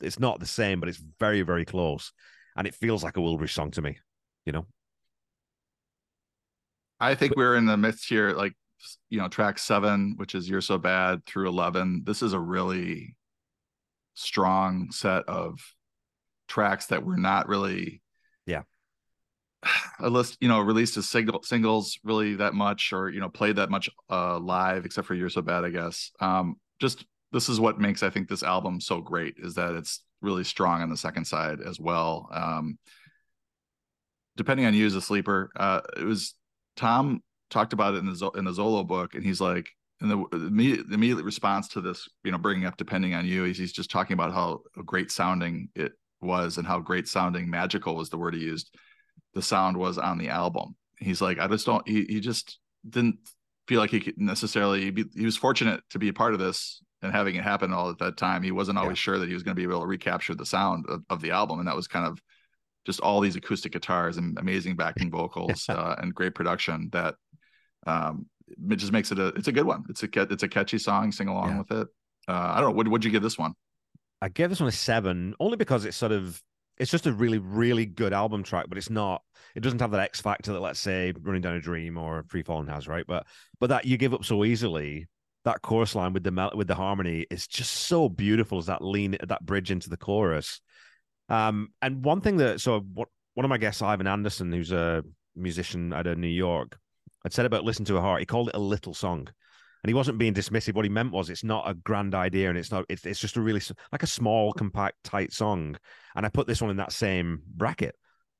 it's 0.00 0.18
not 0.18 0.40
the 0.40 0.46
same, 0.46 0.80
but 0.80 0.88
it's 0.88 1.02
very 1.18 1.42
very 1.42 1.64
close, 1.64 2.12
and 2.56 2.66
it 2.66 2.74
feels 2.74 3.02
like 3.02 3.16
a 3.16 3.20
Wilbury 3.20 3.50
song 3.50 3.70
to 3.72 3.82
me. 3.82 3.98
You 4.46 4.52
know. 4.52 4.66
I 7.00 7.16
think 7.16 7.30
but, 7.30 7.38
we're 7.38 7.56
in 7.56 7.66
the 7.66 7.76
midst 7.76 8.08
here. 8.08 8.32
Like 8.32 8.54
you 9.08 9.18
know 9.18 9.28
track 9.28 9.58
seven 9.58 10.14
which 10.16 10.34
is 10.34 10.48
you're 10.48 10.60
so 10.60 10.78
bad 10.78 11.24
through 11.26 11.48
11 11.48 12.02
this 12.04 12.22
is 12.22 12.32
a 12.32 12.38
really 12.38 13.16
strong 14.14 14.90
set 14.90 15.24
of 15.28 15.58
tracks 16.48 16.86
that 16.86 17.04
were 17.04 17.16
not 17.16 17.48
really 17.48 18.02
yeah. 18.46 18.62
a 20.00 20.10
list 20.10 20.36
you 20.40 20.48
know 20.48 20.60
released 20.60 20.96
as 20.96 21.08
single 21.08 21.42
singles 21.42 21.98
really 22.04 22.34
that 22.34 22.54
much 22.54 22.92
or 22.92 23.08
you 23.10 23.20
know 23.20 23.28
played 23.28 23.56
that 23.56 23.70
much 23.70 23.88
uh 24.10 24.38
live 24.38 24.84
except 24.84 25.06
for 25.06 25.14
you're 25.14 25.28
so 25.30 25.42
bad 25.42 25.64
i 25.64 25.70
guess. 25.70 26.10
Um 26.20 26.56
just 26.80 27.04
this 27.30 27.48
is 27.48 27.60
what 27.60 27.78
makes 27.78 28.02
i 28.02 28.10
think 28.10 28.28
this 28.28 28.42
album 28.42 28.80
so 28.80 29.00
great 29.00 29.36
is 29.38 29.54
that 29.54 29.74
it's 29.74 30.02
really 30.20 30.44
strong 30.44 30.82
on 30.82 30.90
the 30.90 30.96
second 30.96 31.24
side 31.24 31.60
as 31.60 31.80
well. 31.80 32.28
Um 32.32 32.78
depending 34.36 34.66
on 34.66 34.74
you 34.74 34.86
as 34.86 34.94
a 34.94 35.00
sleeper 35.00 35.50
uh 35.56 35.80
it 35.96 36.04
was 36.04 36.34
tom 36.76 37.22
talked 37.52 37.72
about 37.72 37.94
it 37.94 37.98
in 37.98 38.06
the 38.06 38.30
in 38.34 38.44
the 38.44 38.52
Zollo 38.52 38.86
book, 38.86 39.14
and 39.14 39.24
he's 39.24 39.40
like, 39.40 39.68
and 40.00 40.10
the, 40.10 40.24
immediate, 40.32 40.88
the 40.88 40.94
immediate 40.94 41.24
response 41.24 41.68
to 41.68 41.80
this, 41.80 42.08
you 42.24 42.32
know, 42.32 42.38
bringing 42.38 42.66
up 42.66 42.76
depending 42.76 43.14
on 43.14 43.26
you, 43.26 43.44
is 43.44 43.56
he's 43.56 43.72
just 43.72 43.90
talking 43.90 44.14
about 44.14 44.32
how 44.32 44.62
great 44.84 45.12
sounding 45.12 45.68
it 45.76 45.92
was 46.20 46.58
and 46.58 46.66
how 46.66 46.80
great 46.80 47.06
sounding 47.06 47.48
magical 47.48 47.94
was 47.94 48.10
the 48.10 48.18
word 48.18 48.34
he 48.34 48.40
used. 48.40 48.74
The 49.34 49.42
sound 49.42 49.76
was 49.76 49.98
on 49.98 50.18
the 50.18 50.28
album. 50.28 50.74
He's 50.98 51.22
like, 51.22 51.38
I 51.38 51.46
just 51.46 51.66
don't. 51.66 51.86
He, 51.86 52.04
he 52.04 52.20
just 52.20 52.58
didn't 52.88 53.18
feel 53.68 53.80
like 53.80 53.90
he 53.90 54.00
could 54.00 54.18
necessarily. 54.18 54.90
Be, 54.90 55.04
he 55.14 55.24
was 55.24 55.36
fortunate 55.36 55.82
to 55.90 55.98
be 55.98 56.08
a 56.08 56.12
part 56.12 56.34
of 56.34 56.40
this 56.40 56.82
and 57.02 57.12
having 57.12 57.36
it 57.36 57.44
happen 57.44 57.72
all 57.72 57.90
at 57.90 57.98
that 57.98 58.16
time. 58.16 58.42
He 58.42 58.52
wasn't 58.52 58.78
always 58.78 58.98
yeah. 58.98 59.02
sure 59.02 59.18
that 59.18 59.28
he 59.28 59.34
was 59.34 59.42
going 59.42 59.56
to 59.56 59.60
be 59.60 59.68
able 59.68 59.80
to 59.80 59.86
recapture 59.86 60.34
the 60.34 60.46
sound 60.46 60.86
of, 60.88 61.02
of 61.10 61.20
the 61.20 61.30
album, 61.30 61.58
and 61.58 61.68
that 61.68 61.76
was 61.76 61.86
kind 61.86 62.06
of 62.06 62.20
just 62.84 63.00
all 63.00 63.20
these 63.20 63.36
acoustic 63.36 63.72
guitars 63.72 64.16
and 64.16 64.36
amazing 64.38 64.76
backing 64.76 65.10
vocals 65.10 65.66
uh, 65.68 65.94
and 65.98 66.14
great 66.14 66.34
production 66.34 66.88
that 66.92 67.14
um, 67.86 68.26
it 68.70 68.76
just 68.76 68.92
makes 68.92 69.10
it 69.12 69.18
a 69.18 69.28
it's 69.28 69.48
a 69.48 69.52
good 69.52 69.66
one. 69.66 69.84
It's 69.88 70.02
a 70.02 70.08
it's 70.14 70.42
a 70.42 70.48
catchy 70.48 70.78
song. 70.78 71.12
Sing 71.12 71.28
along 71.28 71.50
yeah. 71.50 71.58
with 71.58 71.70
it. 71.70 71.88
Uh, 72.28 72.52
I 72.54 72.60
don't 72.60 72.70
know. 72.70 72.76
What 72.76 72.88
would 72.88 73.04
you 73.04 73.10
give 73.10 73.22
this 73.22 73.38
one? 73.38 73.54
I 74.20 74.28
gave 74.28 74.50
this 74.50 74.60
one 74.60 74.68
a 74.68 74.72
seven, 74.72 75.34
only 75.40 75.56
because 75.56 75.84
it's 75.84 75.96
sort 75.96 76.12
of 76.12 76.40
it's 76.78 76.90
just 76.90 77.06
a 77.06 77.12
really 77.12 77.38
really 77.38 77.86
good 77.86 78.12
album 78.12 78.42
track, 78.42 78.66
but 78.68 78.78
it's 78.78 78.90
not. 78.90 79.22
It 79.54 79.60
doesn't 79.60 79.80
have 79.80 79.90
that 79.90 80.00
X 80.00 80.20
factor 80.20 80.52
that 80.52 80.60
let's 80.60 80.80
say 80.80 81.12
Running 81.20 81.42
Down 81.42 81.56
a 81.56 81.60
Dream 81.60 81.98
or 81.98 82.24
Free 82.28 82.42
Falling 82.42 82.68
has, 82.68 82.88
right? 82.88 83.04
But 83.06 83.26
but 83.60 83.68
that 83.68 83.84
you 83.84 83.96
give 83.96 84.14
up 84.14 84.24
so 84.24 84.44
easily. 84.44 85.06
That 85.44 85.60
chorus 85.60 85.96
line 85.96 86.12
with 86.12 86.22
the 86.22 86.50
with 86.54 86.68
the 86.68 86.76
harmony 86.76 87.26
is 87.28 87.48
just 87.48 87.72
so 87.72 88.08
beautiful 88.08 88.58
as 88.58 88.66
that 88.66 88.80
lean 88.80 89.16
that 89.26 89.44
bridge 89.44 89.72
into 89.72 89.90
the 89.90 89.96
chorus. 89.96 90.60
Um, 91.28 91.70
and 91.80 92.04
one 92.04 92.20
thing 92.20 92.36
that 92.36 92.60
so 92.60 92.80
what 92.80 93.08
one 93.34 93.44
of 93.44 93.48
my 93.48 93.58
guests, 93.58 93.82
Ivan 93.82 94.06
Anderson, 94.06 94.52
who's 94.52 94.70
a 94.70 95.02
musician 95.34 95.92
out 95.92 96.06
of 96.06 96.18
New 96.18 96.28
York, 96.28 96.78
I'd 97.24 97.32
said 97.32 97.46
about 97.46 97.64
Listen 97.64 97.84
to 97.86 97.96
a 97.96 98.00
Heart. 98.00 98.20
He 98.20 98.26
called 98.26 98.48
it 98.48 98.54
a 98.54 98.60
little 98.60 98.94
song. 98.94 99.28
And 99.84 99.88
he 99.88 99.94
wasn't 99.94 100.18
being 100.18 100.34
dismissive. 100.34 100.74
What 100.74 100.84
he 100.84 100.88
meant 100.88 101.12
was 101.12 101.28
it's 101.28 101.42
not 101.42 101.68
a 101.68 101.74
grand 101.74 102.14
idea 102.14 102.48
and 102.48 102.56
it's 102.56 102.70
not, 102.70 102.84
it's, 102.88 103.04
it's 103.04 103.20
just 103.20 103.36
a 103.36 103.40
really, 103.40 103.60
like 103.90 104.04
a 104.04 104.08
small, 104.08 104.52
compact, 104.52 104.96
tight 105.02 105.32
song. 105.32 105.76
And 106.14 106.24
I 106.24 106.28
put 106.28 106.46
this 106.46 106.62
one 106.62 106.70
in 106.70 106.76
that 106.76 106.92
same 106.92 107.42
bracket. 107.46 107.96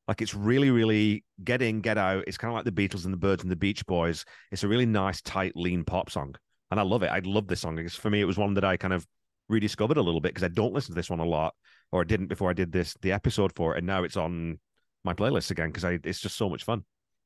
Like 0.07 0.23
it's 0.23 0.35
really, 0.35 0.71
really 0.71 1.25
get 1.43 1.63
in, 1.63 1.81
get 1.81 1.99
out. 1.99 2.25
It's 2.27 2.39
kind 2.39 2.51
of 2.51 2.55
like 2.55 2.65
the 2.65 2.89
Beatles 2.89 3.05
and 3.05 3.13
the 3.13 3.19
Byrds 3.19 3.43
and 3.43 3.51
the 3.51 3.57
Beach 3.57 3.85
Boys. 3.87 4.25
It's 4.53 4.63
a 4.63 4.69
really 4.69 4.87
nice, 4.87 5.21
tight, 5.21 5.57
lean 5.57 5.85
pop 5.85 6.11
song. 6.11 6.35
And 6.71 6.79
I 6.79 6.85
love 6.85 7.03
it. 7.03 7.11
I 7.11 7.21
love 7.25 7.49
this 7.49 7.61
song. 7.61 7.77
Because 7.77 7.95
for 7.95 8.11
me, 8.11 8.21
it 8.21 8.27
was 8.27 8.39
one 8.39 8.55
that 8.55 8.65
I 8.65 8.77
kind 8.77 8.95
of 8.95 9.07
rediscovered 9.49 9.97
a 9.97 10.03
little 10.03 10.21
bit 10.21 10.31
because 10.31 10.45
I 10.45 10.49
don't 10.49 10.73
listen 10.73 10.95
to 10.95 10.99
this 10.99 11.11
one 11.11 11.21
a 11.21 11.25
lot, 11.25 11.55
or 11.93 12.01
I 12.01 12.05
didn't 12.05 12.29
before 12.29 12.51
I 12.51 12.55
did 12.55 12.73
this 12.73 12.95
the 13.03 13.13
episode 13.13 13.53
for 13.55 13.75
it, 13.75 13.79
and 13.79 13.87
now 13.87 14.03
it's 14.03 14.17
on 14.17 14.59
my 15.05 15.15
playlist 15.15 15.51
again 15.51 15.71
because 15.71 15.85
it's 16.05 16.21
just 16.21 16.37
so 16.37 16.49
much 16.49 16.65
fun. 16.65 16.85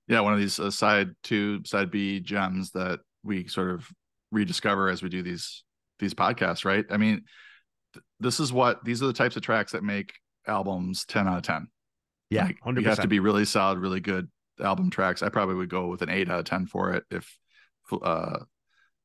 Yeah, 0.09 0.21
one 0.21 0.33
of 0.33 0.39
these 0.39 0.59
uh, 0.61 0.71
side 0.71 1.11
two, 1.23 1.63
side 1.65 1.91
B 1.91 2.21
gems 2.21 2.71
that 2.73 3.01
we 3.25 3.49
sort 3.49 3.71
of 3.71 3.89
rediscover 4.31 4.89
as 4.89 5.03
we 5.03 5.09
do 5.09 5.23
these 5.23 5.65
these 5.99 6.15
podcasts, 6.15 6.65
right? 6.65 6.85
I 6.91 6.97
mean, 6.97 7.23
th- 7.95 8.05
this 8.21 8.41
is 8.41 8.53
what 8.53 8.85
these 8.85 9.03
are 9.03 9.07
the 9.07 9.13
types 9.13 9.37
of 9.37 9.43
tracks 9.43 9.73
that 9.73 9.83
make 9.83 10.13
albums 10.47 11.05
10 11.07 11.27
out 11.27 11.39
of 11.39 11.43
10. 11.43 11.69
Yeah, 12.31 12.45
like, 12.45 12.59
100%. 12.65 12.81
you 12.81 12.89
have 12.89 13.01
to 13.01 13.09
be 13.09 13.21
really 13.21 13.45
solid, 13.45 13.79
really 13.79 14.01
good 14.01 14.29
album 14.61 14.91
tracks. 14.91 15.23
I 15.23 15.29
probably 15.29 15.55
would 15.55 15.71
go 15.71 15.87
with 15.87 16.03
an 16.03 16.11
8 16.11 16.31
out 16.31 16.41
of 16.41 16.45
10 16.45 16.67
for 16.67 16.93
it 16.93 17.05
if 17.11 17.39
uh 18.03 18.41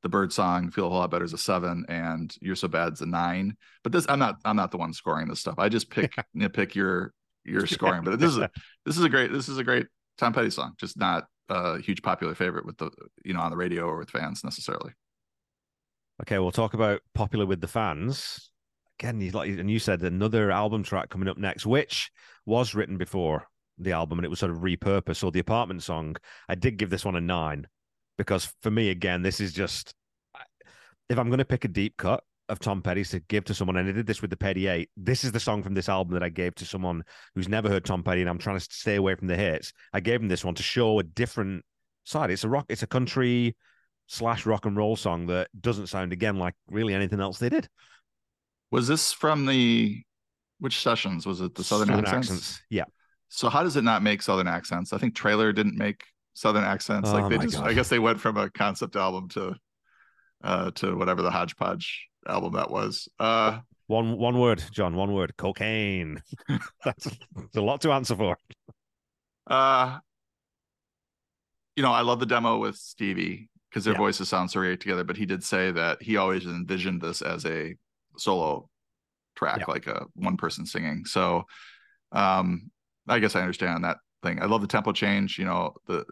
the 0.02 0.10
bird 0.10 0.34
song 0.34 0.72
feel 0.72 0.88
a 0.88 0.89
lot 0.89 1.12
better 1.12 1.24
as 1.24 1.34
a 1.34 1.38
seven 1.38 1.86
and 1.88 2.36
you're 2.41 2.56
so 2.56 2.68
bad's 2.68 3.02
a 3.02 3.06
nine 3.06 3.56
but 3.84 3.91
this 3.91 4.06
i'm 4.10 4.18
not 4.18 4.36
i'm 4.45 4.56
not 4.56 4.72
the 4.72 4.78
one 4.78 4.93
scoring 4.93 5.28
this 5.28 5.39
stuff 5.39 5.56
i 5.60 5.70
just 5.70 5.89
pick 5.89 6.16
nitpick 6.36 6.74
your 6.74 7.14
your 7.45 7.68
scoring 7.68 8.04
but 8.04 8.20
this 8.20 8.32
is 8.32 8.38
a 8.38 8.49
this 8.86 8.97
is 8.97 9.04
a 9.04 9.10
great 9.10 9.32
this 9.32 9.47
is 9.47 9.60
a 9.60 9.64
great 9.64 9.86
tom 10.22 10.32
petty 10.32 10.49
song 10.49 10.74
just 10.80 10.97
not 10.97 11.26
a 11.49 11.80
huge 11.80 12.01
popular 12.01 12.34
favorite 12.34 12.65
with 12.65 12.78
the 12.78 12.89
you 13.26 13.34
know 13.34 13.41
on 13.41 13.51
the 13.51 13.57
radio 13.57 13.84
or 13.84 13.97
with 13.97 14.09
fans 14.09 14.43
necessarily 14.43 14.93
Okay, 16.22 16.38
we'll 16.38 16.51
talk 16.51 16.76
about 16.76 17.01
popular 17.15 17.47
with 17.47 17.61
the 17.61 17.67
fans. 17.67 18.51
Again, 18.99 19.19
you 19.19 19.32
like 19.32 19.49
and 19.49 19.72
you 19.72 19.80
said 19.80 20.01
another 20.01 20.51
album 20.51 20.84
track 20.84 21.09
coming 21.09 21.28
up 21.28 21.38
next, 21.38 21.65
which 21.65 22.11
was 22.45 22.76
written 22.76 22.97
before 22.97 23.47
the 23.80 23.93
album 23.93 24.19
and 24.19 24.26
it 24.26 24.30
was 24.30 24.39
sort 24.39 24.51
of 24.51 24.59
repurposed. 24.59 25.17
So 25.17 25.32
the 25.32 25.39
apartment 25.39 25.82
song, 25.82 26.15
I 26.47 26.53
did 26.53 26.78
give 26.78 26.91
this 26.91 27.05
one 27.05 27.15
a 27.15 27.22
nine 27.22 27.67
because 28.19 28.53
for 28.61 28.69
me, 28.69 28.89
again, 28.89 29.24
this 29.24 29.39
is 29.39 29.51
just 29.51 29.95
if 31.09 31.17
I'm 31.17 31.30
going 31.30 31.39
to 31.39 31.45
pick 31.45 31.65
a 31.65 31.69
deep 31.69 31.97
cut 31.97 32.24
of 32.52 32.60
Tom 32.60 32.82
Petty's 32.82 33.10
to 33.12 33.22
give 33.22 33.45
to 33.45 33.54
someone, 33.54 33.78
and 33.78 33.88
I 33.88 33.93
did 33.93 34.06
this 34.06 34.22
with 34.22 34.30
the 34.30 34.38
Petty 34.38 34.68
Eight. 34.68 34.89
This 34.97 35.24
is 35.24 35.32
the 35.32 35.39
song 35.39 35.64
from 35.64 35.74
this 35.74 35.88
album 35.88 36.14
that 36.14 36.22
I 36.22 36.28
gave 36.28 36.54
to 36.56 36.66
someone 36.66 37.02
who's 37.34 37.47
never 37.47 37.70
heard 37.70 37.86
Tom 37.86 38.04
Petty, 38.04 38.20
and 38.20 38.30
I'm 38.30 38.38
trying 38.38 38.60
to 38.60 38.68
stay 38.70 38.97
away 38.97 39.16
from 39.16 39.28
the 39.28 39.38
hits. 39.38 39.72
I 39.93 40.02
gave 40.02 40.22
him 40.22 40.28
this 40.28 40.43
one 40.43 40.54
to 40.56 40.64
show 40.64 40.99
a 40.99 41.04
different 41.04 41.64
side. 42.04 42.30
It's 42.30 42.43
a 42.43 42.49
rock, 42.49 42.66
it's 42.68 42.84
a 42.84 42.88
country 42.88 43.56
slash 44.08 44.45
rock 44.45 44.66
and 44.66 44.76
roll 44.76 44.97
song 44.97 45.28
that 45.28 45.47
doesn't 45.60 45.88
sound 45.88 46.12
again 46.12 46.36
like 46.36 46.54
really 46.70 46.93
anything 46.93 47.22
else 47.22 47.39
they 47.39 47.47
did. 47.47 47.70
Was 48.70 48.86
this 48.86 49.14
from 49.14 49.45
the 49.45 50.04
which 50.60 50.82
sessions? 50.82 51.26
Was 51.26 51.39
it 51.39 51.56
the 51.56 51.64
Southern, 51.64 51.88
Southern 51.88 52.06
accents? 52.06 52.32
accents? 52.32 52.64
Yeah. 52.70 52.84
So 53.30 53.47
how 53.47 53.64
does 53.64 53.78
it 53.78 53.86
not 53.86 54.04
make 54.04 54.22
Southern 54.22 54.49
accents? 54.49 54.91
I 54.91 54.97
think 54.97 55.16
Trailer 55.16 55.54
didn't 55.54 55.78
make 55.78 56.04
Southern 56.34 56.66
accents. 56.66 57.10
Oh, 57.10 57.14
like 57.14 57.30
they 57.30 57.38
just, 57.38 57.56
God. 57.56 57.70
I 57.70 57.74
guess 57.74 57.88
they 57.88 57.99
went 57.99 58.20
from 58.20 58.36
a 58.36 58.49
concept 58.49 58.97
album 58.97 59.30
to, 59.30 59.56
uh, 60.43 60.72
to 60.72 60.97
whatever 60.97 61.22
the 61.22 61.32
hodgepodge 61.32 62.10
album 62.28 62.53
that 62.53 62.69
was. 62.69 63.09
Uh, 63.19 63.59
one 63.88 64.17
one 64.17 64.39
word, 64.39 64.63
John. 64.72 64.95
One 64.95 65.13
word: 65.13 65.36
cocaine. 65.38 66.22
that's, 66.86 67.05
that's 67.36 67.57
a 67.57 67.61
lot 67.61 67.82
to 67.82 67.91
answer 67.91 68.15
for. 68.15 68.38
Uh, 69.47 69.99
you 71.76 71.84
know, 71.84 71.91
I 71.91 72.01
love 72.01 72.19
the 72.19 72.26
demo 72.26 72.57
with 72.57 72.76
Stevie 72.76 73.49
because 73.69 73.86
their 73.86 73.93
yeah. 73.93 73.99
voices 73.99 74.30
sound 74.30 74.51
so 74.51 74.59
great 74.59 74.80
together. 74.80 75.03
But 75.03 75.17
he 75.17 75.26
did 75.26 75.43
say 75.43 75.72
that 75.72 76.01
he 76.01 76.17
always 76.17 76.45
envisioned 76.45 77.01
this 77.01 77.22
as 77.22 77.45
a 77.45 77.76
solo 78.17 78.69
track, 79.36 79.59
yeah. 79.59 79.65
like 79.67 79.88
a 79.88 80.05
one 80.15 80.38
person 80.38 80.65
singing. 80.65 81.05
So 81.05 81.43
um, 82.11 82.72
I 83.07 83.19
guess 83.19 83.36
I 83.36 83.41
understand 83.41 83.84
that 83.84 83.97
thing. 84.24 84.41
I 84.41 84.45
love 84.45 84.61
the 84.61 84.67
tempo 84.67 84.91
change. 84.91 85.38
You 85.38 85.45
know, 85.45 85.74
the 85.88 86.05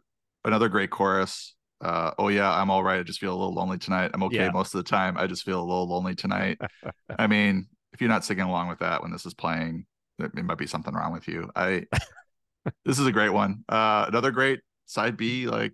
another 0.43 0.69
great 0.69 0.89
chorus. 0.89 1.55
Uh, 1.81 2.11
oh 2.17 2.27
yeah, 2.27 2.51
I'm 2.51 2.69
all 2.69 2.83
right. 2.83 2.99
I 2.99 3.03
just 3.03 3.19
feel 3.19 3.31
a 3.31 3.37
little 3.37 3.53
lonely 3.53 3.77
tonight. 3.77 4.11
I'm 4.13 4.23
okay 4.23 4.35
yeah. 4.35 4.51
most 4.51 4.73
of 4.73 4.83
the 4.83 4.89
time. 4.89 5.17
I 5.17 5.27
just 5.27 5.43
feel 5.43 5.59
a 5.59 5.63
little 5.63 5.87
lonely 5.87 6.15
tonight. 6.15 6.59
I 7.19 7.27
mean, 7.27 7.67
if 7.93 8.01
you're 8.01 8.09
not 8.09 8.25
singing 8.25 8.45
along 8.45 8.67
with 8.67 8.79
that 8.79 9.01
when 9.01 9.11
this 9.11 9.25
is 9.25 9.33
playing, 9.33 9.85
it, 10.17 10.31
it 10.37 10.43
might 10.43 10.57
be 10.57 10.67
something 10.67 10.93
wrong 10.93 11.13
with 11.13 11.27
you. 11.27 11.49
I 11.55 11.85
this 12.85 12.99
is 12.99 13.05
a 13.05 13.11
great 13.11 13.29
one. 13.29 13.63
Uh, 13.69 14.05
another 14.07 14.31
great 14.31 14.59
side 14.85 15.17
B. 15.17 15.47
Like 15.47 15.73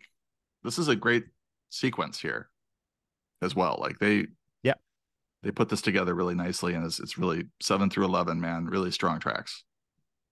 this 0.64 0.78
is 0.78 0.88
a 0.88 0.96
great 0.96 1.26
sequence 1.70 2.20
here 2.20 2.50
as 3.42 3.56
well. 3.56 3.78
Like 3.82 3.98
they, 4.00 4.28
yeah, 4.64 4.74
they 5.44 5.52
put 5.52 5.70
this 5.70 5.82
together 5.82 6.14
really 6.14 6.36
nicely, 6.36 6.74
and 6.76 6.86
it's 6.86 7.00
it's 7.00 7.18
really 7.18 7.46
seven 7.62 7.90
through 7.90 8.06
eleven, 8.06 8.40
man, 8.40 8.66
really 8.66 8.92
strong 8.92 9.20
tracks. 9.20 9.64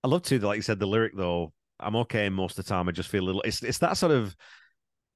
I 0.02 0.08
love 0.08 0.22
to, 0.24 0.38
like 0.38 0.56
you 0.56 0.62
said, 0.62 0.78
the 0.78 0.86
lyric 0.86 1.16
though. 1.16 1.52
I'm 1.80 1.96
okay 1.96 2.28
most 2.28 2.58
of 2.58 2.64
the 2.64 2.68
time. 2.68 2.88
I 2.88 2.92
just 2.92 3.08
feel 3.08 3.24
a 3.24 3.26
little. 3.26 3.42
It's 3.42 3.62
it's 3.62 3.78
that 3.78 3.96
sort 3.96 4.12
of 4.12 4.36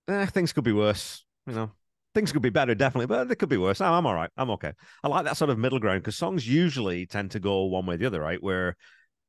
eh, 0.09 0.27
things 0.27 0.53
could 0.53 0.65
be 0.65 0.73
worse. 0.73 1.25
You 1.47 1.55
know, 1.55 1.71
things 2.15 2.33
could 2.33 2.43
be 2.43 2.51
better, 2.51 2.75
definitely, 2.75 3.07
but 3.07 3.29
they 3.29 3.35
could 3.35 3.49
be 3.49 3.57
worse. 3.57 3.81
I'm, 3.81 3.93
I'm 3.93 4.07
all 4.07 4.15
right. 4.15 4.31
I'm 4.37 4.51
okay. 4.51 4.73
I 5.03 5.09
like 5.09 5.25
that 5.25 5.37
sort 5.37 5.51
of 5.51 5.59
middle 5.59 5.79
ground 5.79 6.03
because 6.03 6.17
songs 6.17 6.49
usually 6.49 7.07
tend 7.07 7.31
to 7.33 7.41
go 7.41 7.65
one 7.65 7.87
way 7.87 7.95
or 7.95 7.99
the 7.99 8.07
other, 8.07 8.21
right? 8.21 8.43
Where 8.43 8.77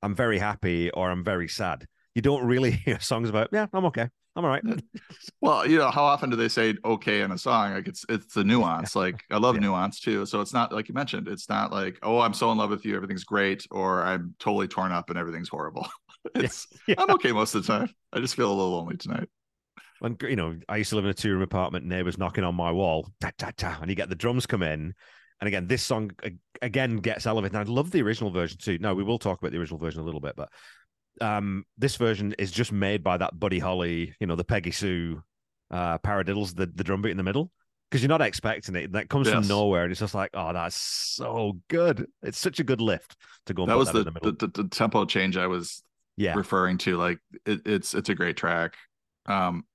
I'm 0.02 0.16
very 0.16 0.40
happy 0.40 0.90
or 0.92 1.12
I'm 1.12 1.24
very 1.24 1.48
sad. 1.48 1.86
You 2.16 2.22
don't 2.22 2.46
really 2.46 2.72
hear 2.86 3.00
songs 3.00 3.30
about, 3.30 3.50
yeah, 3.52 3.68
I'm 3.74 3.86
okay. 3.86 4.10
I'm 4.36 4.46
all 4.46 4.52
right. 4.52 4.64
well, 5.42 5.68
you 5.68 5.78
know, 5.78 5.90
how 5.90 6.04
often 6.04 6.30
do 6.30 6.36
they 6.36 6.48
say 6.48 6.76
okay 6.86 7.22
in 7.22 7.32
a 7.32 7.38
song? 7.38 7.74
Like 7.74 7.88
it's 7.88 8.06
it's 8.08 8.34
the 8.34 8.44
nuance. 8.44 8.96
Like 8.96 9.24
I 9.32 9.38
love 9.38 9.56
yeah. 9.56 9.62
nuance 9.62 10.00
too. 10.00 10.26
So 10.26 10.40
it's 10.40 10.54
not 10.54 10.72
like 10.72 10.88
you 10.88 10.94
mentioned, 10.94 11.28
it's 11.28 11.50
not 11.50 11.72
like, 11.72 12.00
oh, 12.04 12.20
I'm 12.20 12.34
so 12.34 12.52
in 12.52 12.58
love 12.58 12.70
with 12.70 12.86
you, 12.86 12.96
everything's 12.96 13.24
great, 13.24 13.66
or 13.72 14.04
I'm 14.04 14.36
totally 14.40 14.68
torn 14.68 14.92
up 14.92 15.10
and 15.10 15.20
everything's 15.20 15.50
horrible. 15.50 15.88
it's 16.36 16.68
yeah. 16.88 16.96
I'm 16.98 17.10
okay 17.12 17.32
most 17.32 17.56
of 17.56 17.66
the 17.66 17.68
time. 17.68 17.90
I 18.14 18.20
just 18.20 18.36
feel 18.36 18.50
a 18.50 18.54
little 18.54 18.72
lonely 18.72 18.98
tonight. 18.98 19.30
When 20.00 20.18
you 20.22 20.36
know, 20.36 20.58
I 20.68 20.78
used 20.78 20.90
to 20.92 20.96
live 20.96 21.06
in 21.06 21.12
a 21.12 21.14
two 21.14 21.34
room 21.34 21.42
apartment, 21.42 21.86
neighbors 21.86 22.18
knocking 22.18 22.44
on 22.44 22.56
my 22.56 22.72
wall, 22.72 23.08
da, 23.20 23.32
da, 23.38 23.52
da, 23.58 23.78
and 23.82 23.90
you 23.90 23.96
get 23.96 24.10
the 24.10 24.16
drums 24.16 24.46
come 24.46 24.64
in. 24.64 24.94
And 25.42 25.48
again, 25.48 25.68
this 25.68 25.84
song 25.84 26.12
again 26.62 26.98
gets 26.98 27.26
elevated. 27.26 27.56
And 27.56 27.68
I 27.68 27.72
love 27.72 27.92
the 27.92 28.02
original 28.02 28.32
version 28.32 28.58
too. 28.58 28.78
No, 28.80 28.94
we 28.94 29.04
will 29.04 29.20
talk 29.20 29.40
about 29.40 29.52
the 29.52 29.58
original 29.58 29.80
version 29.80 30.02
a 30.02 30.06
little 30.06 30.20
bit, 30.20 30.36
but 30.36 30.50
um, 31.22 31.66
this 31.78 31.96
version 31.96 32.36
is 32.38 32.52
just 32.52 32.72
made 32.72 33.04
by 33.04 33.18
that 33.18 33.40
Buddy 33.40 33.60
Holly, 33.60 34.16
you 34.20 34.28
know, 34.28 34.36
the 34.36 34.44
Peggy 34.44 34.72
Sue 34.72 35.22
uh, 35.72 35.98
paradiddles, 36.00 36.56
the, 36.56 36.66
the 36.66 36.84
drum 36.84 37.02
beat 37.02 37.12
in 37.12 37.18
the 37.18 37.24
middle. 37.24 37.52
Because 37.90 38.04
you're 38.04 38.10
not 38.10 38.22
expecting 38.22 38.76
it. 38.76 38.92
That 38.92 39.10
comes 39.10 39.28
yes. 39.28 39.36
from 39.36 39.48
nowhere. 39.48 39.84
And 39.84 39.92
it's 39.92 40.00
just 40.00 40.14
like, 40.14 40.30
oh, 40.36 40.54
that's 40.54 40.76
so 40.76 41.54
good. 41.70 42.06
It's 42.22 42.38
such 42.38 42.60
a 42.60 42.64
good 42.64 42.82
lift 42.82 43.16
to 43.48 43.54
go 43.56 43.66
that 43.66 43.78
was 43.78 43.92
that 43.92 44.06
the, 44.06 44.32
the, 44.32 44.48
the, 44.48 44.64
the, 44.64 44.70
tempo 44.70 45.06
change 45.06 45.38
I 45.38 45.48
was 45.48 45.82
yeah. 46.16 46.36
referring 46.36 46.78
to. 46.80 46.98
Like 46.98 47.18
it, 47.48 47.62
it's 47.66 47.96
it's 47.96 48.10
a 48.10 48.16
great 48.16 48.38
track. 48.38 48.76
Um 49.26 49.66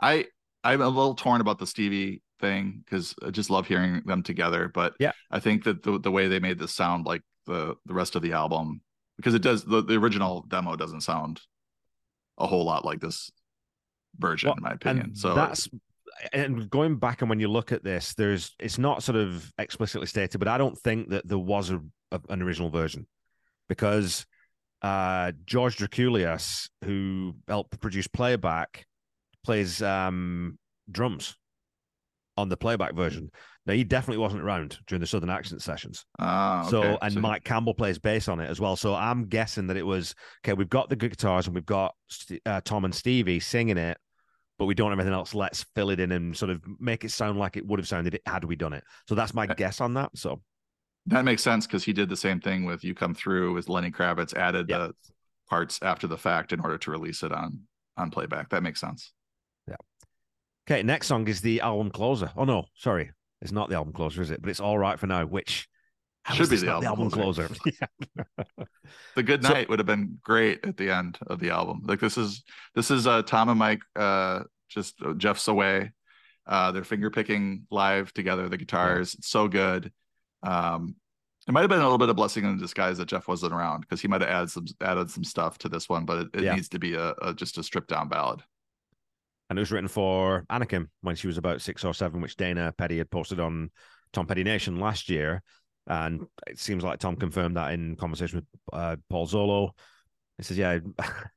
I 0.00 0.26
I'm 0.64 0.80
a 0.80 0.88
little 0.88 1.14
torn 1.14 1.40
about 1.40 1.58
the 1.58 1.66
Stevie 1.66 2.22
thing 2.40 2.82
because 2.84 3.14
I 3.24 3.30
just 3.30 3.50
love 3.50 3.66
hearing 3.66 4.02
them 4.04 4.22
together. 4.22 4.68
But 4.72 4.94
yeah, 4.98 5.12
I 5.30 5.40
think 5.40 5.64
that 5.64 5.82
the 5.82 5.98
the 5.98 6.10
way 6.10 6.28
they 6.28 6.40
made 6.40 6.58
this 6.58 6.74
sound 6.74 7.06
like 7.06 7.22
the 7.46 7.74
the 7.86 7.94
rest 7.94 8.16
of 8.16 8.22
the 8.22 8.32
album 8.32 8.80
because 9.16 9.34
it 9.34 9.42
does 9.42 9.64
the, 9.64 9.82
the 9.82 9.96
original 9.96 10.44
demo 10.48 10.76
doesn't 10.76 11.02
sound 11.02 11.40
a 12.38 12.46
whole 12.46 12.64
lot 12.64 12.84
like 12.84 13.00
this 13.00 13.30
version 14.18 14.48
well, 14.48 14.56
in 14.56 14.62
my 14.62 14.72
opinion 14.72 15.14
so 15.14 15.34
that's 15.34 15.68
and 16.32 16.68
going 16.70 16.96
back 16.96 17.20
and 17.20 17.28
when 17.28 17.38
you 17.40 17.48
look 17.48 17.70
at 17.70 17.84
this 17.84 18.14
there's 18.14 18.54
it's 18.58 18.78
not 18.78 19.02
sort 19.02 19.16
of 19.16 19.52
explicitly 19.58 20.06
stated 20.06 20.38
but 20.38 20.48
i 20.48 20.58
don't 20.58 20.78
think 20.78 21.10
that 21.10 21.26
there 21.26 21.38
was 21.38 21.70
a, 21.70 21.80
a 22.12 22.20
an 22.28 22.42
original 22.42 22.70
version 22.70 23.06
because 23.68 24.26
uh 24.82 25.32
george 25.44 25.76
Drakoulias, 25.76 26.68
who 26.84 27.34
helped 27.46 27.78
produce 27.80 28.08
playback 28.08 28.86
plays 29.44 29.82
um 29.82 30.58
drums 30.90 31.36
on 32.36 32.48
the 32.48 32.56
playback 32.56 32.94
version 32.94 33.30
now 33.66 33.74
he 33.74 33.84
definitely 33.84 34.18
wasn't 34.18 34.42
around 34.42 34.78
during 34.86 35.00
the 35.00 35.06
Southern 35.06 35.30
Accent 35.30 35.62
sessions. 35.62 36.06
Ah, 36.18 36.62
okay. 36.62 36.70
So 36.70 36.98
and 37.02 37.14
so... 37.14 37.20
Mike 37.20 37.44
Campbell 37.44 37.74
plays 37.74 37.98
bass 37.98 38.28
on 38.28 38.40
it 38.40 38.48
as 38.48 38.60
well. 38.60 38.74
So 38.74 38.94
I'm 38.94 39.26
guessing 39.26 39.66
that 39.66 39.76
it 39.76 39.84
was 39.84 40.14
okay. 40.44 40.54
We've 40.54 40.68
got 40.68 40.88
the 40.88 40.96
guitars 40.96 41.46
and 41.46 41.54
we've 41.54 41.66
got 41.66 41.94
uh, 42.46 42.62
Tom 42.64 42.84
and 42.84 42.94
Stevie 42.94 43.40
singing 43.40 43.76
it, 43.76 43.98
but 44.58 44.64
we 44.64 44.74
don't 44.74 44.90
have 44.90 44.98
anything 44.98 45.14
else. 45.14 45.34
Let's 45.34 45.64
fill 45.74 45.90
it 45.90 46.00
in 46.00 46.10
and 46.10 46.36
sort 46.36 46.50
of 46.50 46.62
make 46.78 47.04
it 47.04 47.10
sound 47.10 47.38
like 47.38 47.56
it 47.56 47.66
would 47.66 47.78
have 47.78 47.88
sounded 47.88 48.14
it 48.14 48.22
had 48.26 48.44
we 48.44 48.56
done 48.56 48.72
it. 48.72 48.82
So 49.08 49.14
that's 49.14 49.34
my 49.34 49.46
guess 49.46 49.80
on 49.80 49.94
that. 49.94 50.10
So 50.16 50.40
that 51.06 51.24
makes 51.24 51.42
sense 51.42 51.66
because 51.66 51.84
he 51.84 51.92
did 51.92 52.08
the 52.08 52.16
same 52.16 52.40
thing 52.40 52.64
with 52.64 52.82
"You 52.82 52.94
Come 52.94 53.14
Through" 53.14 53.52
with 53.52 53.68
Lenny 53.68 53.90
Kravitz. 53.90 54.34
Added 54.34 54.70
yep. 54.70 54.80
the 54.80 54.94
parts 55.50 55.78
after 55.82 56.06
the 56.06 56.18
fact 56.18 56.52
in 56.52 56.60
order 56.60 56.78
to 56.78 56.90
release 56.90 57.22
it 57.22 57.32
on 57.32 57.60
on 57.96 58.10
playback. 58.10 58.48
That 58.48 58.62
makes 58.62 58.80
sense. 58.80 59.12
Okay, 60.68 60.82
next 60.82 61.06
song 61.06 61.26
is 61.28 61.40
the 61.40 61.60
album 61.60 61.90
closer. 61.90 62.30
Oh 62.36 62.44
no, 62.44 62.66
sorry. 62.74 63.10
It's 63.42 63.52
not 63.52 63.68
the 63.68 63.76
album 63.76 63.92
closer, 63.92 64.22
is 64.22 64.30
it? 64.30 64.42
But 64.42 64.50
it's 64.50 64.60
all 64.60 64.78
right 64.78 64.98
for 64.98 65.06
now, 65.06 65.24
which 65.24 65.68
should 66.34 66.50
be 66.50 66.56
the 66.56 66.68
album, 66.68 66.82
the 66.82 66.88
album, 66.88 67.10
closer. 67.10 67.48
closer. 67.48 67.88
the 69.16 69.22
good 69.22 69.42
night 69.42 69.66
so, 69.66 69.70
would 69.70 69.78
have 69.78 69.86
been 69.86 70.18
great 70.22 70.64
at 70.64 70.76
the 70.76 70.90
end 70.90 71.18
of 71.26 71.40
the 71.40 71.50
album. 71.50 71.82
Like 71.84 72.00
this 72.00 72.18
is 72.18 72.44
this 72.74 72.90
is 72.90 73.06
uh 73.06 73.22
Tom 73.22 73.48
and 73.48 73.58
Mike 73.58 73.80
uh 73.96 74.44
just 74.68 75.00
uh, 75.02 75.14
Jeff's 75.14 75.48
away. 75.48 75.92
Uh 76.46 76.72
they're 76.72 76.84
finger 76.84 77.10
picking 77.10 77.66
live 77.70 78.12
together, 78.12 78.48
the 78.48 78.58
guitars. 78.58 79.14
Yeah. 79.14 79.18
It's 79.18 79.28
so 79.28 79.48
good. 79.48 79.90
Um 80.42 80.96
It 81.48 81.52
might 81.52 81.62
have 81.62 81.70
been 81.70 81.80
a 81.80 81.84
little 81.84 81.98
bit 81.98 82.10
of 82.10 82.16
blessing 82.16 82.44
in 82.44 82.58
disguise 82.58 82.98
that 82.98 83.08
Jeff 83.08 83.26
wasn't 83.26 83.54
around 83.54 83.80
because 83.80 84.02
he 84.02 84.08
might 84.08 84.20
have 84.20 84.30
added 84.30 84.50
some 84.50 84.66
added 84.82 85.10
some 85.10 85.24
stuff 85.24 85.56
to 85.58 85.68
this 85.70 85.88
one, 85.88 86.04
but 86.04 86.18
it, 86.18 86.28
it 86.34 86.42
yeah. 86.44 86.54
needs 86.54 86.68
to 86.68 86.78
be 86.78 86.94
a, 86.94 87.14
a 87.22 87.34
just 87.34 87.58
a 87.58 87.62
stripped 87.62 87.88
down 87.88 88.08
ballad. 88.08 88.42
And 89.50 89.58
it 89.58 89.62
was 89.62 89.72
written 89.72 89.88
for 89.88 90.44
AnnaKim 90.48 90.86
when 91.00 91.16
she 91.16 91.26
was 91.26 91.36
about 91.36 91.60
six 91.60 91.84
or 91.84 91.92
seven, 91.92 92.20
which 92.20 92.36
Dana 92.36 92.72
Petty 92.78 92.98
had 92.98 93.10
posted 93.10 93.40
on 93.40 93.70
Tom 94.12 94.26
Petty 94.26 94.44
Nation 94.44 94.78
last 94.78 95.08
year. 95.08 95.42
And 95.88 96.24
it 96.46 96.60
seems 96.60 96.84
like 96.84 97.00
Tom 97.00 97.16
confirmed 97.16 97.56
that 97.56 97.72
in 97.72 97.96
conversation 97.96 98.38
with 98.38 98.46
uh, 98.72 98.96
Paul 99.10 99.26
Zollo. 99.26 99.70
He 100.38 100.44
says, 100.44 100.56
"Yeah." 100.56 100.78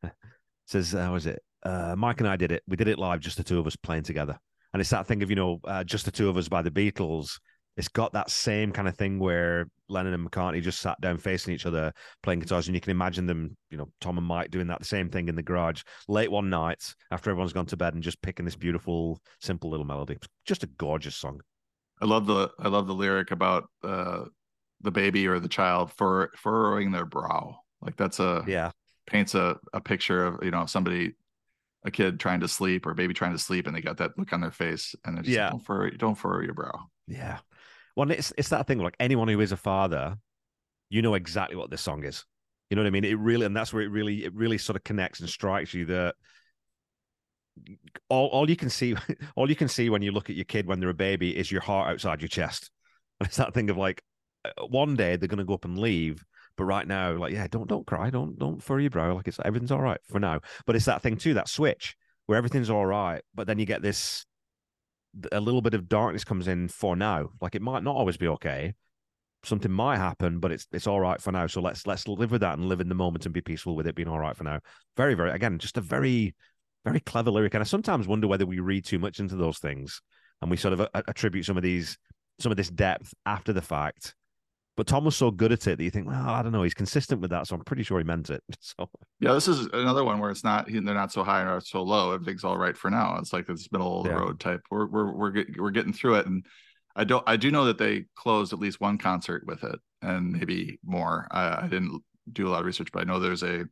says, 0.68 0.92
"How 0.92 1.12
was 1.12 1.26
it? 1.26 1.42
Uh, 1.64 1.96
Mike 1.98 2.20
and 2.20 2.30
I 2.30 2.36
did 2.36 2.52
it. 2.52 2.62
We 2.68 2.78
did 2.78 2.88
it 2.88 3.00
live, 3.00 3.20
just 3.20 3.38
the 3.38 3.44
two 3.44 3.58
of 3.58 3.66
us 3.66 3.76
playing 3.76 4.04
together." 4.04 4.38
And 4.74 4.80
it's 4.80 4.92
that 4.92 5.08
thing 5.08 5.24
of 5.24 5.32
you 5.32 5.36
know, 5.36 5.60
uh, 5.64 5.84
just 5.84 6.06
the 6.06 6.12
two 6.12 6.30
of 6.30 6.38
us 6.38 6.48
by 6.48 6.62
the 6.62 6.72
Beatles 6.72 7.40
it's 7.76 7.88
got 7.88 8.14
that 8.14 8.30
same 8.30 8.72
kind 8.72 8.88
of 8.88 8.96
thing 8.96 9.20
where 9.20 9.68
Lennon 9.90 10.14
and 10.14 10.30
McCartney 10.30 10.62
just 10.62 10.80
sat 10.80 11.00
down 11.02 11.18
facing 11.18 11.54
each 11.54 11.66
other 11.66 11.92
playing 12.22 12.40
guitars, 12.40 12.68
and 12.68 12.76
you 12.76 12.82
can 12.82 12.92
imagine 12.92 13.26
them, 13.26 13.58
you 13.72 13.78
know, 13.78 13.90
Tom 14.00 14.18
and 14.18 14.28
Mike 14.28 14.52
doing 14.52 14.68
that 14.68 14.80
the 14.80 14.86
same 14.86 15.10
thing 15.10 15.28
in 15.28 15.36
the 15.36 15.44
garage 15.44 15.82
late 16.08 16.32
one 16.32 16.50
night 16.50 16.94
after 17.12 17.30
everyone's 17.30 17.54
gone 17.54 17.66
to 17.68 17.78
bed 17.78 17.94
and 17.94 18.04
just 18.04 18.22
picking 18.22 18.46
this 18.46 18.56
beautiful, 18.56 19.20
simple 19.42 19.70
little 19.70 19.86
melody. 19.86 20.18
Just 20.46 20.64
a 20.64 20.68
gorgeous 20.68 21.16
song. 21.16 21.42
I 22.02 22.06
love 22.06 22.26
the 22.28 22.52
I 22.60 22.68
love 22.68 22.88
the 22.88 22.94
lyric 22.94 23.32
about 23.32 23.70
uh, 23.84 24.26
the 24.82 24.92
baby 24.92 25.28
or 25.28 25.40
the 25.40 25.48
child 25.48 25.92
fur, 25.94 26.30
furrowing 26.36 26.92
their 26.92 27.06
brow. 27.06 27.58
Like 27.82 27.96
that's 27.96 28.20
a 28.20 28.44
yeah 28.48 28.72
paints 29.06 29.36
a, 29.36 29.58
a 29.74 29.82
picture 29.82 30.26
of 30.26 30.44
you 30.44 30.52
know 30.52 30.66
somebody 30.66 31.14
a 31.86 31.92
kid 31.92 32.20
trying 32.20 32.40
to 32.40 32.48
sleep 32.48 32.86
or 32.86 32.92
a 32.92 32.96
baby 32.96 33.14
trying 33.14 33.34
to 33.34 33.40
sleep 33.40 33.68
and 33.68 33.76
they 33.76 33.82
got 33.82 33.98
that 33.98 34.18
look 34.18 34.32
on 34.32 34.42
their 34.42 34.52
face 34.52 34.96
and 35.06 35.20
it's 35.20 35.28
yeah 35.28 35.50
don't 35.50 35.60
furrow, 35.60 35.90
don't 35.92 36.16
furrow 36.16 36.42
your 36.42 36.54
brow 36.54 36.80
yeah 37.08 37.40
well, 37.96 38.10
it's 38.12 38.34
it's 38.38 38.50
that 38.50 38.68
thing. 38.68 38.80
Like 38.80 38.96
anyone 39.00 39.28
who 39.28 39.40
is 39.40 39.52
a 39.52 39.58
father, 39.58 40.18
you 40.90 41.02
know 41.02 41.14
exactly 41.14 41.56
what 41.56 41.70
this 41.70 41.82
song 41.82 42.04
is. 42.04 42.26
You 42.70 42.76
know 42.76 42.84
what 42.84 42.88
I 42.88 42.92
mean? 42.92 43.04
It 43.04 43.20
really, 43.20 43.46
and 43.46 43.56
that's 43.56 43.74
where 43.74 43.84
it 43.84 43.92
really, 43.92 44.26
it 44.26 44.34
really 44.34 44.58
sort 44.58 44.76
of 44.76 44.84
connects 44.84 45.20
and 45.20 45.30
strikes 45.30 45.74
you 45.74 45.86
that 45.86 46.16
all 48.10 48.28
all 48.28 48.50
you 48.50 48.56
can 48.56 48.70
see, 48.70 48.96
all 49.36 49.50
you 49.50 49.56
can 49.56 49.68
see 49.68 49.90
when 49.90 50.02
you 50.02 50.12
look 50.12 50.30
at 50.30 50.36
your 50.36 50.46
kid 50.46 50.66
when 50.66 50.80
they're 50.80 50.90
a 50.90 50.94
baby 50.94 51.38
is 51.38 51.52
your 51.52 51.62
heart 51.62 51.90
outside 51.90 52.22
your 52.22 52.30
chest. 52.30 52.70
And 53.20 53.28
it's 53.28 53.38
that 53.38 53.54
thing 53.54 53.70
of 53.70 53.78
like, 53.78 54.02
uh, 54.44 54.66
one 54.66 54.96
day 54.96 55.16
they're 55.16 55.28
gonna 55.28 55.46
go 55.46 55.54
up 55.54 55.66
and 55.66 55.78
leave, 55.78 56.26
but 56.58 56.64
right 56.64 56.88
now, 56.88 57.16
like, 57.16 57.32
yeah, 57.32 57.46
don't 57.48 57.70
don't 57.70 57.86
cry, 57.86 58.10
don't 58.10 58.40
don't 58.40 58.62
furrow 58.62 58.80
your 58.80 58.90
brow, 58.90 59.14
like 59.14 59.28
it's 59.28 59.40
everything's 59.46 59.72
all 59.72 59.82
right 59.82 60.00
for 60.10 60.20
now. 60.20 60.40
But 60.66 60.76
it's 60.76 60.86
that 60.86 61.04
thing 61.04 61.18
too, 61.18 61.36
that 61.36 61.48
switch 61.48 61.96
where 62.26 62.40
everything's 62.40 62.72
all 62.72 62.86
right, 62.86 63.22
but 63.36 63.46
then 63.46 63.60
you 63.60 63.68
get 63.68 63.84
this 63.84 64.26
a 65.32 65.40
little 65.40 65.62
bit 65.62 65.74
of 65.74 65.90
darkness 65.90 66.24
comes 66.24 66.48
in 66.48 66.68
for 66.68 66.96
now. 66.96 67.30
Like 67.42 67.56
it 67.56 67.62
might 67.62 67.84
not 67.84 67.96
always 67.96 68.18
be 68.18 68.28
okay. 68.30 68.74
Something 69.44 69.72
might 69.72 69.98
happen, 69.98 70.40
but 70.40 70.52
it's 70.52 70.68
it's 70.72 70.88
all 70.88 71.02
right 71.02 71.22
for 71.22 71.32
now. 71.32 71.48
So 71.48 71.62
let's 71.62 71.86
let's 71.86 72.08
live 72.08 72.32
with 72.32 72.42
that 72.42 72.58
and 72.58 72.68
live 72.68 72.82
in 72.82 72.90
the 72.90 72.96
moment 72.96 73.26
and 73.26 73.34
be 73.34 73.42
peaceful 73.42 73.76
with 73.76 73.88
it 73.88 73.96
being 73.96 74.08
all 74.08 74.20
right 74.20 74.36
for 74.36 74.46
now. 74.46 74.60
Very, 74.96 75.16
very 75.16 75.32
again, 75.32 75.60
just 75.60 75.78
a 75.78 75.82
very, 75.82 76.34
very 76.86 77.00
clever 77.02 77.32
lyric. 77.32 77.54
And 77.54 77.62
I 77.62 77.66
sometimes 77.66 78.08
wonder 78.08 78.28
whether 78.28 78.46
we 78.46 78.60
read 78.60 78.86
too 78.86 79.00
much 79.00 79.20
into 79.20 79.36
those 79.36 79.60
things 79.60 80.02
and 80.42 80.50
we 80.50 80.58
sort 80.58 80.80
of 80.80 80.88
attribute 80.94 81.46
some 81.46 81.58
of 81.58 81.64
these 81.64 81.98
some 82.40 82.52
of 82.52 82.58
this 82.58 82.70
depth 82.70 83.14
after 83.26 83.54
the 83.54 83.62
fact 83.62 84.16
but 84.76 84.88
Tom 84.88 85.06
was 85.06 85.16
so 85.16 85.30
good 85.30 85.52
at 85.52 85.68
it 85.68 85.78
that 85.78 85.84
you 85.84 85.92
think, 85.92 86.08
well, 86.08 86.30
I 86.30 86.42
don't 86.42 86.52
know, 86.52 86.64
he's 86.64 86.74
consistent 86.74 87.22
with 87.22 87.30
that, 87.32 87.48
so 87.48 87.56
I'm 87.56 87.64
pretty 87.64 87.84
sure 87.84 88.00
he 88.00 88.04
meant 88.04 88.30
it. 88.30 88.42
So 88.60 88.90
yeah, 89.20 89.34
this 89.34 89.48
is 89.48 89.68
another 89.74 90.04
one 90.04 90.20
where 90.20 90.32
it's 90.32 90.44
not 90.44 90.68
they're 90.68 90.82
not 90.82 91.12
so 91.12 91.24
high 91.24 91.42
or 91.42 91.60
so 91.60 91.84
low. 91.84 92.14
Everything's 92.14 92.44
all 92.44 92.58
right 92.58 92.76
for 92.76 92.90
now. 92.90 93.18
It's 93.20 93.34
like 93.34 93.46
this 93.46 93.72
middle 93.72 94.00
of 94.00 94.06
the 94.06 94.12
yeah. 94.12 94.18
road 94.18 94.40
type. 94.40 94.62
We're 94.72 94.88
we're 94.88 95.12
we're 95.12 95.32
get, 95.32 95.62
we're 95.62 95.72
getting 95.72 95.94
through 95.94 96.16
it, 96.16 96.26
and 96.26 96.46
I 96.96 97.04
don't 97.04 97.24
I 97.28 97.36
do 97.36 97.52
know 97.52 97.66
that 97.66 97.78
they 97.78 98.06
closed 98.16 98.54
at 98.54 98.60
least 98.60 98.82
one 98.82 98.98
concert 98.98 99.46
with 99.46 99.64
it, 99.64 99.80
and 100.02 100.32
maybe 100.32 100.80
more. 100.84 101.28
I, 101.30 101.66
I 101.66 101.68
didn't 101.68 102.02
do 102.32 102.48
a 102.48 102.50
lot 102.50 102.62
of 102.62 102.66
research, 102.66 102.90
but 102.92 103.02
I 103.02 103.06
know 103.06 103.20
there's 103.20 103.44
a 103.44 103.66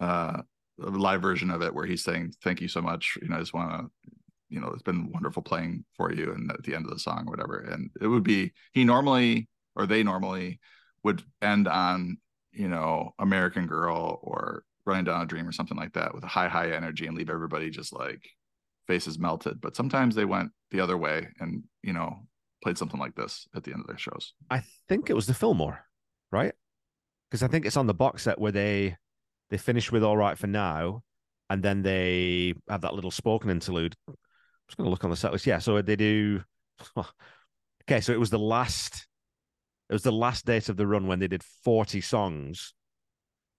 uh 0.00 0.42
a 0.82 0.90
live 0.90 1.22
version 1.22 1.50
of 1.50 1.62
it 1.62 1.74
where 1.74 1.86
he's 1.86 2.04
saying 2.04 2.34
thank 2.42 2.60
you 2.60 2.68
so 2.68 2.82
much. 2.82 3.16
You 3.22 3.28
know, 3.28 3.36
I 3.36 3.40
just 3.40 3.54
want 3.54 3.70
to 3.70 4.12
you 4.48 4.60
know 4.60 4.68
it's 4.68 4.82
been 4.82 5.10
wonderful 5.12 5.42
playing 5.42 5.84
for 5.96 6.12
you 6.12 6.32
and 6.32 6.50
at 6.50 6.62
the 6.62 6.74
end 6.74 6.84
of 6.84 6.92
the 6.92 6.98
song 6.98 7.24
or 7.26 7.30
whatever 7.30 7.58
and 7.58 7.90
it 8.00 8.06
would 8.06 8.22
be 8.22 8.52
he 8.72 8.84
normally 8.84 9.48
or 9.76 9.86
they 9.86 10.02
normally 10.02 10.58
would 11.04 11.22
end 11.40 11.68
on 11.68 12.18
you 12.52 12.68
know 12.68 13.14
American 13.18 13.66
Girl 13.66 14.18
or 14.22 14.64
Running 14.84 15.04
Down 15.04 15.22
a 15.22 15.26
Dream 15.26 15.46
or 15.46 15.52
something 15.52 15.76
like 15.76 15.92
that 15.92 16.14
with 16.14 16.24
a 16.24 16.28
high 16.28 16.48
high 16.48 16.72
energy 16.72 17.06
and 17.06 17.16
leave 17.16 17.30
everybody 17.30 17.70
just 17.70 17.92
like 17.92 18.22
faces 18.86 19.18
melted. 19.18 19.60
But 19.60 19.76
sometimes 19.76 20.14
they 20.14 20.24
went 20.24 20.50
the 20.70 20.80
other 20.80 20.96
way 20.96 21.28
and 21.40 21.62
you 21.82 21.92
know 21.92 22.26
played 22.62 22.78
something 22.78 23.00
like 23.00 23.14
this 23.14 23.46
at 23.54 23.64
the 23.64 23.72
end 23.72 23.80
of 23.80 23.86
their 23.86 23.98
shows. 23.98 24.34
I 24.50 24.62
think 24.88 25.10
it 25.10 25.14
was 25.14 25.26
the 25.26 25.34
Fillmore, 25.34 25.84
right? 26.32 26.54
Because 27.30 27.42
I 27.42 27.48
think 27.48 27.66
it's 27.66 27.76
on 27.76 27.86
the 27.86 27.94
box 27.94 28.22
set 28.22 28.38
where 28.38 28.52
they 28.52 28.96
they 29.50 29.58
finish 29.58 29.92
with 29.92 30.02
"All 30.02 30.16
Right 30.16 30.38
for 30.38 30.46
Now," 30.46 31.02
and 31.50 31.62
then 31.62 31.82
they 31.82 32.54
have 32.68 32.80
that 32.80 32.94
little 32.94 33.10
spoken 33.10 33.50
interlude. 33.50 33.94
I'm 34.08 34.14
just 34.68 34.76
going 34.76 34.86
to 34.86 34.90
look 34.90 35.04
on 35.04 35.10
the 35.10 35.16
set 35.16 35.32
list. 35.32 35.46
Yeah, 35.46 35.58
so 35.58 35.80
they 35.82 35.96
do. 35.96 36.42
okay, 37.84 38.00
so 38.00 38.12
it 38.12 38.20
was 38.20 38.30
the 38.30 38.38
last 38.38 39.05
it 39.88 39.92
was 39.92 40.02
the 40.02 40.12
last 40.12 40.46
date 40.46 40.68
of 40.68 40.76
the 40.76 40.86
run 40.86 41.06
when 41.06 41.18
they 41.18 41.28
did 41.28 41.42
40 41.64 42.00
songs, 42.00 42.74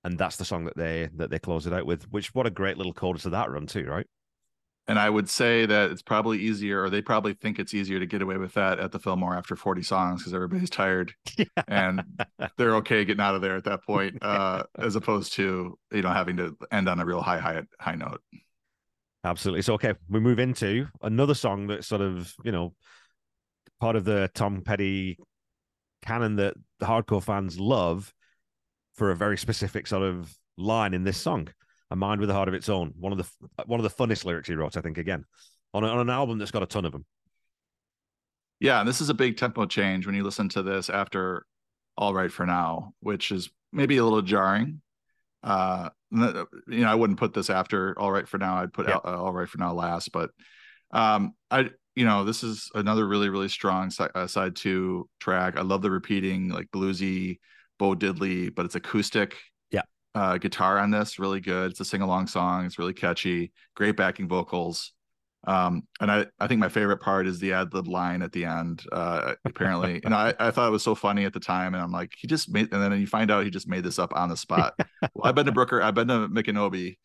and 0.03 0.17
that's 0.17 0.38
the 0.38 0.45
song 0.45 0.65
that 0.65 0.78
they 0.78 1.09
that 1.15 1.30
they 1.30 1.39
closed 1.39 1.67
it 1.67 1.73
out 1.73 1.86
with. 1.86 2.03
Which 2.11 2.34
what 2.34 2.47
a 2.47 2.51
great 2.51 2.78
little 2.78 2.93
coda 2.93 3.19
to 3.19 3.30
that 3.32 3.49
run 3.49 3.67
too, 3.67 3.86
right? 3.86 4.05
And 4.89 4.97
I 4.97 5.09
would 5.09 5.30
say 5.30 5.65
that 5.65 5.91
it's 5.91 6.01
probably 6.01 6.39
easier, 6.39 6.84
or 6.84 6.89
they 6.89 7.01
probably 7.01 7.34
think 7.34 7.59
it's 7.59 7.73
easier 7.73 7.99
to 7.99 8.05
get 8.05 8.21
away 8.21 8.38
with 8.38 8.53
that 8.53 8.80
at 8.80 8.93
the 8.93 8.99
Fillmore 8.99 9.36
after 9.36 9.57
40 9.57 9.84
songs 9.84 10.21
because 10.21 10.34
everybody's 10.34 10.69
tired 10.69 11.13
yeah. 11.38 11.45
and 11.67 12.03
they're 12.57 12.75
okay 12.78 13.03
getting 13.03 13.21
out 13.21 13.36
of 13.36 13.41
there 13.41 13.57
at 13.57 13.65
that 13.65 13.84
point, 13.84 14.17
uh, 14.21 14.63
as 14.78 14.95
opposed 14.95 15.34
to 15.34 15.78
you 15.91 16.01
know 16.01 16.09
having 16.09 16.38
to 16.38 16.55
end 16.71 16.88
on 16.88 16.99
a 16.99 17.05
real 17.05 17.21
high 17.21 17.39
high 17.39 17.63
high 17.80 17.95
note. 17.95 18.21
Absolutely. 19.23 19.61
So 19.61 19.73
okay, 19.73 19.93
we 20.09 20.19
move 20.19 20.39
into 20.39 20.88
another 21.01 21.34
song 21.34 21.67
that's 21.67 21.88
sort 21.88 22.01
of 22.01 22.34
you 22.45 22.51
know 22.51 22.73
part 23.80 23.95
of 23.95 24.05
the 24.05 24.30
Tom 24.34 24.61
Petty 24.61 25.17
canon 26.01 26.35
that 26.37 26.55
the 26.79 26.85
hardcore 26.85 27.23
fans 27.23 27.59
love 27.59 28.13
for 28.93 29.11
a 29.11 29.15
very 29.15 29.37
specific 29.37 29.87
sort 29.87 30.03
of 30.03 30.33
line 30.57 30.93
in 30.93 31.03
this 31.03 31.17
song. 31.17 31.47
A 31.89 31.95
mind 31.95 32.19
with 32.19 32.29
a 32.29 32.33
heart 32.33 32.49
of 32.49 32.53
its 32.53 32.67
own. 32.67 32.93
One 32.99 33.13
of 33.13 33.17
the 33.17 33.63
one 33.65 33.79
of 33.79 33.83
the 33.83 33.89
funnest 33.89 34.25
lyrics 34.25 34.49
he 34.49 34.55
wrote, 34.55 34.75
I 34.75 34.81
think. 34.81 34.97
Again, 34.97 35.23
on, 35.73 35.83
a, 35.83 35.87
on 35.87 35.99
an 35.99 36.09
album 36.09 36.37
that's 36.37 36.51
got 36.51 36.63
a 36.63 36.67
ton 36.67 36.85
of 36.85 36.91
them. 36.91 37.05
Yeah, 38.59 38.79
and 38.79 38.89
this 38.89 38.99
is 38.99 39.09
a 39.09 39.13
big 39.13 39.37
tempo 39.37 39.65
change 39.65 40.05
when 40.05 40.15
you 40.15 40.23
listen 40.23 40.49
to 40.49 40.63
this 40.63 40.89
after 40.89 41.45
"All 41.97 42.13
Right 42.13 42.31
for 42.31 42.45
Now," 42.45 42.93
which 42.99 43.31
is 43.31 43.49
maybe 43.71 43.97
a 43.97 44.03
little 44.03 44.21
jarring. 44.21 44.81
Uh, 45.43 45.89
you 46.11 46.47
know, 46.67 46.89
I 46.89 46.95
wouldn't 46.95 47.19
put 47.19 47.33
this 47.33 47.49
after 47.49 47.97
"All 47.97 48.11
Right 48.11 48.27
for 48.27 48.37
Now." 48.37 48.57
I'd 48.57 48.73
put 48.73 48.89
"All 48.89 49.31
Right 49.31 49.47
for 49.47 49.59
Now" 49.59 49.73
last, 49.73 50.11
but 50.11 50.31
um, 50.91 51.33
I 51.49 51.69
you 51.97 52.05
know, 52.05 52.23
this 52.23 52.43
is 52.43 52.69
another 52.75 53.07
really, 53.07 53.27
really 53.27 53.49
strong 53.49 53.89
side, 53.89 54.11
uh, 54.13 54.27
side 54.27 54.55
two 54.55 55.09
track. 55.19 55.57
I 55.57 55.61
love 55.61 55.81
the 55.81 55.89
repeating, 55.89 56.47
like 56.49 56.67
bluesy, 56.67 57.39
Bo 57.79 57.95
Diddley, 57.95 58.53
but 58.53 58.65
it's 58.65 58.75
acoustic. 58.75 59.35
Yeah. 59.71 59.81
Uh, 60.13 60.37
guitar 60.37 60.77
on 60.77 60.91
this, 60.91 61.17
really 61.17 61.41
good. 61.41 61.71
It's 61.71 61.79
a 61.79 61.85
sing 61.85 62.03
along 62.03 62.27
song. 62.27 62.65
It's 62.65 62.77
really 62.77 62.93
catchy. 62.93 63.51
Great 63.75 63.97
backing 63.97 64.27
vocals. 64.27 64.93
Um, 65.47 65.87
and 65.99 66.11
I, 66.11 66.27
I 66.39 66.45
think 66.45 66.59
my 66.59 66.69
favorite 66.69 66.97
part 66.97 67.25
is 67.25 67.39
the 67.39 67.53
ad 67.53 67.73
lib 67.73 67.87
line 67.87 68.21
at 68.21 68.31
the 68.31 68.45
end. 68.45 68.83
Uh, 68.91 69.33
apparently, 69.43 69.99
and 70.05 70.13
I, 70.13 70.35
I 70.39 70.51
thought 70.51 70.67
it 70.67 70.71
was 70.71 70.83
so 70.83 70.93
funny 70.93 71.25
at 71.25 71.33
the 71.33 71.39
time. 71.39 71.73
And 71.73 71.81
I'm 71.81 71.91
like, 71.91 72.11
he 72.15 72.27
just 72.27 72.47
made, 72.47 72.71
and 72.71 72.83
then 72.83 72.99
you 72.99 73.07
find 73.07 73.31
out 73.31 73.43
he 73.43 73.49
just 73.49 73.67
made 73.67 73.83
this 73.83 73.97
up 73.97 74.13
on 74.15 74.29
the 74.29 74.37
spot. 74.37 74.75
well, 75.01 75.23
I've 75.23 75.33
been 75.33 75.47
to 75.47 75.51
Brooker, 75.51 75.81
I've 75.81 75.95
been 75.95 76.09
to 76.09 76.27
Micanopy, 76.27 76.97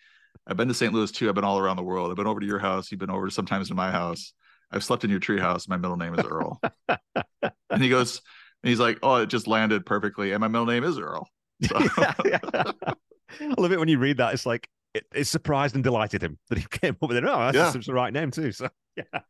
I've 0.47 0.59
been 0.59 0.69
to 0.69 0.75
St. 0.75 0.93
Louis 0.93 1.11
too. 1.11 1.31
I've 1.31 1.35
been 1.35 1.45
all 1.45 1.59
around 1.59 1.77
the 1.77 1.83
world. 1.83 2.11
I've 2.11 2.17
been 2.19 2.27
over 2.27 2.41
to 2.41 2.47
your 2.47 2.59
house. 2.59 2.91
You've 2.91 3.01
been 3.01 3.11
over 3.11 3.31
sometimes 3.31 3.69
to 3.69 3.75
my 3.75 3.91
house. 3.91 4.35
I've 4.73 4.85
slept 4.85 5.05
in 5.05 5.11
your 5.11 5.21
treehouse. 5.21 5.69
My 5.69 5.77
middle 5.77 5.97
name 5.97 6.19
is 6.19 6.25
Earl. 6.25 6.61
and 6.89 7.83
he 7.83 7.89
goes, 7.89 8.21
and 8.63 8.69
he's 8.71 8.81
like, 8.81 8.99
oh, 9.03 9.17
it 9.17 9.27
just 9.27 9.47
landed 9.47 9.85
perfectly. 9.85 10.33
And 10.33 10.41
my 10.41 10.49
middle 10.49 10.67
name 10.67 10.85
is 10.85 10.99
Earl. 10.99 11.29
So. 11.69 11.79
yeah, 11.79 12.15
yeah. 12.25 12.39
I 13.41 13.55
love 13.57 13.71
it 13.71 13.79
when 13.79 13.87
you 13.87 13.99
read 14.01 14.17
that. 14.17 14.35
It's 14.35 14.45
like, 14.45 14.69
it, 14.95 15.05
it 15.15 15.25
surprised 15.29 15.77
and 15.77 15.85
delighted 15.85 16.21
him 16.21 16.37
that 16.49 16.59
he 16.59 16.67
came 16.69 16.97
up 17.01 17.09
with 17.09 17.17
it. 17.17 17.25
Oh, 17.25 17.53
that's 17.53 17.75
yeah. 17.77 17.81
the 17.87 17.95
right 17.95 18.13
name 18.13 18.33
too. 18.33 18.51
So, 18.51 18.69
yeah. 18.97 19.21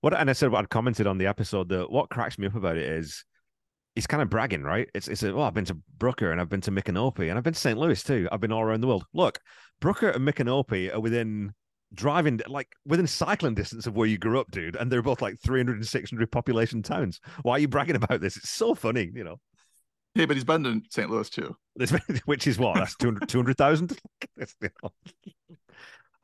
What, 0.00 0.14
and 0.14 0.30
I 0.30 0.32
said, 0.32 0.52
what 0.52 0.60
I'd 0.60 0.70
commented 0.70 1.08
on 1.08 1.18
the 1.18 1.26
episode 1.26 1.70
that 1.70 1.90
what 1.90 2.08
cracks 2.08 2.38
me 2.38 2.46
up 2.46 2.54
about 2.54 2.76
it 2.76 2.84
is, 2.84 3.24
he's 3.96 4.06
kind 4.06 4.22
of 4.22 4.30
bragging, 4.30 4.62
right? 4.62 4.88
It's 4.94 5.08
it's 5.08 5.24
a, 5.24 5.34
well, 5.34 5.44
I've 5.44 5.54
been 5.54 5.64
to 5.64 5.78
Brooker 5.98 6.30
and 6.30 6.40
I've 6.40 6.48
been 6.48 6.60
to 6.60 6.70
Micanopy 6.70 7.28
and 7.28 7.36
I've 7.36 7.42
been 7.42 7.54
to 7.54 7.58
St. 7.58 7.76
Louis 7.76 8.00
too. 8.00 8.28
I've 8.30 8.40
been 8.40 8.52
all 8.52 8.62
around 8.62 8.82
the 8.82 8.86
world. 8.86 9.06
Look, 9.12 9.40
Brooker 9.80 10.10
and 10.10 10.26
Micanopy 10.26 10.94
are 10.94 11.00
within 11.00 11.52
driving 11.96 12.40
like 12.46 12.68
within 12.84 13.06
cycling 13.06 13.54
distance 13.54 13.86
of 13.86 13.96
where 13.96 14.06
you 14.06 14.18
grew 14.18 14.38
up, 14.38 14.50
dude. 14.50 14.76
And 14.76 14.92
they're 14.92 15.02
both 15.02 15.22
like 15.22 15.40
300 15.40 15.76
and 15.76 15.86
600 15.86 16.30
population 16.30 16.82
towns. 16.82 17.20
Why 17.42 17.54
are 17.54 17.58
you 17.58 17.68
bragging 17.68 17.96
about 17.96 18.20
this? 18.20 18.36
It's 18.36 18.50
so 18.50 18.74
funny, 18.74 19.10
you 19.14 19.24
know. 19.24 19.36
Hey, 20.14 20.24
but 20.24 20.36
he's 20.36 20.44
been 20.44 20.64
in 20.64 20.82
St. 20.90 21.10
Louis 21.10 21.28
too. 21.28 21.56
Which 22.24 22.46
is 22.46 22.58
what? 22.58 22.76
That's 22.76 22.96
200,000? 22.96 23.98
200, 24.38 24.72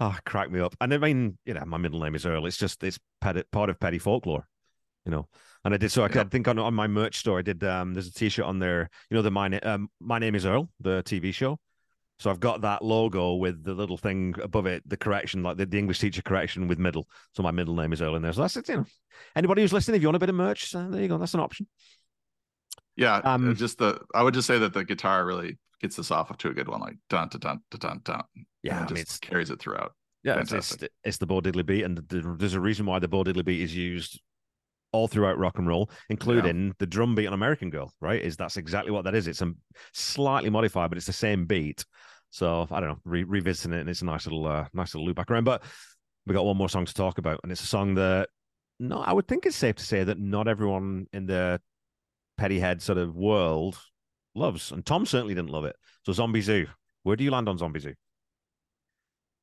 oh, 0.01 0.17
crack 0.25 0.51
me 0.51 0.61
up. 0.61 0.75
And 0.81 0.95
I 0.95 0.99
mean, 0.99 1.37
you 1.45 1.55
know, 1.55 1.65
my 1.67 1.77
middle 1.77 2.01
name 2.01 2.15
is 2.15 2.25
Earl. 2.25 2.47
It's 2.47 2.57
just, 2.57 2.83
it's 2.85 2.99
part 3.21 3.37
of 3.37 3.81
petty 3.81 3.99
folklore. 3.99 4.47
you 5.05 5.13
know. 5.13 5.29
And 5.65 5.75
I 5.75 5.77
did 5.77 5.93
so. 5.93 6.03
I, 6.03 6.07
yep. 6.07 6.27
I 6.27 6.29
think 6.29 6.49
on, 6.49 6.59
on 6.59 6.75
my 6.75 6.89
merch 6.89 7.19
store, 7.19 7.39
I 7.39 7.43
did. 7.43 7.63
Um, 7.63 7.95
there's 7.95 8.09
a 8.09 8.13
T-shirt 8.13 8.45
on 8.45 8.59
there. 8.59 8.91
You 9.11 9.17
know, 9.17 9.23
the 9.23 9.31
my 9.31 9.59
um, 9.61 9.89
my 10.01 10.19
name 10.19 10.35
is 10.35 10.45
Earl, 10.45 10.69
the 10.81 11.03
TV 11.05 11.33
show. 11.33 11.59
So 12.23 12.31
I've 12.31 12.39
got 12.39 12.61
that 12.61 12.85
logo 12.85 13.35
with 13.35 13.65
the 13.65 13.75
little 13.75 13.97
thing 13.97 14.37
above 14.41 14.67
it, 14.67 14.89
the 14.89 14.97
correction, 14.97 15.43
like 15.43 15.57
the, 15.57 15.67
the 15.67 15.77
English 15.77 15.99
teacher 15.99 16.23
correction 16.23 16.69
with 16.69 16.79
middle. 16.79 17.09
So 17.35 17.43
my 17.43 17.51
middle 17.51 17.75
name 17.75 17.93
is 17.93 18.01
Earl 18.01 18.15
in 18.15 18.23
there. 18.23 18.33
So 18.33 18.43
that's 18.43 18.57
it. 18.57 18.69
You 18.69 18.77
know, 18.77 18.87
anybody 19.35 19.63
who's 19.63 19.73
listening, 19.73 19.97
if 19.97 20.03
you 20.03 20.09
want 20.09 20.17
a 20.17 20.21
bit 20.21 20.29
of 20.29 20.37
merch, 20.37 20.73
uh, 20.73 20.87
there 20.89 21.03
you 21.03 21.09
go. 21.09 21.19
That's 21.19 21.35
an 21.35 21.41
option. 21.41 21.67
Yeah, 22.95 23.17
um, 23.25 23.57
just 23.57 23.79
the 23.79 24.01
I 24.15 24.23
would 24.23 24.35
just 24.35 24.47
say 24.47 24.57
that 24.59 24.73
the 24.73 24.85
guitar 24.85 25.27
really 25.27 25.59
gets 25.81 25.97
this 25.97 26.13
off 26.13 26.37
to 26.37 26.49
a 26.49 26.55
good 26.55 26.69
one, 26.69 26.81
like 26.81 26.95
dun 27.11 27.29
dun 27.29 27.41
dun 27.41 27.61
dun 27.71 27.81
dun 27.81 28.01
dun. 28.05 28.23
Yeah, 28.63 28.85
it 28.85 28.95
just 28.95 29.21
carries 29.21 29.51
it 29.51 29.59
throughout. 29.59 29.93
Yeah, 30.23 30.39
it's, 30.39 30.53
it's, 30.53 30.77
it's 31.03 31.17
the 31.17 31.27
Bo 31.27 31.41
Diddley 31.41 31.67
beat, 31.67 31.83
and 31.83 31.99
there's 32.09 32.55
a 32.55 32.61
reason 32.61 32.87
why 32.87 33.01
the 33.01 33.09
Bo 33.09 33.25
Diddley 33.25 33.45
beat 33.45 33.63
is 33.63 33.75
used 33.75 34.21
all 34.93 35.09
throughout 35.09 35.39
rock 35.39 35.59
and 35.59 35.67
roll, 35.67 35.91
including 36.09 36.67
yeah. 36.67 36.73
the 36.79 36.87
drum 36.87 37.17
beat 37.17 37.27
on 37.27 37.33
American 37.33 37.71
Girl. 37.71 37.93
Right? 38.01 38.23
Is 38.23 38.37
that's 38.37 38.59
exactly 38.59 38.93
what 38.93 39.07
that 39.07 39.17
is? 39.17 39.27
It's 39.27 39.43
a 39.43 39.53
slightly 39.93 40.51
modified, 40.51 40.91
but 40.91 40.99
it's 40.99 41.07
the 41.07 41.13
same 41.13 41.47
beat. 41.47 41.85
So 42.33 42.67
I 42.71 42.81
don't 42.81 42.89
know, 42.89 42.99
re- 43.05 43.25
revisiting 43.25 43.75
it, 43.75 43.81
and 43.81 43.91
it's 43.91 44.01
a 44.01 44.07
nice 44.07 44.27
little, 44.27 44.47
uh, 44.47 44.67
nice 44.73 44.95
little 44.95 45.07
loop 45.07 45.17
back 45.17 45.31
around. 45.31 45.45
But 45.45 45.63
we 46.27 46.35
got 46.35 46.47
one 46.47 46.57
more 46.57 46.71
song 46.71 46.87
to 46.87 46.95
talk 46.95 47.19
about, 47.19 47.41
and 47.43 47.53
it's 47.53 47.63
a 47.63 47.67
song 47.67 47.95
that 47.97 48.31
no, 48.81 49.01
I 49.01 49.13
would 49.13 49.29
think 49.29 49.45
it's 49.45 49.55
safe 49.55 49.77
to 49.77 49.85
say 49.85 50.03
that 50.03 50.19
not 50.19 50.49
everyone 50.49 51.07
in 51.13 51.27
the 51.27 51.61
petty 52.39 52.59
head 52.59 52.81
sort 52.81 52.97
of 52.97 53.15
world 53.15 53.79
loves, 54.35 54.73
and 54.73 54.85
Tom 54.85 55.05
certainly 55.05 55.35
didn't 55.35 55.51
love 55.51 55.67
it. 55.67 55.77
So 56.07 56.13
Zombie 56.13 56.41
Zoo, 56.41 56.67
where 57.03 57.17
do 57.17 57.23
you 57.23 57.31
land 57.31 57.51
on 57.51 57.59
Zombie 57.59 57.81
Zoo? 57.81 57.95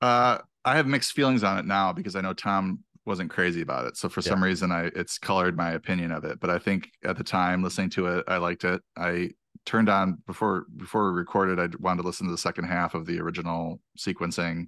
Uh, 0.01 0.39
I 0.65 0.75
have 0.75 0.87
mixed 0.87 1.13
feelings 1.13 1.43
on 1.43 1.59
it 1.59 1.65
now 1.65 1.93
because 1.93 2.15
I 2.15 2.21
know 2.21 2.33
Tom 2.33 2.83
wasn't 3.05 3.29
crazy 3.29 3.61
about 3.61 3.85
it. 3.85 3.97
So 3.97 4.09
for 4.09 4.21
yeah. 4.21 4.29
some 4.29 4.43
reason, 4.43 4.71
I 4.71 4.89
it's 4.95 5.19
colored 5.19 5.55
my 5.55 5.71
opinion 5.71 6.11
of 6.11 6.23
it. 6.25 6.39
But 6.39 6.49
I 6.49 6.57
think 6.57 6.89
at 7.05 7.17
the 7.17 7.23
time 7.23 7.63
listening 7.63 7.91
to 7.91 8.07
it, 8.07 8.25
I 8.27 8.37
liked 8.37 8.63
it. 8.63 8.81
I 8.97 9.29
turned 9.65 9.89
on 9.89 10.17
before 10.25 10.65
before 10.75 11.11
we 11.11 11.17
recorded. 11.17 11.59
I 11.59 11.67
wanted 11.79 12.01
to 12.01 12.07
listen 12.07 12.27
to 12.27 12.31
the 12.31 12.37
second 12.37 12.65
half 12.65 12.93
of 12.93 13.05
the 13.05 13.19
original 13.19 13.79
sequencing, 13.97 14.67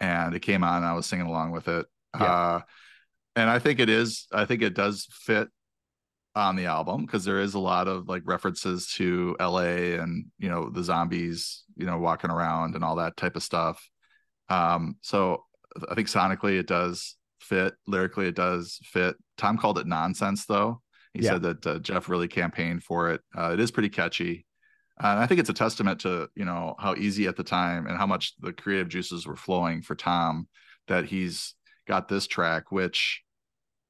and 0.00 0.34
it 0.34 0.40
came 0.40 0.64
on. 0.64 0.78
and 0.78 0.86
I 0.86 0.92
was 0.92 1.06
singing 1.06 1.26
along 1.26 1.52
with 1.52 1.68
it. 1.68 1.86
Yeah. 2.18 2.24
Uh, 2.24 2.60
and 3.36 3.50
I 3.50 3.58
think 3.58 3.80
it 3.80 3.88
is. 3.88 4.26
I 4.32 4.44
think 4.44 4.62
it 4.62 4.74
does 4.74 5.08
fit 5.10 5.48
on 6.36 6.56
the 6.56 6.66
album 6.66 7.04
because 7.04 7.24
there 7.24 7.40
is 7.40 7.54
a 7.54 7.60
lot 7.60 7.86
of 7.86 8.08
like 8.08 8.22
references 8.24 8.88
to 8.94 9.36
LA 9.40 10.00
and 10.00 10.26
you 10.38 10.48
know 10.48 10.70
the 10.70 10.82
zombies, 10.82 11.64
you 11.76 11.86
know, 11.86 11.98
walking 11.98 12.30
around 12.30 12.74
and 12.74 12.84
all 12.84 12.96
that 12.96 13.16
type 13.16 13.36
of 13.36 13.42
stuff. 13.42 13.88
Um, 14.48 14.96
so 15.00 15.44
I 15.88 15.94
think 15.94 16.08
sonically 16.08 16.58
it 16.58 16.66
does 16.66 17.16
fit. 17.40 17.74
Lyrically, 17.86 18.26
it 18.28 18.34
does 18.34 18.78
fit. 18.84 19.16
Tom 19.36 19.58
called 19.58 19.78
it 19.78 19.86
nonsense, 19.86 20.46
though. 20.46 20.80
He 21.14 21.22
yeah. 21.22 21.30
said 21.32 21.42
that 21.42 21.66
uh, 21.66 21.78
Jeff 21.78 22.08
really 22.08 22.28
campaigned 22.28 22.82
for 22.82 23.10
it. 23.10 23.20
Uh, 23.36 23.52
it 23.52 23.60
is 23.60 23.70
pretty 23.70 23.88
catchy. 23.88 24.44
Uh, 25.02 25.08
and 25.08 25.20
I 25.20 25.26
think 25.26 25.40
it's 25.40 25.50
a 25.50 25.54
testament 25.54 26.00
to 26.00 26.28
you 26.34 26.44
know 26.44 26.74
how 26.78 26.94
easy 26.94 27.26
at 27.26 27.36
the 27.36 27.44
time 27.44 27.86
and 27.86 27.96
how 27.96 28.06
much 28.06 28.34
the 28.40 28.52
creative 28.52 28.88
juices 28.88 29.26
were 29.26 29.36
flowing 29.36 29.82
for 29.82 29.94
Tom 29.94 30.46
that 30.88 31.06
he's 31.06 31.54
got 31.88 32.08
this 32.08 32.26
track, 32.26 32.70
which 32.70 33.22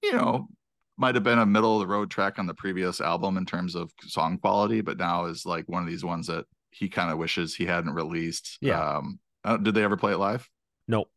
you 0.03 0.13
know 0.13 0.49
might 0.97 1.15
have 1.15 1.25
been 1.25 1.39
a 1.39 1.47
middle 1.47 1.75
of 1.75 1.81
the 1.81 1.93
road 1.93 2.11
track 2.11 2.39
on 2.39 2.47
the 2.47 2.55
previous 2.55 3.01
album 3.01 3.37
in 3.37 3.45
terms 3.45 3.75
of 3.75 3.91
song 4.03 4.39
quality, 4.39 4.81
but 4.81 4.97
now 4.97 5.27
is 5.27 5.45
like 5.45 5.69
one 5.69 5.83
of 5.83 5.89
these 5.89 6.05
ones 6.05 6.27
that 6.29 6.45
he 6.71 6.89
kind 6.89 7.11
of 7.11 7.19
wishes 7.19 7.55
he 7.55 7.67
hadn't 7.67 7.93
released. 7.93 8.59
Yeah. 8.61 8.97
Um, 8.97 9.19
uh, 9.45 9.57
did 9.57 9.75
they 9.75 9.83
ever 9.83 9.97
play 9.97 10.13
it 10.13 10.19
live? 10.19 10.49
Nope. 10.89 11.11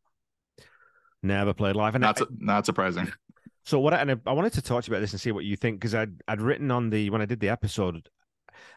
Never 1.24 1.54
played 1.54 1.76
live. 1.76 1.96
And 1.96 2.02
not, 2.02 2.22
I, 2.22 2.26
not 2.38 2.66
surprising. 2.66 3.12
So 3.68 3.82
what 3.82 3.94
I, 3.94 3.98
and 3.98 4.22
I 4.26 4.32
wanted 4.32 4.54
to 4.54 4.62
talk 4.62 4.86
to 4.86 4.90
you 4.90 4.96
about 4.96 5.02
this 5.02 5.12
and 5.12 5.20
see 5.20 5.34
what 5.34 5.44
you 5.44 5.58
think 5.58 5.82
because 5.82 5.94
I'd 5.94 6.22
I'd 6.26 6.42
written 6.42 6.72
on 6.72 6.90
the 6.90 7.10
when 7.10 7.22
I 7.22 7.26
did 7.26 7.42
the 7.42 7.50
episode, 7.50 8.08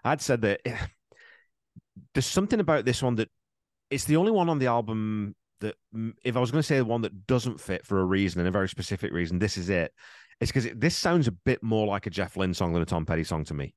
I'd 0.03 0.20
said 0.20 0.41
that 0.41 0.62
eh, 0.64 0.76
there's 2.12 2.26
something 2.26 2.59
about 2.59 2.84
this 2.84 3.01
one 3.01 3.14
that 3.14 3.28
it's 3.88 4.07
the 4.07 4.16
only 4.16 4.32
one 4.32 4.49
on 4.49 4.59
the 4.59 4.66
album 4.66 5.36
that 5.61 5.76
if 6.24 6.36
I 6.36 6.41
was 6.41 6.51
going 6.51 6.59
to 6.59 6.66
say 6.66 6.78
the 6.78 6.84
one 6.84 7.03
that 7.03 7.28
doesn't 7.28 7.61
fit 7.61 7.86
for 7.86 8.01
a 8.01 8.05
reason 8.05 8.41
and 8.41 8.49
a 8.49 8.51
very 8.51 8.68
specific 8.68 9.12
reason, 9.12 9.38
this 9.38 9.57
is 9.57 9.68
it. 9.68 9.95
It's 10.41 10.51
because 10.51 10.66
it, 10.66 10.80
this 10.80 10.97
sounds 10.97 11.28
a 11.28 11.32
bit 11.32 11.62
more 11.62 11.86
like 11.86 12.09
a 12.09 12.11
Jeff 12.11 12.36
Lynne 12.36 12.55
song 12.55 12.72
than 12.72 12.82
a 12.82 12.86
Tom 12.86 13.07
Petty 13.07 13.22
song 13.22 13.45
to 13.45 13.55
me. 13.55 13.74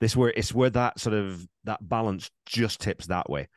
This 0.00 0.14
where 0.14 0.32
it's 0.36 0.54
where 0.54 0.70
that 0.70 1.00
sort 1.00 1.16
of 1.16 1.44
that 1.64 1.80
balance 1.88 2.30
just 2.46 2.80
tips 2.80 3.06
that 3.06 3.28
way 3.28 3.48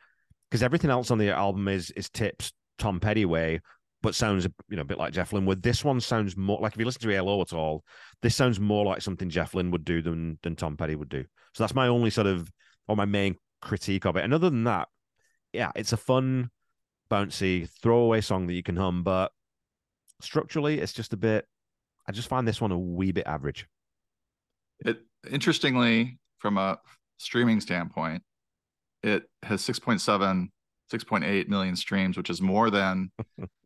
because 0.50 0.64
everything 0.64 0.90
else 0.90 1.12
on 1.12 1.18
the 1.18 1.30
album 1.30 1.68
is 1.68 1.92
is 1.92 2.10
tips 2.10 2.52
Tom 2.76 2.98
Petty 2.98 3.24
way, 3.24 3.60
but 4.02 4.14
sounds 4.14 4.46
you 4.68 4.76
know 4.76 4.82
a 4.82 4.86
bit 4.86 4.98
like 4.98 5.12
Jeff 5.12 5.32
Lynne 5.32 5.46
would. 5.46 5.62
This 5.62 5.84
one 5.84 6.00
sounds 6.00 6.36
more 6.36 6.60
like 6.60 6.72
if 6.72 6.78
you 6.78 6.84
listen 6.84 7.02
to 7.02 7.14
ELO 7.14 7.40
at 7.40 7.52
all, 7.52 7.84
this 8.22 8.36
sounds 8.36 8.60
more 8.60 8.84
like 8.84 9.02
something 9.02 9.28
Jeff 9.28 9.54
Lynne 9.54 9.70
would 9.70 9.84
do 9.84 10.02
than 10.02 10.38
than 10.42 10.56
Tom 10.56 10.76
Petty 10.76 10.94
would 10.94 11.08
do. 11.08 11.24
So 11.54 11.62
that's 11.62 11.74
my 11.74 11.88
only 11.88 12.10
sort 12.10 12.26
of 12.26 12.50
or 12.86 12.96
my 12.96 13.04
main 13.04 13.36
critique 13.60 14.06
of 14.06 14.16
it. 14.16 14.24
And 14.24 14.32
other 14.32 14.50
than 14.50 14.64
that, 14.64 14.88
yeah, 15.52 15.72
it's 15.74 15.92
a 15.92 15.96
fun, 15.96 16.50
bouncy 17.10 17.68
throwaway 17.82 18.20
song 18.20 18.46
that 18.46 18.54
you 18.54 18.62
can 18.62 18.76
hum, 18.76 19.02
but 19.02 19.32
structurally, 20.20 20.78
it's 20.80 20.92
just 20.92 21.12
a 21.12 21.16
bit. 21.16 21.46
I 22.06 22.12
just 22.12 22.28
find 22.28 22.46
this 22.46 22.60
one 22.60 22.72
a 22.72 22.78
wee 22.78 23.12
bit 23.12 23.26
average. 23.26 23.66
It 24.80 25.00
interestingly, 25.30 26.18
from 26.38 26.56
a 26.56 26.78
streaming 27.18 27.60
standpoint, 27.60 28.22
it 29.02 29.24
has 29.42 29.62
6.7 29.62 30.48
6.8 30.92 31.48
million 31.48 31.76
streams 31.76 32.16
which 32.16 32.30
is 32.30 32.40
more 32.40 32.70
than 32.70 33.10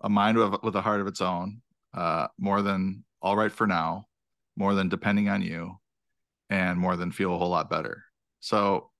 a 0.00 0.08
mind 0.08 0.36
with, 0.36 0.62
with 0.62 0.76
a 0.76 0.80
heart 0.80 1.00
of 1.00 1.06
its 1.06 1.20
own 1.20 1.60
uh, 1.94 2.26
more 2.38 2.62
than 2.62 3.04
all 3.22 3.36
right 3.36 3.52
for 3.52 3.66
now 3.66 4.06
more 4.56 4.74
than 4.74 4.88
depending 4.88 5.28
on 5.28 5.42
you 5.42 5.76
and 6.50 6.78
more 6.78 6.96
than 6.96 7.10
feel 7.10 7.34
a 7.34 7.38
whole 7.38 7.50
lot 7.50 7.70
better 7.70 8.04
so 8.40 8.90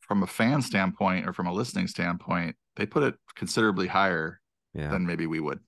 from 0.00 0.22
a 0.22 0.26
fan 0.26 0.62
standpoint 0.62 1.26
or 1.26 1.32
from 1.32 1.46
a 1.46 1.52
listening 1.52 1.86
standpoint 1.86 2.56
they 2.76 2.86
put 2.86 3.02
it 3.02 3.14
considerably 3.34 3.86
higher 3.86 4.40
yeah. 4.74 4.88
than 4.88 5.06
maybe 5.06 5.26
we 5.26 5.40
would 5.40 5.60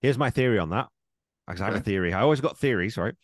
here's 0.00 0.18
my 0.18 0.30
theory 0.30 0.58
on 0.58 0.70
that 0.70 0.88
because 1.46 1.60
I 1.60 1.66
have 1.66 1.74
a 1.74 1.80
theory. 1.80 2.12
I 2.12 2.20
always 2.20 2.40
got 2.40 2.58
theories, 2.58 2.96
right? 2.96 3.14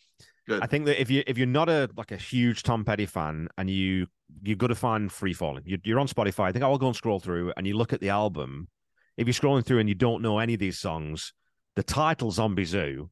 Good. 0.47 0.61
I 0.61 0.67
think 0.67 0.85
that 0.85 0.99
if 0.99 1.09
you 1.09 1.23
if 1.27 1.37
you're 1.37 1.47
not 1.47 1.69
a 1.69 1.89
like 1.95 2.11
a 2.11 2.17
huge 2.17 2.63
Tom 2.63 2.83
Petty 2.83 3.05
fan 3.05 3.47
and 3.57 3.69
you 3.69 4.07
you 4.41 4.55
got 4.55 4.67
to 4.67 4.75
find 4.75 5.11
Free 5.11 5.33
Falling, 5.33 5.63
you're, 5.65 5.79
you're 5.83 5.99
on 5.99 6.07
Spotify. 6.07 6.45
I 6.45 6.51
think 6.51 6.63
I'll 6.63 6.77
go 6.77 6.87
and 6.87 6.95
scroll 6.95 7.19
through 7.19 7.53
and 7.57 7.67
you 7.67 7.75
look 7.77 7.93
at 7.93 7.99
the 7.99 8.09
album. 8.09 8.67
If 9.21 9.27
you're 9.27 9.35
scrolling 9.35 9.63
through 9.63 9.77
and 9.77 9.87
you 9.87 9.93
don't 9.93 10.23
know 10.23 10.39
any 10.39 10.55
of 10.55 10.59
these 10.59 10.79
songs, 10.79 11.33
the 11.75 11.83
title 11.83 12.31
Zombie 12.31 12.65
Zoo 12.65 13.11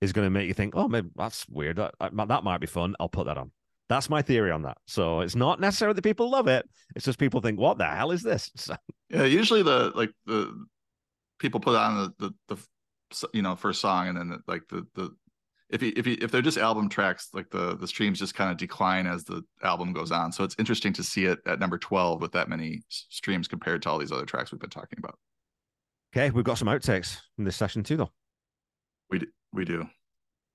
is 0.00 0.12
going 0.12 0.24
to 0.24 0.30
make 0.30 0.46
you 0.46 0.54
think, 0.54 0.74
oh, 0.76 0.86
maybe 0.86 1.08
that's 1.16 1.48
weird. 1.48 1.78
That, 1.78 1.94
that 2.00 2.44
might 2.44 2.60
be 2.60 2.68
fun. 2.68 2.94
I'll 3.00 3.08
put 3.08 3.26
that 3.26 3.36
on. 3.36 3.50
That's 3.88 4.08
my 4.08 4.22
theory 4.22 4.52
on 4.52 4.62
that. 4.62 4.78
So 4.86 5.20
it's 5.20 5.34
not 5.34 5.60
necessarily 5.60 5.96
that 5.96 6.02
people 6.02 6.30
love 6.30 6.46
it. 6.46 6.64
It's 6.94 7.04
just 7.04 7.18
people 7.18 7.40
think, 7.40 7.58
what 7.58 7.76
the 7.76 7.86
hell 7.86 8.12
is 8.12 8.22
this? 8.22 8.52
So, 8.56 8.76
yeah, 9.10 9.24
usually 9.24 9.64
the 9.64 9.90
like 9.96 10.12
the 10.26 10.64
people 11.40 11.58
put 11.58 11.74
on 11.74 12.14
the, 12.18 12.30
the 12.48 12.56
the 12.56 13.28
you 13.34 13.42
know 13.42 13.56
first 13.56 13.80
song 13.80 14.08
and 14.08 14.16
then 14.16 14.42
like 14.46 14.62
the 14.70 14.86
the 14.94 15.10
if 15.68 15.82
you, 15.82 15.92
if 15.96 16.06
you, 16.06 16.16
if 16.20 16.30
they're 16.30 16.40
just 16.40 16.58
album 16.58 16.88
tracks, 16.88 17.30
like 17.34 17.50
the 17.50 17.76
the 17.76 17.88
streams 17.88 18.20
just 18.20 18.34
kind 18.34 18.50
of 18.50 18.58
decline 18.58 19.06
as 19.06 19.24
the 19.24 19.42
album 19.62 19.92
goes 19.92 20.12
on. 20.12 20.30
So 20.30 20.44
it's 20.44 20.56
interesting 20.58 20.92
to 20.94 21.02
see 21.02 21.24
it 21.24 21.40
at 21.46 21.58
number 21.58 21.78
twelve 21.78 22.20
with 22.20 22.32
that 22.32 22.48
many 22.48 22.82
streams 22.88 23.48
compared 23.48 23.82
to 23.82 23.90
all 23.90 23.98
these 23.98 24.12
other 24.12 24.24
tracks 24.24 24.52
we've 24.52 24.60
been 24.60 24.70
talking 24.70 24.98
about. 24.98 25.18
Okay, 26.14 26.30
we've 26.30 26.44
got 26.44 26.58
some 26.58 26.68
outtakes 26.68 27.18
from 27.36 27.44
this 27.44 27.56
session 27.56 27.82
too, 27.82 27.96
though. 27.96 28.10
We 29.10 29.20
do, 29.20 29.26
we 29.52 29.64
do. 29.64 29.86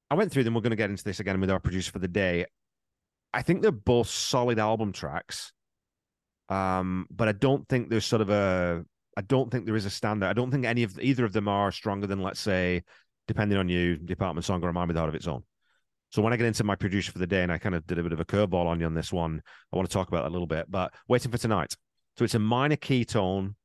I 0.10 0.16
went 0.16 0.32
through 0.32 0.44
them. 0.44 0.54
We're 0.54 0.62
going 0.62 0.72
to 0.72 0.78
get 0.78 0.90
into 0.90 1.04
this 1.04 1.20
again 1.20 1.40
with 1.42 1.50
our 1.50 1.60
producer 1.60 1.92
for 1.92 2.00
the 2.00 2.08
day. 2.08 2.46
I 3.34 3.42
think 3.42 3.62
they're 3.62 3.72
both 3.72 4.08
solid 4.08 4.60
album 4.60 4.94
tracks, 4.94 5.52
um, 6.50 7.08
but 7.12 7.28
I 7.28 7.34
don't 7.34 7.68
think 7.68 7.90
there's 7.90 8.06
sort 8.06 8.22
of 8.22 8.30
a. 8.30 8.84
I 9.18 9.22
don't 9.22 9.52
think 9.52 9.66
there 9.66 9.76
is 9.76 9.86
a 9.86 9.90
standard. 9.90 10.28
I 10.28 10.34
don't 10.34 10.52
think 10.52 10.66
any 10.66 10.84
of 10.84 11.00
either 11.00 11.26
of 11.26 11.34
them 11.34 11.48
are 11.48 11.72
stronger 11.72 12.06
than, 12.06 12.22
let's 12.22 12.40
say, 12.40 12.84
depending 13.28 13.58
on 13.58 13.68
you, 13.68 13.98
Department 13.98 14.46
Song 14.46 14.64
or 14.64 14.70
a 14.70 14.74
Mind 14.74 14.90
Without 14.90 15.10
of 15.10 15.16
its 15.16 15.28
own. 15.28 15.44
So 16.10 16.22
when 16.22 16.34
I 16.34 16.38
get 16.38 16.46
into 16.46 16.64
my 16.64 16.76
producer 16.76 17.12
for 17.12 17.18
the 17.18 17.28
day, 17.28 17.42
and 17.42 17.52
I 17.52 17.58
kind 17.58 17.76
of 17.76 17.86
did 17.88 17.98
a 17.98 18.04
bit 18.04 18.14
of 18.14 18.20
a 18.20 18.26
curveball 18.26 18.68
on 18.68 18.80
you 18.80 18.86
on 18.86 18.94
this 18.94 19.12
one, 19.12 19.42
I 19.74 19.76
want 19.76 19.90
to 19.90 19.94
talk 19.94 20.08
about 20.08 20.22
that 20.22 20.30
a 20.30 20.34
little 20.34 20.48
bit. 20.48 20.70
But 20.70 20.94
waiting 21.08 21.32
for 21.32 21.38
tonight. 21.40 21.76
So 22.18 22.24
it's 22.24 22.36
a 22.36 22.40
minor 22.40 22.76
key 22.76 23.06
tone, 23.06 23.56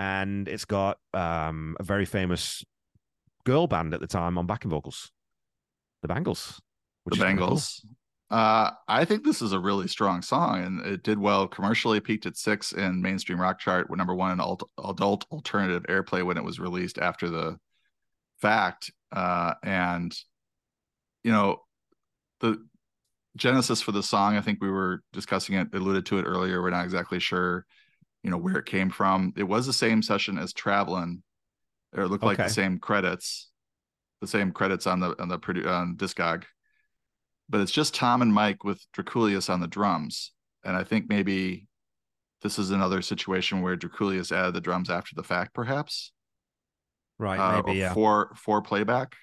and 0.00 0.48
it's 0.48 0.64
got 0.64 0.96
um, 1.12 1.76
a 1.78 1.82
very 1.82 2.06
famous 2.06 2.64
girl 3.44 3.66
band 3.66 3.92
at 3.92 4.00
the 4.00 4.06
time 4.06 4.38
on 4.38 4.46
backing 4.46 4.70
vocals, 4.70 5.12
the 6.00 6.08
Bangles. 6.08 6.58
The 7.04 7.16
Bangles. 7.16 7.82
Cool. 7.82 8.38
Uh, 8.38 8.70
I 8.88 9.04
think 9.04 9.24
this 9.24 9.42
is 9.42 9.52
a 9.52 9.60
really 9.60 9.88
strong 9.88 10.22
song, 10.22 10.64
and 10.64 10.86
it 10.86 11.02
did 11.02 11.18
well 11.18 11.46
commercially. 11.46 12.00
Peaked 12.00 12.24
at 12.24 12.38
six 12.38 12.72
in 12.72 13.02
mainstream 13.02 13.38
rock 13.38 13.58
chart, 13.58 13.94
number 13.94 14.14
one 14.14 14.32
in 14.32 14.56
adult 14.82 15.26
alternative 15.30 15.82
airplay 15.88 16.24
when 16.24 16.38
it 16.38 16.44
was 16.44 16.58
released 16.58 16.96
after 16.96 17.28
the 17.28 17.58
fact 18.40 18.90
uh, 19.12 19.52
and 19.62 20.16
you 21.24 21.30
know 21.30 21.58
the 22.40 22.56
genesis 23.36 23.80
for 23.80 23.92
the 23.92 24.02
song 24.02 24.36
i 24.36 24.40
think 24.40 24.60
we 24.60 24.70
were 24.70 25.02
discussing 25.12 25.54
it 25.54 25.68
alluded 25.72 26.04
to 26.04 26.18
it 26.18 26.24
earlier 26.24 26.60
we're 26.60 26.70
not 26.70 26.84
exactly 26.84 27.20
sure 27.20 27.64
you 28.22 28.30
know 28.30 28.36
where 28.36 28.56
it 28.56 28.66
came 28.66 28.90
from 28.90 29.32
it 29.36 29.44
was 29.44 29.66
the 29.66 29.72
same 29.72 30.02
session 30.02 30.38
as 30.38 30.52
traveling 30.52 31.22
or 31.96 32.04
it 32.04 32.08
looked 32.08 32.22
okay. 32.22 32.36
like 32.36 32.48
the 32.48 32.54
same 32.54 32.78
credits 32.78 33.50
the 34.20 34.26
same 34.26 34.52
credits 34.52 34.86
on 34.86 35.00
the 35.00 35.20
on 35.20 35.28
the 35.28 35.38
on 35.68 35.96
Discog, 35.96 36.44
but 37.48 37.60
it's 37.60 37.72
just 37.72 37.94
Tom 37.94 38.22
and 38.22 38.32
Mike 38.32 38.64
with 38.64 38.84
Drakoulias 38.96 39.50
on 39.50 39.60
the 39.60 39.66
drums, 39.66 40.32
and 40.64 40.76
I 40.76 40.84
think 40.84 41.08
maybe 41.08 41.66
this 42.42 42.58
is 42.58 42.70
another 42.70 43.02
situation 43.02 43.62
where 43.62 43.76
Drakoulias 43.76 44.32
added 44.32 44.54
the 44.54 44.60
drums 44.60 44.90
after 44.90 45.14
the 45.14 45.22
fact, 45.22 45.54
perhaps. 45.54 46.12
Right, 47.18 47.38
uh, 47.38 47.62
maybe 47.62 47.78
yeah. 47.78 47.94
For 47.94 48.32
for 48.36 48.62
playback, 48.62 49.16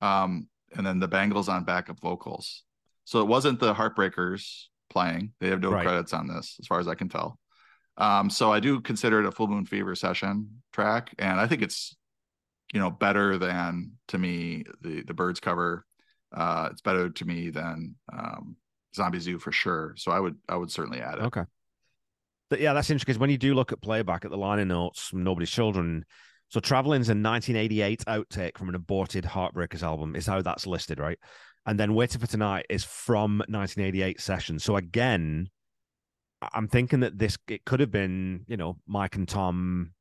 um, 0.00 0.48
and 0.76 0.84
then 0.84 0.98
the 0.98 1.08
Bangles 1.08 1.48
on 1.48 1.64
backup 1.64 2.00
vocals. 2.00 2.64
So 3.04 3.20
it 3.20 3.28
wasn't 3.28 3.58
the 3.58 3.74
Heartbreakers 3.74 4.64
playing. 4.88 5.32
They 5.40 5.48
have 5.48 5.60
no 5.60 5.70
right. 5.70 5.84
credits 5.84 6.12
on 6.12 6.28
this, 6.28 6.56
as 6.60 6.66
far 6.66 6.78
as 6.80 6.88
I 6.88 6.94
can 6.94 7.08
tell. 7.08 7.38
Um, 8.00 8.30
so 8.30 8.50
I 8.50 8.60
do 8.60 8.80
consider 8.80 9.20
it 9.20 9.26
a 9.26 9.32
Full 9.32 9.46
Moon 9.46 9.66
Fever 9.66 9.94
session 9.94 10.62
track, 10.72 11.14
and 11.18 11.38
I 11.38 11.46
think 11.46 11.62
it's 11.62 11.94
you 12.72 12.80
know 12.80 12.90
better 12.90 13.38
than 13.38 13.92
to 14.08 14.18
me 14.18 14.64
the 14.80 15.02
the 15.02 15.14
Byrds 15.14 15.40
cover. 15.40 15.84
Uh, 16.34 16.68
it's 16.72 16.80
better 16.80 17.10
to 17.10 17.24
me 17.24 17.50
than 17.50 17.94
um, 18.12 18.56
Zombie 18.96 19.20
Zoo 19.20 19.38
for 19.38 19.52
sure. 19.52 19.94
So 19.96 20.10
I 20.12 20.18
would 20.18 20.36
I 20.48 20.56
would 20.56 20.70
certainly 20.70 21.00
add 21.00 21.18
it. 21.18 21.24
Okay. 21.24 21.44
But 22.48 22.60
yeah, 22.60 22.72
that's 22.72 22.90
interesting 22.90 23.12
because 23.12 23.20
when 23.20 23.30
you 23.30 23.38
do 23.38 23.54
look 23.54 23.70
at 23.70 23.80
playback 23.80 24.24
at 24.24 24.30
the 24.30 24.36
liner 24.36 24.64
notes 24.64 25.06
from 25.06 25.22
Nobody's 25.22 25.50
Children, 25.50 26.04
so 26.48 26.58
Traveling's 26.58 27.08
a 27.08 27.14
1988 27.14 28.04
outtake 28.06 28.58
from 28.58 28.68
an 28.68 28.74
aborted 28.74 29.24
Heartbreakers 29.24 29.84
album, 29.84 30.16
is 30.16 30.26
how 30.26 30.42
that's 30.42 30.66
listed, 30.66 30.98
right? 30.98 31.18
And 31.64 31.78
then 31.78 31.94
Waiting 31.94 32.20
for 32.20 32.26
Tonight 32.26 32.66
is 32.68 32.82
from 32.82 33.38
1988 33.38 34.20
session. 34.20 34.58
So 34.58 34.76
again, 34.76 35.48
I'm 36.52 36.68
thinking 36.68 37.00
that 37.00 37.18
this 37.18 37.36
it 37.48 37.64
could 37.64 37.80
have 37.80 37.90
been, 37.90 38.44
you 38.46 38.56
know, 38.56 38.78
Mike 38.86 39.16
and 39.16 39.28
Tom, 39.28 39.92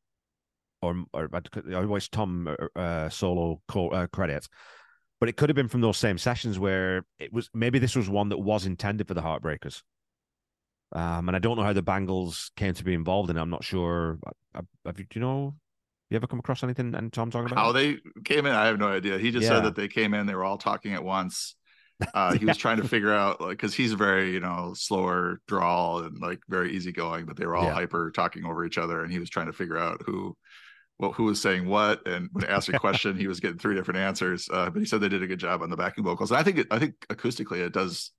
or 0.82 1.04
or 1.14 1.30
I 1.34 1.74
always 1.74 2.08
Tom 2.08 2.48
uh, 2.48 2.80
uh, 2.80 3.10
solo 3.10 3.62
co- 3.68 3.90
uh, 3.90 4.08
credits, 4.08 4.48
but 5.20 5.30
it 5.30 5.38
could 5.38 5.50
have 5.50 5.56
been 5.56 5.68
from 5.68 5.82
those 5.82 5.98
same 5.98 6.18
sessions 6.18 6.58
where 6.58 7.06
it 7.20 7.34
was 7.34 7.50
maybe 7.54 7.80
this 7.80 7.96
was 7.96 8.10
one 8.10 8.30
that 8.30 8.38
was 8.38 8.66
intended 8.66 9.08
for 9.08 9.14
the 9.14 9.22
Heartbreakers. 9.22 9.82
Um, 10.92 11.30
and 11.30 11.36
I 11.36 11.40
don't 11.40 11.58
know 11.58 11.64
how 11.64 11.74
the 11.74 11.84
Bangles 11.84 12.52
came 12.56 12.74
to 12.74 12.84
be 12.84 12.94
involved 12.94 13.30
in 13.30 13.38
it. 13.38 13.42
I'm 13.42 13.52
not 13.52 13.64
sure. 13.64 14.18
Have 14.56 14.66
you, 14.98 15.06
do 15.08 15.20
you 15.20 15.22
know? 15.22 15.56
You 16.10 16.16
ever 16.16 16.26
come 16.26 16.40
across 16.40 16.64
anything 16.64 16.96
and 16.96 17.14
Tom 17.14 17.30
talking 17.30 17.52
about 17.52 17.64
how 17.64 17.72
they 17.72 17.98
came 18.26 18.48
in? 18.48 18.54
I 18.54 18.66
have 18.66 18.80
no 18.80 18.88
idea. 18.88 19.20
He 19.20 19.30
just 19.30 19.44
yeah. 19.44 19.50
said 19.50 19.66
that 19.66 19.76
they 19.76 19.88
came 19.88 20.16
in, 20.16 20.26
they 20.26 20.34
were 20.34 20.44
all 20.44 20.58
talking 20.58 20.96
at 20.96 21.04
once. 21.04 21.56
Uh, 22.14 22.34
he 22.34 22.46
was 22.46 22.58
trying 22.58 22.78
to 22.78 22.88
figure 22.88 23.14
out 23.14 23.42
like 23.42 23.52
because 23.52 23.74
he's 23.74 23.94
very 23.94 24.32
you 24.32 24.40
know 24.40 24.74
slower 24.76 25.42
drawl 25.48 26.00
and 26.00 26.20
like 26.20 26.40
very 26.48 26.72
easygoing, 26.74 27.26
but 27.26 27.36
they 27.36 27.46
were 27.46 27.56
all 27.56 27.66
yeah. 27.66 27.74
hyper 27.74 28.12
talking 28.12 28.46
over 28.46 28.66
each 28.66 28.78
other, 28.78 29.04
and 29.04 29.12
he 29.12 29.20
was 29.20 29.30
trying 29.30 29.48
to 29.48 29.54
figure 29.54 29.78
out 29.78 30.02
who 30.06 30.36
well, 31.00 31.14
who 31.14 31.24
was 31.24 31.42
saying 31.42 31.66
what, 31.66 32.06
and 32.08 32.30
when 32.34 32.44
asked 32.46 32.68
a 32.68 32.78
question, 32.78 33.18
he 33.18 33.28
was 33.28 33.40
getting 33.40 33.58
three 33.58 33.74
different 33.74 34.00
answers. 34.00 34.50
Uh, 34.52 34.70
but 34.70 34.80
he 34.80 34.86
said 34.86 35.00
they 35.00 35.08
did 35.08 35.24
a 35.24 35.28
good 35.28 35.40
job 35.40 35.62
on 35.62 35.70
the 35.70 35.78
backing 35.78 36.04
vocals. 36.04 36.32
And 36.32 36.38
I 36.38 36.44
think 36.44 36.58
it, 36.58 36.68
I 36.72 36.78
think 36.78 36.96
acoustically 37.10 37.60
it 37.60 37.72
does 37.72 38.12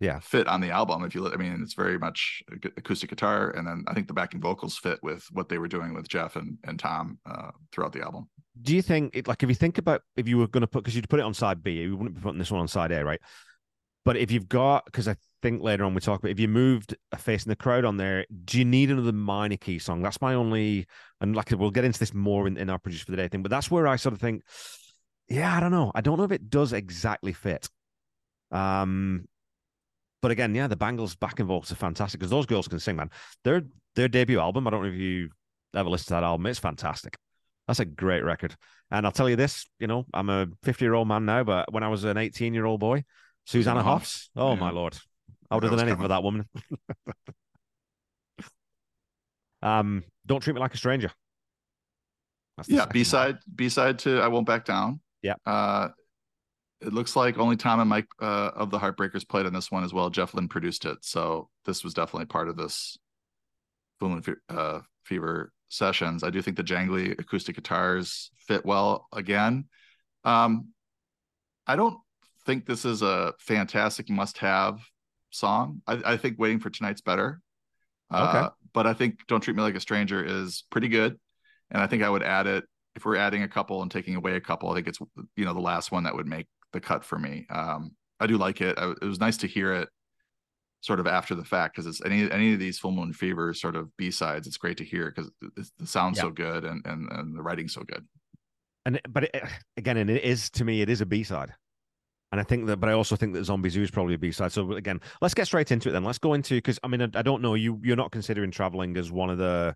yeah. 0.00 0.18
fit 0.20 0.48
on 0.48 0.60
the 0.60 0.70
album 0.70 1.04
if 1.04 1.14
you 1.14 1.22
let 1.22 1.32
i 1.32 1.36
mean 1.36 1.60
it's 1.62 1.74
very 1.74 1.98
much 1.98 2.42
acoustic 2.76 3.10
guitar 3.10 3.50
and 3.50 3.66
then 3.66 3.84
i 3.88 3.94
think 3.94 4.06
the 4.06 4.12
backing 4.12 4.40
vocals 4.40 4.76
fit 4.76 4.98
with 5.02 5.24
what 5.32 5.48
they 5.48 5.58
were 5.58 5.68
doing 5.68 5.94
with 5.94 6.08
jeff 6.08 6.36
and, 6.36 6.58
and 6.64 6.78
tom 6.78 7.18
uh, 7.26 7.50
throughout 7.72 7.92
the 7.92 8.02
album. 8.02 8.28
Do 8.60 8.74
you 8.74 8.82
think 8.82 9.26
like 9.26 9.42
if 9.42 9.48
you 9.48 9.54
think 9.54 9.78
about 9.78 10.02
if 10.16 10.28
you 10.28 10.38
were 10.38 10.46
going 10.46 10.60
to 10.60 10.66
put 10.66 10.84
because 10.84 10.94
you'd 10.94 11.08
put 11.08 11.20
it 11.20 11.24
on 11.24 11.34
side 11.34 11.62
b 11.62 11.72
you 11.72 11.96
wouldn't 11.96 12.14
be 12.14 12.20
putting 12.20 12.38
this 12.38 12.50
one 12.50 12.60
on 12.60 12.68
side 12.68 12.92
a 12.92 13.04
right? 13.04 13.20
But 14.04 14.16
if 14.18 14.30
you've 14.30 14.48
got 14.48 14.84
because 14.84 15.08
i 15.08 15.16
think 15.42 15.62
later 15.62 15.84
on 15.84 15.94
we 15.94 16.00
talk 16.00 16.20
about 16.20 16.30
if 16.30 16.38
you 16.38 16.48
moved 16.48 16.94
a 17.12 17.18
face 17.18 17.44
in 17.44 17.50
the 17.50 17.56
crowd 17.56 17.84
on 17.84 17.96
there 17.96 18.24
do 18.44 18.58
you 18.58 18.64
need 18.64 18.90
another 18.90 19.12
minor 19.12 19.56
key 19.56 19.78
song? 19.78 20.02
That's 20.02 20.20
my 20.20 20.34
only 20.34 20.86
and 21.20 21.34
like 21.34 21.50
we'll 21.50 21.70
get 21.70 21.84
into 21.84 21.98
this 21.98 22.14
more 22.14 22.46
in, 22.46 22.56
in 22.56 22.70
our 22.70 22.78
produce 22.78 23.02
for 23.02 23.10
the 23.10 23.16
day 23.16 23.28
thing 23.28 23.42
but 23.42 23.50
that's 23.50 23.70
where 23.70 23.86
i 23.86 23.96
sort 23.96 24.12
of 24.12 24.20
think 24.20 24.42
yeah 25.28 25.56
i 25.56 25.60
don't 25.60 25.72
know. 25.72 25.90
I 25.94 26.00
don't 26.00 26.18
know 26.18 26.24
if 26.24 26.32
it 26.32 26.50
does 26.50 26.72
exactly 26.72 27.32
fit. 27.32 27.68
Um 28.50 29.26
but 30.24 30.30
again, 30.30 30.54
yeah, 30.54 30.66
the 30.66 30.74
Bangles 30.74 31.14
backing 31.14 31.44
vocals 31.44 31.70
are 31.70 31.74
fantastic 31.74 32.18
because 32.18 32.30
those 32.30 32.46
girls 32.46 32.66
can 32.66 32.80
sing, 32.80 32.96
man. 32.96 33.10
Their 33.44 33.64
their 33.94 34.08
debut 34.08 34.40
album, 34.40 34.66
I 34.66 34.70
don't 34.70 34.82
know 34.82 34.88
if 34.88 34.94
you 34.94 35.28
ever 35.76 35.90
listened 35.90 36.06
to 36.06 36.14
that 36.14 36.22
album, 36.22 36.46
it's 36.46 36.58
fantastic. 36.58 37.18
That's 37.68 37.80
a 37.80 37.84
great 37.84 38.24
record. 38.24 38.56
And 38.90 39.04
I'll 39.04 39.12
tell 39.12 39.28
you 39.28 39.36
this, 39.36 39.66
you 39.78 39.86
know, 39.86 40.06
I'm 40.14 40.30
a 40.30 40.46
50 40.62 40.82
year 40.82 40.94
old 40.94 41.08
man 41.08 41.26
now, 41.26 41.44
but 41.44 41.70
when 41.74 41.82
I 41.82 41.88
was 41.88 42.04
an 42.04 42.16
18 42.16 42.54
year 42.54 42.64
old 42.64 42.80
boy, 42.80 43.04
Susanna 43.44 43.82
Hoffs, 43.82 44.30
oh 44.34 44.54
yeah. 44.54 44.60
my 44.60 44.70
lord, 44.70 44.96
I 45.50 45.56
would 45.56 45.64
have 45.64 45.72
done 45.72 45.80
anything 45.80 46.00
for 46.00 46.08
that 46.08 46.22
woman. 46.22 46.48
um, 49.62 50.04
don't 50.24 50.40
treat 50.40 50.54
me 50.54 50.60
like 50.60 50.72
a 50.72 50.78
stranger. 50.78 51.10
Yeah, 52.66 52.86
B 52.86 53.04
side, 53.04 53.40
B 53.54 53.68
side 53.68 53.98
to 53.98 54.22
I 54.22 54.28
won't 54.28 54.46
back 54.46 54.64
down. 54.64 55.00
Yeah. 55.20 55.34
Uh, 55.44 55.88
it 56.80 56.92
looks 56.92 57.16
like 57.16 57.38
only 57.38 57.56
Tom 57.56 57.80
and 57.80 57.88
Mike 57.88 58.06
uh, 58.20 58.50
of 58.54 58.70
the 58.70 58.78
Heartbreakers 58.78 59.28
played 59.28 59.46
on 59.46 59.52
this 59.52 59.70
one 59.70 59.84
as 59.84 59.92
well. 59.92 60.10
Jeff 60.10 60.34
Lynne 60.34 60.48
produced 60.48 60.84
it, 60.84 60.98
so 61.02 61.48
this 61.64 61.82
was 61.84 61.94
definitely 61.94 62.26
part 62.26 62.48
of 62.48 62.56
this 62.56 62.98
Full 64.00 64.10
Moon 64.10 64.22
uh, 64.48 64.80
Fever 65.04 65.52
sessions. 65.68 66.22
I 66.22 66.30
do 66.30 66.42
think 66.42 66.56
the 66.56 66.64
jangly 66.64 67.18
acoustic 67.18 67.56
guitars 67.56 68.30
fit 68.36 68.64
well 68.64 69.08
again. 69.12 69.66
Um, 70.24 70.68
I 71.66 71.76
don't 71.76 71.98
think 72.46 72.66
this 72.66 72.84
is 72.84 73.02
a 73.02 73.34
fantastic 73.38 74.10
must-have 74.10 74.80
song. 75.30 75.82
I, 75.86 76.00
I 76.04 76.16
think 76.16 76.38
Waiting 76.38 76.60
for 76.60 76.70
Tonight's 76.70 77.00
better. 77.00 77.40
Uh, 78.10 78.50
but 78.72 78.86
I 78.86 78.92
think 78.92 79.26
Don't 79.26 79.40
Treat 79.40 79.56
Me 79.56 79.62
Like 79.62 79.74
a 79.74 79.80
Stranger 79.80 80.22
is 80.22 80.64
pretty 80.70 80.88
good, 80.88 81.18
and 81.70 81.82
I 81.82 81.86
think 81.86 82.02
I 82.02 82.10
would 82.10 82.22
add 82.22 82.46
it 82.46 82.64
if 82.94 83.04
we're 83.04 83.16
adding 83.16 83.42
a 83.42 83.48
couple 83.48 83.82
and 83.82 83.90
taking 83.90 84.14
away 84.14 84.36
a 84.36 84.40
couple. 84.40 84.70
I 84.70 84.74
think 84.74 84.88
it's 84.88 84.98
you 85.36 85.44
know 85.44 85.54
the 85.54 85.60
last 85.60 85.90
one 85.90 86.04
that 86.04 86.14
would 86.14 86.26
make 86.26 86.46
the 86.74 86.80
cut 86.80 87.04
for 87.04 87.18
me. 87.18 87.46
Um, 87.48 87.92
I 88.20 88.26
do 88.26 88.36
like 88.36 88.60
it. 88.60 88.78
I, 88.78 88.90
it 88.90 89.04
was 89.04 89.20
nice 89.20 89.38
to 89.38 89.46
hear 89.46 89.72
it 89.72 89.88
sort 90.82 91.00
of 91.00 91.06
after 91.06 91.34
the 91.34 91.44
fact 91.44 91.74
because 91.74 91.86
it's 91.86 92.04
any 92.04 92.30
any 92.30 92.52
of 92.52 92.58
these 92.58 92.78
full 92.78 92.92
moon 92.92 93.14
fever 93.14 93.54
sort 93.54 93.76
of 93.76 93.96
b 93.96 94.10
sides. 94.10 94.46
It's 94.46 94.58
great 94.58 94.76
to 94.76 94.84
hear 94.84 95.10
because 95.10 95.30
the 95.40 95.86
sound's 95.86 96.18
yeah. 96.18 96.24
so 96.24 96.30
good 96.30 96.64
and 96.64 96.84
and 96.84 97.10
and 97.10 97.36
the 97.36 97.42
writing's 97.42 97.72
so 97.72 97.82
good. 97.82 98.06
And 98.84 99.00
but 99.08 99.24
it, 99.24 99.42
again, 99.78 99.96
and 99.96 100.10
it 100.10 100.22
is 100.22 100.50
to 100.50 100.64
me, 100.64 100.82
it 100.82 100.90
is 100.90 101.00
a 101.00 101.06
b 101.06 101.22
side. 101.22 101.54
And 102.34 102.40
I 102.40 102.44
think 102.44 102.66
that, 102.66 102.78
but 102.78 102.90
I 102.90 102.94
also 102.94 103.14
think 103.14 103.32
that 103.34 103.44
Zombie 103.44 103.68
Zoo 103.68 103.82
is 103.82 103.92
probably 103.92 104.14
a 104.14 104.18
B 104.18 104.32
side. 104.32 104.50
So 104.50 104.72
again, 104.72 105.00
let's 105.20 105.34
get 105.34 105.46
straight 105.46 105.70
into 105.70 105.88
it 105.88 105.92
then. 105.92 106.02
Let's 106.02 106.18
go 106.18 106.34
into 106.34 106.56
because 106.56 106.80
I 106.82 106.88
mean 106.88 107.00
I, 107.00 107.08
I, 107.14 107.22
don't 107.22 107.40
know 107.40 107.54
you. 107.54 107.78
You're 107.84 107.94
not 107.94 108.10
considering 108.10 108.50
traveling 108.50 108.96
as 108.96 109.12
one 109.12 109.30
of 109.30 109.38
the 109.38 109.72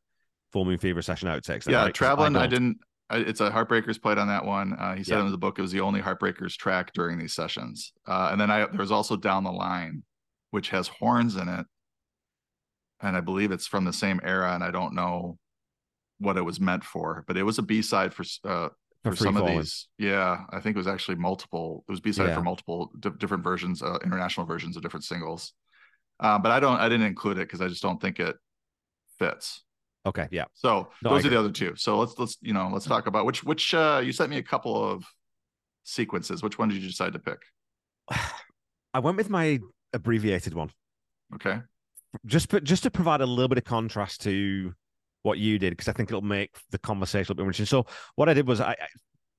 Full 0.51 0.65
Moon 0.65 0.77
Fever 0.77 1.01
session 1.01 1.29
outtakes. 1.29 1.65
Then, 1.65 1.75
yeah, 1.75 1.85
right? 1.85 1.95
traveling. 1.95 2.35
I, 2.35 2.43
I, 2.43 2.47
didn't 2.49 2.79
it's 3.11 3.41
a 3.41 3.51
Heartbreakers 3.51 4.01
played 4.01 4.19
on 4.19 4.29
that 4.29 4.45
one. 4.45 4.75
Uh, 4.75 4.95
he 4.95 5.03
said 5.03 5.19
yeah. 5.19 5.25
in 5.25 5.31
the 5.31 5.39
book 5.39 5.59
it 5.59 5.63
was 5.63 5.73
the 5.73 5.81
only 5.81 6.01
Heartbreakers 6.01 6.57
track 6.57 6.93
during 6.93 7.19
these 7.19 7.35
sessions. 7.35 7.93
Uh, 8.07 8.29
and 8.31 8.41
then 8.41 8.51
I 8.51 8.67
there 8.67 8.81
was 8.81 8.93
also 8.93 9.17
Down 9.17 9.45
the 9.45 9.53
Line, 9.53 10.03
which 10.51 10.71
has 10.71 10.89
horns 10.89 11.37
in 11.37 11.49
it, 11.49 11.67
and 13.01 13.17
I 13.17 13.21
believe 13.21 13.51
it's 13.51 13.67
from 13.67 13.85
the 13.85 13.93
same 13.93 14.21
era. 14.23 14.55
And 14.55 14.63
I 14.63 14.71
don't 14.71 14.95
know 14.95 15.39
what 16.19 16.37
it 16.37 16.43
was 16.43 16.61
meant 16.61 16.85
for, 16.85 17.25
but 17.27 17.37
it 17.37 17.45
was 17.45 17.59
a 17.59 17.63
B 17.63 17.81
side 17.81 18.13
for 18.13 18.25
uh, 18.45 18.69
for, 19.05 19.17
some 19.17 19.37
of 19.37 19.47
these. 19.47 19.89
Yeah, 19.99 20.45
I 20.51 20.61
think 20.61 20.77
it 20.77 20.79
was 20.79 20.89
actually 20.89 21.17
multiple. 21.17 21.85
It 21.89 21.93
was 21.93 22.01
B 22.01 22.13
side 22.13 22.29
yeah. 22.29 22.35
for 22.35 22.43
multiple 22.43 22.91
d- 22.99 23.11
different 23.19 23.45
versions, 23.45 23.83
uh, 23.83 23.99
international 24.05 24.47
versions 24.47 24.77
of 24.77 24.83
different 24.83 25.05
singles. 25.05 25.55
Uh, 26.21 26.39
but 26.39 26.51
I 26.53 26.61
don't. 26.61 26.79
I 26.79 26.89
didn't 26.89 27.07
include 27.07 27.39
it 27.39 27.49
because 27.49 27.61
I 27.61 27.69
just 27.69 27.83
don't 27.83 28.01
think 28.01 28.21
it 28.21 28.37
fits. 29.19 29.63
Okay, 30.09 30.27
yeah. 30.31 30.45
So 30.55 30.89
no, 31.03 31.11
those 31.11 31.27
are 31.27 31.29
the 31.29 31.39
other 31.39 31.51
two. 31.51 31.75
So 31.77 31.99
let's 31.99 32.19
let's 32.19 32.39
you 32.41 32.55
know 32.55 32.71
let's 32.73 32.87
talk 32.87 33.07
about 33.07 33.27
which 33.27 33.45
which 33.45 33.75
uh 33.75 34.01
you 34.03 34.13
sent 34.13 34.31
me 34.31 34.39
a 34.39 34.43
couple 34.43 34.83
of 34.83 35.05
sequences. 35.85 36.43
Which 36.43 36.59
one 36.59 36.69
did 36.69 36.83
you 36.83 36.89
decide 36.89 37.13
to 37.13 37.19
pick? 37.19 37.39
I 38.95 39.01
went 39.01 39.17
with 39.17 39.29
my 39.29 39.61
abbreviated 39.93 40.55
one. 40.55 40.71
Okay. 41.35 41.59
Just 42.25 42.51
just 42.63 42.85
to 42.85 42.91
provide 42.91 43.21
a 43.21 43.27
little 43.27 43.49
bit 43.49 43.59
of 43.59 43.65
contrast 43.65 44.23
to 44.23 44.73
what 45.23 45.39
you 45.39 45.59
did 45.59 45.71
because 45.71 45.89
I 45.89 45.93
think 45.93 46.09
it'll 46.09 46.23
make 46.23 46.57
the 46.71 46.79
conversation 46.79 47.33
a 47.33 47.35
bit 47.35 47.43
more 47.43 47.51
interesting. 47.51 47.67
So 47.67 47.87
what 48.15 48.29
I 48.29 48.35
did 48.35 48.49
was 48.49 48.61
I 48.61 48.77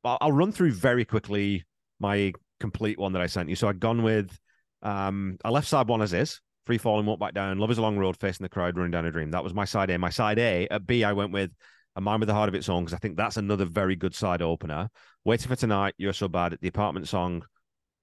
I'll 0.04 0.32
run 0.32 0.52
through 0.52 0.74
very 0.74 1.04
quickly 1.04 1.66
my 2.00 2.34
complete 2.60 3.00
one 3.00 3.14
that 3.14 3.22
I 3.22 3.28
sent 3.28 3.50
you. 3.50 3.56
So 3.56 3.68
I'd 3.68 3.80
gone 3.80 4.04
with 4.04 4.38
um 4.84 5.38
I 5.44 5.50
left 5.50 5.68
side 5.68 5.88
one 5.88 6.02
as 6.02 6.14
is. 6.14 6.40
Free 6.70 6.78
falling, 6.78 7.08
walk 7.08 7.20
back 7.20 7.34
down. 7.34 7.58
Love 7.58 7.72
is 7.72 7.80
a 7.80 7.82
long 7.82 7.98
road, 7.98 8.16
facing 8.20 8.44
the 8.44 8.50
crowd, 8.50 8.78
running 8.78 8.92
down 8.92 9.08
a 9.08 9.12
dream. 9.12 9.32
That 9.32 9.44
was 9.44 9.56
my 9.56 9.66
side 9.66 9.90
A. 9.90 9.98
My 9.98 10.12
side 10.12 10.38
A 10.38 10.68
at 10.68 10.86
B, 10.86 11.04
I 11.04 11.14
went 11.14 11.32
with 11.32 11.50
a 11.96 12.02
mind 12.02 12.20
with 12.20 12.28
the 12.28 12.36
heart 12.36 12.48
of 12.48 12.54
its 12.54 12.70
own 12.70 12.84
because 12.84 12.94
I 12.94 13.00
think 13.00 13.18
that's 13.18 13.38
another 13.38 13.66
very 13.66 13.96
good 13.96 14.14
side 14.14 14.44
opener. 14.44 14.88
Waiting 15.26 15.48
for 15.48 15.56
tonight, 15.56 15.96
you're 15.98 16.14
so 16.14 16.28
bad. 16.28 16.60
The 16.62 16.68
apartment 16.68 17.08
song, 17.08 17.44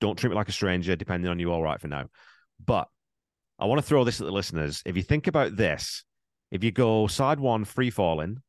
don't 0.01 0.19
treat 0.19 0.31
me 0.31 0.35
like 0.35 0.49
a 0.49 0.53
stranger. 0.53 0.97
Depending 0.97 1.31
on 1.31 1.39
you, 1.39 1.53
all 1.53 1.63
right 1.63 1.81
for 1.81 1.87
now. 1.87 2.07
But 2.59 2.89
I 3.61 3.67
want 3.67 3.79
to 3.79 3.87
throw 3.87 4.03
this 4.03 4.21
at 4.21 4.27
the 4.27 4.33
listeners. 4.33 4.83
If 4.85 4.97
you 4.97 5.03
think 5.05 5.29
about 5.29 5.55
this, 5.55 6.03
if 6.51 6.65
you 6.65 6.73
go 6.73 7.07
side 7.07 7.39
one, 7.39 7.65
free 7.65 7.91
falling, 7.91 8.43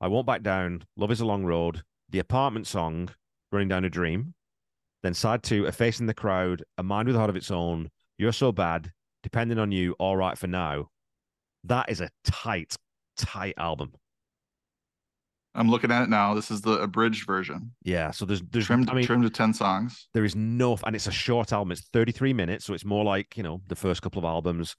I 0.00 0.08
won't 0.08 0.26
back 0.26 0.42
down. 0.42 0.86
Love 0.96 1.10
is 1.10 1.20
a 1.20 1.26
long 1.26 1.44
road. 1.44 1.82
The 2.08 2.20
apartment 2.20 2.66
song, 2.66 3.10
running 3.52 3.68
down 3.68 3.84
a 3.84 3.90
dream. 3.90 4.32
Then 5.02 5.12
side 5.12 5.42
two, 5.42 5.66
a 5.66 5.72
face 5.72 6.00
in 6.00 6.06
the 6.06 6.14
crowd, 6.14 6.64
a 6.78 6.82
mind 6.82 7.08
with 7.08 7.16
a 7.16 7.18
heart 7.18 7.28
of 7.28 7.36
its 7.36 7.50
own. 7.50 7.90
You're 8.16 8.32
so 8.32 8.50
bad 8.50 8.90
depending 9.24 9.58
on 9.58 9.72
you, 9.72 9.96
all 9.98 10.16
right 10.16 10.38
for 10.38 10.46
now. 10.46 10.90
That 11.64 11.90
is 11.90 12.00
a 12.00 12.10
tight, 12.24 12.76
tight 13.16 13.54
album. 13.56 13.94
I'm 15.56 15.70
looking 15.70 15.90
at 15.90 16.02
it 16.02 16.08
now. 16.08 16.34
This 16.34 16.50
is 16.50 16.60
the 16.60 16.78
abridged 16.80 17.26
version. 17.26 17.72
Yeah, 17.82 18.10
so 18.10 18.24
there's 18.24 18.42
there's 18.50 18.66
trimmed, 18.66 18.90
I 18.90 18.94
mean, 18.94 19.06
trimmed 19.06 19.24
to 19.24 19.30
ten 19.30 19.54
songs. 19.54 20.08
There 20.12 20.24
is 20.24 20.36
no, 20.36 20.76
and 20.84 20.94
it's 20.94 21.06
a 21.06 21.12
short 21.12 21.52
album. 21.52 21.72
It's 21.72 21.82
33 21.92 22.32
minutes, 22.32 22.64
so 22.64 22.74
it's 22.74 22.84
more 22.84 23.04
like 23.04 23.36
you 23.36 23.42
know 23.42 23.62
the 23.68 23.76
first 23.76 24.02
couple 24.02 24.18
of 24.18 24.24
albums. 24.24 24.76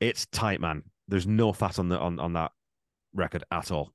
It's 0.00 0.26
tight, 0.26 0.60
man. 0.60 0.82
There's 1.06 1.26
no 1.26 1.52
fat 1.52 1.78
on 1.78 1.88
the 1.88 1.98
on 1.98 2.18
on 2.20 2.34
that 2.34 2.52
record 3.14 3.44
at 3.50 3.70
all. 3.70 3.92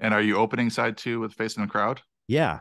And 0.00 0.12
are 0.12 0.22
you 0.22 0.36
opening 0.36 0.70
side 0.70 0.96
two 0.96 1.20
with 1.20 1.32
Facing 1.34 1.62
the 1.62 1.70
Crowd? 1.70 2.00
Yeah, 2.26 2.58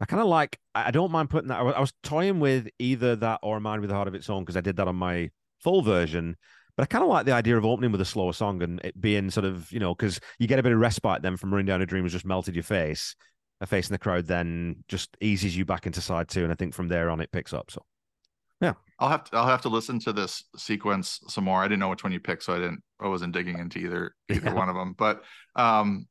I 0.00 0.04
kind 0.04 0.20
of 0.20 0.26
like. 0.26 0.58
I 0.74 0.90
don't 0.90 1.12
mind 1.12 1.30
putting 1.30 1.48
that. 1.48 1.60
I 1.60 1.80
was 1.80 1.92
toying 2.02 2.40
with 2.40 2.68
either 2.80 3.14
that 3.16 3.38
or 3.42 3.56
a 3.56 3.60
mind 3.60 3.82
with 3.82 3.90
a 3.92 3.94
heart 3.94 4.08
of 4.08 4.16
its 4.16 4.28
own 4.28 4.42
because 4.42 4.56
I 4.56 4.60
did 4.60 4.76
that 4.76 4.88
on 4.88 4.96
my 4.96 5.30
full 5.60 5.82
version. 5.82 6.36
But 6.76 6.84
I 6.84 6.86
kind 6.86 7.04
of 7.04 7.10
like 7.10 7.26
the 7.26 7.32
idea 7.32 7.56
of 7.56 7.64
opening 7.64 7.92
with 7.92 8.00
a 8.00 8.06
slower 8.06 8.32
song 8.32 8.62
and 8.62 8.80
it 8.82 9.00
being 9.00 9.30
sort 9.30 9.46
of, 9.46 9.70
you 9.70 9.78
know, 9.78 9.94
because 9.94 10.18
you 10.38 10.48
get 10.48 10.58
a 10.58 10.62
bit 10.62 10.72
of 10.72 10.78
respite 10.78 11.22
then 11.22 11.36
from 11.36 11.52
Running 11.52 11.66
Down 11.66 11.80
a 11.80 11.86
Dream 11.86 12.02
has 12.04 12.12
just 12.12 12.26
melted 12.26 12.54
your 12.54 12.64
face. 12.64 13.14
A 13.60 13.66
face 13.66 13.88
in 13.88 13.94
the 13.94 13.98
crowd 13.98 14.26
then 14.26 14.82
just 14.88 15.16
eases 15.20 15.56
you 15.56 15.64
back 15.64 15.86
into 15.86 16.00
side 16.00 16.28
two. 16.28 16.42
And 16.42 16.52
I 16.52 16.56
think 16.56 16.74
from 16.74 16.88
there 16.88 17.10
on 17.10 17.20
it 17.20 17.30
picks 17.30 17.52
up. 17.52 17.70
So 17.70 17.84
yeah. 18.60 18.74
I'll 18.98 19.08
have 19.08 19.24
to 19.24 19.36
I'll 19.36 19.46
have 19.46 19.62
to 19.62 19.68
listen 19.68 20.00
to 20.00 20.12
this 20.12 20.44
sequence 20.56 21.20
some 21.28 21.44
more. 21.44 21.60
I 21.60 21.68
didn't 21.68 21.78
know 21.78 21.88
which 21.88 22.02
one 22.02 22.12
you 22.12 22.20
picked, 22.20 22.42
so 22.42 22.54
I 22.54 22.58
didn't 22.58 22.82
I 23.00 23.08
wasn't 23.08 23.32
digging 23.32 23.58
into 23.58 23.78
either 23.78 24.14
either 24.28 24.46
yeah. 24.46 24.54
one 24.54 24.68
of 24.68 24.74
them. 24.74 24.94
But 24.98 25.22
um 25.54 26.06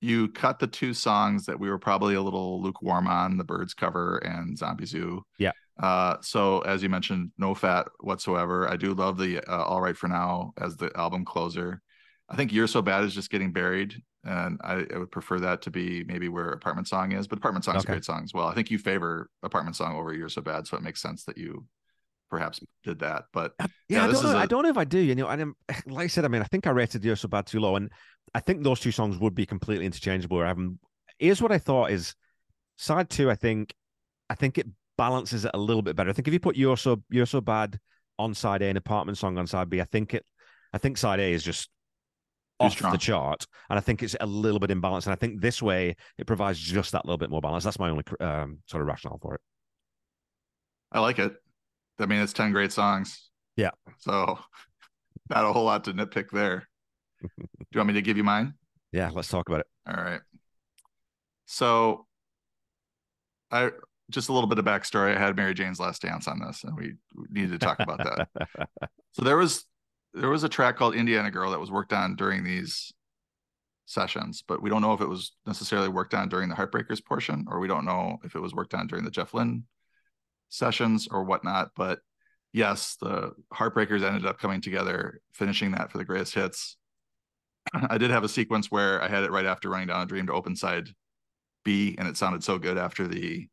you 0.00 0.28
cut 0.28 0.58
the 0.58 0.66
two 0.66 0.94
songs 0.94 1.46
that 1.46 1.58
we 1.58 1.70
were 1.70 1.78
probably 1.78 2.14
a 2.14 2.22
little 2.22 2.60
lukewarm 2.60 3.06
on, 3.06 3.38
the 3.38 3.44
Byrds 3.44 3.72
cover 3.72 4.18
and 4.18 4.58
Zombie 4.58 4.86
Zoo. 4.86 5.22
Yeah. 5.38 5.52
Uh, 5.80 6.16
so 6.20 6.60
as 6.60 6.82
you 6.82 6.88
mentioned, 6.88 7.32
no 7.38 7.54
fat 7.54 7.88
whatsoever. 8.00 8.68
I 8.68 8.76
do 8.76 8.94
love 8.94 9.18
the 9.18 9.40
uh, 9.40 9.64
All 9.64 9.80
Right 9.80 9.96
for 9.96 10.08
Now 10.08 10.52
as 10.60 10.76
the 10.76 10.90
album 10.96 11.24
closer. 11.24 11.80
I 12.28 12.36
think 12.36 12.52
You're 12.52 12.66
So 12.66 12.82
Bad 12.82 13.04
is 13.04 13.14
just 13.14 13.30
getting 13.30 13.52
buried, 13.52 14.00
and 14.24 14.58
I, 14.62 14.86
I 14.94 14.98
would 14.98 15.10
prefer 15.10 15.40
that 15.40 15.62
to 15.62 15.70
be 15.70 16.04
maybe 16.04 16.28
where 16.28 16.50
Apartment 16.50 16.88
Song 16.88 17.12
is. 17.12 17.26
But 17.26 17.38
Apartment 17.38 17.64
Song 17.64 17.76
is 17.76 17.82
okay. 17.82 17.92
a 17.92 17.96
great 17.96 18.04
song 18.04 18.22
as 18.24 18.32
well. 18.32 18.46
I 18.46 18.54
think 18.54 18.70
you 18.70 18.78
favor 18.78 19.28
Apartment 19.42 19.76
Song 19.76 19.96
over 19.96 20.14
You're 20.14 20.28
So 20.28 20.40
Bad, 20.40 20.66
so 20.66 20.76
it 20.76 20.82
makes 20.82 21.02
sense 21.02 21.24
that 21.24 21.36
you 21.36 21.66
perhaps 22.30 22.60
did 22.84 23.00
that. 23.00 23.24
But 23.32 23.52
yeah, 23.60 23.66
yeah 23.88 24.04
I, 24.04 24.12
don't 24.12 24.22
know, 24.22 24.30
a... 24.30 24.36
I 24.36 24.46
don't 24.46 24.62
know 24.62 24.70
if 24.70 24.78
I 24.78 24.84
do. 24.84 24.98
You 24.98 25.14
know, 25.14 25.28
and 25.28 25.54
like 25.86 26.04
I 26.04 26.08
said, 26.08 26.24
I 26.24 26.28
mean, 26.28 26.42
I 26.42 26.46
think 26.46 26.66
I 26.66 26.70
rated 26.70 27.04
You're 27.04 27.16
So 27.16 27.28
Bad 27.28 27.46
too 27.46 27.60
low, 27.60 27.76
and 27.76 27.90
I 28.34 28.40
think 28.40 28.62
those 28.62 28.80
two 28.80 28.92
songs 28.92 29.18
would 29.18 29.34
be 29.34 29.46
completely 29.46 29.86
interchangeable. 29.86 30.40
I 30.40 30.48
haven't. 30.48 30.78
Here's 31.18 31.42
what 31.42 31.52
I 31.52 31.58
thought: 31.58 31.90
is 31.90 32.14
side 32.76 33.10
two. 33.10 33.30
I 33.30 33.34
think, 33.34 33.74
I 34.30 34.34
think 34.34 34.58
it 34.58 34.66
balances 34.96 35.44
it 35.44 35.50
a 35.54 35.58
little 35.58 35.82
bit 35.82 35.96
better. 35.96 36.10
I 36.10 36.12
think 36.12 36.28
if 36.28 36.34
you 36.34 36.40
put 36.40 36.56
"You're 36.56 36.76
So 36.76 37.02
You're 37.10 37.26
So 37.26 37.40
Bad" 37.40 37.78
on 38.18 38.34
side 38.34 38.62
A 38.62 38.66
and 38.66 38.78
"Apartment 38.78 39.18
Song" 39.18 39.38
on 39.38 39.46
side 39.46 39.70
B, 39.70 39.80
I 39.80 39.84
think 39.84 40.14
it, 40.14 40.24
I 40.72 40.78
think 40.78 40.98
side 40.98 41.20
A 41.20 41.32
is 41.32 41.42
just 41.42 41.70
off 42.60 42.78
the 42.78 42.98
chart, 42.98 43.46
and 43.68 43.78
I 43.78 43.80
think 43.80 44.02
it's 44.02 44.16
a 44.20 44.26
little 44.26 44.60
bit 44.60 44.70
imbalanced. 44.70 45.06
And 45.06 45.12
I 45.12 45.16
think 45.16 45.40
this 45.40 45.62
way 45.62 45.96
it 46.18 46.26
provides 46.26 46.58
just 46.58 46.92
that 46.92 47.04
little 47.04 47.18
bit 47.18 47.30
more 47.30 47.40
balance. 47.40 47.64
That's 47.64 47.78
my 47.78 47.90
only 47.90 48.04
um, 48.20 48.58
sort 48.66 48.82
of 48.82 48.86
rationale 48.86 49.18
for 49.20 49.34
it. 49.34 49.40
I 50.92 51.00
like 51.00 51.18
it. 51.18 51.32
I 51.98 52.06
mean, 52.06 52.20
it's 52.20 52.32
ten 52.32 52.52
great 52.52 52.72
songs. 52.72 53.30
Yeah. 53.56 53.70
So 53.98 54.38
not 55.30 55.44
a 55.44 55.52
whole 55.52 55.64
lot 55.64 55.84
to 55.84 55.92
nitpick 55.92 56.30
there. 56.30 56.68
Do 57.22 57.46
you 57.72 57.78
want 57.78 57.88
me 57.88 57.94
to 57.94 58.02
give 58.02 58.16
you 58.16 58.24
mine? 58.24 58.54
Yeah, 58.92 59.10
let's 59.12 59.28
talk 59.28 59.48
about 59.48 59.60
it. 59.60 59.66
All 59.86 60.02
right. 60.02 60.20
So 61.46 62.06
I 63.50 63.70
just 64.12 64.28
a 64.28 64.32
little 64.32 64.48
bit 64.48 64.58
of 64.58 64.64
backstory. 64.64 65.16
I 65.16 65.18
had 65.18 65.36
Mary 65.36 65.54
Jane's 65.54 65.80
Last 65.80 66.02
Dance 66.02 66.28
on 66.28 66.40
this, 66.40 66.64
and 66.64 66.76
we, 66.76 66.94
needed 67.30 67.52
to 67.52 67.58
talk 67.58 67.80
about 67.80 67.98
that. 67.98 68.28
so 69.12 69.22
there 69.22 69.36
was 69.36 69.64
there 70.14 70.28
was 70.28 70.44
a 70.44 70.48
track 70.48 70.76
called 70.76 70.94
Indiana 70.94 71.30
Girl 71.30 71.50
that 71.50 71.60
was 71.60 71.70
worked 71.70 71.92
on 71.92 72.16
during 72.16 72.44
these 72.44 72.92
sessions, 73.86 74.44
but 74.46 74.62
we 74.62 74.70
don't 74.70 74.82
know 74.82 74.92
if 74.92 75.00
it 75.00 75.08
was 75.08 75.32
necessarily 75.46 75.88
worked 75.88 76.14
on 76.14 76.28
during 76.28 76.48
the 76.48 76.54
Heartbreakers 76.54 77.04
portion, 77.04 77.46
or 77.48 77.58
we 77.58 77.68
don't 77.68 77.84
know 77.84 78.18
if 78.24 78.34
it 78.34 78.40
was 78.40 78.54
worked 78.54 78.74
on 78.74 78.86
during 78.86 79.04
the 79.04 79.10
Jeff 79.10 79.34
Lynne 79.34 79.64
sessions 80.50 81.08
or 81.10 81.24
whatnot. 81.24 81.70
But 81.74 82.00
yes, 82.52 82.96
the 83.00 83.32
Heartbreakers 83.52 84.02
ended 84.02 84.26
up 84.26 84.38
coming 84.38 84.60
together, 84.60 85.20
finishing 85.32 85.72
that 85.72 85.90
for 85.90 85.98
the 85.98 86.04
greatest 86.04 86.34
hits. 86.34 86.76
I 87.74 87.98
did 87.98 88.10
have 88.10 88.24
a 88.24 88.28
sequence 88.28 88.70
where 88.70 89.02
I 89.02 89.08
had 89.08 89.24
it 89.24 89.30
right 89.30 89.46
after 89.46 89.70
Running 89.70 89.88
Down 89.88 90.02
a 90.02 90.06
Dream 90.06 90.26
to 90.26 90.32
open 90.32 90.56
side 90.56 90.90
B, 91.64 91.94
and 91.98 92.08
it 92.08 92.16
sounded 92.16 92.44
so 92.44 92.58
good 92.58 92.78
after 92.78 93.06
the 93.06 93.48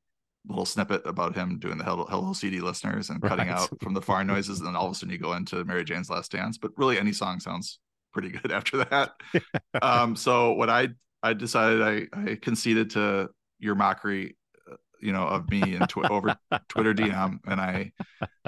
little 0.48 0.66
snippet 0.66 1.02
about 1.06 1.36
him 1.36 1.60
doing 1.60 1.78
the 1.78 1.84
hello, 1.84 2.06
hello 2.10 2.34
CD 2.34 2.61
listeners 2.61 3.10
and 3.10 3.22
cutting 3.22 3.48
right. 3.48 3.57
out 3.57 3.70
from 3.82 3.94
the 3.94 4.02
far 4.02 4.24
noises, 4.24 4.60
and 4.60 4.68
then 4.68 4.76
all 4.76 4.86
of 4.86 4.91
a 4.91 4.95
sudden 4.95 5.11
you 5.11 5.20
go 5.20 5.34
into 5.34 5.64
Mary 5.66 5.84
Jane's 5.84 6.10
Last 6.10 6.32
Dance. 6.32 6.57
But 6.57 6.72
really, 6.78 6.99
any 6.99 7.11
song 7.11 7.40
sounds 7.40 7.80
pretty 8.14 8.30
good 8.30 8.52
after 8.52 8.84
that. 8.86 9.11
um, 9.82 10.16
so 10.16 10.53
what 10.53 10.70
I 10.70 10.90
I 11.22 11.34
decided 11.34 11.82
I 11.82 12.07
I 12.14 12.36
conceded 12.36 12.91
to 12.91 13.30
your 13.60 13.76
mockery, 13.76 14.38
uh, 14.72 14.76
you 15.02 15.11
know, 15.11 15.28
of 15.28 15.49
me 15.49 15.76
and 15.76 15.88
tw- 15.90 16.10
over 16.10 16.36
Twitter 16.70 16.94
DM, 16.94 17.40
and 17.45 17.60
I 17.60 17.91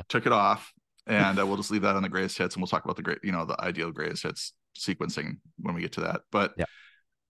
took 0.09 0.25
it 0.25 0.31
off. 0.31 0.71
And 1.07 1.39
uh, 1.39 1.45
we'll 1.45 1.57
just 1.57 1.71
leave 1.71 1.81
that 1.81 1.95
on 1.95 2.03
the 2.03 2.09
greatest 2.09 2.37
hits, 2.37 2.55
and 2.55 2.61
we'll 2.61 2.67
talk 2.67 2.85
about 2.85 2.95
the 2.95 3.01
great, 3.01 3.17
you 3.23 3.31
know, 3.31 3.43
the 3.43 3.59
ideal 3.59 3.91
greatest 3.91 4.23
hits 4.23 4.53
sequencing 4.77 5.37
when 5.57 5.75
we 5.75 5.81
get 5.81 5.93
to 5.93 6.01
that. 6.01 6.21
But 6.31 6.53
yeah. 6.57 6.65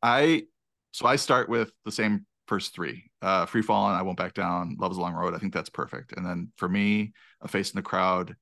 I 0.04 0.44
so 0.92 1.08
I 1.08 1.16
start 1.16 1.50
with 1.50 1.72
the 1.86 1.92
same 1.92 2.26
first 2.48 2.74
three. 2.74 3.10
Uh, 3.22 3.46
Free 3.46 3.62
Falling, 3.62 3.96
I 3.96 4.02
Won't 4.02 4.18
Back 4.18 4.34
Down, 4.34 4.76
Love 4.80 4.92
is 4.92 4.98
a 4.98 5.02
Long 5.02 5.14
Road. 5.14 5.34
I 5.34 5.38
think 5.38 5.54
that's 5.54 5.70
perfect. 5.70 6.14
And 6.18 6.26
then 6.26 6.52
for 6.58 6.68
me, 6.68 7.14
A 7.42 7.48
Face 7.48 7.72
in 7.72 7.78
the 7.78 7.82
Crowd 7.82 8.36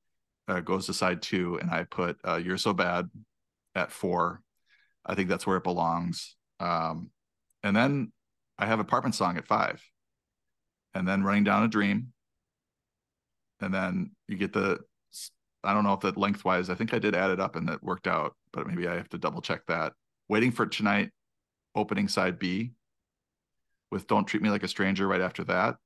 uh, 0.48 0.60
goes 0.60 0.86
to 0.86 0.94
side 0.94 1.22
two, 1.22 1.58
and 1.60 1.70
I 1.70 1.84
put 1.84 2.18
uh, 2.26 2.36
You're 2.36 2.58
So 2.58 2.72
Bad 2.72 3.08
at 3.74 3.92
four. 3.92 4.42
I 5.06 5.14
think 5.14 5.28
that's 5.28 5.46
where 5.46 5.56
it 5.56 5.64
belongs. 5.64 6.36
Um, 6.58 7.10
and 7.62 7.74
then 7.74 8.12
I 8.58 8.66
have 8.66 8.80
Apartment 8.80 9.14
Song 9.14 9.36
at 9.36 9.46
five. 9.46 9.82
And 10.92 11.06
then 11.06 11.22
Running 11.22 11.44
Down 11.44 11.62
a 11.62 11.68
Dream. 11.68 12.12
And 13.60 13.72
then 13.72 14.10
you 14.26 14.36
get 14.36 14.52
the, 14.52 14.80
I 15.62 15.72
don't 15.72 15.84
know 15.84 15.92
if 15.92 16.00
that 16.00 16.16
lengthwise, 16.16 16.68
I 16.68 16.74
think 16.74 16.92
I 16.92 16.98
did 16.98 17.14
add 17.14 17.30
it 17.30 17.40
up 17.40 17.54
and 17.54 17.68
that 17.68 17.82
worked 17.82 18.06
out, 18.06 18.34
but 18.52 18.66
maybe 18.66 18.88
I 18.88 18.96
have 18.96 19.08
to 19.10 19.18
double 19.18 19.40
check 19.40 19.60
that. 19.68 19.92
Waiting 20.28 20.50
for 20.50 20.66
Tonight, 20.66 21.10
opening 21.74 22.08
side 22.08 22.38
B 22.38 22.72
with 23.90 24.06
Don't 24.06 24.24
Treat 24.24 24.42
Me 24.42 24.50
Like 24.50 24.62
a 24.62 24.68
Stranger 24.68 25.06
right 25.06 25.20
after 25.20 25.44
that. 25.44 25.76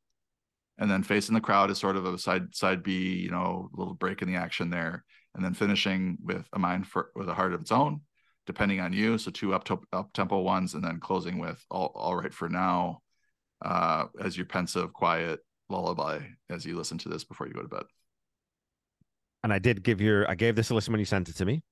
And 0.78 0.90
then 0.90 1.02
Facing 1.02 1.34
the 1.34 1.40
Crowd 1.40 1.70
is 1.70 1.78
sort 1.78 1.96
of 1.96 2.04
a 2.04 2.18
side 2.18 2.54
side 2.54 2.82
B, 2.82 3.14
you 3.14 3.30
know, 3.30 3.70
little 3.72 3.94
break 3.94 4.22
in 4.22 4.28
the 4.28 4.36
action 4.36 4.70
there. 4.70 5.04
And 5.34 5.44
then 5.44 5.54
finishing 5.54 6.18
with 6.22 6.46
a 6.52 6.58
mind 6.58 6.86
for 6.86 7.10
with 7.14 7.28
a 7.28 7.34
heart 7.34 7.54
of 7.54 7.60
its 7.60 7.72
own, 7.72 8.00
depending 8.46 8.80
on 8.80 8.92
you. 8.92 9.18
So 9.18 9.30
two 9.30 9.54
up 9.54 9.68
up 9.92 10.12
tempo 10.12 10.40
ones, 10.40 10.74
and 10.74 10.82
then 10.82 11.00
closing 11.00 11.38
with 11.38 11.64
all 11.70 11.92
all 11.94 12.16
right 12.16 12.34
for 12.34 12.48
now, 12.48 13.00
uh, 13.64 14.06
as 14.20 14.36
your 14.36 14.46
pensive, 14.46 14.92
quiet 14.92 15.40
lullaby 15.68 16.20
as 16.50 16.64
you 16.64 16.76
listen 16.76 16.98
to 16.98 17.08
this 17.08 17.24
before 17.24 17.46
you 17.46 17.54
go 17.54 17.62
to 17.62 17.68
bed. 17.68 17.84
And 19.42 19.52
I 19.52 19.58
did 19.58 19.82
give 19.82 20.00
your 20.00 20.28
I 20.30 20.34
gave 20.34 20.56
this 20.56 20.70
a 20.70 20.74
listen 20.74 20.92
when 20.92 21.00
you 21.00 21.04
sent 21.04 21.28
it 21.28 21.36
to 21.36 21.44
me, 21.44 21.62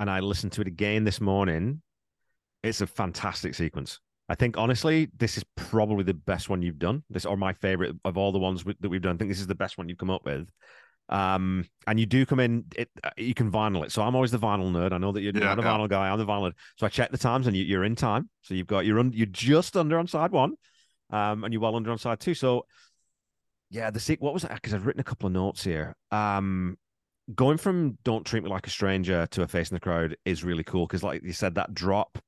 and 0.00 0.10
I 0.10 0.20
listened 0.20 0.52
to 0.52 0.60
it 0.60 0.68
again 0.68 1.04
this 1.04 1.20
morning. 1.20 1.82
It's 2.62 2.80
a 2.80 2.86
fantastic 2.86 3.54
sequence. 3.54 4.00
I 4.32 4.34
think 4.34 4.56
honestly, 4.56 5.10
this 5.14 5.36
is 5.36 5.44
probably 5.56 6.04
the 6.04 6.14
best 6.14 6.48
one 6.48 6.62
you've 6.62 6.78
done. 6.78 7.02
This 7.10 7.26
or 7.26 7.36
my 7.36 7.52
favorite 7.52 7.94
of 8.02 8.16
all 8.16 8.32
the 8.32 8.38
ones 8.38 8.64
that 8.64 8.88
we've 8.88 9.02
done. 9.02 9.16
I 9.16 9.18
think 9.18 9.30
this 9.30 9.40
is 9.40 9.46
the 9.46 9.54
best 9.54 9.76
one 9.76 9.90
you've 9.90 9.98
come 9.98 10.08
up 10.08 10.24
with. 10.24 10.48
Um, 11.10 11.66
and 11.86 12.00
you 12.00 12.06
do 12.06 12.24
come 12.24 12.40
in, 12.40 12.64
it, 12.74 12.88
uh, 13.04 13.10
you 13.18 13.34
can 13.34 13.52
vinyl 13.52 13.84
it. 13.84 13.92
So 13.92 14.00
I'm 14.00 14.14
always 14.14 14.30
the 14.30 14.38
vinyl 14.38 14.72
nerd. 14.72 14.94
I 14.94 14.96
know 14.96 15.12
that 15.12 15.20
you're 15.20 15.34
yeah, 15.34 15.54
not 15.54 15.58
a 15.58 15.62
yeah. 15.62 15.68
vinyl 15.68 15.86
guy. 15.86 16.08
I'm 16.08 16.18
the 16.18 16.24
vinyl. 16.24 16.48
Nerd. 16.48 16.54
So 16.78 16.86
I 16.86 16.88
check 16.88 17.10
the 17.10 17.18
times, 17.18 17.46
and 17.46 17.54
you, 17.54 17.78
are 17.78 17.84
in 17.84 17.94
time. 17.94 18.30
So 18.40 18.54
you've 18.54 18.66
got 18.66 18.86
you're 18.86 18.98
un, 18.98 19.12
you're 19.14 19.26
just 19.26 19.76
under 19.76 19.98
on 19.98 20.06
side 20.06 20.30
one, 20.30 20.54
um, 21.10 21.44
and 21.44 21.52
you're 21.52 21.60
well 21.60 21.76
under 21.76 21.90
on 21.90 21.98
side 21.98 22.18
two. 22.18 22.32
So 22.32 22.64
yeah, 23.68 23.90
the 23.90 24.00
seek. 24.00 24.22
What 24.22 24.32
was 24.32 24.44
that? 24.44 24.54
Because 24.54 24.72
I've 24.72 24.86
written 24.86 25.00
a 25.00 25.04
couple 25.04 25.26
of 25.26 25.34
notes 25.34 25.62
here. 25.62 25.94
Um, 26.10 26.78
going 27.34 27.58
from 27.58 27.98
"Don't 28.02 28.24
Treat 28.24 28.44
Me 28.44 28.48
Like 28.48 28.66
a 28.66 28.70
Stranger" 28.70 29.26
to 29.26 29.42
"A 29.42 29.46
Face 29.46 29.70
in 29.70 29.74
the 29.74 29.80
Crowd" 29.80 30.16
is 30.24 30.42
really 30.42 30.64
cool 30.64 30.86
because, 30.86 31.02
like 31.02 31.22
you 31.22 31.34
said, 31.34 31.56
that 31.56 31.74
drop 31.74 32.18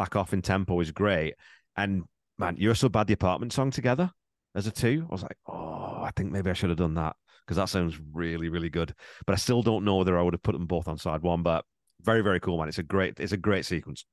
back 0.00 0.16
off 0.16 0.32
in 0.32 0.40
tempo 0.40 0.80
is 0.80 0.92
great. 0.92 1.34
And 1.76 2.04
man, 2.38 2.56
you're 2.58 2.74
so 2.74 2.88
bad. 2.88 3.06
The 3.06 3.12
apartment 3.12 3.52
song 3.52 3.70
together 3.70 4.10
as 4.54 4.66
a 4.66 4.70
two, 4.70 5.06
I 5.08 5.12
was 5.12 5.22
like, 5.22 5.36
oh, 5.46 6.00
I 6.02 6.10
think 6.16 6.32
maybe 6.32 6.48
I 6.48 6.54
should 6.54 6.70
have 6.70 6.78
done 6.78 6.94
that 6.94 7.16
because 7.46 7.58
that 7.58 7.68
sounds 7.68 8.00
really, 8.14 8.48
really 8.48 8.70
good. 8.70 8.94
But 9.26 9.34
I 9.34 9.36
still 9.36 9.62
don't 9.62 9.84
know 9.84 9.96
whether 9.96 10.18
I 10.18 10.22
would 10.22 10.32
have 10.32 10.42
put 10.42 10.52
them 10.52 10.66
both 10.66 10.88
on 10.88 10.96
side 10.96 11.20
one. 11.20 11.42
But 11.42 11.66
very, 12.00 12.22
very 12.22 12.40
cool, 12.40 12.56
man. 12.58 12.68
It's 12.68 12.78
a 12.78 12.82
great, 12.82 13.20
it's 13.20 13.32
a 13.32 13.36
great 13.36 13.66
sequence. 13.66 14.06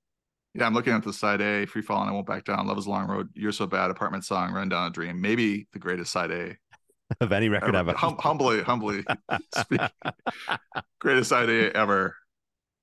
Yeah, 0.54 0.66
I'm 0.66 0.74
looking 0.74 0.92
at 0.94 1.04
the 1.04 1.14
side 1.14 1.40
A, 1.40 1.66
Free 1.66 1.82
Falling, 1.82 2.10
I 2.10 2.12
Won't 2.12 2.28
Back 2.28 2.44
Down, 2.44 2.68
Love 2.68 2.78
is 2.80 2.86
a 2.86 2.90
Long 2.90 3.08
Road, 3.08 3.30
You're 3.34 3.52
So 3.54 3.66
Bad, 3.66 3.92
Apartment 3.92 4.26
Song, 4.26 4.52
Run 4.52 4.68
Down 4.70 4.88
a 4.88 4.90
Dream. 4.90 5.22
Maybe 5.22 5.68
the 5.72 5.80
greatest 5.80 6.12
side 6.12 6.32
A 6.32 6.56
of 7.22 7.32
any 7.32 7.48
record 7.48 7.76
ever. 7.76 7.92
ever. 7.92 7.98
Hum- 7.98 8.18
humbly, 8.20 8.62
humbly 8.62 9.04
speaking. 9.58 9.88
greatest 11.00 11.30
side 11.30 11.50
A 11.50 11.76
ever. 11.78 12.14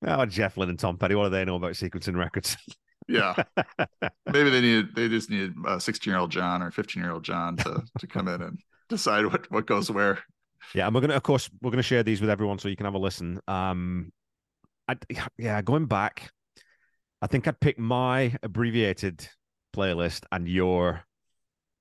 Oh, 0.06 0.24
Jeff 0.24 0.56
Lynne 0.56 0.70
and 0.70 0.78
Tom 0.78 0.96
Petty, 0.98 1.14
what 1.14 1.24
do 1.24 1.30
they 1.30 1.44
know 1.44 1.56
about 1.56 1.72
sequencing 1.72 2.16
records? 2.16 2.56
yeah 3.08 3.34
maybe 4.32 4.50
they 4.50 4.60
need 4.60 4.94
they 4.94 5.08
just 5.08 5.30
need 5.30 5.52
a 5.66 5.80
16 5.80 6.10
year 6.10 6.18
old 6.18 6.30
john 6.30 6.62
or 6.62 6.70
15 6.70 7.02
year 7.02 7.12
old 7.12 7.22
john 7.22 7.56
to 7.56 7.82
to 7.98 8.06
come 8.06 8.28
in 8.28 8.40
and 8.42 8.58
decide 8.88 9.26
what 9.26 9.50
what 9.50 9.66
goes 9.66 9.90
where 9.90 10.18
yeah 10.74 10.86
and 10.86 10.94
we're 10.94 11.00
gonna 11.00 11.14
of 11.14 11.22
course 11.22 11.50
we're 11.60 11.70
gonna 11.70 11.82
share 11.82 12.02
these 12.02 12.20
with 12.20 12.30
everyone 12.30 12.58
so 12.58 12.68
you 12.68 12.76
can 12.76 12.86
have 12.86 12.94
a 12.94 12.98
listen 12.98 13.40
um 13.48 14.12
I, 14.88 14.96
yeah 15.38 15.62
going 15.62 15.86
back 15.86 16.30
i 17.22 17.26
think 17.26 17.46
i'd 17.46 17.60
pick 17.60 17.78
my 17.78 18.34
abbreviated 18.42 19.28
playlist 19.74 20.24
and 20.32 20.48
your 20.48 21.04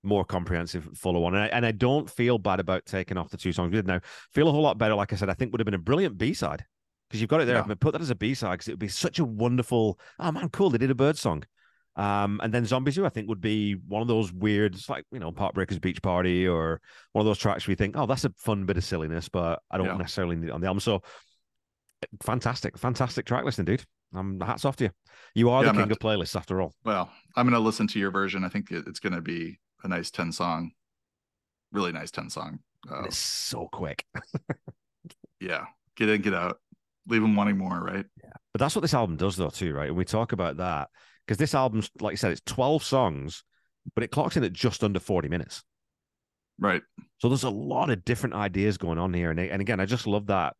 more 0.03 0.25
comprehensive, 0.25 0.89
follow 0.95 1.23
on. 1.23 1.33
And 1.33 1.43
I, 1.43 1.47
and 1.47 1.65
I 1.65 1.71
don't 1.71 2.09
feel 2.09 2.37
bad 2.37 2.59
about 2.59 2.85
taking 2.85 3.17
off 3.17 3.29
the 3.29 3.37
two 3.37 3.53
songs 3.53 3.71
we 3.71 3.77
did 3.77 3.87
now. 3.87 4.01
Feel 4.33 4.49
a 4.49 4.51
whole 4.51 4.61
lot 4.61 4.77
better, 4.77 4.95
like 4.95 5.13
I 5.13 5.15
said, 5.15 5.29
I 5.29 5.33
think 5.33 5.53
would 5.53 5.61
have 5.61 5.65
been 5.65 5.73
a 5.73 5.79
brilliant 5.79 6.17
B 6.17 6.33
side 6.33 6.65
because 7.13 7.21
you've 7.21 7.29
got 7.29 7.41
it 7.41 7.45
there. 7.45 7.63
Yeah. 7.67 7.75
Put 7.79 7.91
that 7.91 8.01
as 8.01 8.09
a 8.09 8.15
B 8.15 8.33
side 8.33 8.53
because 8.53 8.69
it 8.69 8.71
would 8.71 8.79
be 8.79 8.87
such 8.87 9.19
a 9.19 9.23
wonderful, 9.23 9.99
oh 10.17 10.31
man, 10.31 10.49
cool. 10.49 10.71
They 10.71 10.79
did 10.79 10.89
a 10.89 10.95
bird 10.95 11.15
song. 11.15 11.43
Um, 11.95 12.41
and 12.41 12.51
then 12.51 12.65
Zombie 12.65 12.89
Zoo, 12.89 13.05
I 13.05 13.09
think, 13.09 13.29
would 13.29 13.39
be 13.39 13.75
one 13.87 14.01
of 14.01 14.07
those 14.07 14.33
weird, 14.33 14.73
it's 14.73 14.89
like, 14.89 15.05
you 15.11 15.19
know, 15.19 15.31
Heartbreakers 15.31 15.79
Beach 15.79 16.01
Party 16.01 16.47
or 16.47 16.81
one 17.11 17.21
of 17.21 17.27
those 17.27 17.37
tracks 17.37 17.67
where 17.67 17.73
you 17.73 17.75
think, 17.75 17.95
oh, 17.95 18.07
that's 18.07 18.25
a 18.25 18.31
fun 18.35 18.65
bit 18.65 18.77
of 18.77 18.83
silliness, 18.83 19.29
but 19.29 19.61
I 19.69 19.77
don't 19.77 19.85
yeah. 19.85 19.97
necessarily 19.97 20.35
need 20.35 20.47
it 20.47 20.53
on 20.53 20.61
the 20.61 20.65
album. 20.65 20.79
So 20.79 21.03
fantastic, 22.23 22.79
fantastic 22.79 23.27
track 23.27 23.45
listing, 23.45 23.65
dude. 23.65 23.85
Um, 24.15 24.39
hats 24.39 24.65
off 24.65 24.75
to 24.77 24.85
you. 24.85 24.89
You 25.35 25.51
are 25.51 25.63
yeah, 25.63 25.71
the 25.71 25.83
king 25.83 25.91
of 25.91 25.99
playlists 25.99 26.35
after 26.35 26.61
all. 26.61 26.73
Well, 26.83 27.11
I'm 27.35 27.45
going 27.45 27.53
to 27.53 27.59
listen 27.59 27.85
to 27.89 27.99
your 27.99 28.09
version. 28.09 28.43
I 28.43 28.49
think 28.49 28.71
it's 28.71 28.99
going 28.99 29.13
to 29.13 29.21
be 29.21 29.59
a 29.83 29.87
nice 29.87 30.09
10 30.09 30.31
song, 30.31 30.71
really 31.71 31.91
nice 31.91 32.09
10 32.09 32.31
song. 32.31 32.57
Uh, 32.91 33.03
it's 33.03 33.17
so 33.17 33.69
quick. 33.71 34.03
yeah. 35.39 35.65
Get 35.95 36.09
in, 36.09 36.21
get 36.21 36.33
out. 36.33 36.59
Leave 37.07 37.21
them 37.21 37.35
wanting 37.35 37.57
more, 37.57 37.79
right? 37.79 38.05
Yeah. 38.23 38.29
But 38.53 38.59
that's 38.59 38.75
what 38.75 38.81
this 38.81 38.93
album 38.93 39.17
does, 39.17 39.35
though, 39.35 39.49
too, 39.49 39.73
right? 39.73 39.87
And 39.87 39.97
we 39.97 40.05
talk 40.05 40.31
about 40.31 40.57
that 40.57 40.89
because 41.25 41.37
this 41.37 41.53
album's, 41.53 41.89
like 41.99 42.13
I 42.13 42.15
said, 42.15 42.31
it's 42.31 42.41
12 42.45 42.83
songs, 42.83 43.43
but 43.95 44.03
it 44.03 44.11
clocks 44.11 44.37
in 44.37 44.43
at 44.43 44.53
just 44.53 44.83
under 44.83 44.99
40 44.99 45.27
minutes. 45.29 45.63
Right. 46.59 46.81
So 47.17 47.29
there's 47.29 47.43
a 47.43 47.49
lot 47.49 47.89
of 47.89 48.05
different 48.05 48.35
ideas 48.35 48.77
going 48.77 48.97
on 48.97 49.13
here. 49.13 49.31
And, 49.31 49.39
and 49.39 49.61
again, 49.61 49.79
I 49.79 49.85
just 49.85 50.07
love 50.07 50.27
that 50.27 50.55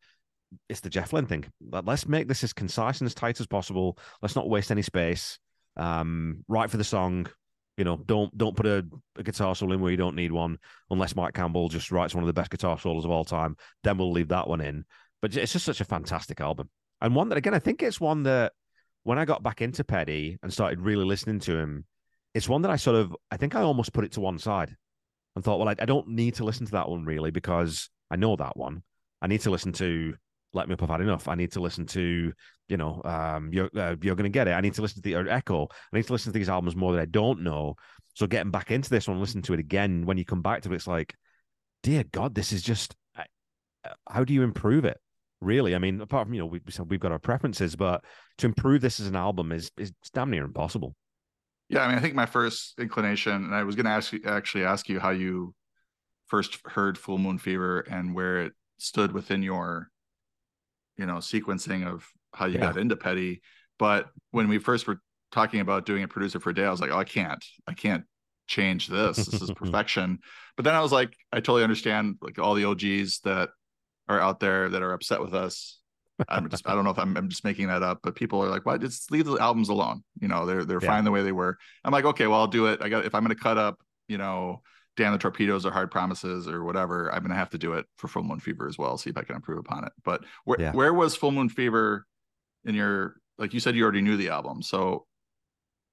it's 0.70 0.82
the 0.82 0.90
Jeff 0.90 1.14
Lynne 1.14 1.26
thing. 1.26 1.46
Let's 1.62 2.08
make 2.08 2.28
this 2.28 2.44
as 2.44 2.54
concise 2.54 3.00
and 3.00 3.06
as 3.06 3.16
tight 3.16 3.40
as 3.40 3.48
possible. 3.48 3.98
Let's 4.22 4.36
not 4.36 4.50
waste 4.50 4.72
any 4.72 4.82
space. 4.82 5.40
Um, 5.78 6.44
write 6.48 6.70
for 6.70 6.78
the 6.78 6.84
song. 6.84 7.28
You 7.78 7.84
know, 7.84 7.98
don't 7.98 8.36
don't 8.38 8.56
put 8.56 8.68
a, 8.68 8.86
a, 9.18 9.24
guitar 9.24 9.56
solo 9.56 9.74
in 9.74 9.82
where 9.82 9.90
you 9.90 9.98
don't 9.98 10.16
need 10.16 10.32
one, 10.32 10.60
unless 10.92 11.16
Mike 11.16 11.34
Campbell 11.34 11.70
just 11.70 11.92
writes 11.92 12.14
one 12.14 12.24
of 12.24 12.28
the 12.28 12.34
best 12.34 12.52
guitar 12.52 12.78
solos 12.78 13.04
of 13.04 13.10
all 13.10 13.26
time. 13.26 13.56
Then 13.84 13.98
we'll 13.98 14.12
leave 14.12 14.28
that 14.28 14.48
one 14.48 14.62
in. 14.62 14.86
But 15.24 15.38
it's 15.38 15.54
just 15.54 15.64
such 15.64 15.80
a 15.80 15.86
fantastic 15.86 16.42
album, 16.42 16.70
and 17.00 17.16
one 17.16 17.30
that 17.30 17.38
again 17.38 17.54
I 17.54 17.60
think 17.60 17.82
it's 17.82 18.02
one 18.02 18.24
that 18.24 18.52
when 19.04 19.18
I 19.18 19.24
got 19.24 19.42
back 19.42 19.62
into 19.62 19.86
Petty 19.86 20.38
and 20.44 20.52
started 20.52 20.82
really 20.82 21.06
listening 21.06 21.40
to 21.40 21.58
him, 21.58 21.86
it's 22.34 22.50
one 22.50 22.62
that 22.64 22.72
I 22.72 22.76
sort 22.76 22.98
of 22.98 23.16
I 23.32 23.38
think 23.38 23.56
I 23.56 23.62
almost 23.62 23.94
put 23.94 24.04
it 24.04 24.12
to 24.14 24.22
one 24.22 24.38
side 24.38 24.76
and 25.36 25.44
thought, 25.44 25.60
well, 25.60 25.70
I, 25.70 25.76
I 25.80 25.86
don't 25.86 26.10
need 26.10 26.36
to 26.36 26.44
listen 26.44 26.66
to 26.66 26.74
that 26.74 26.90
one 26.90 27.06
really 27.06 27.32
because 27.32 27.90
I 28.12 28.18
know 28.18 28.36
that 28.36 28.58
one. 28.58 28.84
I 29.22 29.28
need 29.28 29.40
to 29.42 29.50
listen 29.50 29.72
to 29.74 30.14
let 30.54 30.68
Me 30.68 30.74
Up, 30.74 30.84
I've 30.84 30.90
Had 30.90 31.02
Enough. 31.02 31.28
I 31.28 31.36
need 31.36 31.54
to 31.54 31.62
listen 31.62 31.86
to, 31.88 32.34
you 32.68 32.78
know, 32.78 33.02
um, 33.06 33.50
You're, 33.52 33.70
uh, 33.76 33.96
you're 34.02 34.16
Going 34.16 34.26
to 34.26 34.30
Get 34.30 34.48
It. 34.48 34.52
I 34.52 34.62
need 34.62 34.74
to 34.76 34.82
listen 34.82 35.02
to 35.02 35.10
the 35.10 35.32
Echo. 35.32 35.68
I 35.72 35.98
need 35.98 36.06
to 36.06 36.14
listen 36.14 36.32
to 36.34 36.38
these 36.38 36.50
albums 36.50 36.76
more 36.76 36.94
that 36.94 37.02
I 37.02 37.06
don't 37.06 37.42
know. 37.42 37.76
So 38.14 38.28
getting 38.28 38.52
back 38.52 38.70
into 38.70 38.90
this 38.90 39.08
one, 39.08 39.20
listening 39.20 39.44
to 39.44 39.54
it 39.54 39.60
again, 39.60 40.06
when 40.06 40.18
you 40.18 40.26
come 40.26 40.42
back 40.42 40.62
to 40.64 40.72
it, 40.72 40.76
it's 40.76 40.86
like, 40.86 41.16
dear 41.82 42.04
God, 42.04 42.36
this 42.36 42.52
is 42.52 42.62
just, 42.62 42.96
uh, 43.18 43.24
how 44.08 44.24
do 44.24 44.34
you 44.34 44.44
improve 44.44 44.86
it? 44.86 45.00
Really, 45.44 45.76
I 45.76 45.80
mean, 45.80 46.02
apart 46.02 46.28
from 46.28 46.34
you 46.34 46.42
know, 46.42 46.46
we, 46.46 46.62
we've 46.88 47.00
got 47.00 47.12
our 47.12 47.20
preferences, 47.20 47.76
but 47.76 48.04
to 48.38 48.46
improve 48.46 48.82
this 48.82 49.00
as 49.00 49.08
an 49.08 49.16
album 49.16 49.52
is 49.52 49.72
is 49.78 49.92
damn 50.14 50.30
near 50.30 50.46
impossible. 50.46 50.96
Yeah, 51.70 51.84
I 51.84 51.88
mean, 51.88 51.98
I 51.98 52.02
think 52.02 52.16
my 52.16 52.26
first 52.26 52.80
inclination, 52.80 53.34
and 53.34 53.56
I 53.56 53.64
was 53.64 53.76
going 53.76 53.86
to 53.86 53.92
ask 53.92 54.14
you, 54.14 54.22
actually 54.26 54.66
ask 54.66 54.90
you 54.90 55.00
how 55.00 55.10
you 55.10 55.54
first 56.28 56.60
heard 56.66 56.98
Full 56.98 57.18
Moon 57.18 57.38
Fever 57.38 57.82
and 57.82 58.14
where 58.16 58.44
it 58.44 58.54
stood 58.78 59.12
within 59.12 59.44
your 59.44 59.90
you 60.98 61.06
know 61.06 61.16
sequencing 61.16 61.88
of 61.88 62.08
how 62.34 62.46
you 62.46 62.56
yeah. 62.56 62.62
got 62.62 62.78
into 62.78 62.96
petty 62.96 63.42
but 63.80 64.10
when 64.32 64.48
we 64.48 64.58
first 64.58 64.88
were 64.88 65.02
talking 65.32 65.60
about 65.60 65.86
doing 65.86 66.04
a 66.04 66.08
producer 66.08 66.40
for 66.40 66.52
a 66.52 66.56
day 66.56 66.66
i 66.66 66.70
was 66.70 66.82
like 66.82 66.92
oh 66.92 66.98
i 66.98 67.04
can't 67.04 67.44
i 67.68 67.74
can't 67.74 68.04
change 68.48 68.88
this 68.88 69.18
this 69.18 69.42
is 69.42 69.52
perfection 69.56 70.20
but 70.56 70.66
then 70.66 70.76
i 70.76 70.82
was 70.82 70.92
like 70.92 71.16
i 71.32 71.38
totally 71.38 71.64
understand 71.64 72.16
like 72.22 72.38
all 72.40 72.54
the 72.54 72.66
og's 72.66 73.20
that 73.22 73.50
are 74.08 74.20
out 74.20 74.40
there 74.40 74.70
that 74.70 74.82
are 74.82 74.94
upset 74.94 75.22
with 75.22 75.34
us 75.34 75.80
i'm 76.30 76.50
just 76.50 76.68
i 76.68 76.76
don't 76.76 76.84
know 76.84 76.92
if 76.92 77.00
I'm, 77.00 77.18
I'm 77.18 77.30
just 77.30 77.44
making 77.44 77.68
that 77.68 77.84
up 77.84 78.00
but 78.04 78.16
people 78.16 78.44
are 78.44 78.50
like 78.50 78.66
why 78.66 78.78
just 78.78 79.12
leave 79.12 79.26
the 79.26 79.38
albums 79.38 79.70
alone 79.70 80.04
you 80.20 80.28
know 80.28 80.46
they're 80.46 80.64
they're 80.64 80.80
yeah. 80.82 80.88
fine 80.88 81.04
the 81.04 81.12
way 81.12 81.24
they 81.24 81.32
were 81.32 81.58
i'm 81.84 81.92
like 81.92 82.06
okay 82.06 82.28
well 82.28 82.40
i'll 82.40 82.48
do 82.48 82.68
it 82.68 82.82
i 82.82 82.90
got 82.90 83.06
if 83.06 83.16
i'm 83.16 83.24
going 83.24 83.36
to 83.36 83.42
cut 83.42 83.58
up 83.58 83.80
you 84.08 84.18
know 84.18 84.62
damn 84.96 85.12
the 85.12 85.18
torpedoes 85.18 85.66
or 85.66 85.72
hard 85.72 85.92
promises 85.92 86.48
or 86.48 86.64
whatever, 86.64 87.14
I'm 87.14 87.22
gonna 87.22 87.36
have 87.36 87.50
to 87.52 87.58
do 87.58 87.74
it 87.74 87.86
for 87.98 88.08
Full 88.08 88.24
Moon 88.24 88.40
Fever 88.40 88.68
as 88.68 88.78
well. 88.78 88.98
See 88.98 89.10
if 89.10 89.18
I 89.18 89.24
can 89.24 89.36
improve 89.36 89.60
upon 89.60 89.86
it. 89.86 89.92
But 90.04 90.24
where 90.46 90.60
yeah. 90.60 90.72
where 90.72 90.94
was 90.94 91.16
Full 91.16 91.32
Moon 91.32 91.50
Fever 91.50 92.06
in 92.66 92.76
your 92.76 93.16
like 93.38 93.54
you 93.54 93.60
said 93.60 93.76
you 93.76 93.84
already 93.84 94.02
knew 94.02 94.18
the 94.18 94.30
album. 94.30 94.62
So 94.62 95.06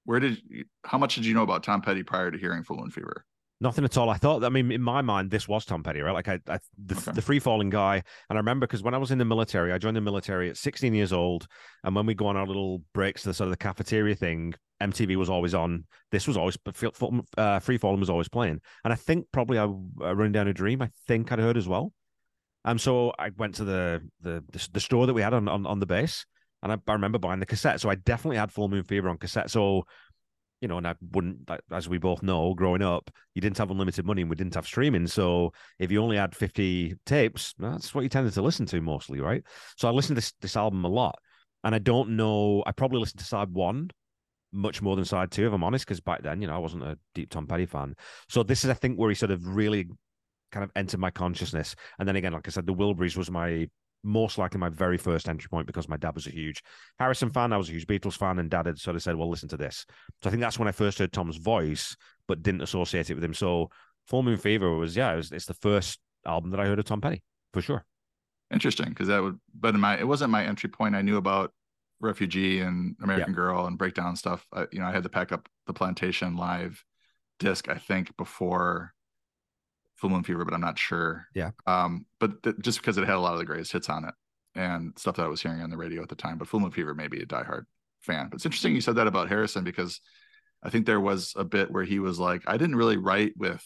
where 0.05 0.21
did 0.21 0.43
you, 0.49 0.65
how 0.85 0.99
much 0.99 1.15
did 1.15 1.27
you 1.27 1.35
know 1.35 1.43
about 1.43 1.63
Tom 1.63 1.83
Petty 1.83 2.03
prior 2.03 2.31
to 2.31 2.39
hearing 2.39 2.65
Full 2.65 2.77
Moon 2.77 2.91
Fever? 2.91 3.25
Nothing 3.63 3.85
at 3.85 3.99
all. 3.99 4.09
I 4.09 4.17
thought, 4.17 4.43
I 4.43 4.49
mean, 4.49 4.73
in 4.73 4.81
my 4.81 5.03
mind, 5.03 5.31
this 5.31 5.47
was 5.47 5.67
Tom 5.67 5.83
Petty, 5.83 6.01
right? 6.01 6.15
Like, 6.15 6.29
I, 6.29 6.41
I 6.49 6.59
the, 6.79 6.97
okay. 6.97 7.13
the 7.13 7.21
free 7.21 7.39
falling 7.39 7.69
guy. 7.69 7.97
And 8.31 8.39
I 8.39 8.41
remember 8.41 8.67
because 8.67 8.83
when 8.83 8.95
I 8.95 8.99
was 8.99 9.11
in 9.11 9.19
the 9.19 9.25
military, 9.27 9.71
I 9.73 9.79
joined 9.79 9.97
the 9.97 10.01
military 10.01 10.49
at 10.49 10.57
16 10.57 10.95
years 10.95 11.13
old. 11.13 11.47
And 11.85 11.95
when 11.95 12.07
we 12.07 12.15
go 12.15 12.27
on 12.27 12.39
our 12.39 12.47
little 12.47 12.83
breaks 12.95 13.23
to 13.23 13.29
the 13.29 13.35
sort 13.35 13.49
of 13.49 13.51
the 13.51 13.59
cafeteria 13.59 14.15
thing, 14.15 14.55
MTV 14.83 15.17
was 15.17 15.29
always 15.29 15.55
on. 15.55 15.85
This 16.11 16.27
was 16.27 16.39
always, 16.39 16.57
uh, 17.37 17.59
free 17.59 17.77
falling 17.77 18.01
was 18.01 18.09
always 18.09 18.29
playing. 18.31 18.61
And 18.83 18.95
I 18.95 18.97
think 18.97 19.27
probably 19.31 19.59
I, 19.59 19.65
uh, 19.65 20.15
Running 20.15 20.33
Down 20.33 20.49
a 20.49 20.55
Dream, 20.55 20.81
I 20.81 20.89
think 21.07 21.31
I'd 21.31 21.39
heard 21.39 21.59
as 21.59 21.69
well. 21.69 21.93
And 22.65 22.73
um, 22.73 22.79
so 22.79 23.13
I 23.19 23.31
went 23.37 23.57
to 23.57 23.65
the, 23.65 24.01
the, 24.23 24.43
the, 24.53 24.69
the 24.73 24.81
store 24.81 25.07
that 25.07 25.15
we 25.15 25.23
had 25.23 25.35
on, 25.35 25.49
on, 25.49 25.67
on 25.67 25.81
the 25.81 25.87
base. 25.87 26.25
And 26.63 26.73
I, 26.73 26.77
I 26.87 26.93
remember 26.93 27.19
buying 27.19 27.41
the 27.41 27.47
cassette. 27.47 27.81
So 27.81 27.91
I 27.91 27.95
definitely 27.95 28.37
had 28.37 28.53
Full 28.53 28.69
Moon 28.69 28.85
Fever 28.85 29.09
on 29.09 29.19
cassette. 29.19 29.51
So 29.51 29.85
you 30.61 30.69
know, 30.69 30.79
and 30.79 30.87
I 30.87 30.95
wouldn't, 31.13 31.49
as 31.73 31.89
we 31.89 31.99
both 31.99 32.23
know, 32.23 32.55
growing 32.55 32.83
up, 32.83 33.11
you 33.35 33.41
didn't 33.41 33.59
have 33.59 33.71
unlimited 33.71 34.05
money 34.05 34.21
and 34.21 34.31
we 34.31 34.37
didn't 34.37 34.55
have 34.55 34.67
streaming. 34.67 35.07
So 35.07 35.53
if 35.79 35.91
you 35.91 36.03
only 36.03 36.17
had 36.17 36.35
50 36.35 36.97
tapes, 37.07 37.55
that's 37.59 37.95
what 37.95 38.03
you 38.03 38.11
tended 38.11 38.35
to 38.35 38.43
listen 38.43 38.67
to 38.67 38.81
mostly, 38.81 39.21
right? 39.21 39.43
So 39.77 39.89
I 39.89 39.93
listened 39.93 40.17
to 40.17 40.21
this, 40.21 40.33
this 40.41 40.57
album 40.57 40.85
a 40.85 40.89
lot. 40.89 41.19
And 41.65 41.75
I 41.75 41.79
don't 41.79 42.11
know, 42.11 42.63
I 42.67 42.73
probably 42.73 43.01
listened 43.01 43.21
to 43.21 43.27
side 43.27 43.51
one 43.51 43.91
much 44.53 44.83
more 44.83 44.97
than 44.97 45.05
side 45.05 45.31
two, 45.31 45.47
if 45.47 45.53
I'm 45.53 45.65
honest, 45.65 45.87
because 45.87 46.01
back 46.01 46.23
then, 46.23 46.43
you 46.43 46.49
know, 46.49 46.55
I 46.55 46.59
wasn't 46.59 46.83
a 46.83 46.99
deep 47.15 47.31
Tom 47.31 47.47
Petty 47.47 47.67
fan. 47.67 47.95
So 48.29 48.43
this 48.43 48.65
is, 48.65 48.71
I 48.71 48.75
think, 48.75 48.99
where 48.99 49.09
he 49.09 49.15
sort 49.15 49.31
of 49.31 49.47
really 49.47 49.89
kind 50.53 50.65
of 50.65 50.71
entered 50.75 51.01
my 51.01 51.11
consciousness. 51.11 51.75
And 51.99 52.09
then 52.09 52.17
again, 52.17 52.33
like 52.33 52.49
I 52.49 52.51
said, 52.51 52.67
the 52.67 52.75
Wilburys 52.75 53.17
was 53.17 53.31
my 53.31 53.69
most 54.03 54.39
likely 54.39 54.59
my 54.59 54.69
very 54.69 54.97
first 54.97 55.29
entry 55.29 55.49
point 55.49 55.67
because 55.67 55.89
my 55.89 55.97
dad 55.97 56.15
was 56.15 56.27
a 56.27 56.31
huge 56.31 56.63
Harrison 56.99 57.31
fan. 57.31 57.53
I 57.53 57.57
was 57.57 57.69
a 57.69 57.73
huge 57.73 57.87
Beatles 57.87 58.17
fan, 58.17 58.39
and 58.39 58.51
dad 58.51 58.67
had 58.67 58.79
sort 58.79 58.97
of 58.97 59.03
said, 59.03 59.17
Well, 59.17 59.29
listen 59.29 59.49
to 59.51 59.57
this. 59.57 59.85
So 60.23 60.29
I 60.29 60.31
think 60.31 60.41
that's 60.41 60.59
when 60.59 60.69
I 60.69 60.73
first 60.73 60.99
heard 60.99 61.13
Tom's 61.13 61.37
voice, 61.37 61.97
but 62.27 62.43
didn't 62.43 62.63
associate 62.63 63.11
it 63.11 63.15
with 63.15 63.25
him. 63.25 63.35
So 63.35 63.71
Full 64.07 64.23
Moon 64.23 64.37
Fever 64.37 64.75
was, 64.77 64.97
yeah, 64.97 65.13
it 65.13 65.17
was, 65.17 65.33
it's 65.33 65.47
the 65.47 65.55
first 65.55 65.99
album 66.27 66.51
that 66.51 66.61
I 66.61 66.67
heard 66.67 66.79
of 66.79 66.85
Tom 66.85 67.01
Petty 67.01 67.23
for 67.53 67.63
sure. 67.63 67.85
Interesting, 68.53 68.89
because 68.89 69.09
that 69.09 69.23
would, 69.23 69.39
but 69.55 69.75
in 69.75 69.81
my, 69.81 69.99
it 69.99 70.07
wasn't 70.07 70.31
my 70.31 70.45
entry 70.45 70.69
point. 70.69 70.97
I 70.97 71.03
knew 71.03 71.17
about 71.17 71.53
Refugee 72.01 72.61
and 72.61 72.97
American 73.03 73.33
yeah. 73.33 73.37
Girl 73.37 73.67
and 73.67 73.79
Breakdown 73.79 74.17
stuff. 74.17 74.45
I, 74.53 74.67
you 74.73 74.81
know, 74.81 74.87
I 74.87 74.93
had 74.93 75.05
to 75.05 75.09
pack 75.09 75.33
up 75.33 75.49
the 75.67 75.73
Plantation 75.73 76.37
live 76.37 76.83
disc, 77.39 77.69
I 77.69 77.79
think, 77.79 78.17
before 78.17 78.93
Full 80.01 80.11
Moon 80.11 80.23
Fever, 80.23 80.45
but 80.45 80.55
I'm 80.55 80.61
not 80.61 80.79
sure. 80.79 81.27
Yeah. 81.35 81.51
Um, 81.67 82.07
but 82.19 82.43
th- 82.43 82.57
just 82.61 82.81
because 82.81 82.97
it 82.97 83.07
had 83.07 83.17
a 83.17 83.21
lot 83.21 83.35
of 83.35 83.39
the 83.39 83.45
greatest 83.45 83.73
hits 83.73 83.89
on 83.89 84.05
it 84.05 84.15
and 84.55 84.99
stuff 84.99 85.17
that 85.17 85.25
I 85.25 85.29
was 85.29 85.43
hearing 85.43 85.61
on 85.61 85.71
the 85.71 85.77
radio 85.77 86.03
at 86.03 86.09
the 86.09 86.15
time. 86.15 86.39
But 86.39 86.49
Full 86.49 86.61
Moon 86.61 86.71
Fever 86.71 86.95
may 86.95 87.07
be 87.07 87.21
a 87.21 87.27
diehard 87.27 87.65
fan. 88.01 88.29
But 88.31 88.37
it's 88.37 88.47
interesting 88.47 88.75
you 88.75 88.81
said 88.81 88.97
that 88.97 89.07
about 89.07 89.29
Harrison 89.29 89.63
because 89.63 90.01
I 90.63 90.71
think 90.71 90.87
there 90.87 91.01
was 91.01 91.35
a 91.37 91.45
bit 91.45 91.71
where 91.71 91.85
he 91.85 91.99
was 91.99 92.19
like, 92.19 92.43
I 92.47 92.57
didn't 92.57 92.77
really 92.77 92.97
write 92.97 93.35
with 93.37 93.65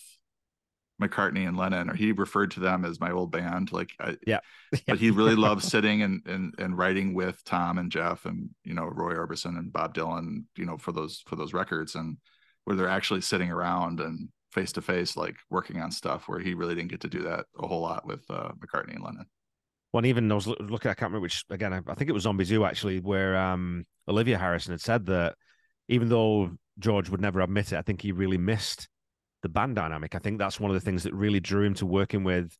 McCartney 1.01 1.47
and 1.47 1.57
Lennon, 1.57 1.91
or 1.91 1.95
he 1.95 2.13
referred 2.13 2.53
to 2.53 2.61
them 2.61 2.85
as 2.85 3.01
my 3.01 3.11
old 3.11 3.31
band. 3.33 3.73
Like, 3.73 3.91
I, 3.99 4.17
yeah, 4.27 4.41
but 4.87 4.99
he 4.99 5.11
really 5.11 5.35
loved 5.35 5.63
sitting 5.63 6.03
and, 6.03 6.23
and 6.27 6.55
and 6.59 6.79
writing 6.79 7.15
with 7.15 7.43
Tom 7.45 7.79
and 7.79 7.91
Jeff 7.91 8.27
and 8.27 8.51
you 8.65 8.75
know 8.75 8.85
Roy 8.85 9.15
Orbison 9.15 9.59
and 9.59 9.73
Bob 9.73 9.95
Dylan, 9.95 10.45
you 10.57 10.67
know, 10.67 10.77
for 10.77 10.93
those 10.93 11.23
for 11.27 11.37
those 11.37 11.53
records 11.53 11.95
and 11.95 12.17
where 12.65 12.77
they're 12.77 12.89
actually 12.89 13.21
sitting 13.21 13.51
around 13.51 14.01
and 14.01 14.29
face 14.55 14.73
to 14.73 14.83
face, 14.83 15.17
like 15.17 15.37
working 15.51 15.81
on 15.81 15.91
stuff 15.91 16.29
where 16.29 16.39
he 16.39 16.55
really 16.55 16.75
didn't 16.75 16.91
get 16.91 17.01
to 17.01 17.09
do 17.09 17.23
that 17.25 17.47
a 17.59 17.67
whole 17.67 17.81
lot 17.81 18.07
with 18.07 18.25
uh, 18.31 18.51
McCartney 18.59 18.95
and 18.95 19.05
Lennon. 19.05 19.27
Well, 19.93 20.07
even 20.07 20.31
I 20.31 20.35
was 20.35 20.47
looking, 20.47 20.91
I 20.91 20.95
can't 20.95 21.11
remember 21.11 21.21
which, 21.21 21.45
again, 21.51 21.73
I, 21.73 21.81
I 21.87 21.95
think 21.95 22.09
it 22.09 22.15
was 22.15 22.23
Zombie 22.23 22.45
Zoo 22.45 22.65
actually, 22.65 23.01
where 23.01 23.37
um, 23.37 23.85
Olivia 24.09 24.39
Harrison 24.39 24.73
had 24.73 24.81
said 24.81 25.07
that 25.07 25.35
even 25.89 26.09
though 26.09 26.51
George 26.79 27.11
would 27.11 27.21
never 27.21 27.41
admit 27.41 27.73
it, 27.73 27.77
I 27.77 27.83
think 27.83 28.01
he 28.01 28.13
really 28.13 28.39
missed 28.39 28.89
the 29.43 29.49
band 29.49 29.77
dynamic. 29.77 30.15
I 30.15 30.19
think 30.19 30.39
that's 30.39 30.59
one 30.59 30.71
of 30.71 30.75
the 30.75 30.81
things 30.81 31.03
that 31.03 31.15
really 31.15 31.41
drew 31.41 31.65
him 31.65 31.75
to 31.75 31.87
working 31.87 32.25
with 32.25 32.57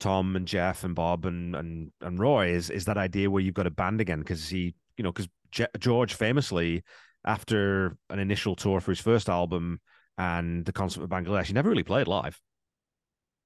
Tom 0.00 0.34
and 0.34 0.48
Jeff 0.48 0.82
and 0.82 0.94
Bob 0.94 1.26
and 1.26 1.54
and 1.54 1.92
and 2.00 2.18
Roy 2.18 2.48
is 2.48 2.70
is 2.70 2.86
that 2.86 2.98
idea 2.98 3.30
where 3.30 3.42
you've 3.42 3.54
got 3.54 3.68
a 3.68 3.70
band 3.70 4.00
again 4.00 4.18
because 4.18 4.48
he, 4.48 4.74
you 4.96 5.04
know, 5.04 5.12
because 5.12 5.28
Je- 5.52 5.66
George 5.78 6.14
famously 6.14 6.82
after 7.24 7.96
an 8.10 8.18
initial 8.18 8.56
tour 8.56 8.80
for 8.80 8.90
his 8.90 9.00
first 9.00 9.28
album 9.28 9.78
and 10.18 10.64
the 10.64 10.72
concert 10.72 11.00
with 11.00 11.10
Bangladesh, 11.10 11.46
he 11.46 11.52
never 11.52 11.70
really 11.70 11.82
played 11.82 12.08
live. 12.08 12.40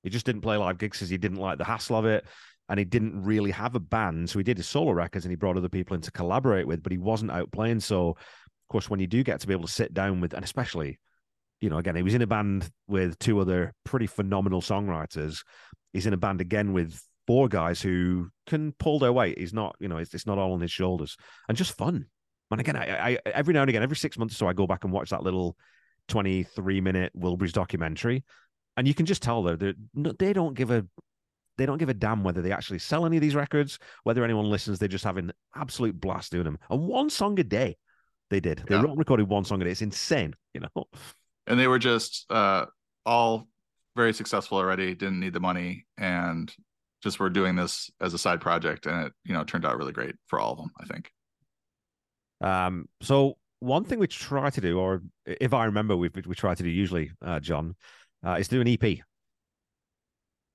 He 0.02 0.10
just 0.10 0.26
didn't 0.26 0.42
play 0.42 0.56
live 0.56 0.78
gigs 0.78 0.98
because 0.98 1.10
he 1.10 1.18
didn't 1.18 1.38
like 1.38 1.58
the 1.58 1.64
hassle 1.64 1.96
of 1.96 2.04
it. 2.04 2.24
And 2.68 2.78
he 2.78 2.84
didn't 2.84 3.22
really 3.22 3.52
have 3.52 3.76
a 3.76 3.80
band. 3.80 4.28
So 4.28 4.38
he 4.38 4.42
did 4.42 4.56
his 4.56 4.66
solo 4.66 4.90
records 4.92 5.24
and 5.24 5.30
he 5.30 5.36
brought 5.36 5.56
other 5.56 5.68
people 5.68 5.94
in 5.94 6.00
to 6.02 6.10
collaborate 6.10 6.66
with, 6.66 6.82
but 6.82 6.90
he 6.90 6.98
wasn't 6.98 7.30
out 7.30 7.52
playing. 7.52 7.80
So 7.80 8.10
of 8.10 8.68
course, 8.68 8.90
when 8.90 8.98
you 8.98 9.06
do 9.06 9.22
get 9.22 9.40
to 9.40 9.46
be 9.46 9.52
able 9.52 9.66
to 9.66 9.72
sit 9.72 9.94
down 9.94 10.20
with, 10.20 10.34
and 10.34 10.44
especially, 10.44 10.98
you 11.60 11.70
know, 11.70 11.78
again, 11.78 11.94
he 11.94 12.02
was 12.02 12.14
in 12.14 12.22
a 12.22 12.26
band 12.26 12.68
with 12.88 13.18
two 13.20 13.38
other 13.38 13.72
pretty 13.84 14.08
phenomenal 14.08 14.60
songwriters. 14.60 15.44
He's 15.92 16.06
in 16.06 16.12
a 16.12 16.16
band 16.16 16.40
again 16.40 16.72
with 16.72 17.00
four 17.28 17.48
guys 17.48 17.80
who 17.80 18.28
can 18.46 18.72
pull 18.72 18.98
their 18.98 19.12
weight. 19.12 19.38
He's 19.38 19.54
not, 19.54 19.76
you 19.78 19.86
know, 19.86 19.98
it's, 19.98 20.12
it's 20.12 20.26
not 20.26 20.38
all 20.38 20.52
on 20.52 20.60
his 20.60 20.72
shoulders 20.72 21.16
and 21.48 21.56
just 21.56 21.76
fun. 21.76 22.06
And 22.50 22.60
again, 22.60 22.76
I, 22.76 23.12
I 23.12 23.18
every 23.26 23.54
now 23.54 23.62
and 23.62 23.70
again, 23.70 23.82
every 23.82 23.96
six 23.96 24.18
months 24.18 24.34
or 24.34 24.38
so, 24.38 24.48
I 24.48 24.52
go 24.52 24.66
back 24.66 24.84
and 24.84 24.92
watch 24.92 25.10
that 25.10 25.22
little 25.22 25.56
23 26.08 26.80
minute 26.80 27.12
Wilburys 27.16 27.52
documentary. 27.52 28.24
And 28.76 28.86
you 28.86 28.94
can 28.94 29.06
just 29.06 29.22
tell 29.22 29.42
they're, 29.42 29.56
they're, 29.56 29.74
they 30.18 30.32
don't 30.32 30.54
give 30.54 30.70
a 30.70 30.86
they 31.58 31.66
don't 31.66 31.78
give 31.78 31.88
a 31.88 31.94
damn 31.94 32.22
whether 32.22 32.42
they 32.42 32.52
actually 32.52 32.78
sell 32.78 33.06
any 33.06 33.16
of 33.16 33.22
these 33.22 33.34
records, 33.34 33.78
whether 34.04 34.22
anyone 34.24 34.50
listens. 34.50 34.78
They're 34.78 34.88
just 34.88 35.04
having 35.04 35.30
absolute 35.54 35.98
blast 35.98 36.32
doing 36.32 36.44
them. 36.44 36.58
And 36.68 36.86
one 36.86 37.08
song 37.08 37.38
a 37.40 37.44
day, 37.44 37.76
they 38.30 38.40
did. 38.40 38.62
They 38.68 38.74
yeah. 38.74 38.84
recorded 38.94 39.28
one 39.28 39.44
song 39.44 39.62
a 39.62 39.64
day. 39.64 39.70
It's 39.70 39.82
insane, 39.82 40.34
you 40.54 40.60
know. 40.60 40.84
And 41.48 41.60
they 41.60 41.68
were 41.68 41.78
just 41.78 42.26
uh, 42.28 42.66
all 43.04 43.46
very 43.94 44.12
successful 44.12 44.58
already. 44.58 44.96
Didn't 44.96 45.20
need 45.20 45.32
the 45.32 45.38
money, 45.38 45.86
and 45.96 46.52
just 47.04 47.20
were 47.20 47.30
doing 47.30 47.54
this 47.54 47.88
as 48.00 48.14
a 48.14 48.18
side 48.18 48.40
project, 48.40 48.86
and 48.86 49.06
it 49.06 49.12
you 49.24 49.32
know 49.32 49.44
turned 49.44 49.64
out 49.64 49.78
really 49.78 49.92
great 49.92 50.16
for 50.26 50.40
all 50.40 50.50
of 50.50 50.58
them. 50.58 50.70
I 50.80 50.86
think. 50.86 51.12
Um. 52.40 52.88
So 53.00 53.36
one 53.66 53.84
thing 53.84 53.98
we 53.98 54.06
try 54.06 54.48
to 54.50 54.60
do, 54.60 54.78
or 54.78 55.02
if 55.26 55.52
I 55.52 55.66
remember, 55.66 55.96
we 55.96 56.08
we 56.24 56.34
try 56.34 56.54
to 56.54 56.62
do 56.62 56.68
usually, 56.70 57.10
uh, 57.20 57.40
John, 57.40 57.74
uh, 58.24 58.36
is 58.38 58.48
do 58.48 58.60
an 58.60 58.68
EP. 58.68 59.00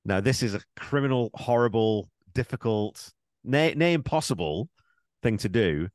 Now, 0.04 0.20
this 0.20 0.42
is 0.42 0.56
a 0.56 0.62
criminal, 0.76 1.30
horrible, 1.36 2.10
difficult, 2.34 3.12
nay, 3.44 3.74
nay 3.76 3.94
impossible 3.94 4.70
thing 5.22 5.38
to 5.40 5.50
do. 5.50 5.90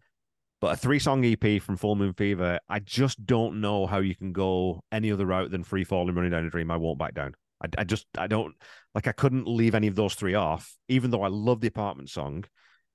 But 0.60 0.74
a 0.74 0.76
three 0.76 0.98
song 0.98 1.24
EP 1.24 1.60
from 1.60 1.76
Full 1.76 1.97
Moon 1.97 2.14
Fever, 2.14 2.60
I 2.68 2.78
just 2.78 3.24
don't 3.26 3.60
know 3.60 3.86
how 3.86 3.98
you 3.98 4.14
can 4.14 4.32
go 4.32 4.82
any 4.90 5.12
other 5.12 5.26
route 5.26 5.51
than 5.51 5.64
Free 5.64 5.84
Falling 5.84 6.14
Running 6.14 6.30
Down 6.30 6.47
a 6.47 6.51
Dream. 6.51 6.70
I 6.70 6.76
won't 6.76 6.98
back 6.98 7.14
down. 7.14 7.34
I, 7.62 7.68
I 7.78 7.84
just, 7.84 8.06
I 8.16 8.26
don't, 8.26 8.55
like, 8.94 9.06
I 9.06 9.12
couldn't 9.12 9.47
leave 9.47 9.74
any 9.74 9.86
of 9.86 9.97
those 9.97 10.14
three 10.14 10.34
off, 10.34 10.74
even 10.88 11.10
though 11.10 11.22
I 11.22 11.28
love 11.28 11.60
the 11.60 11.68
apartment 11.68 12.09
song, 12.09 12.44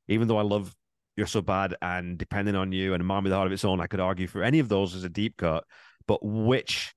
even 0.07 0.27
though 0.27 0.37
I 0.37 0.43
love 0.43 0.75
You're 1.15 1.27
So 1.27 1.41
Bad 1.41 1.75
and 1.81 2.17
Depending 2.17 2.55
on 2.55 2.71
You 2.71 2.93
and 2.93 3.01
A 3.01 3.03
Man 3.03 3.23
with 3.23 3.33
a 3.33 3.35
Heart 3.35 3.47
of 3.47 3.53
Its 3.53 3.65
Own. 3.65 3.79
I 3.79 3.87
could 3.87 3.99
argue 3.99 4.27
for 4.27 4.43
any 4.43 4.59
of 4.59 4.69
those 4.69 4.95
as 4.95 5.03
a 5.03 5.09
deep 5.09 5.37
cut. 5.37 5.63
But 6.07 6.19
which 6.23 6.93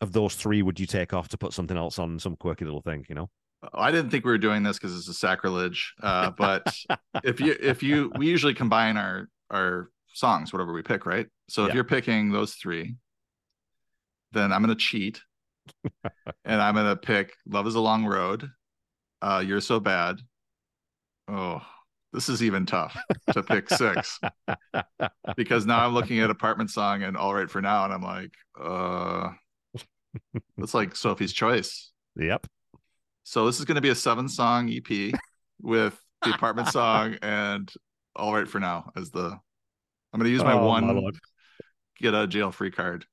of 0.00 0.12
those 0.12 0.34
three 0.34 0.62
would 0.62 0.80
you 0.80 0.86
take 0.86 1.14
off 1.14 1.28
to 1.28 1.38
put 1.38 1.52
something 1.52 1.76
else 1.76 1.98
on 1.98 2.18
some 2.18 2.36
quirky 2.36 2.64
little 2.64 2.82
thing, 2.82 3.06
you 3.08 3.14
know? 3.14 3.30
I 3.72 3.92
didn't 3.92 4.10
think 4.10 4.24
we 4.24 4.32
were 4.32 4.38
doing 4.38 4.62
this 4.62 4.78
because 4.78 4.96
it's 4.96 5.08
a 5.08 5.14
sacrilege. 5.14 5.94
Uh, 6.02 6.30
but 6.36 6.74
if 7.22 7.40
you 7.40 7.56
if 7.60 7.82
you 7.82 8.12
we 8.16 8.26
usually 8.26 8.54
combine 8.54 8.96
our 8.96 9.28
our 9.50 9.90
songs, 10.12 10.52
whatever 10.52 10.72
we 10.72 10.82
pick, 10.82 11.06
right? 11.06 11.26
So 11.48 11.66
if 11.66 11.74
you're 11.74 11.84
picking 11.84 12.32
those 12.32 12.54
three, 12.54 12.96
then 14.32 14.52
I'm 14.52 14.62
gonna 14.62 14.74
cheat. 14.74 15.20
and 16.44 16.60
I'm 16.60 16.74
gonna 16.74 16.96
pick 16.96 17.34
Love 17.46 17.68
is 17.68 17.76
a 17.76 17.80
Long 17.80 18.04
Road, 18.04 18.50
uh, 19.20 19.42
You're 19.46 19.60
So 19.60 19.78
Bad. 19.78 20.16
Oh, 21.28 21.62
this 22.12 22.28
is 22.28 22.42
even 22.42 22.66
tough 22.66 22.96
to 23.32 23.42
pick 23.42 23.68
six. 23.68 24.20
because 25.36 25.66
now 25.66 25.86
I'm 25.86 25.94
looking 25.94 26.20
at 26.20 26.30
apartment 26.30 26.70
song 26.70 27.02
and 27.02 27.16
all 27.16 27.34
right 27.34 27.50
for 27.50 27.60
now, 27.62 27.84
and 27.84 27.92
I'm 27.92 28.02
like, 28.02 28.32
uh 28.60 29.30
it's 30.58 30.74
like 30.74 30.94
Sophie's 30.94 31.32
choice. 31.32 31.90
Yep. 32.16 32.46
So 33.24 33.46
this 33.46 33.58
is 33.58 33.64
going 33.64 33.76
to 33.76 33.80
be 33.80 33.88
a 33.88 33.94
seven 33.94 34.28
song 34.28 34.70
EP 34.70 35.14
with 35.60 35.98
the 36.22 36.34
apartment 36.34 36.68
song 36.68 37.16
and 37.22 37.72
all 38.14 38.34
right 38.34 38.48
for 38.48 38.60
now 38.60 38.90
as 38.96 39.10
the 39.10 39.38
I'm 40.12 40.20
going 40.20 40.24
to 40.24 40.30
use 40.30 40.44
my 40.44 40.52
oh, 40.52 40.66
one 40.66 40.86
my 40.86 41.10
get 41.98 42.14
a 42.14 42.26
jail 42.26 42.50
free 42.50 42.70
card. 42.70 43.06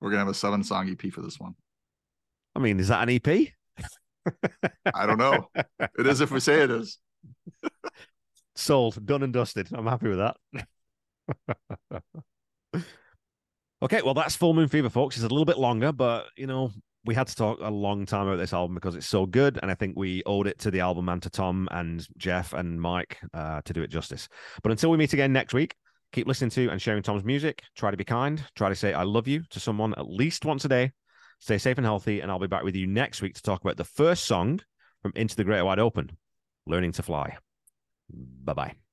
We're 0.00 0.10
going 0.10 0.18
to 0.18 0.26
have 0.26 0.28
a 0.28 0.34
seven 0.34 0.64
song 0.64 0.90
EP 0.90 1.12
for 1.12 1.20
this 1.20 1.38
one. 1.38 1.54
I 2.56 2.60
mean, 2.60 2.80
is 2.80 2.88
that 2.88 3.08
an 3.08 3.14
EP? 3.14 3.48
I 4.94 5.06
don't 5.06 5.18
know. 5.18 5.48
It 5.78 6.06
is 6.06 6.20
if 6.20 6.30
we 6.30 6.40
say 6.40 6.62
it 6.62 6.70
is. 6.70 6.98
Sold, 8.56 9.04
done 9.06 9.22
and 9.22 9.32
dusted. 9.32 9.68
I'm 9.72 9.86
happy 9.86 10.08
with 10.08 10.18
that. 10.18 10.36
okay, 13.82 14.02
well, 14.02 14.14
that's 14.14 14.36
Full 14.36 14.54
Moon 14.54 14.68
Fever, 14.68 14.90
folks. 14.90 15.16
It's 15.16 15.24
a 15.24 15.28
little 15.28 15.44
bit 15.44 15.58
longer, 15.58 15.92
but 15.92 16.26
you 16.36 16.46
know, 16.46 16.72
we 17.04 17.14
had 17.14 17.28
to 17.28 17.36
talk 17.36 17.58
a 17.60 17.70
long 17.70 18.04
time 18.04 18.26
about 18.26 18.38
this 18.38 18.52
album 18.52 18.74
because 18.74 18.94
it's 18.94 19.06
so 19.06 19.26
good, 19.26 19.58
and 19.62 19.70
I 19.70 19.74
think 19.74 19.96
we 19.96 20.22
owed 20.26 20.46
it 20.46 20.58
to 20.60 20.70
the 20.70 20.80
album 20.80 21.08
and 21.08 21.22
to 21.22 21.30
Tom 21.30 21.68
and 21.70 22.06
Jeff 22.16 22.52
and 22.52 22.80
Mike 22.80 23.18
uh, 23.32 23.62
to 23.64 23.72
do 23.72 23.82
it 23.82 23.88
justice. 23.88 24.28
But 24.62 24.72
until 24.72 24.90
we 24.90 24.96
meet 24.96 25.12
again 25.12 25.32
next 25.32 25.54
week, 25.54 25.74
keep 26.12 26.26
listening 26.26 26.50
to 26.50 26.68
and 26.68 26.82
sharing 26.82 27.02
Tom's 27.02 27.24
music. 27.24 27.62
Try 27.76 27.90
to 27.90 27.96
be 27.96 28.04
kind. 28.04 28.42
Try 28.56 28.68
to 28.68 28.74
say 28.74 28.92
"I 28.92 29.04
love 29.04 29.28
you" 29.28 29.42
to 29.50 29.60
someone 29.60 29.94
at 29.96 30.10
least 30.10 30.44
once 30.44 30.64
a 30.64 30.68
day. 30.68 30.92
Stay 31.38 31.58
safe 31.58 31.78
and 31.78 31.86
healthy, 31.86 32.20
and 32.20 32.30
I'll 32.30 32.40
be 32.40 32.48
back 32.48 32.64
with 32.64 32.74
you 32.74 32.86
next 32.86 33.22
week 33.22 33.34
to 33.34 33.42
talk 33.42 33.60
about 33.60 33.76
the 33.76 33.84
first 33.84 34.24
song 34.24 34.60
from 35.00 35.12
Into 35.14 35.36
the 35.36 35.44
Great 35.44 35.62
Wide 35.62 35.78
Open, 35.78 36.10
"Learning 36.68 36.92
to 36.92 37.02
Fly." 37.02 37.38
Bye 38.10 38.54
bye. 38.54 38.87